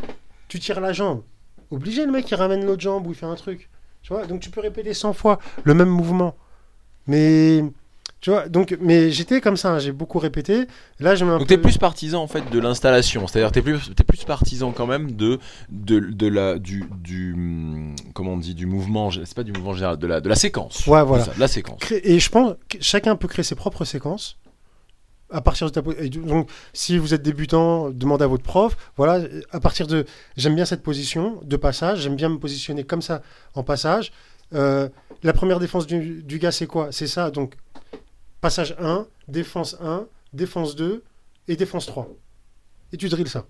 tu 0.47 0.61
tires 0.61 0.81
la 0.81 0.93
jambe. 0.93 1.23
Obligé, 1.71 2.07
le 2.07 2.13
mec, 2.13 2.31
il 2.31 2.35
ramène 2.35 2.65
l'autre 2.65 2.81
jambe 2.81 3.07
ou 3.07 3.11
il 3.11 3.17
fait 3.17 3.27
un 3.27 3.35
truc. 3.35 3.69
Tu 4.03 4.13
vois, 4.13 4.27
donc 4.27 4.41
tu 4.41 4.51
peux 4.51 4.61
répéter 4.61 4.95
100 4.95 5.13
fois 5.13 5.39
le 5.65 5.75
même 5.75 5.89
mouvement. 5.89 6.35
Mais, 7.07 7.63
tu 8.21 8.31
vois, 8.31 8.49
donc, 8.49 8.77
mais 8.81 9.11
j'étais 9.11 9.41
comme 9.41 9.57
ça, 9.57 9.73
hein, 9.73 9.79
j'ai 9.79 9.93
beaucoup 9.93 10.19
répété. 10.19 10.67
Là, 10.99 11.15
je 11.15 11.25
donc 11.25 11.41
peu... 11.41 11.47
t'es 11.47 11.59
plus 11.59 11.79
partisan 11.79 12.23
en 12.23 12.27
fait 12.27 12.49
de 12.51 12.59
l'installation 12.59 13.27
c'est-à-dire 13.27 13.53
t'es 13.53 13.63
plus 13.63 13.95
t'es 13.95 14.05
plus 14.05 14.25
partisan 14.25 14.73
quand 14.73 14.87
même 14.87 15.13
de 15.13 15.39
de, 15.71 16.01
de 16.01 16.27
la 16.27 16.59
du 16.59 16.85
du 17.03 17.35
hum, 17.35 17.95
comment 18.15 18.33
on 18.33 18.37
dit 18.39 18.55
du 18.55 18.67
mouvement 18.67 19.11
c'est 19.11 19.35
pas 19.35 19.45
du 19.45 19.53
mouvement 19.53 19.73
général 19.73 19.99
de 19.99 20.07
la 20.07 20.21
de 20.21 20.29
la 20.29 20.35
séquence 20.35 20.87
Ouais, 20.87 21.03
voilà. 21.05 21.25
Ça, 21.25 21.33
la 21.39 21.49
séquence 21.49 21.81
Et 21.91 22.19
je 22.19 22.31
pense 22.31 22.55
que 22.69 22.79
chacun 22.81 23.15
peut 23.15 23.29
créer 23.29 23.45
ses 23.45 23.55
propres 23.55 23.85
séquences. 23.85 24.37
À 25.31 25.43
partir 25.43 25.71
de 25.71 25.73
ta 25.73 25.83
donc, 25.83 26.51
si 26.73 26.97
vous 26.97 27.13
êtes 27.13 27.23
débutant, 27.23 27.91
demandez 27.91 28.25
à 28.25 28.27
votre 28.27 28.43
prof. 28.43 28.77
Voilà, 28.97 29.27
à 29.51 29.61
partir 29.61 29.87
de, 29.87 30.07
j'aime 30.37 30.55
bien 30.55 30.65
cette 30.65 30.83
position 30.83 31.41
de 31.43 31.57
passage. 31.57 32.01
J'aime 32.01 32.17
bien 32.17 32.31
me 32.31 32.39
positionner 32.39 32.85
comme 32.85 33.03
ça 33.03 33.23
en 33.55 33.63
passage. 33.63 34.11
Euh, 34.55 34.89
la 35.23 35.33
première 35.33 35.59
défense 35.59 35.87
du, 35.87 36.23
du 36.23 36.39
gars, 36.39 36.53
c'est 36.53 36.67
quoi? 36.67 36.93
C'est 36.93 37.07
ça. 37.07 37.31
Donc, 37.31 37.57
passage 38.41 38.75
1, 38.79 39.07
défense 39.29 39.77
1, 39.81 40.07
défense 40.33 40.77
2 40.77 41.03
et 41.49 41.57
défense 41.57 41.87
3. 41.87 42.09
Et 42.93 42.97
tu 42.97 43.09
drilles 43.09 43.29
ça. 43.29 43.47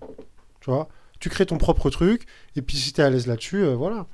Tu 0.59 0.69
vois? 0.69 0.89
Tu 1.19 1.29
crées 1.29 1.45
ton 1.45 1.57
propre 1.57 1.89
truc. 1.89 2.25
Et 2.55 2.61
puis, 2.61 2.77
si 2.77 2.91
tu 2.91 3.01
es 3.01 3.03
à 3.03 3.09
l'aise 3.09 3.27
là-dessus, 3.27 3.63
euh, 3.63 3.75
voilà. 3.75 4.07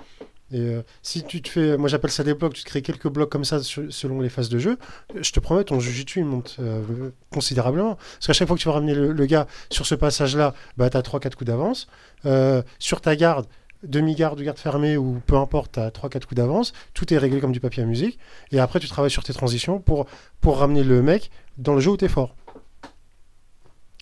Et 0.51 0.59
euh, 0.59 0.83
si 1.01 1.23
tu 1.23 1.41
te 1.41 1.49
fais, 1.49 1.75
moi 1.75 1.89
j'appelle 1.89 2.11
ça 2.11 2.23
des 2.23 2.33
blocs, 2.35 2.53
tu 2.53 2.63
te 2.63 2.67
crées 2.69 2.83
quelques 2.83 3.07
blocs 3.07 3.31
comme 3.31 3.43
ça 3.45 3.63
sur- 3.63 3.91
selon 3.91 4.21
les 4.21 4.29
phases 4.29 4.47
de 4.49 4.59
jeu, 4.59 4.77
je 5.19 5.31
te 5.31 5.39
promets, 5.39 5.63
ton 5.63 5.79
jujitsu 5.79 6.19
il 6.19 6.25
monte 6.25 6.57
euh, 6.59 7.09
considérablement. 7.31 7.95
Parce 7.95 8.27
qu'à 8.27 8.33
chaque 8.33 8.47
fois 8.47 8.55
que 8.55 8.61
tu 8.61 8.67
vas 8.67 8.75
ramener 8.75 8.93
le, 8.93 9.11
le 9.11 9.25
gars 9.25 9.47
sur 9.71 9.85
ce 9.87 9.95
passage-là, 9.95 10.53
bah, 10.77 10.89
tu 10.91 10.97
as 10.97 11.01
3-4 11.01 11.31
coups 11.33 11.45
d'avance. 11.45 11.87
Euh, 12.25 12.61
sur 12.77 13.01
ta 13.01 13.15
garde, 13.15 13.47
demi-garde 13.83 14.39
ou 14.39 14.43
garde 14.43 14.59
fermée, 14.59 14.97
ou 14.97 15.19
peu 15.25 15.35
importe, 15.35 15.73
tu 15.73 15.79
as 15.79 15.89
3-4 15.89 16.21
coups 16.25 16.35
d'avance. 16.35 16.73
Tout 16.93 17.11
est 17.11 17.17
réglé 17.17 17.39
comme 17.41 17.51
du 17.51 17.59
papier 17.59 17.81
à 17.81 17.87
musique. 17.87 18.19
Et 18.51 18.59
après, 18.59 18.79
tu 18.79 18.87
travailles 18.87 19.09
sur 19.11 19.23
tes 19.23 19.33
transitions 19.33 19.79
pour, 19.79 20.05
pour 20.41 20.59
ramener 20.59 20.83
le 20.83 21.01
mec 21.01 21.31
dans 21.57 21.73
le 21.73 21.79
jeu 21.79 21.89
où 21.91 21.97
tu 21.97 22.05
es 22.05 22.09
fort. 22.09 22.35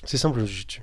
C'est 0.03 0.17
simple 0.17 0.39
le 0.39 0.45
jujitsu. 0.45 0.81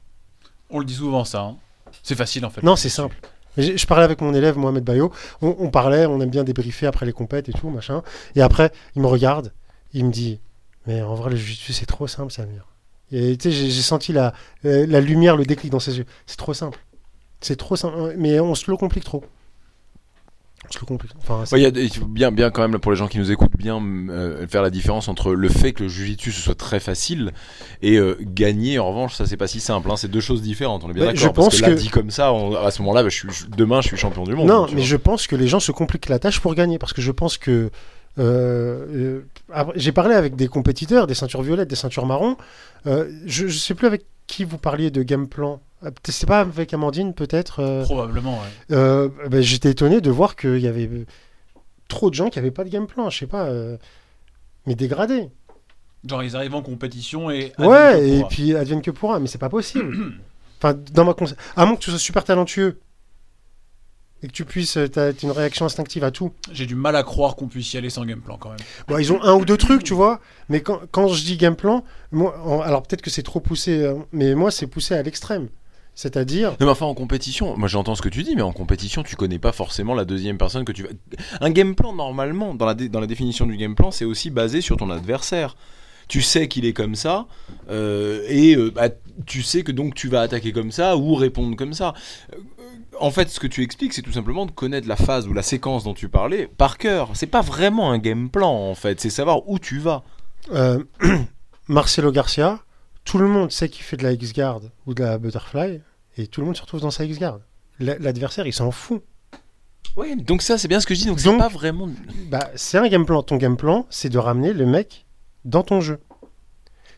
On 0.71 0.79
le 0.79 0.85
dit 0.87 0.95
souvent 0.95 1.25
ça. 1.27 1.43
hein. 1.43 1.57
C'est 2.03 2.15
facile 2.15 2.47
en 2.47 2.51
fait. 2.51 2.63
Non, 2.63 2.77
c'est 2.77 2.89
simple. 2.89 3.17
Je, 3.57 3.87
parlais 3.87 4.05
avec 4.05 4.21
mon 4.21 4.33
élève 4.33 4.57
Mohamed 4.57 4.85
Bayo, 4.85 5.13
on, 5.43 5.71
parlait, 5.71 6.07
on 6.07 6.21
aime 6.21 6.31
bien 6.31 6.45
débriefer 6.45 6.87
après 6.87 7.07
les 7.07 7.13
compètes 7.13 7.49
et 7.49 7.53
tout, 7.53 7.69
machin. 7.69 8.03
Et 8.37 8.43
après, 8.43 8.73
il 8.95 9.03
me 9.03 9.07
regarde, 9.07 9.53
il 9.93 10.05
me 10.05 10.11
dit 10.11 10.41
Mais 10.87 11.03
en 11.03 11.15
vrai, 11.15 11.31
le 11.31 11.37
jiu 11.37 11.73
c'est 11.73 11.87
trop 11.87 12.07
simple, 12.07 12.33
Samir. 12.33 12.67
Et 13.13 13.37
tu 13.37 13.51
sais, 13.51 13.57
j'ai 13.57 13.71
j'ai 13.71 13.83
senti 13.83 14.13
la, 14.13 14.35
euh, 14.65 14.87
la 14.87 15.01
lumière, 15.01 15.37
le 15.37 15.45
déclic 15.45 15.71
dans 15.71 15.81
ses 15.81 15.99
yeux. 15.99 16.07
C'est 16.27 16.37
trop 16.37 16.55
simple. 16.55 16.79
C'est 17.41 17.57
trop 17.57 17.75
simple. 17.75 18.15
Mais 18.17 18.39
on 18.39 18.55
se 18.55 18.71
le 18.71 18.77
complique 18.77 19.05
trop. 19.05 19.25
Se 20.69 20.79
le 20.79 20.87
complique. 20.87 21.11
Enfin, 21.19 21.43
Ouais, 21.53 21.61
il 21.61 21.63
y 21.63 21.67
a 21.67 22.05
bien, 22.07 22.31
bien 22.31 22.51
quand 22.51 22.61
même 22.69 22.79
pour 22.79 22.93
les 22.93 22.97
gens 22.97 23.09
qui 23.09 23.19
nous 23.19 23.33
écoutent, 23.33 23.57
bien 23.57 23.83
euh, 24.11 24.47
faire 24.47 24.63
la 24.63 24.71
différence 24.71 25.09
entre 25.09 25.33
le 25.33 25.49
fait 25.49 25.73
que 25.73 25.83
le 25.85 25.89
jujitsu 25.89 26.31
soit 26.31 26.55
très 26.55 26.79
facile 26.79 27.33
et 27.83 27.97
euh, 27.97 28.17
gagner. 28.21 28.79
En 28.79 28.89
revanche, 28.89 29.15
ça 29.17 29.27
c'est 29.27 29.37
pas 29.37 29.49
si 29.49 29.59
simple. 29.59 29.91
hein, 29.91 29.97
c'est 29.97 30.09
deux 30.11 30.21
choses 30.21 30.43
différentes. 30.43 30.85
On 30.85 30.91
est 30.91 30.93
bien 30.93 31.07
Bah, 31.07 31.13
d'accord. 31.13 31.21
je 31.23 31.27
parce 31.29 31.47
pense 31.49 31.57
que 31.61 31.63
là, 31.67 31.75
que- 31.75 31.81
dit 31.81 31.89
comme 31.89 32.11
ça, 32.13 32.33
on- 32.33 32.55
à 32.55 32.71
ce 32.71 32.83
moment-là, 32.83 33.03
bah, 33.03 33.09
je 33.09 33.27
je- 33.29 33.47
demain, 33.47 33.81
je 33.81 33.89
suis 33.89 33.97
champion 33.97 34.23
du 34.23 34.35
monde. 34.35 34.47
Non, 34.47 34.67
mais 34.67 34.75
vois. 34.75 34.83
je 34.83 34.97
pense 34.97 35.27
que 35.27 35.35
les 35.35 35.49
gens 35.49 35.59
se 35.61 35.73
compliquent 35.73 36.09
la 36.09 36.19
tâche 36.21 36.39
pour 36.41 36.55
gagner. 36.55 36.79
Parce 36.79 36.93
que 36.93 37.03
je 37.03 37.11
pense 37.11 37.37
que. 37.39 37.71
euh, 38.19 39.21
après, 39.53 39.73
J'ai 39.77 39.93
parlé 39.93 40.15
avec 40.15 40.37
des 40.37 40.47
compétiteurs, 40.47 41.07
des 41.07 41.15
ceintures 41.15 41.43
violettes, 41.43 41.69
des 41.69 41.77
ceintures 41.77 42.07
marron. 42.07 42.37
Je, 42.87 43.09
je 43.27 43.49
sais 43.59 43.75
plus 43.75 43.87
avec 43.87 44.05
qui 44.27 44.45
vous 44.45 44.59
parliez 44.59 44.91
de 44.93 45.03
game 45.03 45.27
plan. 45.27 45.61
Peut-être- 45.81 46.11
C'est 46.11 46.27
pas 46.27 46.41
avec 46.41 46.73
Amandine, 46.75 47.15
peut-être. 47.15 47.61
euh, 47.61 47.85
Probablement, 47.85 48.35
ouais. 48.39 48.77
euh, 48.77 49.09
ben, 49.31 49.41
J'étais 49.41 49.71
étonné 49.71 50.01
de 50.01 50.11
voir 50.11 50.37
qu'il 50.37 50.59
y 50.59 50.67
avait 50.67 50.89
trop 51.89 52.11
de 52.11 52.15
gens 52.15 52.29
qui 52.29 52.39
avaient 52.39 52.51
pas 52.51 52.65
de 52.65 52.69
game 52.71 52.87
plan. 52.87 53.09
Je 53.11 53.19
sais 53.19 53.27
pas. 53.27 53.45
euh, 53.47 53.77
mais 54.67 54.75
dégradés. 54.75 55.31
Genre, 56.07 56.23
ils 56.23 56.37
arrivent 56.37 56.55
en 56.55 56.63
compétition 56.63 57.31
et. 57.31 57.53
Ouais, 57.59 58.09
et 58.09 58.25
puis 58.25 58.55
advienne 58.57 58.83
que 58.83 58.91
pourra. 58.91 59.19
Mais 59.21 59.27
c'est 59.27 59.39
pas 59.39 59.49
possible. 59.49 60.15
enfin, 60.59 60.75
dans 60.93 61.05
ma 61.05 61.13
conce- 61.13 61.35
À 61.57 61.65
moins 61.67 61.77
que 61.77 61.81
tu 61.81 61.91
sois 61.91 61.99
super 61.99 62.25
talentueux. 62.25 62.79
Et 64.23 64.27
que 64.27 64.33
tu 64.33 64.45
puisses. 64.45 64.79
T'as 64.93 65.13
une 65.23 65.31
réaction 65.31 65.65
instinctive 65.65 66.05
à 66.05 66.11
tout. 66.11 66.33
J'ai 66.53 66.67
du 66.67 66.75
mal 66.75 66.95
à 66.95 67.03
croire 67.03 67.37
qu'on 67.37 67.49
puisse 67.49 67.73
y 67.73 67.79
aller 67.79 67.89
sans 67.89 68.05
game 68.05 68.21
plan 68.21 68.37
quand 68.37 68.51
même. 68.51 68.59
Bon, 68.87 68.99
ils 68.99 69.13
ont 69.15 69.23
un 69.23 69.33
ou 69.35 69.47
deux 69.47 69.57
trucs, 69.57 69.83
tu 69.83 69.95
vois. 69.95 70.21
Mais 70.51 70.61
quand, 70.61 70.81
quand 70.91 71.09
je 71.09 71.25
dis 71.25 71.39
game 71.39 71.57
plan, 71.57 71.85
moi, 72.13 72.35
alors 72.67 72.83
peut-être 72.83 73.01
que 73.01 73.09
c'est 73.11 73.23
trop 73.23 73.41
poussé, 73.41 73.83
euh, 73.83 73.95
mais 74.13 74.35
moi, 74.35 74.51
c'est 74.51 74.67
poussé 74.67 74.95
à 74.95 75.03
l'extrême. 75.03 75.49
C'est-à-dire, 75.95 76.57
mais 76.61 76.67
enfin, 76.67 76.87
en 76.87 76.95
compétition, 76.95 77.57
moi 77.59 77.69
j'entends 77.69 77.95
ce 77.95 78.01
que 78.03 78.09
tu 78.09 78.23
dis, 78.23 78.35
mais 78.35 78.43
en 78.43 78.53
compétition, 78.53 79.03
tu 79.03 79.17
connais 79.17 79.39
pas 79.39 79.53
forcément 79.53 79.95
la 79.95 80.05
deuxième 80.07 80.39
personne 80.39 80.65
que 80.65 80.73
tu 80.73 80.83
vas. 80.85 80.89
Un 81.41 81.51
game 81.51 81.75
plan, 81.75 81.93
normalement, 81.93 82.55
dans 82.55 82.65
la, 82.67 82.75
dé- 82.75 82.89
dans 82.89 83.01
la 83.01 83.07
définition 83.07 83.45
du 83.47 83.57
game 83.57 83.75
plan, 83.75 83.91
c'est 83.91 84.05
aussi 84.07 84.31
basé 84.31 84.61
sur 84.63 84.77
ton 84.79 84.89
adversaire. 84.91 85.57
Tu 86.09 86.23
sais 86.23 86.49
qu'il 86.49 86.65
est 86.65 86.73
comme 86.73 86.95
ça, 86.97 87.27
euh, 87.71 88.25
et 88.29 88.57
euh, 88.57 88.71
bah, 88.75 88.89
tu 89.27 89.43
sais 89.43 89.63
que 89.63 89.71
donc 89.73 89.95
tu 89.95 90.09
vas 90.09 90.23
attaquer 90.23 90.53
comme 90.53 90.73
ça 90.73 90.97
ou 90.97 91.15
répondre 91.15 91.55
comme 91.55 91.73
ça. 91.75 91.95
Euh, 92.33 92.37
en 92.99 93.11
fait, 93.13 93.29
ce 93.29 93.39
que 93.39 93.47
tu 93.47 93.63
expliques, 93.63 93.93
c'est 93.93 94.03
tout 94.03 94.13
simplement 94.13 94.45
de 94.47 94.51
connaître 94.51 94.89
la 94.89 94.97
phase 94.97 95.29
ou 95.29 95.33
la 95.33 95.43
séquence 95.43 95.85
dont 95.85 95.95
tu 95.95 96.09
parlais 96.09 96.49
par 96.49 96.79
cœur. 96.79 97.11
C'est 97.15 97.27
pas 97.29 97.43
vraiment 97.43 97.93
un 97.93 97.99
game 97.99 98.29
plan, 98.29 98.51
en 98.53 98.75
fait, 98.75 99.01
c'est 99.01 99.11
savoir 99.11 99.49
où 99.49 99.59
tu 99.59 99.79
vas. 99.79 100.03
euh, 100.53 100.83
Marcelo 101.69 102.11
Garcia, 102.11 102.59
tout 103.11 103.19
le 103.19 103.27
monde 103.27 103.51
sait 103.51 103.69
qu'il 103.69 103.83
fait 103.83 103.97
de 103.97 104.05
la 104.05 104.13
X-Guard 104.13 104.61
ou 104.87 104.95
de 104.95 105.03
la 105.03 105.19
Butterfly, 105.19 105.81
et 106.17 106.27
tout 106.29 106.41
le 106.41 106.47
monde 106.47 106.57
se 106.57 106.63
retrouve 106.63 106.81
dans 106.81 106.93
sa 106.93 107.05
X-Guard. 107.05 107.41
La- 107.81 107.99
L'adversaire, 107.99 108.47
il 108.47 108.53
s'en 108.53 108.71
fout. 108.71 109.03
Ouais, 109.97 110.15
donc 110.15 110.43
ça, 110.43 110.59
c'est 110.59 110.69
bien 110.69 110.79
ce 110.79 110.87
que 110.87 110.95
je 110.95 111.01
dis, 111.01 111.07
donc 111.07 111.19
c'est 111.19 111.37
pas 111.37 111.49
vraiment. 111.49 111.89
Bah, 112.31 112.51
c'est 112.55 112.79
un 112.79 112.87
game 112.87 113.05
plan. 113.05 113.23
Ton 113.25 113.37
game 113.37 113.57
plan, 113.57 113.87
c'est 113.91 114.09
de 114.11 114.19
ramener 114.19 114.53
le 114.53 114.65
mec 114.65 115.07
dans 115.45 115.65
ton 115.65 115.81
jeu. 115.81 115.99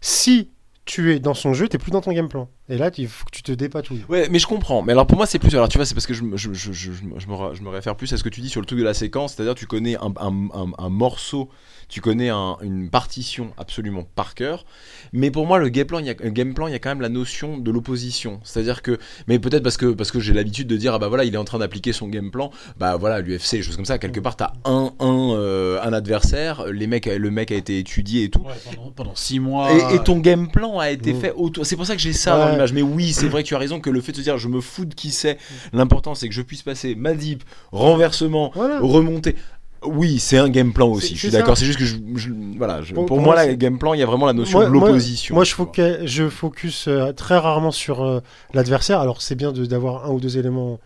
Si 0.02 0.50
tu 0.84 1.14
es 1.14 1.20
dans 1.20 1.32
son 1.34 1.54
jeu, 1.54 1.68
t'es 1.68 1.78
plus 1.78 1.92
dans 1.92 2.00
ton 2.00 2.12
game 2.12 2.28
plan. 2.28 2.48
Et 2.68 2.76
là, 2.76 2.90
il 2.98 3.06
faut 3.08 3.24
que 3.24 3.30
tu 3.30 3.42
te 3.42 3.52
dépatouilles. 3.52 4.04
Ouais, 4.08 4.28
mais 4.30 4.38
je 4.40 4.46
comprends. 4.48 4.82
Mais 4.82 4.92
alors 4.92 5.06
pour 5.06 5.16
moi, 5.16 5.26
c'est 5.26 5.38
plus. 5.38 5.54
Alors 5.54 5.68
tu 5.68 5.78
vois, 5.78 5.86
c'est 5.86 5.94
parce 5.94 6.06
que 6.06 6.12
je, 6.14 6.22
me- 6.24 6.36
je, 6.36 6.52
je, 6.52 6.72
je, 6.72 6.92
je 6.92 7.04
me- 7.04 7.20
je 7.20 7.28
me, 7.28 7.34
ra- 7.34 7.54
je 7.54 7.62
me 7.62 7.68
réfère 7.68 7.94
plus 7.96 8.12
à 8.12 8.16
ce 8.16 8.24
que 8.24 8.28
tu 8.28 8.40
dis 8.40 8.48
sur 8.48 8.60
le 8.60 8.66
truc 8.66 8.78
de 8.80 8.84
la 8.84 8.92
séquence, 8.94 9.34
c'est-à-dire 9.34 9.54
tu 9.54 9.66
connais 9.66 9.96
un, 9.96 10.12
un, 10.18 10.48
un, 10.52 10.72
un 10.76 10.88
morceau, 10.90 11.48
tu 11.92 12.00
connais 12.00 12.30
un- 12.30 12.56
une 12.62 12.88
partition 12.88 13.50
absolument 13.58 14.04
par 14.14 14.34
cœur. 14.34 14.64
Mais 15.12 15.30
pour 15.30 15.46
moi, 15.46 15.58
le 15.58 15.68
game 15.68 15.86
plan, 15.86 15.98
il 15.98 16.06
y 16.06 16.10
a, 16.10 16.14
le 16.18 16.30
game 16.30 16.54
plan, 16.54 16.66
il 16.66 16.72
y 16.72 16.74
a 16.74 16.78
quand 16.78 16.88
même 16.88 17.02
la 17.02 17.10
notion 17.10 17.58
de 17.58 17.70
l'opposition. 17.70 18.40
C'est-à-dire 18.44 18.80
que, 18.80 18.98
mais 19.28 19.38
peut-être 19.38 19.62
parce 19.62 19.76
que 19.76 19.92
parce 19.92 20.10
que 20.10 20.18
j'ai 20.18 20.32
l'habitude 20.32 20.66
de 20.68 20.76
dire 20.78 20.94
ah 20.94 20.98
bah 20.98 21.08
voilà, 21.08 21.24
il 21.24 21.34
est 21.34 21.38
en 21.38 21.44
train 21.44 21.58
d'appliquer 21.58 21.92
son 21.92 22.08
game 22.08 22.30
plan. 22.30 22.50
Bah 22.78 22.96
voilà, 22.96 23.20
l'UFC, 23.20 23.56
des 23.58 23.62
choses 23.62 23.76
comme 23.76 23.84
ça. 23.84 23.98
Quelque 23.98 24.20
part, 24.20 24.36
t'as 24.36 24.52
un 24.64 24.90
un 25.00 25.32
euh, 25.34 25.82
un 25.82 25.92
adversaire, 25.92 26.64
les 26.72 26.86
mecs, 26.86 27.04
le 27.04 27.30
mec 27.30 27.52
a 27.52 27.56
été 27.56 27.78
étudié 27.78 28.24
et 28.24 28.30
tout. 28.30 28.42
pendant, 28.64 28.90
pendant 28.92 29.14
six 29.14 29.38
mois. 29.38 29.70
Et, 29.92 29.96
et 29.96 29.98
ton 29.98 30.18
game 30.18 30.50
plan 30.50 30.78
a 30.78 30.90
été 30.90 31.12
Mm. 31.12 31.20
fait 31.20 31.32
autour. 31.36 31.66
C'est 31.66 31.76
pour 31.76 31.84
ça 31.84 31.94
que 31.94 32.00
j'ai 32.00 32.14
ça 32.14 32.38
dans 32.38 32.48
l'image. 32.52 32.72
Mais 32.72 32.80
oui, 32.82 33.12
c'est 33.12 33.28
vrai 33.28 33.42
que 33.42 33.48
tu 33.48 33.54
as 33.54 33.58
raison 33.58 33.80
que 33.80 33.90
le 33.90 34.00
fait 34.00 34.12
de 34.12 34.16
se 34.16 34.22
dire 34.22 34.38
je 34.38 34.48
me 34.48 34.62
fous 34.62 34.86
de 34.86 34.94
qui 34.94 35.10
c'est, 35.10 35.36
l'important 35.74 36.14
c'est 36.14 36.26
que 36.28 36.34
je 36.34 36.40
puisse 36.40 36.62
passer 36.62 36.94
Madip, 36.94 37.44
renversement, 37.70 38.50
Voilà. 38.54 38.78
remonter. 38.80 39.36
Oui, 39.84 40.18
c'est 40.18 40.38
un 40.38 40.48
game 40.48 40.72
plan 40.72 40.88
aussi. 40.88 41.14
Je 41.14 41.18
suis 41.20 41.30
d'accord. 41.30 41.56
C'est 41.56 41.64
juste 41.64 41.78
que 41.78 41.84
je, 41.84 41.96
je- 42.16 42.30
voilà. 42.56 42.82
je- 42.82 42.94
Pour- 42.94 43.20
moi, 43.20 43.36
c'est- 43.42 43.56
game 43.56 43.78
plan, 43.78 43.94
il 43.94 44.00
y 44.00 44.02
a 44.02 44.06
vraiment 44.06 44.26
la 44.26 44.32
notion 44.32 44.58
Moi- 44.60 44.68
de 44.68 44.72
l'opposition. 44.72 45.34
Moi, 45.34 45.44
je, 45.44 46.28
focus 46.28 46.88
euh, 46.88 47.12
très 47.12 47.36
rarement 47.38 47.70
sur 47.72 48.02
euh, 48.04 48.20
l'adversaire. 48.54 49.00
Alors, 49.00 49.22
c'est 49.22 49.34
bien 49.34 49.52
d'avoir 49.52 50.06
un 50.06 50.10
ou 50.10 50.20
deux 50.20 50.38
éléments 50.38 50.78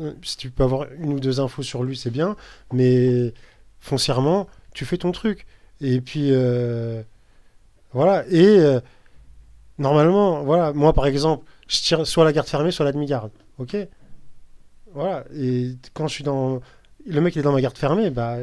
Euh, 0.00 0.12
Si 0.22 0.36
tu 0.36 0.50
peux 0.50 0.64
avoir 0.64 0.86
une 0.98 1.12
ou 1.12 1.20
deux 1.20 1.38
infos 1.38 1.62
sur 1.62 1.84
lui, 1.84 1.96
c'est 1.96 2.10
bien. 2.10 2.34
Mais 2.72 3.32
foncièrement, 3.78 4.48
tu 4.74 4.84
fais 4.84 4.96
ton 4.98 5.12
truc. 5.12 5.46
Et 5.80 6.00
puis, 6.00 6.32
voilà. 7.92 8.24
Et 8.28 8.58
normalement, 9.78 10.42
voilà, 10.42 10.72
moi 10.72 10.92
par 10.92 11.06
exemple, 11.06 11.44
je 11.68 11.78
tire 11.80 12.06
soit 12.06 12.24
la 12.24 12.32
garde 12.32 12.48
fermée, 12.48 12.70
soit 12.72 12.84
la 12.84 12.92
demi-garde. 12.92 13.30
Ok? 13.58 13.76
Voilà. 14.94 15.24
Et 15.38 15.76
quand 15.94 16.08
je 16.08 16.14
suis 16.14 16.24
dans. 16.24 16.60
Le 17.06 17.20
mec, 17.20 17.34
il 17.36 17.40
est 17.40 17.42
dans 17.42 17.52
ma 17.52 17.60
garde 17.60 17.76
fermée, 17.76 18.10
bah. 18.10 18.36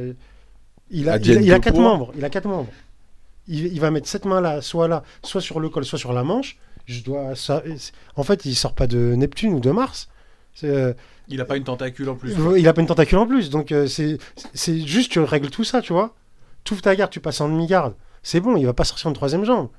Il 0.92 1.10
a, 1.10 1.18
il 1.18 1.32
a, 1.38 1.42
il 1.56 1.60
quatre 1.60 1.80
membres. 1.80 2.12
Il 2.16 2.24
a 2.24 2.30
quatre 2.30 2.48
membres. 2.48 2.70
Il, 3.48 3.66
il 3.74 3.80
va 3.80 3.92
mettre 3.92 4.08
cette 4.08 4.26
main 4.26 4.40
là, 4.42 4.62
soit 4.62 4.88
là, 4.88 5.04
soit 5.24 5.42
sur 5.42 5.60
le 5.60 5.70
col, 5.70 5.84
soit 5.86 6.00
sur 6.00 6.14
la 6.14 6.24
manche. 6.24 6.58
Je 6.86 7.02
dois. 7.04 7.36
ça- 7.36 7.64
en 8.16 8.24
fait, 8.24 8.46
il 8.46 8.56
sort 8.56 8.74
pas 8.74 8.88
de 8.88 8.98
Neptune 9.16 9.54
ou 9.54 9.60
de 9.60 9.72
Mars. 9.72 10.08
Euh, 10.64 10.94
Il 11.30 11.42
a 11.42 11.46
pas 11.46 11.58
une 11.58 11.64
tentacule 11.64 12.10
en 12.10 12.16
plus. 12.16 12.36
il 12.58 12.68
a 12.68 12.74
pas 12.74 12.82
une 12.82 12.88
tentacule 12.88 13.18
en 13.18 13.26
plus, 13.26 13.50
donc 13.50 13.72
euh, 13.72 13.88
c'est 13.88 14.18
c'est 14.54 14.80
juste 14.86 15.12
tu 15.12 15.20
règles 15.20 15.50
tout 15.50 15.64
ça, 15.64 15.82
tu 15.82 15.94
vois. 15.94 16.14
Tu 16.64 16.74
ouvres 16.74 16.82
ta 16.84 16.96
garde, 16.96 17.12
tu 17.12 17.20
passes 17.20 17.42
en 17.42 17.50
demi-garde, 17.50 17.96
c'est 18.22 18.40
bon, 18.40 18.56
il 18.56 18.66
va 18.66 18.74
pas 18.74 18.84
sortir 18.84 19.08
en 19.08 19.14
troisième 19.14 19.44
jambe. 19.46 19.70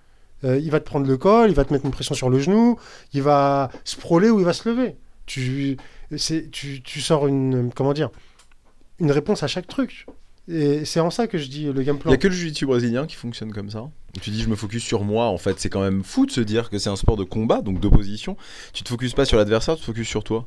Euh, 0.43 0.59
il 0.59 0.70
va 0.70 0.80
te 0.80 0.85
prendre 0.85 1.07
le 1.07 1.16
col, 1.16 1.49
il 1.51 1.55
va 1.55 1.64
te 1.64 1.72
mettre 1.72 1.85
une 1.87 1.93
pression 1.93 2.14
sur 2.14 2.28
le 2.28 2.39
genou, 2.41 2.76
il 3.12 3.22
va 3.22 3.70
se 3.85 3.97
prôler 3.97 4.30
ou 4.30 4.41
il 4.41 4.45
va 4.45 4.53
se 4.53 4.68
lever. 4.68 4.97
Tu, 5.26 5.76
c'est, 6.16 6.51
tu, 6.51 6.82
tu 6.82 7.01
sors 7.01 7.28
une 7.28 7.70
comment 7.74 7.93
dire 7.93 8.11
une 9.01 9.11
réponse 9.12 9.42
à 9.42 9.47
chaque 9.47 9.66
truc. 9.66 10.07
Et 10.47 10.84
c'est 10.84 11.01
en 11.01 11.11
ça 11.11 11.26
que 11.26 11.38
je 11.38 11.49
dis 11.49 11.64
le 11.72 11.82
game 11.82 11.97
Il 11.97 12.01
plan. 12.01 12.11
y 12.11 12.14
a 12.14 12.18
que 12.18 12.28
le 12.28 12.34
jiu-jitsu 12.34 12.66
brésilien 12.66 13.07
qui 13.07 13.16
fonctionne 13.16 13.51
comme 13.51 13.70
ça. 13.70 13.88
Tu 14.20 14.28
dis 14.30 14.42
je 14.42 14.49
me 14.49 14.57
focus 14.57 14.84
sur 14.84 15.03
moi. 15.03 15.26
En 15.26 15.38
fait, 15.38 15.59
c'est 15.59 15.70
quand 15.70 15.80
même 15.80 16.05
fou 16.05 16.26
de 16.26 16.30
se 16.30 16.40
dire 16.42 16.68
que 16.68 16.78
c'est 16.78 16.90
un 16.90 16.97
sport 16.97 17.16
de 17.16 17.24
combat, 17.24 17.62
donc 17.62 17.80
d'opposition. 17.80 18.36
Tu 18.74 18.82
te 18.82 18.88
focuses 18.90 19.14
pas 19.14 19.24
sur 19.24 19.38
l'adversaire, 19.38 19.74
tu 19.76 19.80
te 19.80 19.86
focuses 19.86 20.07
sur 20.07 20.22
toi. 20.22 20.47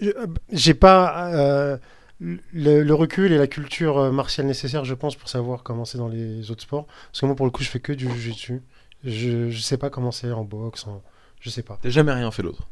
Je- 0.00 0.10
euh, 0.10 0.26
J'ai 0.52 0.74
pas 0.74 1.32
euh, 1.34 1.76
le, 2.20 2.38
le 2.84 2.94
recul 2.94 3.32
et 3.32 3.38
la 3.38 3.48
culture 3.48 3.98
euh, 3.98 4.10
martiale 4.12 4.46
nécessaire, 4.46 4.84
je 4.84 4.94
pense, 4.94 5.16
pour 5.16 5.28
savoir 5.28 5.64
comment 5.64 5.84
c'est 5.84 5.98
dans 5.98 6.08
les 6.08 6.50
autres 6.52 6.62
sports. 6.62 6.86
Parce 7.10 7.20
que 7.20 7.26
moi, 7.26 7.34
pour 7.34 7.46
le 7.46 7.50
coup, 7.50 7.64
je 7.64 7.68
fais 7.70 7.80
que 7.80 7.92
du 7.92 8.08
jiu-jitsu. 8.08 8.62
Je, 9.04 9.50
je 9.50 9.60
sais 9.60 9.78
pas 9.78 9.90
comment 9.90 10.12
c'est 10.12 10.30
en 10.30 10.44
boxe, 10.44 10.86
en... 10.86 11.02
je 11.40 11.50
sais 11.50 11.62
pas. 11.62 11.78
T'as 11.82 11.90
jamais 11.90 12.12
rien 12.12 12.30
fait 12.30 12.42
d'autre. 12.44 12.68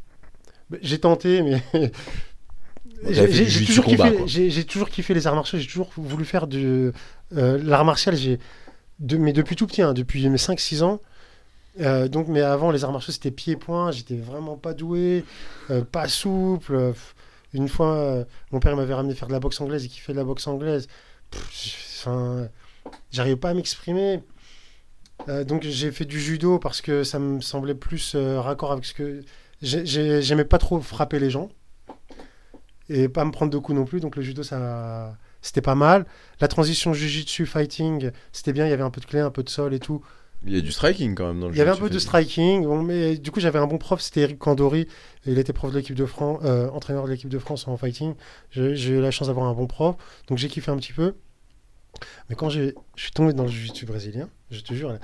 Mais 0.70 0.78
J'ai 0.82 0.98
tenté, 1.00 1.42
mais. 1.42 1.60
J'ai 3.48 3.64
toujours, 3.66 3.84
combat, 3.96 4.10
kiffé- 4.10 4.26
toujours 4.64 4.88
les 5.14 5.26
arts 5.26 5.34
martiaux, 5.34 5.58
j'ai 5.58 5.66
toujours 5.66 5.90
voulu 5.96 6.24
faire 6.24 6.46
du. 6.46 6.90
euh, 7.36 7.58
L'art 7.62 7.84
martial, 7.84 8.16
de- 8.98 9.16
mais 9.16 9.32
depuis 9.32 9.56
tout 9.56 9.66
petit, 9.66 9.82
hein, 9.82 9.92
depuis 9.94 10.28
mes 10.28 10.38
5-6 10.38 10.82
ans. 10.82 11.00
Euh, 11.80 12.08
donc, 12.08 12.28
mais 12.28 12.40
avant, 12.40 12.70
les 12.70 12.84
arts 12.84 12.92
martiaux, 12.92 13.12
c'était 13.12 13.30
pied-point, 13.30 13.90
j'étais 13.92 14.16
vraiment 14.16 14.56
pas 14.56 14.72
doué, 14.74 15.24
euh, 15.70 15.82
pas 15.84 16.08
souple. 16.08 16.74
euh. 16.74 16.92
Une 17.52 17.68
fois, 17.68 18.24
mon 18.50 18.60
père 18.60 18.76
m'avait 18.76 18.94
ramené 18.94 19.14
faire 19.14 19.28
de 19.28 19.32
la 19.32 19.40
boxe 19.40 19.60
anglaise 19.60 19.84
et 19.84 19.88
qui 19.88 20.00
fait 20.00 20.12
de 20.12 20.18
la 20.18 20.24
boxe 20.24 20.46
anglaise. 20.46 20.88
Enfin, 21.98 22.48
j'arrivais 23.10 23.36
pas 23.36 23.50
à 23.50 23.54
m'exprimer. 23.54 24.20
Donc 25.46 25.62
j'ai 25.64 25.90
fait 25.90 26.04
du 26.04 26.20
judo 26.20 26.58
parce 26.58 26.80
que 26.82 27.02
ça 27.02 27.18
me 27.18 27.40
semblait 27.40 27.74
plus 27.74 28.14
raccord 28.14 28.72
avec 28.72 28.84
ce 28.84 28.92
que 28.94 29.22
j'ai- 29.62 29.86
j'ai- 29.86 30.20
j'aimais 30.22 30.44
pas 30.44 30.58
trop 30.58 30.78
frapper 30.80 31.18
les 31.18 31.30
gens 31.30 31.48
et 32.88 33.08
pas 33.08 33.24
me 33.24 33.30
prendre 33.30 33.52
de 33.52 33.58
coups 33.58 33.76
non 33.76 33.84
plus. 33.84 34.00
Donc 34.00 34.16
le 34.16 34.22
judo 34.22 34.42
ça 34.42 35.16
c'était 35.42 35.60
pas 35.62 35.74
mal. 35.74 36.06
La 36.40 36.48
transition 36.48 36.92
jiu-jitsu 36.92 37.46
fighting 37.46 38.10
c'était 38.32 38.52
bien. 38.52 38.66
Il 38.66 38.70
y 38.70 38.72
avait 38.72 38.82
un 38.82 38.90
peu 38.90 39.00
de 39.00 39.06
clé, 39.06 39.20
un 39.20 39.30
peu 39.30 39.42
de 39.42 39.48
sol 39.50 39.74
et 39.74 39.78
tout. 39.80 40.02
Il 40.44 40.54
y 40.54 40.58
a 40.58 40.60
du 40.60 40.70
striking 40.70 41.14
quand 41.14 41.26
même 41.28 41.40
dans 41.40 41.48
le 41.48 41.54
Il 41.54 41.58
y 41.58 41.60
avait 41.62 41.70
un 41.70 41.76
peu 41.76 41.88
de 41.88 41.98
striking, 41.98 42.64
bon, 42.64 42.82
mais 42.82 43.16
du 43.16 43.30
coup 43.30 43.40
j'avais 43.40 43.58
un 43.58 43.66
bon 43.66 43.78
prof, 43.78 44.00
c'était 44.00 44.20
Eric 44.20 44.38
Candori, 44.38 44.86
il 45.24 45.38
était 45.38 45.54
prof 45.54 45.72
de 45.72 45.78
l'équipe 45.78 45.96
de 45.96 46.04
France, 46.04 46.40
euh, 46.44 46.68
entraîneur 46.70 47.04
de 47.06 47.10
l'équipe 47.10 47.30
de 47.30 47.38
France 47.38 47.66
en 47.66 47.76
fighting. 47.78 48.14
J'ai 48.50 48.90
eu 48.90 49.00
la 49.00 49.10
chance 49.10 49.28
d'avoir 49.28 49.46
un 49.46 49.54
bon 49.54 49.66
prof, 49.66 49.96
donc 50.28 50.36
j'ai 50.38 50.48
kiffé 50.48 50.70
un 50.70 50.76
petit 50.76 50.92
peu. 50.92 51.14
Mais 52.28 52.36
quand 52.36 52.50
j'ai- 52.50 52.74
je 52.96 53.02
suis 53.04 53.12
tombé 53.12 53.32
dans 53.32 53.44
le 53.44 53.48
jiu-jitsu 53.48 53.86
brésilien, 53.86 54.28
je 54.50 54.60
te 54.60 54.74
jure, 54.74 54.98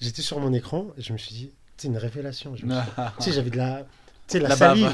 j'étais 0.00 0.22
sur 0.22 0.40
mon 0.40 0.52
écran 0.52 0.88
et 0.98 1.02
je 1.02 1.12
me 1.12 1.18
suis 1.18 1.34
dit, 1.34 1.52
c'est 1.76 1.88
une 1.88 1.96
révélation. 1.96 2.56
Je 2.56 2.66
me 2.66 2.72
suis- 2.74 2.80
Tu 3.18 3.24
sais, 3.24 3.32
j'avais 3.32 3.50
de 3.50 3.56
la, 3.56 3.86
sais, 4.32 4.40
la, 4.40 4.56
salive, 4.56 4.92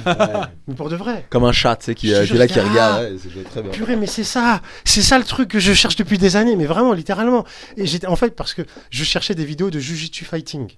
mais 0.66 0.74
pour 0.74 0.88
de 0.88 0.96
vrai. 0.96 1.26
Comme 1.30 1.44
un 1.44 1.52
chat, 1.52 1.76
tu 1.76 1.86
sais, 1.86 1.94
qui, 1.94 2.12
euh, 2.14 2.24
qui 2.24 2.34
est 2.34 2.38
là, 2.38 2.46
qui 2.46 2.60
regarde. 2.60 3.02
Ouais, 3.02 3.16
c'est 3.22 3.30
joué 3.30 3.42
très 3.42 3.62
bien. 3.62 3.70
Purée, 3.70 3.96
mais 3.96 4.06
c'est 4.06 4.24
ça, 4.24 4.60
c'est 4.84 5.02
ça 5.02 5.18
le 5.18 5.24
truc 5.24 5.48
que 5.48 5.58
je 5.58 5.72
cherche 5.72 5.96
depuis 5.96 6.18
des 6.18 6.36
années, 6.36 6.56
mais 6.56 6.66
vraiment, 6.66 6.92
littéralement. 6.92 7.44
Et 7.76 7.86
j'étais, 7.86 8.06
en 8.06 8.16
fait, 8.16 8.34
parce 8.36 8.54
que 8.54 8.62
je 8.90 9.04
cherchais 9.04 9.34
des 9.34 9.44
vidéos 9.44 9.70
de 9.70 9.78
jiu-jitsu 9.78 10.24
fighting. 10.24 10.70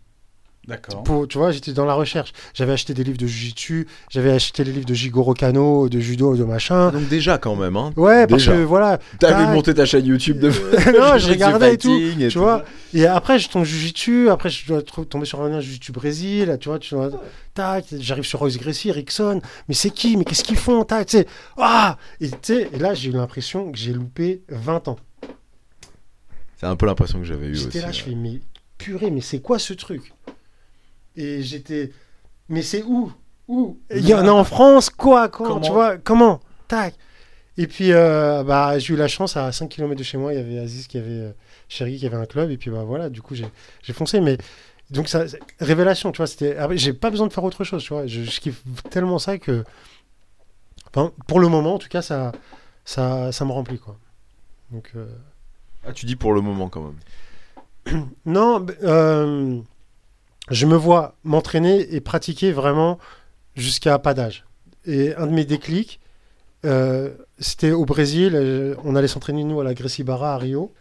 D'accord. 0.67 1.05
Pour, 1.05 1.29
tu 1.29 1.39
vois, 1.39 1.53
j'étais 1.53 1.73
dans 1.73 1.85
la 1.85 1.95
recherche. 1.95 2.33
J'avais 2.53 2.73
acheté 2.73 2.93
des 2.93 3.05
livres 3.05 3.19
de 3.19 3.27
Jiu-Jitsu, 3.27 3.87
j'avais 4.11 4.33
acheté 4.33 4.65
les 4.65 4.73
livres 4.73 4.87
de 4.87 4.95
Jigoro 4.95 5.33
Kano, 5.33 5.89
de 5.89 6.01
judo, 6.01 6.35
de 6.37 6.43
machin. 6.43 6.91
Donc 6.91 7.09
déjà 7.09 7.39
quand 7.39 7.55
même, 7.55 7.77
hein. 7.77 7.93
Ouais, 7.97 8.27
parce 8.27 8.45
que 8.47 8.65
voilà. 8.65 8.99
Vu 9.23 9.47
monter 9.55 9.75
ta 9.75 9.87
chaîne 9.87 10.07
YouTube 10.07 10.41
de 10.41 10.49
non, 10.99 11.19
je 11.19 11.29
regardais 11.29 11.75
et 11.75 11.79
tout. 11.79 11.97
et 11.97 12.29
Tu 12.29 12.39
vois. 12.39 12.65
Et 12.93 13.07
après, 13.07 13.39
je 13.39 13.49
tombe 13.49 13.65
Jiu-Jitsu. 13.65 14.29
Après, 14.29 14.51
je 14.51 14.67
dois 14.67 14.83
tomber 14.83 15.25
sur 15.25 15.41
un 15.43 15.49
lien 15.49 15.61
Jiu-Jitsu 15.61 15.93
Brésil. 15.93 16.57
Tu 16.61 16.69
vois, 16.69 16.79
tu 16.81 16.95
vois, 16.97 17.11
tac. 17.55 17.85
J'arrive 17.99 18.25
sur 18.25 18.41
Royce 18.41 18.59
Gracie, 18.59 18.91
Rickson. 18.91 19.41
Mais 19.69 19.75
c'est 19.75 19.91
qui? 19.91 20.17
Mais 20.17 20.25
qu'est-ce 20.25 20.43
qu'ils 20.43 20.57
font? 20.57 20.83
Tac, 20.85 21.07
tu 21.07 21.19
sais. 21.19 21.27
Ah 21.57 21.97
et, 22.21 22.31
tu 22.31 22.37
sais, 22.43 22.69
et 22.73 22.79
là, 22.79 22.95
j'ai 22.95 23.11
eu 23.11 23.13
l'impression 23.13 23.71
que 23.71 23.79
j'ai 23.79 23.93
loupé 23.93 24.43
20 24.49 24.89
ans. 24.89 24.97
C'est 26.57 26.67
un 26.67 26.75
peu 26.77 26.87
l'impression 26.87 27.19
que 27.19 27.25
j'avais 27.25 27.47
eu 27.47 27.53
aussi. 27.53 27.65
J'étais 27.65 27.83
là, 27.83 27.93
je 27.93 28.03
fais, 28.03 28.15
mais 28.15 28.41
purée, 28.79 29.11
mais 29.11 29.21
c'est 29.21 29.41
quoi 29.41 29.59
ce 29.59 29.75
truc? 29.75 30.13
Et 31.17 31.43
j'étais, 31.43 31.93
mais 32.49 32.63
c'est 32.63 32.83
où? 32.83 33.13
Où? 33.49 33.79
Il 33.95 34.07
y 34.07 34.15
en 34.15 34.27
a 34.27 34.31
en 34.31 34.45
France 34.45 34.91
Quoi? 34.91 35.29
Comment, 35.29 35.49
Comment? 35.51 35.61
Tu 35.61 35.73
vois 35.73 35.97
Comment? 35.99 36.41
Tac 36.69 36.95
Et 37.57 37.67
puis, 37.67 37.93
euh, 37.93 38.43
bah, 38.45 38.79
j'ai 38.79 38.95
eu 38.95 38.97
la 38.97 39.09
chance, 39.09 39.37
à 39.37 39.51
5 39.53 39.69
km 39.69 39.95
de 39.97 40.03
chez 40.03 40.19
moi, 40.19 40.33
il 40.35 40.37
y 40.39 40.43
avait 40.43 40.59
Aziz 40.59 40.87
qui 40.89 40.99
avait, 40.99 41.11
euh, 41.11 41.33
Chéri 41.69 41.97
qui 41.99 42.07
avait 42.07 42.17
un 42.17 42.27
club, 42.27 42.51
et 42.51 42.57
puis 42.57 42.71
bah 42.71 42.83
voilà, 42.85 43.09
du 43.09 43.23
coup, 43.23 43.35
j'ai 43.35 43.47
j'ai 43.83 43.93
foncé, 43.93 44.21
mais. 44.21 44.37
Donc, 44.91 45.09
ça, 45.09 45.25
révélation, 45.59 46.13
tu 46.13 46.19
vois, 46.19 46.27
c'était. 46.29 46.57
après, 46.57 46.77
J'ai 46.79 46.93
pas 46.93 47.11
besoin 47.11 47.27
de 47.27 47.33
faire 47.33 47.43
autre 47.45 47.65
chose, 47.65 47.83
tu 47.83 47.93
vois. 47.93 48.07
Je, 48.07 48.23
je 48.23 48.41
kiffe 48.41 48.63
tellement 48.91 49.19
ça 49.19 49.37
que. 49.39 49.65
Enfin, 50.95 51.13
pour 51.27 51.41
le 51.41 51.49
moment, 51.49 51.75
en 51.75 51.79
tout 51.79 51.89
cas, 51.89 52.03
ça, 52.03 52.33
ça, 52.85 53.33
ça 53.33 53.45
me 53.45 53.53
remplit, 53.53 53.79
quoi. 53.79 53.97
Donc. 54.71 54.91
euh, 54.97 55.07
Ah, 55.87 55.93
tu 55.93 56.07
dis 56.07 56.15
pour 56.17 56.33
le 56.35 56.41
moment 56.41 56.69
quand 56.69 56.83
même. 56.83 58.07
Non, 58.27 58.65
euh, 58.83 59.61
je 60.51 60.67
me 60.67 60.77
vois 60.77 61.17
m'entraîner 61.25 61.95
et 61.95 62.01
pratiquer 62.01 62.53
vraiment 62.53 62.99
jusqu'à 63.55 63.99
pas 63.99 64.15
d'âge. 64.15 64.45
Et 64.85 65.15
un 65.17 65.27
de 65.27 65.33
mes 65.33 65.45
déclics, 65.45 66.01
euh, 66.65 67.11
c'était 67.39 67.73
au 67.73 67.85
Brésil. 67.85 68.33
euh, 68.35 68.75
on 68.85 68.97
allait 68.97 69.09
s'entraîner, 69.09 69.45
nous, 69.45 69.61
à 69.61 69.65
la 69.65 69.75
Barra 70.05 70.35
à 70.35 70.39
Rio. 70.39 70.73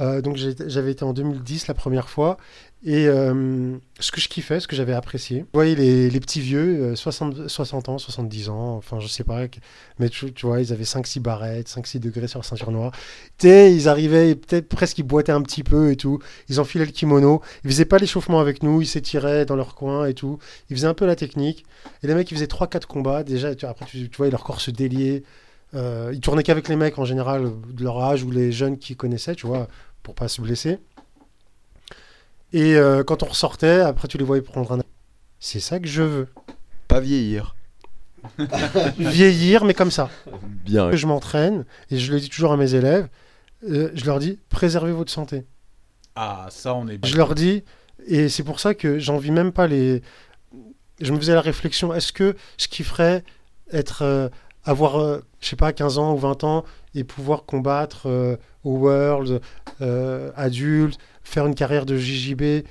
Euh, 0.00 0.22
donc 0.22 0.36
j'avais 0.36 0.92
été 0.92 1.04
en 1.04 1.12
2010 1.12 1.66
la 1.68 1.74
première 1.74 2.08
fois. 2.08 2.38
Et 2.84 3.06
euh, 3.06 3.76
ce 4.00 4.10
que 4.10 4.20
je 4.20 4.28
kiffais, 4.28 4.58
ce 4.58 4.66
que 4.66 4.74
j'avais 4.74 4.92
apprécié, 4.92 5.42
vous 5.42 5.48
voyez 5.54 5.76
les, 5.76 6.20
petits 6.20 6.40
vieux, 6.40 6.82
euh, 6.82 6.96
60, 6.96 7.46
60 7.46 7.88
ans, 7.88 7.98
70 7.98 8.48
ans, 8.48 8.76
enfin 8.76 8.98
je 8.98 9.06
sais 9.06 9.22
pas, 9.22 9.42
mais 10.00 10.08
tu, 10.08 10.26
vois, 10.42 10.60
ils 10.60 10.72
avaient 10.72 10.82
5-6 10.82 11.20
barrettes, 11.20 11.68
5-6 11.68 12.00
degrés 12.00 12.26
sur 12.26 12.40
la 12.40 12.42
ceinture 12.42 12.72
noire. 12.72 12.90
Sais, 13.38 13.72
ils 13.72 13.88
arrivaient, 13.88 14.34
peut-être 14.34 14.68
presque 14.68 14.98
ils 14.98 15.04
boitaient 15.04 15.30
un 15.30 15.42
petit 15.42 15.62
peu 15.62 15.92
et 15.92 15.96
tout. 15.96 16.18
Ils 16.48 16.58
enfilaient 16.58 16.86
le 16.86 16.90
kimono. 16.90 17.40
Ils 17.64 17.70
faisaient 17.70 17.84
pas 17.84 17.98
l'échauffement 17.98 18.40
avec 18.40 18.64
nous. 18.64 18.82
Ils 18.82 18.86
s'étiraient 18.86 19.46
dans 19.46 19.56
leur 19.56 19.76
coin 19.76 20.06
et 20.06 20.14
tout. 20.14 20.38
Ils 20.68 20.76
faisaient 20.76 20.88
un 20.88 20.94
peu 20.94 21.06
la 21.06 21.14
technique. 21.14 21.64
Et 22.02 22.08
les 22.08 22.14
mecs, 22.14 22.30
ils 22.32 22.34
faisaient 22.34 22.46
3-4 22.46 22.86
combats. 22.86 23.22
Déjà, 23.22 23.50
après, 23.62 23.86
tu, 23.86 24.08
tu 24.10 24.16
vois, 24.16 24.28
leur 24.28 24.42
corps 24.42 24.60
se 24.60 24.72
déliait. 24.72 25.22
Euh, 25.74 26.10
ils 26.12 26.20
tournaient 26.20 26.42
qu'avec 26.42 26.68
les 26.68 26.76
mecs 26.76 26.98
en 26.98 27.04
général 27.04 27.50
de 27.68 27.82
leur 27.82 28.02
âge 28.02 28.22
ou 28.24 28.30
les 28.30 28.52
jeunes 28.52 28.78
qu'ils 28.78 28.96
connaissaient, 28.96 29.34
tu 29.34 29.46
vois, 29.46 29.68
pour 30.02 30.14
pas 30.14 30.28
se 30.28 30.40
blesser. 30.40 30.78
Et 32.52 32.76
euh, 32.76 33.02
quand 33.02 33.22
on 33.22 33.26
ressortait, 33.26 33.80
après, 33.80 34.08
tu 34.08 34.18
les 34.18 34.24
voyais 34.24 34.42
prendre 34.42 34.72
un. 34.72 34.80
C'est 35.40 35.60
ça 35.60 35.80
que 35.80 35.88
je 35.88 36.02
veux. 36.02 36.28
Pas 36.88 37.00
vieillir. 37.00 37.56
Vieillir, 38.98 39.64
mais 39.64 39.74
comme 39.74 39.90
ça. 39.90 40.08
Bien. 40.42 40.90
que 40.90 40.96
je 40.96 41.06
m'entraîne, 41.08 41.64
et 41.90 41.98
je 41.98 42.12
le 42.12 42.20
dis 42.20 42.28
toujours 42.28 42.52
à 42.52 42.56
mes 42.56 42.74
élèves, 42.74 43.08
euh, 43.68 43.90
je 43.94 44.04
leur 44.04 44.20
dis, 44.20 44.38
préservez 44.48 44.92
votre 44.92 45.10
santé. 45.10 45.44
Ah, 46.14 46.46
ça, 46.50 46.74
on 46.74 46.86
est 46.86 46.98
bien. 46.98 47.10
Je 47.10 47.16
leur 47.16 47.34
dis, 47.34 47.64
et 48.06 48.28
c'est 48.28 48.44
pour 48.44 48.60
ça 48.60 48.74
que 48.74 49.00
j'envie 49.00 49.32
même 49.32 49.50
pas 49.50 49.66
les. 49.66 50.02
Je 51.00 51.12
me 51.12 51.18
faisais 51.18 51.34
la 51.34 51.40
réflexion, 51.40 51.92
est-ce 51.92 52.12
que 52.12 52.36
je 52.58 52.68
kifferais 52.68 53.24
être. 53.72 54.30
Avoir, 54.64 55.00
euh, 55.00 55.20
je 55.40 55.48
sais 55.48 55.56
pas, 55.56 55.72
15 55.72 55.98
ans 55.98 56.12
ou 56.14 56.18
20 56.18 56.44
ans 56.44 56.64
et 56.94 57.04
pouvoir 57.04 57.44
combattre 57.44 58.02
euh, 58.06 58.36
au 58.64 58.76
World, 58.78 59.40
euh, 59.80 60.30
adulte, 60.36 60.98
faire 61.24 61.46
une 61.46 61.54
carrière 61.54 61.86
de 61.86 61.96
JJB, 61.96 62.64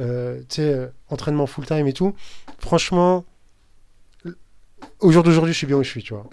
euh, 0.00 0.40
tu 0.48 0.56
sais, 0.56 0.90
entraînement 1.08 1.46
full-time 1.46 1.86
et 1.86 1.92
tout. 1.92 2.14
Franchement, 2.58 3.24
au 5.00 5.10
jour 5.12 5.22
d'aujourd'hui, 5.22 5.52
je 5.52 5.58
suis 5.58 5.66
bien 5.66 5.76
où 5.76 5.82
je 5.82 5.88
suis, 5.90 6.02
tu 6.02 6.14
vois. 6.14 6.26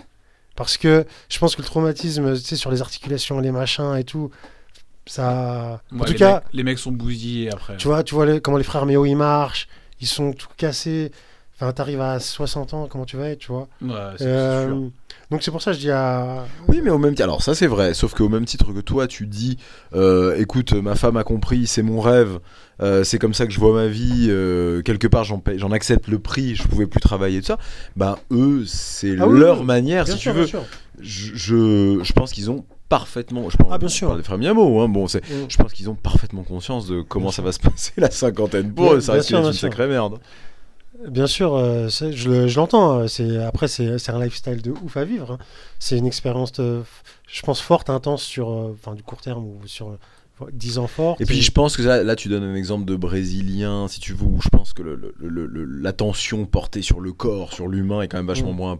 Parce 0.55 0.77
que 0.77 1.05
je 1.29 1.37
pense 1.39 1.55
que 1.55 1.61
le 1.61 1.67
traumatisme, 1.67 2.33
tu 2.35 2.41
sais, 2.41 2.55
sur 2.55 2.71
les 2.71 2.81
articulations, 2.81 3.39
les 3.39 3.51
machins 3.51 3.95
et 3.97 4.03
tout, 4.03 4.31
ça. 5.05 5.81
Ouais, 5.91 6.01
en 6.01 6.05
tout 6.05 6.11
les 6.13 6.17
cas, 6.19 6.35
mecs- 6.35 6.43
les 6.53 6.63
mecs 6.63 6.79
sont 6.79 6.91
bousillés 6.91 7.51
après. 7.51 7.77
tu 7.77 7.87
vois, 7.87 8.03
tu 8.03 8.15
vois 8.15 8.25
les- 8.25 8.41
comment 8.41 8.57
les 8.57 8.63
frères 8.63 8.85
Méo 8.85 9.05
ils 9.05 9.15
marchent, 9.15 9.67
ils 10.01 10.07
sont 10.07 10.33
tout 10.33 10.47
cassés. 10.57 11.11
Enfin, 11.55 11.71
t'arrives 11.73 12.01
à 12.01 12.19
60 12.19 12.73
ans, 12.73 12.87
comment 12.87 13.05
tu 13.05 13.15
vas 13.17 13.29
être, 13.29 13.39
tu 13.39 13.51
vois 13.51 13.67
Ouais, 13.81 13.89
c'est- 14.17 14.23
c'est 14.23 14.29
Euh, 14.29 14.67
sûr. 14.67 14.91
Donc 15.31 15.41
c'est 15.41 15.51
pour 15.51 15.61
ça 15.61 15.71
que 15.71 15.77
je 15.77 15.81
dis 15.81 15.91
à. 15.91 16.45
Oui, 16.67 16.81
mais 16.83 16.91
au 16.91 16.97
même 16.99 17.11
titre, 17.13 17.23
alors 17.23 17.41
ça 17.41 17.55
c'est 17.55 17.65
vrai, 17.67 17.93
sauf 17.93 18.13
qu'au 18.13 18.29
même 18.29 18.45
titre 18.45 18.71
que 18.73 18.79
toi, 18.79 19.07
tu 19.07 19.25
dis, 19.25 19.57
euh, 19.95 20.35
écoute, 20.37 20.73
ma 20.73 20.95
femme 20.95 21.17
a 21.17 21.23
compris, 21.23 21.65
c'est 21.65 21.81
mon 21.81 21.99
rêve, 21.99 22.39
euh, 22.81 23.03
c'est 23.03 23.17
comme 23.17 23.33
ça 23.33 23.47
que 23.47 23.51
je 23.51 23.59
vois 23.59 23.73
ma 23.73 23.87
vie, 23.87 24.27
euh, 24.29 24.81
quelque 24.83 25.07
part 25.07 25.23
j'en 25.23 25.39
paye- 25.39 25.57
j'en 25.57 25.71
accepte 25.71 26.07
le 26.09 26.19
prix, 26.19 26.55
je 26.55 26.63
pouvais 26.67 26.85
plus 26.85 26.99
travailler 26.99 27.39
tout 27.39 27.47
ça. 27.47 27.57
Ben 27.95 28.17
eux, 28.31 28.63
c'est 28.67 29.15
Ah 29.19 29.27
oui, 29.27 29.39
leur 29.39 29.61
oui, 29.61 29.65
manière, 29.65 30.05
Bien 30.05 30.13
si 30.15 30.19
sûr, 30.21 30.33
tu 30.33 30.39
veux. 30.39 30.45
Je, 31.01 31.35
je, 31.35 31.99
je 32.03 32.13
pense 32.13 32.31
qu'ils 32.31 32.51
ont 32.51 32.63
parfaitement, 32.87 33.49
je 33.49 33.57
parle, 33.57 33.71
Ah, 33.73 33.77
bien 33.79 33.87
sûr. 33.89 34.07
parle 34.09 34.19
des 34.19 34.23
frères 34.23 34.37
Miamo, 34.37 34.79
hein, 34.81 34.87
bon, 34.89 35.07
c'est, 35.07 35.23
Mm. 35.27 35.45
je 35.49 35.57
pense 35.57 35.73
qu'ils 35.73 35.89
ont 35.89 35.95
parfaitement 35.95 36.43
conscience 36.43 36.87
de 36.87 37.01
comment 37.01 37.25
Bien 37.25 37.31
ça 37.31 37.35
sûr. 37.37 37.43
va 37.45 37.51
se 37.51 37.59
passer 37.71 37.93
la 37.97 38.11
cinquantaine 38.11 38.71
pour 38.71 38.93
eux, 38.93 39.01
ça 39.01 39.17
bien 39.17 39.43
une 39.43 39.53
sacrée 39.53 39.87
merde. 39.87 40.19
Bien 41.07 41.27
sûr, 41.27 41.55
euh, 41.55 41.87
je, 41.89 42.29
le- 42.29 42.47
je 42.47 42.55
l'entends. 42.59 42.99
euh, 42.99 43.07
C'est 43.07 43.37
après 43.43 43.67
c'est 43.67 44.09
un 44.09 44.23
lifestyle 44.23 44.61
de 44.61 44.71
ouf 44.71 44.97
à 44.97 45.03
vivre. 45.05 45.31
hein. 45.33 45.37
C'est 45.79 45.97
une 45.97 46.05
expérience, 46.07 46.53
euh, 46.59 46.81
je 47.27 47.41
pense 47.41 47.59
forte, 47.61 47.89
intense 47.89 48.23
sur, 48.23 48.49
euh, 48.51 48.75
du 48.95 49.03
court 49.03 49.21
terme 49.21 49.45
ou 49.45 49.59
sur 49.67 49.89
euh, 49.89 50.45
10 50.51 50.77
ans 50.79 50.87
forts. 50.87 51.17
Et 51.19 51.25
puis 51.25 51.41
je 51.41 51.51
pense 51.51 51.77
que 51.77 51.81
là, 51.83 52.03
là, 52.03 52.15
tu 52.15 52.27
donnes 52.29 52.43
un 52.43 52.55
exemple 52.55 52.85
de 52.85 52.95
brésilien, 52.95 53.87
si 53.87 53.99
tu 53.99 54.13
veux, 54.13 54.25
où 54.25 54.41
je 54.41 54.49
pense 54.49 54.73
que 54.73 54.83
l'attention 55.21 56.45
portée 56.45 56.81
sur 56.81 56.99
le 57.01 57.11
corps, 57.13 57.53
sur 57.53 57.67
l'humain 57.67 58.01
est 58.01 58.07
quand 58.07 58.17
même 58.17 58.27
vachement 58.27 58.53
Mm. 58.53 58.57
moins 58.57 58.79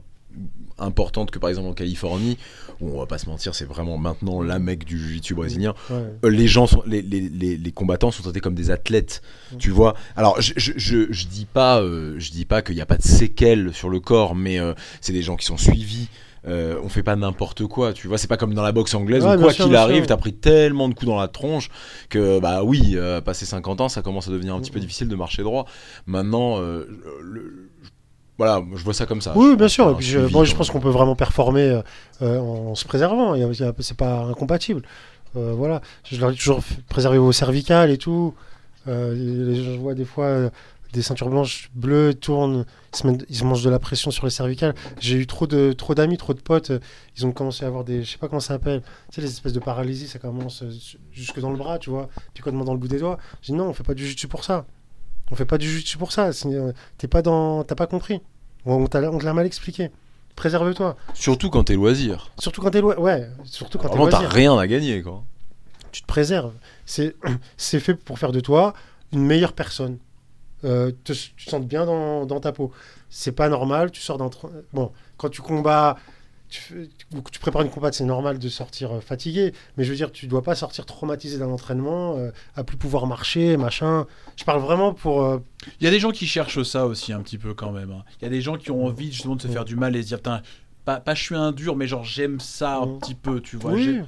importante 0.78 1.32
que 1.32 1.40
par 1.40 1.49
exemple 1.49 1.70
en 1.70 1.74
Californie, 1.74 2.38
où 2.82 2.90
on 2.90 2.99
va 2.99 3.06
pas 3.06 3.18
se 3.18 3.28
mentir, 3.30 3.56
c'est 3.56 3.66
vraiment 3.66 3.98
maintenant 3.98 4.41
la 4.41 4.60
mecque 4.60 4.84
du 4.84 4.99
jiu-jitsu 4.99 5.34
brésilien. 5.34 5.74
Ouais. 5.90 5.95
Euh, 6.26 6.30
Les 6.30 6.48
gens 6.48 6.68
sont, 6.68 6.84
les, 6.86 7.02
les, 7.02 7.22
les, 7.22 7.56
les 7.57 7.72
combattants 7.72 8.12
sont 8.12 8.24
traités 8.24 8.41
comme 8.41 8.56
des 8.56 8.72
athlètes, 8.72 9.22
tu 9.57 9.70
vois. 9.70 9.95
Alors 10.18 10.41
je, 10.41 10.53
je, 10.57 10.74
je, 10.76 11.07
je 11.12 11.28
dis 11.28 11.45
pas, 11.45 11.80
euh, 11.82 12.16
je 12.18 12.32
dis 12.32 12.45
pas 12.45 12.62
qu'il 12.62 12.76
n'y 12.76 12.82
a 12.82 12.86
pas 12.86 12.98
de 12.98 13.03
séquelles 13.03 13.74
sur 13.74 13.90
le 13.90 13.99
corps, 14.02 14.36
mais 14.36 14.60
euh, 14.60 14.74
c'est 15.02 15.14
des 15.14 15.22
gens 15.22 15.36
qui 15.38 15.45
sont 15.45 15.57
suivis. 15.57 16.10
Euh, 16.48 16.80
on 16.84 16.90
fait 16.90 17.02
pas 17.02 17.16
n'importe 17.16 17.66
quoi, 17.66 17.91
tu 17.91 18.07
vois. 18.07 18.20
C'est 18.20 18.28
pas 18.28 18.38
comme 18.38 18.53
dans 18.53 18.62
la 18.62 18.72
boxe 18.72 18.94
anglaise 18.94 19.24
Ouais, 19.26 19.32
où 19.34 19.38
bien 19.38 19.45
quoi 19.45 19.53
qu'il 19.53 19.76
arrive, 19.76 20.06
t'as 20.06 20.18
pris 20.18 20.32
tellement 20.34 20.88
de 20.90 20.94
coups 20.94 21.07
dans 21.07 21.20
la 21.20 21.28
tronche 21.28 21.72
que 22.07 22.40
bah 22.40 22.64
oui, 22.64 22.91
euh, 22.94 23.20
passé 23.20 23.48
50 23.48 23.82
ans, 23.82 23.90
ça 23.90 24.03
commence 24.03 24.28
à 24.28 24.32
devenir 24.32 24.53
un 24.53 24.60
petit 24.60 24.70
peu 24.70 24.80
difficile 24.80 25.07
de 25.07 25.16
marcher 25.16 25.41
droit. 25.41 25.66
Maintenant, 26.06 26.60
euh, 26.62 26.86
le- 27.20 27.72
voilà, 28.38 28.62
je 28.76 28.84
vois 28.84 28.94
ça 28.94 29.06
comme 29.06 29.22
ça. 29.22 29.34
Oui, 29.36 29.52
Je 29.52 29.56
bien 29.56 29.68
sûr. 29.68 29.90
Et 29.91 29.95
puis 29.95 30.06
je, 30.06 30.20
moi, 30.20 30.44
je 30.44 30.56
pense 30.56 30.70
qu'on 30.70 30.80
peut 30.82 30.90
vraiment 30.90 31.16
performer 31.16 31.62
euh, 31.70 31.82
euh, 32.22 32.40
en 32.40 32.76
se 32.76 32.86
préservant. 32.86 33.36
C'est 33.80 33.98
pas 33.98 34.24
incompatible. 34.24 34.82
Euh, 35.36 35.53
voilà. 35.53 35.82
Je 36.10 36.20
leur 36.20 36.32
dis 36.32 36.38
toujours 36.38 36.62
préserver 36.90 37.18
vos 37.18 37.32
cervicales 37.32 37.91
et 37.91 37.98
tout. 37.98 38.34
Euh, 38.88 39.14
les 39.16 39.64
gens, 39.64 39.74
je 39.74 39.80
vois 39.80 39.94
des 39.95 40.06
fois 40.06 40.26
euh, 40.26 40.49
des 40.94 41.02
ceintures 41.02 41.30
blanches 41.30 41.70
bleues 41.74 42.14
tournent, 42.14 42.66
ils 42.94 42.98
se, 42.98 43.07
mettent- 43.07 43.26
ils 43.30 43.36
se 43.36 43.44
mangent 43.44 43.64
de 43.64 43.70
la 43.70 43.80
pression 43.80 44.12
sur 44.12 44.26
les 44.26 44.30
cervicales. 44.32 44.76
J'ai 44.99 45.16
eu 45.18 45.28
trop 45.28 45.48
de 45.48 45.74
trop 45.74 45.94
d'amis, 45.95 46.18
trop 46.18 46.34
de 46.34 46.40
potes. 46.40 46.72
euh, 46.72 46.80
Ils 47.18 47.26
ont 47.26 47.32
commencé 47.32 47.66
à 47.66 47.68
avoir 47.68 47.84
des, 47.84 48.03
je 48.03 48.12
sais 48.12 48.18
pas 48.18 48.28
comment 48.30 48.40
ça 48.40 48.49
s'appelle, 48.53 48.82
tu 49.10 49.16
sais 49.16 49.22
les 49.22 49.28
espèces 49.28 49.53
de 49.53 49.60
paralysie, 49.60 50.07
ça 50.07 50.20
commence 50.20 50.62
euh, 50.64 50.70
jusque 51.12 51.40
dans 51.40 51.49
le 51.49 51.57
bras, 51.57 51.80
tu 51.80 51.90
vois, 51.90 52.07
puis 52.34 52.44
quoi 52.44 52.52
dans 52.52 52.74
le 52.74 52.80
bout 52.80 52.88
des 52.88 52.99
doigts. 52.99 53.18
J'ai 53.41 53.52
dit 53.53 53.57
non, 53.60 53.68
on 53.68 53.74
fait 53.74 53.84
pas 53.84 53.94
du 53.95 54.06
jiu 54.07 54.28
pour 54.28 54.44
ça. 54.45 54.66
On 55.31 55.35
fait 55.35 55.45
pas 55.45 55.57
du 55.57 55.68
jiu 55.69 55.97
pour 55.97 56.11
ça. 56.11 56.30
Euh, 56.45 56.72
T'es 56.97 57.07
pas 57.07 57.22
dans, 57.22 57.64
t'as 57.64 57.76
pas 57.76 57.88
compris. 57.88 58.22
On, 58.65 58.85
t'a- 58.88 59.11
on 59.11 59.18
te 59.18 59.26
l'a 59.26 59.34
mal 59.34 59.45
expliqué. 59.45 59.91
Préserve-toi. 60.35 60.95
Surtout 61.14 61.49
quand 61.49 61.64
t'es 61.64 61.76
loisir. 61.76 62.31
Surtout 62.39 62.61
quand 62.61 62.72
t'es 62.72 62.81
loin. 62.81 62.95
Ouais, 62.97 63.27
surtout 63.45 63.77
quand 63.77 63.84
t'es 63.89 63.95
Vraiment, 63.95 64.10
t'as 64.10 64.19
loisir. 64.19 64.35
rien 64.35 64.57
à 64.57 64.68
gagner, 64.68 65.02
quoi. 65.02 65.23
Tu 65.91 66.02
te 66.02 66.07
préserves. 66.07 66.53
C'est, 66.85 67.15
c'est 67.57 67.80
fait 67.80 67.95
pour 67.95 68.19
faire 68.19 68.31
de 68.31 68.39
toi 68.41 68.73
une 69.14 69.23
meilleure 69.26 69.53
personne. 69.53 69.97
Euh, 70.64 70.91
te- 71.03 71.14
tu 71.14 71.45
te 71.45 71.49
sens 71.49 71.61
bien 71.64 71.85
dans, 71.85 72.26
dans 72.26 72.39
ta 72.39 72.52
peau. 72.52 72.72
C'est 73.10 73.31
pas 73.31 73.47
normal. 73.49 73.91
Tu 73.91 74.02
sors 74.02 74.18
d'un. 74.18 74.30
Bon, 74.73 74.91
quand 75.18 75.30
tu 75.30 75.41
combats. 75.41 75.97
Tu, 76.50 76.90
prépares 77.42 77.64
une 77.64 77.70
combat, 77.70 77.92
c'est 77.92 78.06
normal 78.06 78.40
de 78.40 78.50
sortir 78.50 78.92
euh, 78.94 79.00
fatigué, 79.02 79.54
mais 79.78 79.84
je 79.84 79.90
veux 79.90 79.96
dire, 79.96 80.12
tu 80.12 80.28
dois 80.28 80.42
pas 80.44 80.56
sortir 80.56 80.86
traumatisé 80.86 81.38
d'un 81.38 81.48
entraînement, 81.50 82.18
euh, 82.18 82.32
à 82.56 82.64
plus 82.64 82.78
pouvoir 82.78 83.08
marcher, 83.08 83.58
machin. 83.58 84.06
Je 84.38 84.44
parle 84.44 84.62
vraiment 84.62 84.94
pour. 84.94 85.24
euh, 85.24 85.40
Il 85.82 85.86
y 85.86 85.88
a 85.88 85.92
des 85.92 86.00
gens 86.00 86.12
qui 86.12 86.28
cherchent 86.28 86.62
ça 86.64 86.86
aussi 86.86 87.12
un 87.14 87.22
petit 87.22 87.38
peu 87.38 87.54
quand 87.54 87.72
même. 87.72 87.92
hein. 87.92 88.04
Il 88.22 88.26
y 88.26 88.28
a 88.28 88.30
des 88.30 88.42
gens 88.42 88.58
qui 88.58 88.72
ont 88.72 88.86
envie 88.86 89.12
justement 89.12 89.36
de 89.36 89.42
se 89.42 89.48
Mm. 89.48 89.52
faire 89.52 89.66
du 89.66 89.76
mal 89.76 89.96
et 89.96 90.02
se 90.04 90.08
dire, 90.08 90.18
putain, 90.20 90.42
pas, 90.86 91.00
pas 91.00 91.16
je 91.16 91.24
suis 91.24 91.36
un 91.36 91.52
dur, 91.52 91.76
mais 91.76 91.88
genre 91.88 92.04
j'aime 92.04 92.40
ça 92.40 92.78
un 92.78 92.86
Mm. 92.86 93.00
petit 93.00 93.16
peu, 93.16 93.42
tu 93.42 93.58
vois. 93.58 93.72
oui, 93.74 94.02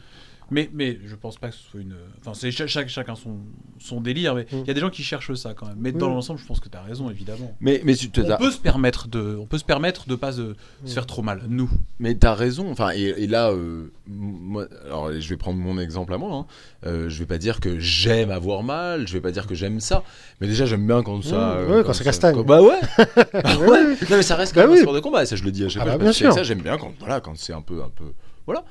Mais, 0.49 0.69
mais 0.73 0.97
je 1.05 1.15
pense 1.15 1.37
pas 1.37 1.49
que 1.49 1.55
ce 1.55 1.63
soit 1.63 1.81
une. 1.81 1.95
Enfin, 2.21 2.33
c'est 2.33 2.51
cha- 2.51 2.67
chaque, 2.67 2.87
chacun 2.87 3.15
son, 3.15 3.37
son 3.79 3.99
délire, 3.99 4.33
mais 4.35 4.45
il 4.51 4.59
Mm. 4.59 4.63
y 4.65 4.69
a 4.69 4.73
des 4.73 4.79
gens 4.79 4.89
qui 4.89 5.03
cherchent 5.03 5.33
ça 5.33 5.53
quand 5.53 5.65
même. 5.67 5.75
Mais 5.79 5.91
dans 5.91 6.07
l'ensemble, 6.09 6.39
je 6.39 6.45
pense 6.45 6.59
que 6.61 6.69
tu 6.69 6.77
as 6.77 6.81
raison, 6.81 7.09
évidemment. 7.09 7.53
Mais, 7.59 7.81
mais 7.83 7.95
tu 7.95 8.09
On 8.17 8.37
peut 8.37 8.51
se 8.51 8.57
permettre 8.57 9.07
de, 9.09 9.35
on 9.39 9.45
peut 9.45 9.57
se 9.57 9.65
permettre 9.65 10.07
de 10.07 10.15
pas 10.15 10.31
se, 10.31 10.55
se 10.85 10.93
faire 10.93 11.05
trop 11.05 11.21
mal, 11.21 11.41
nous. 11.49 11.69
Mais 11.99 12.15
t'as 12.15 12.33
raison. 12.33 12.71
Enfin, 12.71 12.91
et, 12.95 13.01
et 13.17 13.27
là, 13.27 13.51
euh, 13.51 13.91
moi, 14.07 14.67
alors 14.85 15.11
je 15.11 15.27
vais 15.29 15.37
prendre 15.37 15.59
mon 15.59 15.77
exemple 15.79 16.13
à 16.13 16.17
moi. 16.17 16.33
Hein. 16.33 16.45
Euh, 16.85 17.09
je 17.09 17.19
vais 17.19 17.25
pas 17.25 17.37
dire 17.39 17.59
que 17.59 17.77
j'aime 17.79 18.31
avoir 18.31 18.63
mal. 18.63 19.05
Je 19.07 19.13
vais 19.13 19.21
pas 19.21 19.31
dire 19.31 19.47
que 19.47 19.55
j'aime 19.55 19.79
ça. 19.81 20.03
Mais 20.39 20.47
déjà, 20.47 20.65
j'aime 20.65 20.85
bien 20.87 21.03
quand 21.03 21.21
ça. 21.23 21.35
Mmh, 21.35 21.57
euh, 21.59 21.77
ouais, 21.79 21.83
quand 21.83 21.93
ça 21.93 22.03
castagne. 22.05 22.35
quand- 22.35 22.43
bah 22.45 22.61
ouais. 22.61 22.79
Bah 23.33 23.57
Ouais. 23.59 23.83
Non 24.09 24.15
mais 24.17 24.21
ça 24.23 24.35
reste 24.37 24.55
Bah 24.55 24.61
quand 24.61 24.67
même 24.67 24.75
oui. 24.75 24.79
un 24.79 24.83
sport 24.83 24.93
de 24.93 24.99
combat. 25.01 25.23
Et 25.23 25.25
ça, 25.25 25.35
je 25.35 25.43
le 25.43 25.51
dis 25.51 25.65
à 25.65 25.69
chaque 25.69 25.81
Ah 25.83 25.85
fois. 25.87 25.97
bah, 25.97 26.03
bien 26.05 26.13
sûr. 26.13 26.31
Ça, 26.33 26.43
j'aime 26.43 26.61
bien 26.61 26.77
quand 26.77 26.93
voilà, 26.99 27.19
quand 27.19 27.37
c'est 27.37 27.53
un 27.53 27.61
peu, 27.61 27.81
un 27.83 27.89
peu, 27.89 28.13
voilà. 28.45 28.63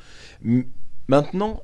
M- 0.45 0.65
Maintenant, 1.09 1.63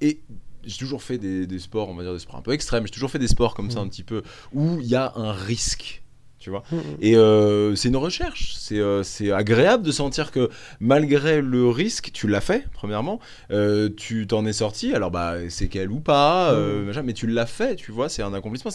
et 0.00 0.20
j'ai 0.64 0.78
toujours 0.78 1.02
fait 1.02 1.18
des, 1.18 1.46
des 1.46 1.58
sports, 1.58 1.88
on 1.88 1.94
va 1.94 2.02
dire 2.02 2.12
des 2.12 2.18
sports 2.18 2.36
un 2.36 2.42
peu 2.42 2.52
extrêmes. 2.52 2.86
J'ai 2.86 2.92
toujours 2.92 3.10
fait 3.10 3.18
des 3.20 3.28
sports 3.28 3.54
comme 3.54 3.70
ça 3.70 3.80
Mm. 3.80 3.84
un 3.84 3.88
petit 3.88 4.02
peu 4.02 4.22
où 4.52 4.78
il 4.80 4.86
y 4.86 4.94
a 4.96 5.12
un 5.16 5.32
risque. 5.32 6.02
Tu 6.38 6.50
vois. 6.50 6.62
Mm, 6.70 6.76
Et 7.00 7.16
euh, 7.16 7.74
c'est 7.74 7.88
une 7.88 7.96
recherche. 7.96 8.54
C'est 8.56 8.78
euh, 8.78 9.02
agréable 9.34 9.82
de 9.84 9.90
sentir 9.90 10.30
que 10.30 10.48
malgré 10.80 11.40
le 11.40 11.68
risque, 11.68 12.10
tu 12.12 12.28
l'as 12.28 12.40
fait, 12.40 12.66
premièrement. 12.72 13.18
euh, 13.50 13.88
tu 13.96 14.26
t'en 14.28 14.44
es 14.46 14.52
sorti. 14.52 14.92
Alors, 14.94 15.10
bah, 15.10 15.36
c'est 15.48 15.66
qu'elle 15.68 15.90
ou 15.90 15.98
pas. 15.98 16.52
euh, 16.52 16.92
Mm. 16.92 17.02
mais 17.04 17.14
tu 17.14 17.26
l'as 17.26 17.46
fait, 17.46 17.74
tu 17.74 17.90
vois. 17.90 18.08
C'est 18.08 18.22
un 18.22 18.34
accomplissement. 18.34 18.70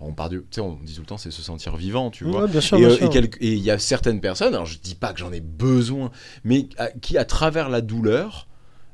On, 0.00 0.12
part 0.12 0.28
du, 0.28 0.38
tu 0.40 0.46
sais, 0.52 0.60
on 0.60 0.74
dit 0.82 0.94
tout 0.94 1.00
le 1.02 1.06
temps, 1.06 1.16
c'est 1.16 1.30
se 1.30 1.42
sentir 1.42 1.76
vivant, 1.76 2.10
tu 2.10 2.24
vois. 2.24 2.46
Bien 2.48 2.60
sûr, 2.60 2.76
Et 2.78 3.08
quel- 3.10 3.30
il 3.40 3.58
y 3.58 3.70
a 3.70 3.78
certaines 3.78 4.20
personnes, 4.20 4.52
alors 4.54 4.66
je 4.66 4.78
dis 4.78 4.94
pas 4.94 5.12
que 5.12 5.18
j'en 5.20 5.32
ai 5.32 5.40
besoin, 5.40 6.10
mais 6.44 6.68
à- 6.76 6.90
qui 6.90 7.16
à 7.16 7.24
travers 7.24 7.68
la 7.70 7.80
douleur 7.82 8.48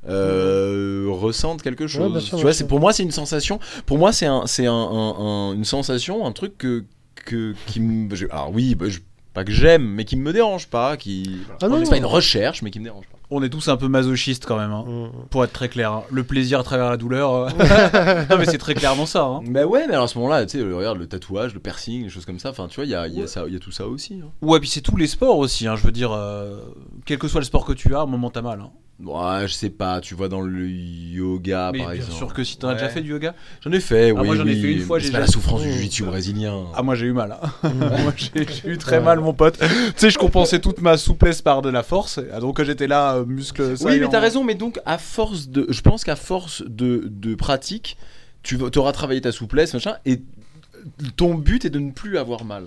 euh, 0.08 1.06
ressentent 1.10 1.62
quelque 1.62 1.86
chose. 1.86 2.18
sûr, 2.24 2.36
tu 2.38 2.42
vois, 2.42 2.52
c'est 2.52 2.66
pour 2.66 2.80
moi 2.80 2.92
c'est 2.92 3.02
une 3.02 3.10
sensation. 3.10 3.58
Pour 3.86 3.98
moi 3.98 4.12
c'est 4.12 4.26
un, 4.26 4.46
c'est 4.46 4.66
un, 4.66 4.72
un- 4.72 5.14
un- 5.18 5.52
une 5.54 5.64
sensation, 5.64 6.26
un 6.26 6.32
truc 6.32 6.56
que, 6.58 6.84
que 7.26 7.54
qui 7.66 7.80
me, 7.80 8.14
je- 8.14 8.26
alors 8.30 8.50
oui, 8.52 8.74
bah, 8.74 8.86
je- 8.88 9.00
pas 9.34 9.44
que 9.44 9.52
j'aime, 9.52 9.84
mais 9.86 10.04
qui 10.04 10.16
me 10.16 10.30
dérange 10.32 10.66
pas, 10.68 10.96
qui. 10.98 11.38
Ah 11.62 11.68
non, 11.68 11.76
c'est 11.78 11.84
non. 11.84 11.90
pas 11.90 11.96
une 11.96 12.04
recherche, 12.04 12.60
mais 12.62 12.70
qui 12.70 12.78
me 12.80 12.84
dérange 12.84 13.06
pas. 13.06 13.16
On 13.30 13.42
est 13.42 13.48
tous 13.48 13.68
un 13.68 13.78
peu 13.78 13.88
masochistes 13.88 14.44
quand 14.44 14.58
même, 14.58 14.72
hein, 14.72 14.84
Mm. 14.86 15.08
pour 15.30 15.42
être 15.42 15.54
très 15.54 15.70
clair. 15.70 15.90
hein. 15.90 16.02
Le 16.10 16.22
plaisir 16.22 16.60
à 16.60 16.62
travers 16.62 16.90
la 16.90 16.98
douleur. 16.98 17.32
euh, 17.34 17.48
non, 18.30 18.36
mais 18.36 18.44
c'est 18.44 18.58
très 18.58 18.74
clairement 18.74 19.06
ça. 19.06 19.24
hein. 19.24 19.40
Bah 19.48 19.64
ouais, 19.64 19.86
mais 19.86 19.94
alors 19.94 20.04
à 20.04 20.08
ce 20.08 20.18
moment-là, 20.18 20.44
tu 20.44 20.58
sais, 20.58 20.62
regarde 20.70 20.98
le 20.98 21.06
tatouage, 21.06 21.54
le 21.54 21.60
piercing, 21.60 22.02
les 22.02 22.08
choses 22.10 22.26
comme 22.26 22.38
ça. 22.38 22.50
Enfin, 22.50 22.68
tu 22.68 22.74
vois, 22.76 22.84
il 22.84 22.90
y 22.90 22.94
a, 22.94 23.06
il 23.06 23.14
y 23.14 23.22
a 23.22 23.46
y 23.48 23.58
tout 23.58 23.70
ça 23.72 23.86
aussi. 23.86 24.20
hein. 24.22 24.28
Ouais, 24.42 24.60
puis 24.60 24.68
c'est 24.68 24.82
tous 24.82 24.98
les 24.98 25.06
sports 25.06 25.38
aussi. 25.38 25.66
hein, 25.66 25.76
Je 25.76 25.82
veux 25.82 25.92
dire, 25.92 26.12
euh, 26.12 26.58
quel 27.06 27.16
que 27.16 27.26
soit 27.26 27.40
le 27.40 27.46
sport 27.46 27.64
que 27.64 27.72
tu 27.72 27.94
as, 27.94 28.00
à 28.00 28.02
un 28.02 28.06
moment 28.06 28.28
t'as 28.28 28.42
mal. 28.42 28.60
Ouais, 29.04 29.48
je 29.48 29.52
sais 29.52 29.70
pas, 29.70 30.00
tu 30.00 30.14
vois 30.14 30.28
dans 30.28 30.42
le 30.42 30.68
yoga 30.68 31.70
mais 31.72 31.78
par 31.78 31.88
bien 31.88 31.96
exemple. 31.96 32.16
sûr 32.18 32.32
que 32.32 32.44
si 32.44 32.56
t'en 32.56 32.68
as 32.68 32.70
Ouais. 32.72 32.76
déjà 32.78 32.88
fait 32.88 33.00
du 33.00 33.10
yoga. 33.10 33.34
J'en 33.62 33.72
ai 33.72 33.80
fait, 33.80 34.10
Ah, 34.10 34.20
oui. 34.20 34.26
moi, 34.26 34.36
j'en 34.36 34.46
ai 34.46 34.54
oui, 34.54 34.62
fait 34.62 34.72
une 34.74 34.80
fois, 34.82 35.00
C'est 35.00 35.10
pas 35.10 35.18
la 35.20 35.26
souffrance 35.26 35.62
du 35.62 35.72
jiu-jitsu 35.72 36.04
brésilien. 36.04 36.66
Ah, 36.74 36.82
moi 36.82 36.94
j'ai 36.94 37.06
eu 37.06 37.12
mal. 37.12 37.32
hein. 37.42 37.70
moi 38.02 38.12
j'ai 38.16 38.68
eu 38.70 38.78
très 38.78 39.00
mal, 39.00 39.18
mon 39.20 39.34
pote. 39.34 39.58
tu 39.58 39.66
sais, 39.96 40.10
je 40.10 40.18
compensais 40.18 40.60
toute 40.60 40.80
ma 40.80 40.96
souplesse 40.96 41.42
par 41.42 41.62
de 41.62 41.68
la 41.68 41.82
force. 41.82 42.20
Ah, 42.32 42.38
Donc 42.40 42.62
j'étais 42.62 42.86
là, 42.86 43.16
euh, 43.16 43.24
muscle. 43.24 43.74
Oui, 43.80 43.98
mais 43.98 44.08
t'as 44.08 44.20
raison, 44.20 44.44
mais 44.44 44.54
donc 44.54 44.78
à 44.86 44.98
force 44.98 45.48
de. 45.48 45.66
Je 45.68 45.80
pense 45.80 46.04
qu'à 46.04 46.16
force 46.16 46.62
de, 46.66 47.02
de 47.10 47.34
pratique, 47.34 47.96
tu 48.44 48.56
auras 48.76 48.92
travaillé 48.92 49.20
ta 49.20 49.32
souplesse, 49.32 49.74
machin, 49.74 49.96
et 50.06 50.20
ton 51.16 51.34
but 51.34 51.64
est 51.64 51.70
de 51.70 51.78
ne 51.80 51.90
plus 51.90 52.18
avoir 52.18 52.44
mal. 52.44 52.64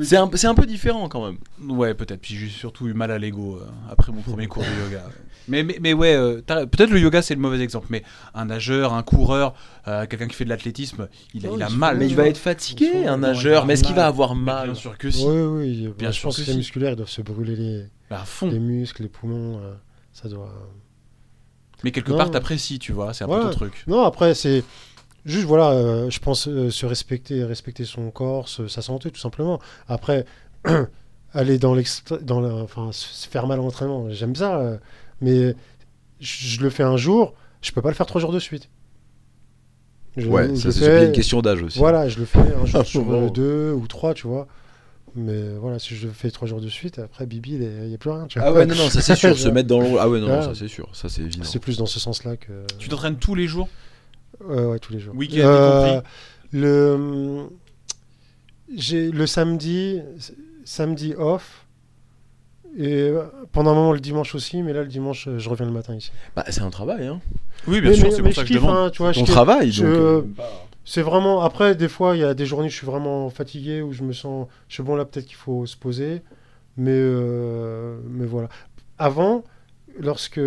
C'est 0.00 0.16
un, 0.16 0.30
c'est 0.34 0.46
un 0.46 0.54
peu 0.54 0.66
différent 0.66 1.08
quand 1.08 1.24
même. 1.26 1.38
Ouais, 1.76 1.94
peut-être. 1.94 2.20
Puis 2.20 2.34
j'ai 2.36 2.48
surtout 2.48 2.86
eu 2.86 2.94
mal 2.94 3.10
à 3.10 3.18
l'ego 3.18 3.56
euh, 3.60 3.66
après 3.90 4.12
mon 4.12 4.20
premier 4.22 4.46
cours 4.46 4.62
de 4.62 4.84
yoga. 4.86 5.04
Mais, 5.48 5.62
mais, 5.62 5.78
mais 5.80 5.92
ouais, 5.92 6.14
euh, 6.14 6.40
peut-être 6.42 6.90
le 6.90 6.98
yoga 7.00 7.22
c'est 7.22 7.34
le 7.34 7.40
mauvais 7.40 7.60
exemple. 7.60 7.86
Mais 7.90 8.02
un 8.34 8.44
nageur, 8.46 8.92
un 8.94 9.02
coureur, 9.02 9.54
euh, 9.88 10.06
quelqu'un 10.06 10.28
qui 10.28 10.34
fait 10.36 10.44
de 10.44 10.50
l'athlétisme, 10.50 11.08
il, 11.34 11.46
a- 11.46 11.50
Oh, 11.50 11.56
il 11.56 11.62
a 11.62 11.68
ils 11.68 11.76
mal. 11.76 11.96
Mais 11.98 12.06
il 12.06 12.14
va 12.16 12.26
être 12.28 12.38
fatigué, 12.38 13.06
un 13.06 13.18
nageur, 13.18 13.66
mais 13.66 13.74
est-ce 13.74 13.84
qu'il 13.84 13.94
va 13.96 14.06
avoir 14.06 14.34
mal 14.34 14.66
Bien 14.66 14.74
sûr 14.74 14.96
que 14.98 15.10
si. 15.10 15.24
Oui, 15.26 15.40
oui. 15.40 15.86
bah, 15.88 15.94
Bien 15.98 16.10
je 16.10 16.16
sûr 16.18 16.28
pense 16.28 16.36
que 16.36 16.42
que 16.42 16.46
les 16.46 16.52
si. 16.52 16.58
musculaires 16.58 16.92
ils 16.92 16.96
doivent 16.96 17.08
se 17.08 17.22
brûler 17.22 17.56
les, 17.56 17.84
Bah, 18.10 18.20
à 18.22 18.24
fond. 18.24 18.48
les 18.50 18.58
muscles, 18.58 19.02
les 19.02 19.08
poumons. 19.08 19.58
euh, 19.62 19.72
ça 20.12 20.28
doit. 20.28 20.52
Mais 21.82 21.92
quelque 21.92 22.10
Non. 22.10 22.18
part 22.18 22.30
t'apprécies, 22.30 22.78
tu 22.78 22.92
vois. 22.92 23.14
C'est 23.14 23.24
un 23.24 23.28
peu 23.28 23.34
Ouais. 23.36 23.42
ton 23.42 23.50
truc. 23.50 23.84
Non, 23.86 24.04
après, 24.04 24.34
c'est 24.34 24.62
juste, 25.24 25.46
voilà, 25.46 25.70
euh, 25.70 26.10
je 26.10 26.20
pense 26.20 26.46
euh, 26.46 26.70
se 26.70 26.84
respecter, 26.84 27.42
respecter 27.44 27.84
son 27.86 28.10
corps, 28.10 28.48
se- 28.48 28.68
sa 28.68 28.82
santé, 28.82 29.10
tout 29.10 29.20
simplement. 29.20 29.58
Après, 29.88 30.26
aller 31.32 31.58
dans 31.58 31.74
l'extra, 31.74 32.18
dans 32.18 32.40
la- 32.40 32.54
enfin, 32.54 32.90
se 32.92 33.28
faire 33.28 33.46
mal 33.46 33.60
en 33.60 33.66
entraînement, 33.66 34.10
j'aime 34.10 34.34
ça, 34.36 34.58
euh, 34.58 34.76
mais 35.20 35.54
je, 36.20 36.46
je 36.46 36.60
le 36.62 36.70
fais 36.70 36.82
un 36.82 36.96
jour, 36.96 37.34
je 37.62 37.72
peux 37.72 37.82
pas 37.82 37.88
le 37.90 37.94
faire 37.94 38.06
trois 38.06 38.20
jours 38.20 38.32
de 38.32 38.38
suite. 38.38 38.68
Je- 40.16 40.28
Ouais, 40.28 40.48
je 40.48 40.56
ça 40.56 40.72
c'est 40.72 41.06
une 41.06 41.12
question 41.12 41.40
d'âge 41.40 41.62
aussi. 41.62 41.78
Voilà, 41.78 42.08
je 42.08 42.18
le 42.18 42.24
fais 42.24 42.40
un 42.40 42.66
jour 42.66 42.80
Ah, 42.80 42.84
sur 42.84 43.04
bon. 43.04 43.26
euh, 43.26 43.30
deux 43.30 43.72
ou 43.72 43.86
trois, 43.86 44.12
tu 44.14 44.26
vois. 44.26 44.48
Mais 45.16 45.54
voilà, 45.60 45.78
si 45.80 45.96
je 45.96 46.06
le 46.06 46.12
fais 46.12 46.30
trois 46.30 46.46
jours 46.46 46.60
de 46.60 46.68
suite, 46.68 46.98
après 47.00 47.26
Bibi, 47.26 47.54
il 47.54 47.68
n'y 47.88 47.94
a 47.94 47.98
plus 47.98 48.10
rien. 48.10 48.26
Tu 48.28 48.38
vois. 48.38 48.48
Ah 48.48 48.52
ouais, 48.52 48.64
non, 48.66 48.74
non, 48.76 48.88
ça 48.90 49.00
c'est 49.02 49.16
sûr, 49.16 49.36
se 49.38 49.48
mettre 49.48 49.68
dans 49.68 49.80
le. 49.80 49.98
Ah 49.98 50.08
ouais, 50.08 50.20
non, 50.20 50.42
ça 50.42 50.54
c'est 50.54 50.68
sûr, 50.68 50.88
ça 50.94 51.08
c'est 51.08 51.22
évident. 51.22 51.44
C'est 51.44 51.58
plus 51.58 51.76
dans 51.78 51.86
ce 51.86 51.98
sens-là 52.00 52.36
que. 52.36 52.64
Tu 52.78 52.88
t'entraînes 52.88 53.16
tous 53.18 53.34
les 53.34 53.46
jours? 53.48 53.68
Ouais, 54.44 54.64
ouais, 54.64 54.78
tous 54.78 54.92
les 54.92 55.00
jours. 55.00 55.14
Week-end 55.16 55.42
compris? 55.42 56.08
Le, 56.52 57.48
j'ai 58.76 59.10
le 59.10 59.26
samedi, 59.26 60.00
samedi 60.64 61.14
off. 61.16 61.66
Et 62.78 63.02
euh, 63.02 63.24
pendant 63.52 63.72
un 63.72 63.74
moment 63.74 63.92
le 63.92 64.00
dimanche 64.00 64.34
aussi, 64.34 64.62
mais 64.62 64.72
là 64.72 64.82
le 64.82 64.88
dimanche 64.88 65.26
euh, 65.28 65.38
je 65.38 65.48
reviens 65.48 65.66
le 65.66 65.72
matin 65.72 65.94
ici. 65.94 66.12
Bah, 66.36 66.44
c'est 66.50 66.62
un 66.62 66.70
travail, 66.70 67.06
hein. 67.06 67.20
Oui, 67.66 67.80
bien 67.80 67.90
mais, 67.90 67.96
sûr, 67.96 68.12
c'est 68.12 68.22
mais 68.22 68.28
pour 68.30 68.36
ça 68.36 68.42
que 68.42 68.48
je 68.48 68.52
kiffe, 68.54 68.62
demande. 68.62 68.76
hein, 68.76 68.90
tu 68.90 68.98
vois, 69.02 69.12
je 69.12 69.20
Ton 69.20 69.24
travail, 69.26 69.72
je- 69.72 69.84
donc. 69.84 69.94
euh, 69.94 70.22
C'est 70.84 71.02
vraiment. 71.02 71.42
Après, 71.42 71.74
des 71.74 71.88
fois, 71.88 72.16
il 72.16 72.20
y 72.20 72.24
a 72.24 72.32
des 72.34 72.46
journées 72.46 72.66
où 72.66 72.70
je 72.70 72.74
suis 72.76 72.86
vraiment 72.86 73.28
fatigué, 73.30 73.82
où 73.82 73.92
je 73.92 74.02
me 74.02 74.12
sens. 74.12 74.48
Je 74.68 74.74
suis 74.74 74.82
bon 74.82 74.96
là, 74.96 75.04
peut-être 75.04 75.26
qu'il 75.26 75.36
faut 75.36 75.66
se 75.66 75.76
poser. 75.76 76.22
Mais, 76.76 76.90
euh, 76.94 77.98
mais 78.08 78.24
voilà. 78.26 78.48
Avant, 78.98 79.44
lorsque. 79.98 80.40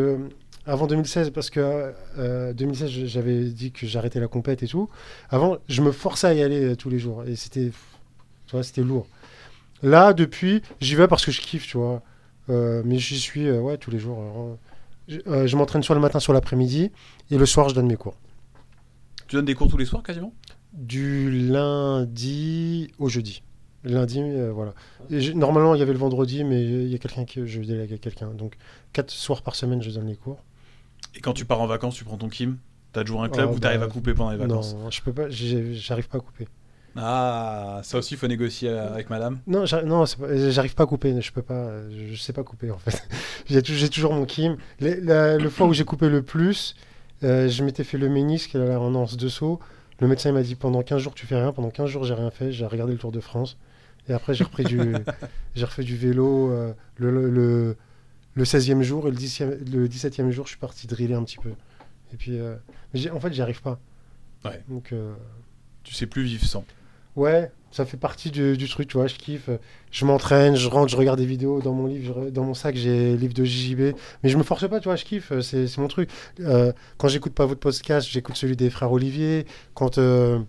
Avant 0.66 0.88
2016, 0.88 1.30
parce 1.32 1.50
que 1.50 1.91
euh, 2.18 2.54
2016, 2.54 2.90
je- 2.90 3.06
j'avais 3.06 3.44
dit 3.45 3.72
que 3.74 3.86
j'arrêtais 3.86 4.20
la 4.22 4.28
compète 4.30 4.64
et 4.64 4.68
tout. 4.68 4.90
Avant, 5.30 5.58
je 5.68 5.82
me 5.82 5.91
forçais 5.91 6.28
à 6.28 6.34
y 6.34 6.41
aller 6.41 6.76
tous 6.78 6.90
les 6.90 7.00
jours. 7.00 7.24
Et 7.26 7.36
c'était. 7.36 7.72
Tu 8.48 8.52
vois, 8.54 8.64
c'était 8.64 8.82
lourd. 8.82 9.08
Là, 9.84 10.14
depuis, 10.14 10.62
j'y 10.80 10.95
vais 10.95 11.08
parce 11.10 11.26
que 11.26 11.32
je 11.32 11.41
kiffe, 11.41 11.68
tu 11.68 11.78
vois. 11.78 12.02
Euh, 12.49 12.82
mais 12.86 12.98
j'y 12.98 13.20
suis, 13.20 13.48
euh, 13.48 13.60
ouais, 13.61 13.78
tous 13.78 13.91
les 13.91 13.99
jours. 13.99 14.20
euh, 14.20 14.56
je 15.07 15.48
je 15.48 15.57
m'entraîne 15.57 15.84
soit 15.84 15.95
le 15.95 16.02
matin, 16.02 16.20
soit 16.20 16.34
l'après-midi. 16.34 16.91
Et 17.32 17.38
le 17.38 17.45
soir, 17.45 17.70
je 17.70 17.76
donne 17.76 17.88
mes 17.88 17.95
cours. 17.95 18.15
Tu 19.28 19.36
donnes 19.36 19.45
des 19.45 19.56
cours 19.56 19.68
tous 19.70 19.78
les 19.78 19.86
soirs 19.86 20.03
quasiment? 20.03 20.34
Du 20.74 21.32
lundi 21.32 22.91
au 22.99 23.10
jeudi. 23.10 23.44
Lundi, 23.84 24.20
euh, 24.22 24.52
voilà. 24.53 24.74
Et 25.10 25.34
normalement, 25.34 25.76
il 25.76 25.80
y 25.80 25.82
avait 25.82 25.91
le 25.94 25.99
vendredi, 25.99 26.44
mais 26.44 26.64
il 26.64 26.88
y 26.88 26.95
a 26.95 26.98
quelqu'un 26.98 27.26
que 27.26 27.45
je 27.45 27.61
délègue 27.61 27.94
à 27.94 27.98
quelqu'un. 27.98 28.30
Donc, 28.30 28.56
quatre 28.94 29.11
soirs 29.11 29.41
par 29.41 29.56
semaine, 29.56 29.82
je 29.82 29.91
donne 29.91 30.07
les 30.07 30.15
cours. 30.15 30.41
Et 31.15 31.20
quand 31.20 31.34
tu 31.34 31.45
pars 31.45 31.60
en 31.61 31.68
vacances, 31.68 31.95
tu 31.95 32.03
prends 32.06 32.18
ton 32.18 32.30
Kim? 32.30 32.57
T'as 32.94 33.03
toujours 33.03 33.24
un 33.24 33.30
club 33.30 33.49
Ah, 33.52 33.53
ou 33.56 33.60
t'arrives 33.60 33.80
bah, 33.80 33.86
à 33.88 33.90
couper 33.90 34.14
pendant 34.14 34.32
les 34.32 34.38
vacances? 34.38 34.76
Non, 34.76 34.90
je 34.90 35.02
peux 35.02 35.11
pas. 35.11 35.30
J'arrive 35.30 36.07
pas 36.07 36.18
à 36.20 36.22
couper. 36.22 36.48
Ah, 36.95 37.82
ça 37.84 37.98
aussi, 37.98 38.14
il 38.14 38.18
faut 38.18 38.28
négocier 38.28 38.70
avec 38.70 39.10
madame. 39.10 39.40
Non, 39.48 39.65
non, 39.86 40.06
j'arrive 40.06 40.76
pas 40.76 40.84
à 40.84 40.86
couper. 40.86 41.20
Je 41.22 41.32
peux 41.32 41.41
pas. 41.41 41.72
Je, 41.90 42.15
sais 42.15 42.34
pas 42.34 42.44
couper 42.44 42.70
en 42.72 42.78
fait. 42.78 43.07
j'ai 43.48 43.61
tou- 43.64 43.74
j'ai 43.74 43.90
toujours 43.90 44.14
mon 44.14 44.26
kim. 44.26 44.57
Les- 44.80 45.02
la- 45.02 45.38
le 45.38 45.49
fois 45.49 45.65
où 45.68 45.74
j'ai 45.74 45.86
coupé 45.86 46.07
le 46.10 46.22
plus, 46.22 46.76
euh, 47.24 47.49
je 47.49 47.64
m'étais 47.64 47.84
fait 47.84 47.98
le 47.98 48.10
ménisque 48.10 48.56
à 48.56 48.60
la 48.60 48.78
renonce 48.78 49.18
de 49.18 49.28
saut. 49.28 49.60
Le 49.99 50.07
médecin 50.07 50.30
il 50.30 50.34
m'a 50.34 50.44
dit 50.44 50.56
pendant 50.56 50.84
15 50.84 51.02
jours 51.02 51.15
tu 51.15 51.26
fais 51.26 51.36
rien. 51.36 51.52
Pendant 51.52 51.72
15 51.72 51.90
jours 51.90 52.03
j'ai 52.03 52.14
rien 52.14 52.30
fait. 52.32 52.52
J'ai 52.52 52.65
regardé 52.65 52.94
le 52.94 52.99
Tour 52.99 53.11
de 53.11 53.20
France. 53.20 53.57
Et 54.07 54.14
après 54.14 54.34
j'ai 54.36 54.44
repris 54.44 54.64
du, 54.64 54.80
j'ai 55.56 55.65
refait 55.65 55.84
du 55.84 55.95
vélo 55.98 56.52
euh, 56.52 56.74
le, 56.98 57.10
le, 57.10 57.30
le, 57.32 57.78
le 58.36 58.44
16e 58.44 58.82
jour 58.82 59.07
et 59.07 59.11
le, 59.11 59.18
10e, 59.18 59.72
le 59.72 59.88
17e 59.88 60.30
jour 60.30 60.45
je 60.45 60.52
suis 60.52 60.60
parti 60.60 60.86
driller 60.88 61.15
un 61.15 61.24
petit 61.24 61.38
peu. 61.38 61.49
Et 62.14 62.18
puis, 62.18 62.38
euh, 62.40 62.56
mais 62.94 63.10
en 63.10 63.20
fait 63.20 63.34
j'y 63.34 63.41
arrive 63.41 63.61
pas. 63.64 63.80
Ouais. 64.45 64.61
Donc 64.68 64.94
Tu 65.84 65.94
sais 65.95 66.06
plus 66.06 66.24
vivre 66.24 66.45
sans. 66.45 66.65
Ouais, 67.15 67.52
ça 67.72 67.85
fait 67.85 67.98
partie 67.98 68.31
du, 68.31 68.57
du 68.57 68.68
truc, 68.69 68.88
tu 68.88 68.98
vois, 68.98 69.07
je 69.07 69.15
kiffe. 69.15 69.49
Je 69.91 70.06
m'entraîne, 70.06 70.56
je 70.56 70.68
rentre, 70.68 70.90
je 70.91 70.98
regarde 70.98 71.19
des 71.19 71.26
vidéos 71.26 71.61
dans 71.61 71.73
mon 71.73 71.85
livre, 71.88 72.23
je- 72.26 72.30
dans 72.30 72.44
mon 72.44 72.53
sac, 72.53 72.76
j'ai 72.76 73.15
livre 73.18 73.34
de 73.34 73.44
JJB. 73.44 73.95
Mais 74.23 74.30
je 74.30 74.38
me 74.38 74.44
force 74.44 74.68
pas, 74.68 74.80
tu 74.80 74.85
vois, 74.90 74.95
je 74.95 75.06
kiffe, 75.06 75.31
c'est 75.41 75.68
c'est 75.68 75.80
mon 75.81 75.88
truc. 75.88 76.10
Euh, 76.40 76.72
quand 76.98 77.07
j'écoute 77.07 77.34
pas 77.34 77.45
votre 77.45 77.60
podcast, 77.60 78.07
j'écoute 78.10 78.35
celui 78.35 78.56
des 78.56 78.69
frères 78.69 78.91
Olivier. 78.91 79.45
Quand. 79.76 79.98
Euh, 79.98 80.40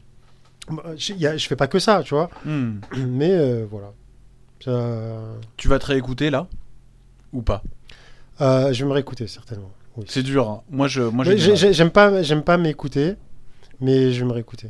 bah, 0.71 0.83
je, 0.97 1.13
y 1.13 1.27
a- 1.27 1.37
je 1.37 1.47
fais 1.47 1.57
pas 1.57 1.67
que 1.67 1.79
ça, 1.79 2.03
tu 2.03 2.15
vois. 2.15 2.31
Hmm. 2.47 2.81
Mais 2.97 3.31
euh, 3.33 3.67
voilà. 3.71 3.93
Ça- 4.65 5.19
Tu 5.59 5.69
vas 5.69 5.79
te 5.79 5.87
réécouter 5.87 6.31
là? 6.31 6.47
Ou 7.35 7.43
pas? 7.43 7.63
Euh, 8.41 8.73
je 8.73 8.83
vais 8.83 8.89
me 8.89 8.95
réécouter, 8.95 9.27
certainement. 9.27 9.71
Oui. 9.97 10.05
C'est 10.09 10.23
dur. 10.23 10.49
hein. 10.49 10.63
Moi, 10.71 10.89
je, 10.89 11.03
moi, 11.03 11.25
j'ai 11.25 11.37
j'ai- 11.57 11.73
J'aime 11.75 11.91
pas, 11.91 12.23
j'aime 12.23 12.43
pas 12.43 12.57
m'écouter, 12.57 13.15
mais 13.81 14.13
je 14.13 14.21
vais 14.21 14.27
me 14.27 14.33
réécouter. 14.33 14.69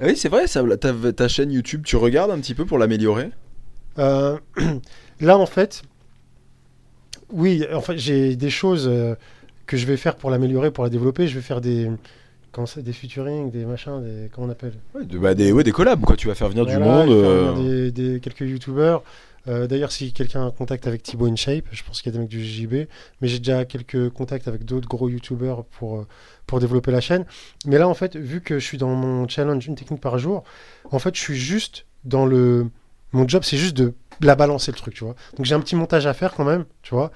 Ah 0.00 0.06
oui, 0.06 0.16
c'est 0.16 0.28
vrai, 0.28 0.46
ça, 0.46 0.62
ta, 0.76 0.92
ta 1.12 1.28
chaîne 1.28 1.50
YouTube, 1.52 1.82
tu 1.84 1.96
regardes 1.96 2.30
un 2.30 2.38
petit 2.40 2.54
peu 2.54 2.64
pour 2.66 2.78
l'améliorer? 2.78 3.30
Euh, 3.98 4.38
là, 5.20 5.38
en 5.38 5.46
fait, 5.46 5.82
oui, 7.32 7.64
en 7.72 7.80
fait, 7.80 7.98
j'ai 7.98 8.36
des 8.36 8.50
choses 8.50 8.86
euh, 8.88 9.14
que 9.66 9.76
je 9.76 9.86
vais 9.86 9.96
faire 9.96 10.16
pour 10.16 10.30
l'améliorer, 10.30 10.70
pour 10.70 10.84
la 10.84 10.90
développer. 10.90 11.26
Je 11.26 11.34
vais 11.34 11.40
faire 11.42 11.60
des, 11.60 11.90
comment 12.52 12.66
ça, 12.66 12.82
des 12.82 12.92
featuring, 12.92 13.50
des 13.50 13.64
machins, 13.64 14.02
des, 14.02 14.28
comment 14.32 14.46
on 14.46 14.50
appelle? 14.50 14.74
Ouais, 14.94 15.04
de- 15.04 15.18
bah, 15.18 15.34
des, 15.34 15.52
ouais, 15.52 15.64
des 15.64 15.72
collabs, 15.72 16.02
quoi. 16.02 16.16
Tu 16.16 16.28
vas 16.28 16.34
faire 16.34 16.48
venir 16.48 16.66
du 16.66 16.78
monde. 16.78 17.10
euh, 17.10 17.52
venir 17.52 17.64
des, 17.64 17.92
des- 17.92 18.20
quelques 18.20 18.42
youtubeurs. 18.42 19.02
Euh, 19.48 19.66
D'ailleurs, 19.66 19.92
si 19.92 20.12
quelqu'un 20.12 20.42
a 20.42 20.44
un 20.44 20.50
contact 20.50 20.86
avec 20.86 21.02
Thibaut 21.02 21.26
InShape, 21.26 21.66
je 21.70 21.82
pense 21.84 22.02
qu'il 22.02 22.12
y 22.12 22.14
a 22.14 22.18
des 22.18 22.20
mecs 22.20 22.28
du 22.28 22.44
JB, 22.44 22.88
mais 23.20 23.28
j'ai 23.28 23.38
déjà 23.38 23.64
quelques 23.64 24.10
contacts 24.10 24.48
avec 24.48 24.64
d'autres 24.64 24.88
gros 24.88 25.08
youtubeurs 25.08 25.64
pour, 25.64 26.00
euh, 26.00 26.06
pour 26.46 26.58
développer 26.60 26.90
la 26.90 27.00
chaîne. 27.00 27.24
Mais 27.64 27.78
là, 27.78 27.88
en 27.88 27.94
fait, 27.94 28.16
vu 28.16 28.40
que 28.40 28.58
je 28.58 28.64
suis 28.64 28.78
dans 28.78 28.94
mon 28.94 29.28
challenge 29.28 29.66
une 29.66 29.76
technique 29.76 30.00
par 30.00 30.18
jour, 30.18 30.42
en 30.90 30.98
fait, 30.98 31.14
je 31.14 31.20
suis 31.20 31.36
juste 31.36 31.86
dans 32.04 32.26
le. 32.26 32.68
Mon 33.12 33.26
job, 33.28 33.44
c'est 33.44 33.56
juste 33.56 33.76
de 33.76 33.94
la 34.20 34.34
balancer 34.34 34.72
le 34.72 34.76
truc, 34.76 34.94
tu 34.94 35.04
vois. 35.04 35.14
Donc 35.36 35.46
j'ai 35.46 35.54
un 35.54 35.60
petit 35.60 35.76
montage 35.76 36.06
à 36.06 36.14
faire 36.14 36.34
quand 36.34 36.44
même, 36.44 36.64
tu 36.82 36.94
vois. 36.94 37.12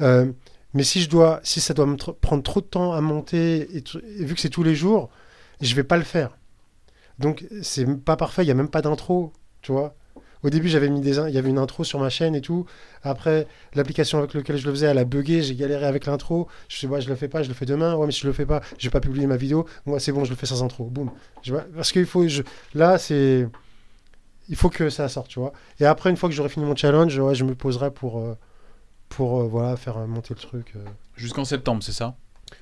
Euh, 0.00 0.30
mais 0.74 0.84
si 0.84 1.00
je 1.02 1.08
dois, 1.08 1.40
si 1.42 1.60
ça 1.60 1.74
doit 1.74 1.86
me 1.86 1.96
prendre 1.96 2.42
trop 2.42 2.60
de 2.60 2.66
temps 2.66 2.92
à 2.92 3.00
monter, 3.00 3.68
et 3.76 4.24
vu 4.24 4.34
que 4.34 4.40
c'est 4.40 4.50
tous 4.50 4.62
les 4.62 4.74
jours, 4.74 5.10
je 5.60 5.74
vais 5.74 5.84
pas 5.84 5.96
le 5.96 6.04
faire. 6.04 6.36
Donc 7.18 7.44
c'est 7.62 7.86
pas 8.04 8.16
parfait, 8.16 8.44
il 8.44 8.48
y 8.48 8.50
a 8.50 8.54
même 8.54 8.68
pas 8.70 8.82
d'intro, 8.82 9.32
tu 9.62 9.72
vois. 9.72 9.94
Au 10.42 10.50
début, 10.50 10.68
j'avais 10.68 10.88
mis 10.88 11.00
des, 11.00 11.18
il 11.18 11.34
y 11.34 11.38
avait 11.38 11.50
une 11.50 11.58
intro 11.58 11.84
sur 11.84 12.00
ma 12.00 12.10
chaîne 12.10 12.34
et 12.34 12.40
tout. 12.40 12.66
Après, 13.02 13.46
l'application 13.74 14.18
avec 14.18 14.34
laquelle 14.34 14.56
je 14.56 14.66
le 14.66 14.72
faisais, 14.72 14.86
elle 14.86 14.98
a 14.98 15.04
bugué, 15.04 15.42
j'ai 15.42 15.54
galéré 15.54 15.86
avec 15.86 16.06
l'intro. 16.06 16.48
Je 16.68 16.78
sais, 16.78 16.86
ouais, 16.86 17.00
je 17.00 17.08
le 17.08 17.14
fais 17.14 17.28
pas, 17.28 17.42
je 17.42 17.48
le 17.48 17.54
fais 17.54 17.66
demain. 17.66 17.94
Ouais, 17.94 18.06
mais 18.06 18.12
si 18.12 18.20
je 18.20 18.26
le 18.26 18.32
fais 18.32 18.46
pas, 18.46 18.60
je 18.78 18.86
vais 18.86 18.90
pas 18.90 19.00
publier 19.00 19.26
ma 19.26 19.36
vidéo. 19.36 19.66
Moi, 19.86 20.00
c'est 20.00 20.12
bon, 20.12 20.24
je 20.24 20.30
le 20.30 20.36
fais 20.36 20.46
sans 20.46 20.62
intro. 20.64 20.84
Boum. 20.84 21.10
Parce 21.76 21.92
qu'il 21.92 22.06
faut, 22.06 22.24
là, 22.74 22.98
c'est, 22.98 23.48
il 24.48 24.56
faut 24.56 24.68
que 24.68 24.90
ça 24.90 25.08
sorte, 25.08 25.28
tu 25.28 25.38
vois. 25.38 25.52
Et 25.78 25.86
après, 25.86 26.10
une 26.10 26.16
fois 26.16 26.28
que 26.28 26.34
j'aurai 26.34 26.48
fini 26.48 26.66
mon 26.66 26.76
challenge, 26.76 27.16
ouais, 27.18 27.34
je 27.34 27.44
me 27.44 27.54
poserai 27.54 27.90
pour, 27.90 28.18
euh, 28.18 28.36
pour 29.08 29.40
euh, 29.40 29.46
voilà, 29.46 29.76
faire 29.76 29.98
euh, 29.98 30.06
monter 30.06 30.34
le 30.34 30.40
truc. 30.40 30.74
Jusqu'en 31.16 31.44
septembre, 31.44 31.82
c'est 31.82 31.92
ça? 31.92 32.16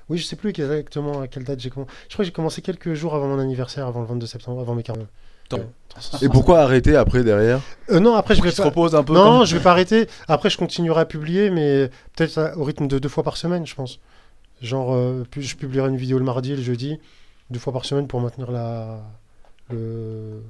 Oui, 0.09 0.17
je 0.17 0.25
sais 0.25 0.35
plus 0.35 0.49
exactement 0.49 1.21
à 1.21 1.27
quelle 1.27 1.43
date 1.43 1.59
j'ai 1.59 1.69
commencé. 1.69 1.91
Je 2.07 2.13
crois 2.13 2.23
que 2.23 2.27
j'ai 2.27 2.31
commencé 2.33 2.61
quelques 2.61 2.93
jours 2.93 3.15
avant 3.15 3.27
mon 3.27 3.39
anniversaire, 3.39 3.87
avant 3.87 4.01
le 4.01 4.07
22 4.07 4.25
septembre, 4.27 4.59
avant 4.61 4.75
mes 4.75 4.83
40. 4.83 5.07
Tant. 5.49 5.57
Ouais. 5.57 5.65
Et 6.21 6.29
pourquoi 6.29 6.61
arrêter 6.61 6.95
après 6.95 7.23
derrière? 7.23 7.59
Euh, 7.89 7.99
non, 7.99 8.15
après 8.15 8.35
je 8.35 8.41
vais 8.41 8.51
pas... 8.51 8.63
repose 8.63 8.95
un 8.95 9.03
peu. 9.03 9.13
Non, 9.13 9.39
comme- 9.39 9.45
je 9.47 9.57
vais 9.57 9.63
pas 9.63 9.71
arrêter. 9.71 10.07
Après, 10.27 10.49
je 10.49 10.57
continuerai 10.57 11.01
à 11.01 11.05
publier, 11.05 11.49
mais 11.49 11.89
peut-être 12.15 12.53
au 12.57 12.63
rythme 12.63 12.87
de 12.87 12.99
deux 12.99 13.09
fois 13.09 13.23
par 13.23 13.35
semaine, 13.37 13.65
je 13.65 13.75
pense. 13.75 13.99
Genre, 14.61 14.93
euh, 14.93 15.23
je 15.37 15.55
publierai 15.55 15.89
une 15.89 15.97
vidéo 15.97 16.17
le 16.19 16.23
mardi 16.23 16.53
et 16.53 16.55
le 16.55 16.61
jeudi, 16.61 16.99
deux 17.49 17.59
fois 17.59 17.73
par 17.73 17.83
semaine 17.83 18.07
pour 18.07 18.21
maintenir 18.21 18.51
la, 18.51 19.01
le, 19.69 20.41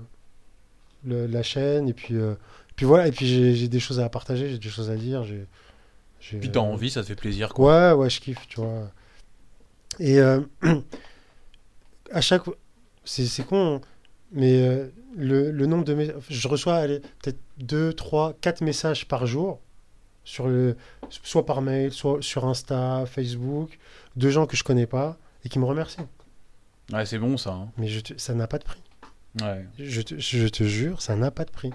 le- 1.06 1.26
la 1.28 1.44
chaîne. 1.44 1.88
Et 1.90 1.94
puis, 1.94 2.16
euh, 2.16 2.36
puis 2.76 2.86
voilà, 2.86 3.08
et 3.08 3.12
puis 3.12 3.56
j'ai 3.56 3.68
des 3.68 3.80
choses 3.80 4.00
à 4.00 4.10
partager, 4.10 4.50
j'ai 4.50 4.58
des 4.60 4.70
choses 4.70 4.92
à 4.92 4.96
dire. 4.96 5.24
j'ai 5.24 6.40
Puis 6.40 6.52
t'as 6.52 6.60
euh, 6.60 6.64
envie, 6.64 6.90
ça 6.92 7.02
te 7.02 7.08
fait 7.08 7.16
plaisir. 7.16 7.50
Quoi. 7.54 7.94
Ouais, 7.94 7.98
ouais, 8.04 8.10
je 8.10 8.20
kiffe, 8.22 8.48
tu 8.48 8.60
vois. 8.60 8.92
Et 10.02 10.20
euh, 10.20 10.42
à 12.12 12.22
chaque 12.22 12.44
c'est 13.04 13.26
c'est 13.26 13.44
con, 13.44 13.76
hein, 13.76 13.82
mais 14.32 14.62
euh, 14.68 14.88
le, 15.16 15.52
le 15.52 15.66
nombre 15.66 15.84
de 15.84 15.94
messages, 15.94 16.16
je 16.30 16.48
reçois 16.48 16.86
peut-être 16.88 17.40
2, 17.60 17.94
3, 17.94 18.34
4 18.42 18.62
messages 18.62 19.08
par 19.08 19.26
jour, 19.26 19.60
sur 20.24 20.48
le, 20.48 20.76
soit 21.10 21.46
par 21.46 21.62
mail, 21.62 21.92
soit 21.92 22.22
sur 22.22 22.46
Insta, 22.46 23.06
Facebook, 23.06 23.78
de 24.16 24.30
gens 24.30 24.46
que 24.46 24.56
je 24.56 24.64
connais 24.64 24.86
pas 24.88 25.18
et 25.44 25.50
qui 25.50 25.60
me 25.60 25.66
remercient. 25.66 26.08
Ouais, 26.94 27.06
c'est 27.06 27.18
bon 27.20 27.38
ça. 27.38 27.52
hein. 27.54 27.70
Mais 27.78 27.88
je 27.88 28.00
te- 28.02 28.18
ça 28.20 28.34
n'a 28.34 28.48
pas 28.48 28.58
de 28.60 28.64
prix. 28.64 28.82
Ouais. 29.42 29.66
Je 29.80 30.02
te, 30.02 30.18
je 30.20 30.48
te 30.48 30.64
jure, 30.64 31.02
ça 31.02 31.16
n'a 31.16 31.32
pas 31.32 31.46
de 31.46 31.52
prix. 31.52 31.72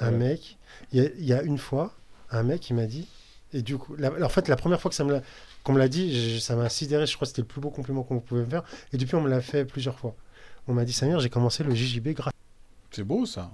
Un 0.00 0.12
Ouais. 0.12 0.18
mec, 0.18 0.58
il 0.92 1.00
y, 1.02 1.06
a- 1.06 1.10
il 1.18 1.24
y 1.24 1.32
a 1.32 1.42
une 1.42 1.58
fois, 1.58 1.94
un 2.30 2.42
mec, 2.42 2.68
il 2.70 2.74
m'a 2.74 2.86
dit, 2.86 3.06
et 3.52 3.62
du 3.62 3.78
coup, 3.78 3.94
la- 3.96 4.12
en 4.24 4.28
fait, 4.28 4.48
la 4.48 4.56
première 4.56 4.80
fois 4.80 4.88
que 4.90 4.94
ça 4.94 5.04
me 5.04 5.12
l'a- 5.12 5.22
qu'on 5.66 5.72
me 5.72 5.80
l'a 5.80 5.88
dit, 5.88 6.40
ça 6.40 6.54
m'a 6.54 6.68
sidéré, 6.68 7.06
je 7.06 7.14
crois 7.16 7.26
que 7.26 7.30
c'était 7.30 7.42
le 7.42 7.48
plus 7.48 7.60
beau 7.60 7.70
compliment 7.70 8.04
qu'on 8.04 8.20
pouvait 8.20 8.42
me 8.44 8.48
faire, 8.48 8.62
et 8.92 8.96
depuis, 8.98 9.16
on 9.16 9.20
me 9.20 9.28
l'a 9.28 9.40
fait 9.40 9.64
plusieurs 9.64 9.98
fois. 9.98 10.14
On 10.68 10.74
m'a 10.74 10.84
dit, 10.84 10.92
Samir, 10.92 11.18
j'ai 11.18 11.28
commencé 11.28 11.64
le 11.64 11.74
JJB 11.74 12.10
grâce. 12.10 12.32
C'est 12.92 13.02
beau 13.02 13.26
ça. 13.26 13.50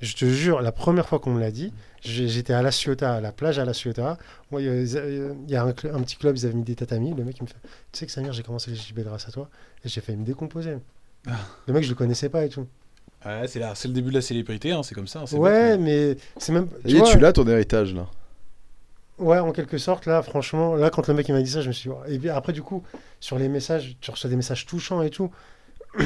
Je 0.00 0.16
te 0.16 0.24
jure, 0.24 0.60
la 0.62 0.72
première 0.72 1.08
fois 1.08 1.20
qu'on 1.20 1.32
me 1.32 1.38
l'a 1.38 1.52
dit, 1.52 1.72
j'ai- 2.00 2.26
j'étais 2.26 2.52
à 2.52 2.60
La 2.60 2.72
Ciotat, 2.72 3.14
à 3.14 3.20
la 3.20 3.30
plage 3.30 3.60
à 3.60 3.64
La 3.64 3.72
Ciotat. 3.72 4.18
Moi, 4.50 4.60
il 4.62 4.66
y 5.48 5.54
a, 5.54 5.62
un, 5.62 5.72
petit 5.72 6.16
club, 6.16 6.36
ils 6.36 6.44
avaient 6.44 6.56
mis 6.56 6.64
des 6.64 6.74
tatamis. 6.74 7.14
Le 7.14 7.22
mec, 7.22 7.36
il 7.38 7.44
me 7.44 7.46
fait 7.46 7.54
Tu 7.92 8.00
sais 8.00 8.06
que 8.06 8.10
Samir, 8.12 8.32
j'ai 8.32 8.42
commencé 8.42 8.72
le 8.72 8.76
JJB 8.76 9.00
grâce 9.04 9.28
à 9.28 9.30
toi. 9.30 9.48
Et 9.84 9.88
j'ai 9.88 10.00
failli 10.00 10.18
me 10.18 10.24
décomposer. 10.24 10.76
Ah. 11.28 11.38
Le 11.68 11.72
mec, 11.72 11.84
je 11.84 11.88
le 11.88 11.94
connaissais 11.94 12.28
pas 12.28 12.44
et 12.44 12.48
tout. 12.48 12.66
Ouais, 13.24 13.46
c'est 13.46 13.60
là, 13.60 13.76
c'est 13.76 13.86
le 13.86 13.94
début 13.94 14.10
de 14.10 14.16
la 14.16 14.22
célébrité, 14.22 14.72
hein, 14.72 14.82
c'est 14.82 14.96
comme 14.96 15.06
ça. 15.06 15.20
hein, 15.20 15.26
c'est 15.26 15.36
Ouais, 15.36 15.76
bête, 15.76 15.80
mais 15.80 16.16
c'est 16.36 16.50
même. 16.52 16.68
Vois, 16.84 17.08
tu 17.08 17.20
l'as 17.20 17.32
ton 17.32 17.46
héritage 17.46 17.94
là? 17.94 18.08
Ouais, 19.22 19.38
en 19.38 19.52
quelque 19.52 19.78
sorte, 19.78 20.06
là, 20.06 20.22
franchement, 20.22 20.74
là, 20.74 20.90
quand 20.90 21.06
le 21.06 21.14
mec 21.14 21.28
il 21.28 21.32
m'a 21.34 21.42
dit 21.42 21.50
ça, 21.50 21.60
je 21.60 21.68
me 21.68 21.72
suis 21.72 21.88
dit, 21.90 21.96
et 22.14 22.18
puis 22.18 22.28
après, 22.28 22.52
du 22.52 22.62
coup, 22.62 22.82
sur 23.20 23.38
les 23.38 23.48
messages, 23.48 23.96
tu 24.00 24.10
reçois 24.10 24.28
des 24.28 24.36
messages 24.36 24.66
touchants 24.66 25.02
et 25.02 25.10
tout. 25.10 25.30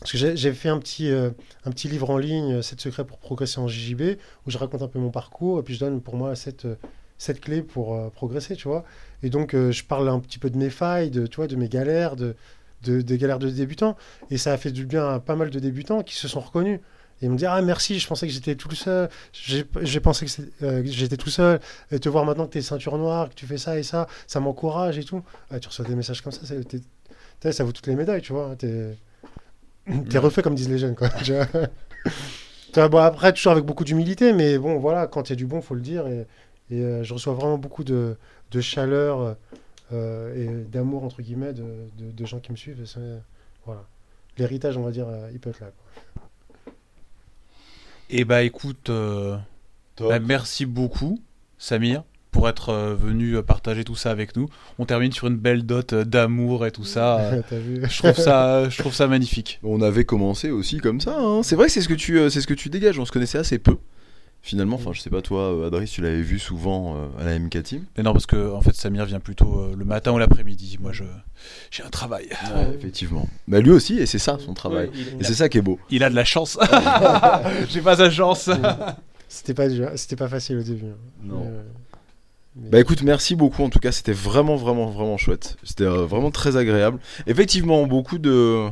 Parce 0.00 0.12
que 0.12 0.18
j'ai 0.36 0.52
fait 0.54 0.70
un 0.70 0.78
petit, 0.78 1.10
euh, 1.10 1.30
un 1.64 1.70
petit 1.70 1.88
livre 1.88 2.10
en 2.10 2.18
ligne, 2.18 2.62
7 2.62 2.80
secrets 2.80 3.04
pour 3.04 3.18
progresser 3.18 3.60
en 3.60 3.68
JJB, 3.68 4.18
où 4.46 4.50
je 4.50 4.58
raconte 4.58 4.82
un 4.82 4.88
peu 4.88 4.98
mon 4.98 5.10
parcours, 5.10 5.60
et 5.60 5.62
puis 5.62 5.74
je 5.74 5.80
donne 5.80 6.00
pour 6.00 6.16
moi 6.16 6.34
7, 6.36 6.66
cette 7.18 7.40
clés 7.40 7.62
pour 7.62 7.94
euh, 7.94 8.08
progresser, 8.10 8.56
tu 8.56 8.68
vois. 8.68 8.84
Et 9.22 9.30
donc, 9.30 9.54
euh, 9.54 9.72
je 9.72 9.84
parle 9.84 10.08
un 10.08 10.20
petit 10.20 10.38
peu 10.38 10.50
de 10.50 10.56
mes 10.56 10.70
failles, 10.70 11.10
de, 11.10 11.26
tu 11.26 11.46
de 11.46 11.56
mes 11.56 11.68
galères, 11.68 12.16
de, 12.16 12.34
de- 12.82 13.02
des 13.02 13.18
galères 13.18 13.38
de 13.38 13.50
débutants. 13.50 13.96
Et 14.30 14.38
ça 14.38 14.52
a 14.52 14.56
fait 14.56 14.72
du 14.72 14.86
bien 14.86 15.06
à 15.08 15.20
pas 15.20 15.36
mal 15.36 15.50
de 15.50 15.58
débutants 15.58 16.02
qui 16.02 16.14
se 16.16 16.28
sont 16.28 16.40
reconnus. 16.40 16.80
Et 17.22 17.28
me 17.28 17.36
disent 17.36 17.48
Ah, 17.50 17.60
merci, 17.62 17.98
je 17.98 18.06
pensais 18.06 18.26
que 18.26 18.32
j'étais 18.32 18.54
tout 18.54 18.74
seul. 18.74 19.08
J'ai 19.32 20.00
pensé 20.00 20.26
que, 20.26 20.64
euh, 20.64 20.82
que 20.82 20.88
j'étais 20.88 21.16
tout 21.16 21.30
seul. 21.30 21.60
Et 21.90 21.98
te 21.98 22.08
voir 22.08 22.24
maintenant 22.24 22.46
que 22.46 22.52
tu 22.52 22.58
es 22.58 22.62
ceinture 22.62 22.96
noire, 22.98 23.28
que 23.28 23.34
tu 23.34 23.46
fais 23.46 23.58
ça 23.58 23.78
et 23.78 23.82
ça, 23.82 24.06
ça 24.26 24.40
m'encourage 24.40 24.98
et 24.98 25.04
tout. 25.04 25.22
Ah, 25.50 25.60
tu 25.60 25.68
reçois 25.68 25.84
des 25.84 25.94
messages 25.94 26.22
comme 26.22 26.32
ça, 26.32 26.40
t'es- 27.40 27.52
ça 27.52 27.64
vaut 27.64 27.72
toutes 27.72 27.86
les 27.86 27.96
médailles, 27.96 28.22
tu 28.22 28.32
vois. 28.32 28.54
T'es 28.56 28.96
t'es 30.08 30.18
refait, 30.18 30.42
comme 30.42 30.54
disent 30.54 30.68
les 30.68 30.78
jeunes, 30.78 30.94
quoi. 30.94 31.08
bon, 32.88 32.98
après, 32.98 33.32
toujours 33.32 33.52
avec 33.52 33.64
beaucoup 33.64 33.84
d'humilité, 33.84 34.32
mais 34.32 34.58
bon, 34.58 34.78
voilà, 34.78 35.06
quand 35.06 35.28
il 35.28 35.30
y 35.30 35.34
a 35.34 35.36
du 35.36 35.46
bon, 35.46 35.60
faut 35.60 35.74
le 35.74 35.80
dire. 35.80 36.06
Et, 36.06 36.26
et, 36.70 36.80
euh, 36.82 37.02
je 37.02 37.12
reçois 37.14 37.34
vraiment 37.34 37.58
beaucoup 37.58 37.82
de, 37.84 38.16
de 38.52 38.60
chaleur 38.60 39.36
euh, 39.92 40.34
et 40.36 40.64
d'amour, 40.70 41.04
entre 41.04 41.20
guillemets, 41.22 41.52
de, 41.52 41.64
de- 41.98 42.10
de 42.12 42.24
gens 42.26 42.38
qui 42.38 42.52
me 42.52 42.56
suivent. 42.56 42.80
et 42.80 43.00
voilà. 43.66 43.84
L'héritage, 44.38 44.76
on 44.76 44.82
va 44.82 44.90
dire, 44.90 45.06
il 45.32 45.40
peut 45.40 45.50
être 45.50 45.60
là. 45.60 45.66
quoi. 45.66 46.02
Et 48.12 48.24
bah 48.24 48.42
écoute, 48.42 48.90
euh, 48.90 49.36
bah, 49.98 50.18
merci 50.18 50.66
beaucoup, 50.66 51.20
Samir, 51.58 52.02
pour 52.32 52.48
être 52.48 52.70
euh, 52.70 52.94
venu 52.94 53.36
euh, 53.36 53.42
partager 53.42 53.84
tout 53.84 53.94
ça 53.94 54.10
avec 54.10 54.36
nous. 54.36 54.48
On 54.78 54.84
termine 54.84 55.12
sur 55.12 55.28
une 55.28 55.36
belle 55.36 55.64
dot 55.64 55.94
d'amour 55.94 56.66
et 56.66 56.72
tout 56.72 56.84
ça. 56.84 57.30
je 57.50 57.98
trouve 57.98 58.16
ça, 58.16 58.68
je 58.68 58.78
trouve 58.78 58.94
ça 58.94 59.06
magnifique. 59.06 59.60
On 59.62 59.80
avait 59.80 60.04
commencé 60.04 60.50
aussi 60.50 60.78
comme 60.78 61.00
ça. 61.00 61.16
hein. 61.18 61.42
C'est 61.44 61.54
vrai 61.54 61.66
que 61.66 61.72
c'est 61.72 61.82
ce 61.82 61.88
que 61.88 61.94
tu, 61.94 62.18
c'est 62.30 62.40
ce 62.40 62.46
que 62.48 62.54
tu 62.54 62.68
dégages. 62.68 62.98
On 62.98 63.04
se 63.04 63.12
connaissait 63.12 63.38
assez 63.38 63.58
peu. 63.58 63.76
Finalement, 64.42 64.76
enfin, 64.76 64.92
je 64.94 65.00
sais 65.00 65.10
pas 65.10 65.20
toi, 65.20 65.52
euh, 65.52 65.66
Adrien, 65.66 65.84
tu 65.84 66.00
l'avais 66.00 66.22
vu 66.22 66.38
souvent 66.38 66.96
euh, 66.96 67.06
à 67.20 67.24
la 67.24 67.38
MK 67.38 67.62
Team. 67.62 67.84
Mais 67.96 68.02
non, 68.02 68.12
parce 68.12 68.24
que 68.24 68.52
en 68.54 68.62
fait, 68.62 68.74
Samir 68.74 69.04
vient 69.04 69.20
plutôt 69.20 69.60
euh, 69.60 69.74
le 69.76 69.84
matin 69.84 70.12
ou 70.12 70.18
l'après-midi. 70.18 70.78
Moi, 70.80 70.92
je, 70.92 71.04
j'ai 71.70 71.82
un 71.82 71.90
travail. 71.90 72.28
Ouais, 72.54 72.74
effectivement. 72.74 73.28
Bah 73.48 73.60
lui 73.60 73.70
aussi, 73.70 73.98
et 73.98 74.06
c'est 74.06 74.18
ça 74.18 74.38
son 74.44 74.54
travail. 74.54 74.90
Et 75.20 75.24
c'est 75.24 75.34
ça 75.34 75.48
qui 75.50 75.58
est 75.58 75.62
beau. 75.62 75.78
Il 75.90 76.02
a 76.04 76.08
de 76.10 76.14
la 76.14 76.24
chance. 76.24 76.58
j'ai 77.68 77.82
pas 77.82 77.96
sa 77.96 78.10
chance. 78.10 78.48
C'était 79.28 79.54
pas, 79.54 79.68
dur- 79.68 79.90
c'était 79.96 80.16
pas 80.16 80.28
facile 80.28 80.56
au 80.58 80.62
début. 80.62 80.86
hein. 80.86 80.96
Non. 81.22 81.40
Mais, 81.44 81.50
mais- 82.64 82.70
Bah 82.70 82.80
écoute, 82.80 83.02
merci 83.02 83.36
beaucoup. 83.36 83.62
En 83.62 83.68
tout 83.68 83.78
cas, 83.78 83.92
c'était 83.92 84.12
vraiment, 84.12 84.56
vraiment, 84.56 84.86
vraiment 84.86 85.18
chouette. 85.18 85.56
C'était 85.62 85.84
euh, 85.84 86.06
vraiment 86.06 86.30
très 86.30 86.56
agréable. 86.56 86.98
Effectivement, 87.26 87.86
beaucoup 87.86 88.18
de, 88.18 88.68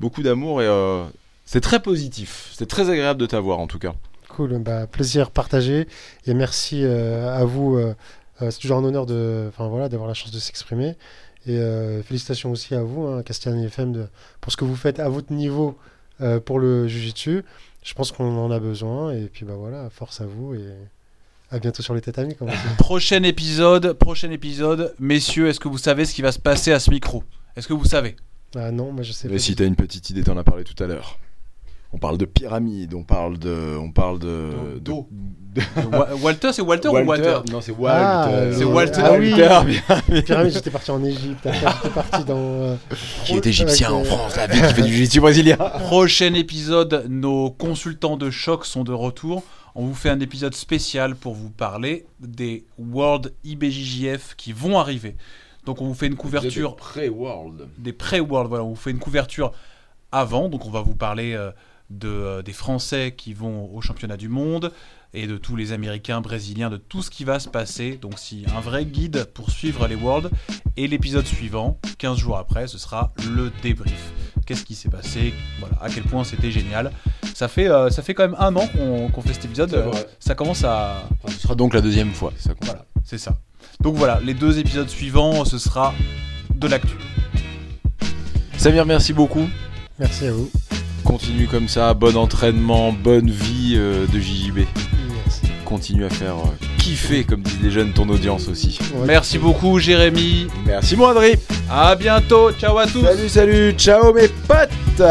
beaucoup 0.00 0.22
d'amour 0.22 0.60
et 0.62 0.66
euh, 0.66 1.04
c'est 1.46 1.60
très 1.60 1.80
positif. 1.80 2.48
C'était 2.52 2.66
très 2.66 2.90
agréable 2.90 3.20
de 3.20 3.26
t'avoir 3.26 3.60
en 3.60 3.68
tout 3.68 3.78
cas. 3.78 3.94
Cool, 4.34 4.58
bah, 4.58 4.86
plaisir 4.86 5.30
partagé 5.30 5.86
et 6.26 6.34
merci 6.34 6.84
euh, 6.84 7.34
à 7.36 7.44
vous. 7.44 7.76
euh, 7.76 7.94
euh, 8.40 8.50
c'est 8.50 8.60
toujours 8.60 8.78
un 8.78 8.84
honneur 8.84 9.04
de, 9.06 9.44
enfin 9.48 9.68
voilà, 9.68 9.88
d'avoir 9.90 10.08
la 10.08 10.14
chance 10.14 10.30
de 10.30 10.38
s'exprimer 10.38 10.96
et 11.46 11.58
euh, 11.58 12.02
félicitations 12.02 12.50
aussi 12.50 12.74
à 12.74 12.82
vous, 12.82 13.02
hein, 13.06 13.22
Castellani 13.22 13.66
FM, 13.66 13.92
de, 13.92 14.06
pour 14.40 14.50
ce 14.52 14.56
que 14.56 14.64
vous 14.64 14.76
faites 14.76 15.00
à 15.00 15.08
votre 15.08 15.32
niveau 15.32 15.76
euh, 16.20 16.40
pour 16.40 16.58
le 16.60 16.88
Jiu-Jitsu. 16.88 17.44
Je 17.82 17.94
pense 17.94 18.10
qu'on 18.12 18.24
en 18.38 18.50
a 18.50 18.58
besoin 18.60 19.12
et 19.12 19.26
puis 19.26 19.44
bah 19.44 19.54
voilà, 19.58 19.90
force 19.90 20.20
à 20.20 20.24
vous 20.26 20.54
et 20.54 20.64
à 21.50 21.58
bientôt 21.58 21.82
sur 21.82 21.94
les 21.94 22.00
tatamis. 22.00 22.36
Prochain 22.78 23.22
épisode, 23.24 23.92
prochain 23.94 24.30
épisode. 24.30 24.94
Messieurs, 24.98 25.48
est-ce 25.48 25.60
que 25.60 25.68
vous 25.68 25.78
savez 25.78 26.04
ce 26.06 26.14
qui 26.14 26.22
va 26.22 26.32
se 26.32 26.38
passer 26.38 26.72
à 26.72 26.78
ce 26.80 26.90
micro? 26.90 27.22
Est-ce 27.56 27.68
que 27.68 27.74
vous 27.74 27.84
savez? 27.84 28.16
Ah 28.54 28.70
non, 28.70 28.92
moi 28.92 29.02
je 29.02 29.12
sais 29.12 29.28
Mais 29.28 29.34
pas. 29.34 29.40
si 29.40 29.54
t'as 29.56 29.66
une 29.66 29.76
petite 29.76 30.08
idée, 30.10 30.22
t'en 30.22 30.38
as 30.38 30.44
parlé 30.44 30.64
tout 30.64 30.80
à 30.82 30.86
l'heure. 30.86 31.18
On 31.94 31.98
parle 31.98 32.16
de 32.18 32.24
pyramide, 32.24 32.94
on 32.94 33.02
parle 33.04 33.38
de, 33.38 33.76
on 33.78 33.90
parle 33.92 34.18
de, 34.18 34.50
de- 34.80 34.92
Walter, 36.22 36.50
c'est 36.54 36.62
Walter, 36.62 36.88
ou 36.88 36.92
Walter 37.04 37.38
Non, 37.50 37.60
c'est 37.60 37.74
Ah, 37.86 38.26
Walter. 38.30 38.56
c'est 38.56 38.64
Walter. 38.64 39.00
Ah 39.04 39.12
oui. 39.18 39.34
bien. 39.34 40.22
Pyramide, 40.22 40.52
j'étais 40.54 40.70
parti 40.70 40.90
en 40.90 41.04
Égypte. 41.04 41.46
après, 41.46 41.60
J'étais 41.82 41.94
parti 41.94 42.24
dans. 42.24 42.38
euh, 42.38 42.76
Qui 43.26 43.34
est 43.34 43.46
égyptien 43.46 43.92
en 43.92 44.04
France, 44.04 44.36
la 44.36 44.48
qui 44.48 44.56
fait 44.56 44.82
du 44.82 44.88
jiu-jitsu 44.88 45.20
brésilien. 45.20 45.56
Prochain 45.56 46.32
épisode, 46.32 47.04
nos 47.10 47.50
consultants 47.50 48.16
de 48.16 48.30
choc 48.30 48.64
sont 48.64 48.84
de 48.84 48.92
retour. 48.92 49.42
On 49.74 49.84
vous 49.84 49.94
fait 49.94 50.08
un 50.10 50.20
épisode 50.20 50.54
spécial 50.54 51.14
pour 51.14 51.34
vous 51.34 51.50
parler 51.50 52.06
des 52.20 52.64
World 52.78 53.34
IBJJF 53.44 54.34
qui 54.36 54.52
vont 54.54 54.78
arriver. 54.78 55.16
Donc 55.66 55.82
on 55.82 55.86
vous 55.86 55.94
fait 55.94 56.06
une 56.06 56.16
couverture 56.16 56.76
Pré-world. 56.76 57.68
des 57.78 57.92
pré-World. 57.92 58.48
Voilà, 58.48 58.64
on 58.64 58.70
vous 58.70 58.76
fait 58.76 58.90
une 58.90 58.98
couverture 58.98 59.52
avant. 60.10 60.48
Donc 60.48 60.64
on 60.66 60.70
va 60.70 60.80
vous 60.80 60.94
parler 60.94 61.34
euh, 61.34 61.50
de, 61.98 62.08
euh, 62.08 62.42
des 62.42 62.52
Français 62.52 63.14
qui 63.16 63.34
vont 63.34 63.70
au 63.74 63.80
championnat 63.80 64.16
du 64.16 64.28
monde 64.28 64.72
et 65.14 65.26
de 65.26 65.36
tous 65.36 65.56
les 65.56 65.72
Américains, 65.72 66.20
Brésiliens, 66.22 66.70
de 66.70 66.78
tout 66.78 67.02
ce 67.02 67.10
qui 67.10 67.24
va 67.24 67.38
se 67.38 67.48
passer. 67.48 67.98
Donc 68.00 68.18
si 68.18 68.44
un 68.56 68.60
vrai 68.60 68.84
guide 68.86 69.26
pour 69.34 69.50
suivre 69.50 69.86
les 69.86 69.94
Worlds. 69.94 70.30
Et 70.78 70.88
l'épisode 70.88 71.26
suivant, 71.26 71.78
15 71.98 72.16
jours 72.18 72.38
après, 72.38 72.66
ce 72.66 72.78
sera 72.78 73.12
le 73.36 73.52
débrief. 73.62 74.12
Qu'est-ce 74.46 74.64
qui 74.64 74.74
s'est 74.74 74.88
passé? 74.88 75.34
Voilà, 75.60 75.76
à 75.82 75.88
quel 75.90 76.02
point 76.04 76.24
c'était 76.24 76.50
génial. 76.50 76.90
Ça 77.34 77.46
fait, 77.48 77.68
euh, 77.68 77.90
ça 77.90 78.02
fait 78.02 78.14
quand 78.14 78.22
même 78.26 78.36
un 78.38 78.56
an 78.56 78.66
qu'on 79.12 79.20
fait 79.22 79.34
cet 79.34 79.44
épisode. 79.44 79.72
Euh, 79.74 79.92
Ça 80.18 80.34
commence 80.34 80.64
à, 80.64 81.02
Ce 81.28 81.38
sera 81.40 81.54
donc 81.54 81.74
la 81.74 81.80
deuxième 81.82 82.12
fois. 82.12 82.32
c'est 82.36 82.48
ça 82.48 82.54
qu'on- 82.54 82.64
voilà, 82.66 82.84
c'est 83.04 83.18
ça. 83.18 83.36
Donc 83.80 83.96
voilà, 83.96 84.18
les 84.24 84.34
deux 84.34 84.58
épisodes 84.58 84.88
suivants, 84.88 85.44
ce 85.44 85.58
sera 85.58 85.92
de 86.54 86.66
l'actu. 86.68 86.96
Samir, 88.56 88.86
merci 88.86 89.12
beaucoup. 89.12 89.46
Merci 89.98 90.26
à 90.26 90.32
vous. 90.32 90.50
Continue 91.04 91.46
comme 91.46 91.68
ça, 91.68 91.94
bon 91.94 92.16
entraînement, 92.16 92.92
bonne 92.92 93.30
vie 93.30 93.74
euh, 93.76 94.06
de 94.06 94.18
JJB. 94.18 94.58
Merci. 95.14 95.40
Continue 95.64 96.04
à 96.04 96.10
faire 96.10 96.36
euh, 96.36 96.66
kiffer, 96.78 97.24
comme 97.24 97.42
disent 97.42 97.62
les 97.62 97.70
jeunes, 97.70 97.92
ton 97.92 98.08
audience 98.08 98.48
aussi. 98.48 98.78
Ouais. 98.94 99.06
Merci 99.06 99.38
beaucoup, 99.38 99.78
Jérémy. 99.78 100.46
Merci 100.66 100.96
mon 100.96 101.08
Adri. 101.08 101.34
À 101.70 101.94
bientôt. 101.96 102.52
Ciao 102.52 102.78
à 102.78 102.86
tous. 102.86 103.04
Salut, 103.04 103.28
salut, 103.28 103.72
ciao 103.72 104.12
mes 104.12 104.28
potes 104.28 105.02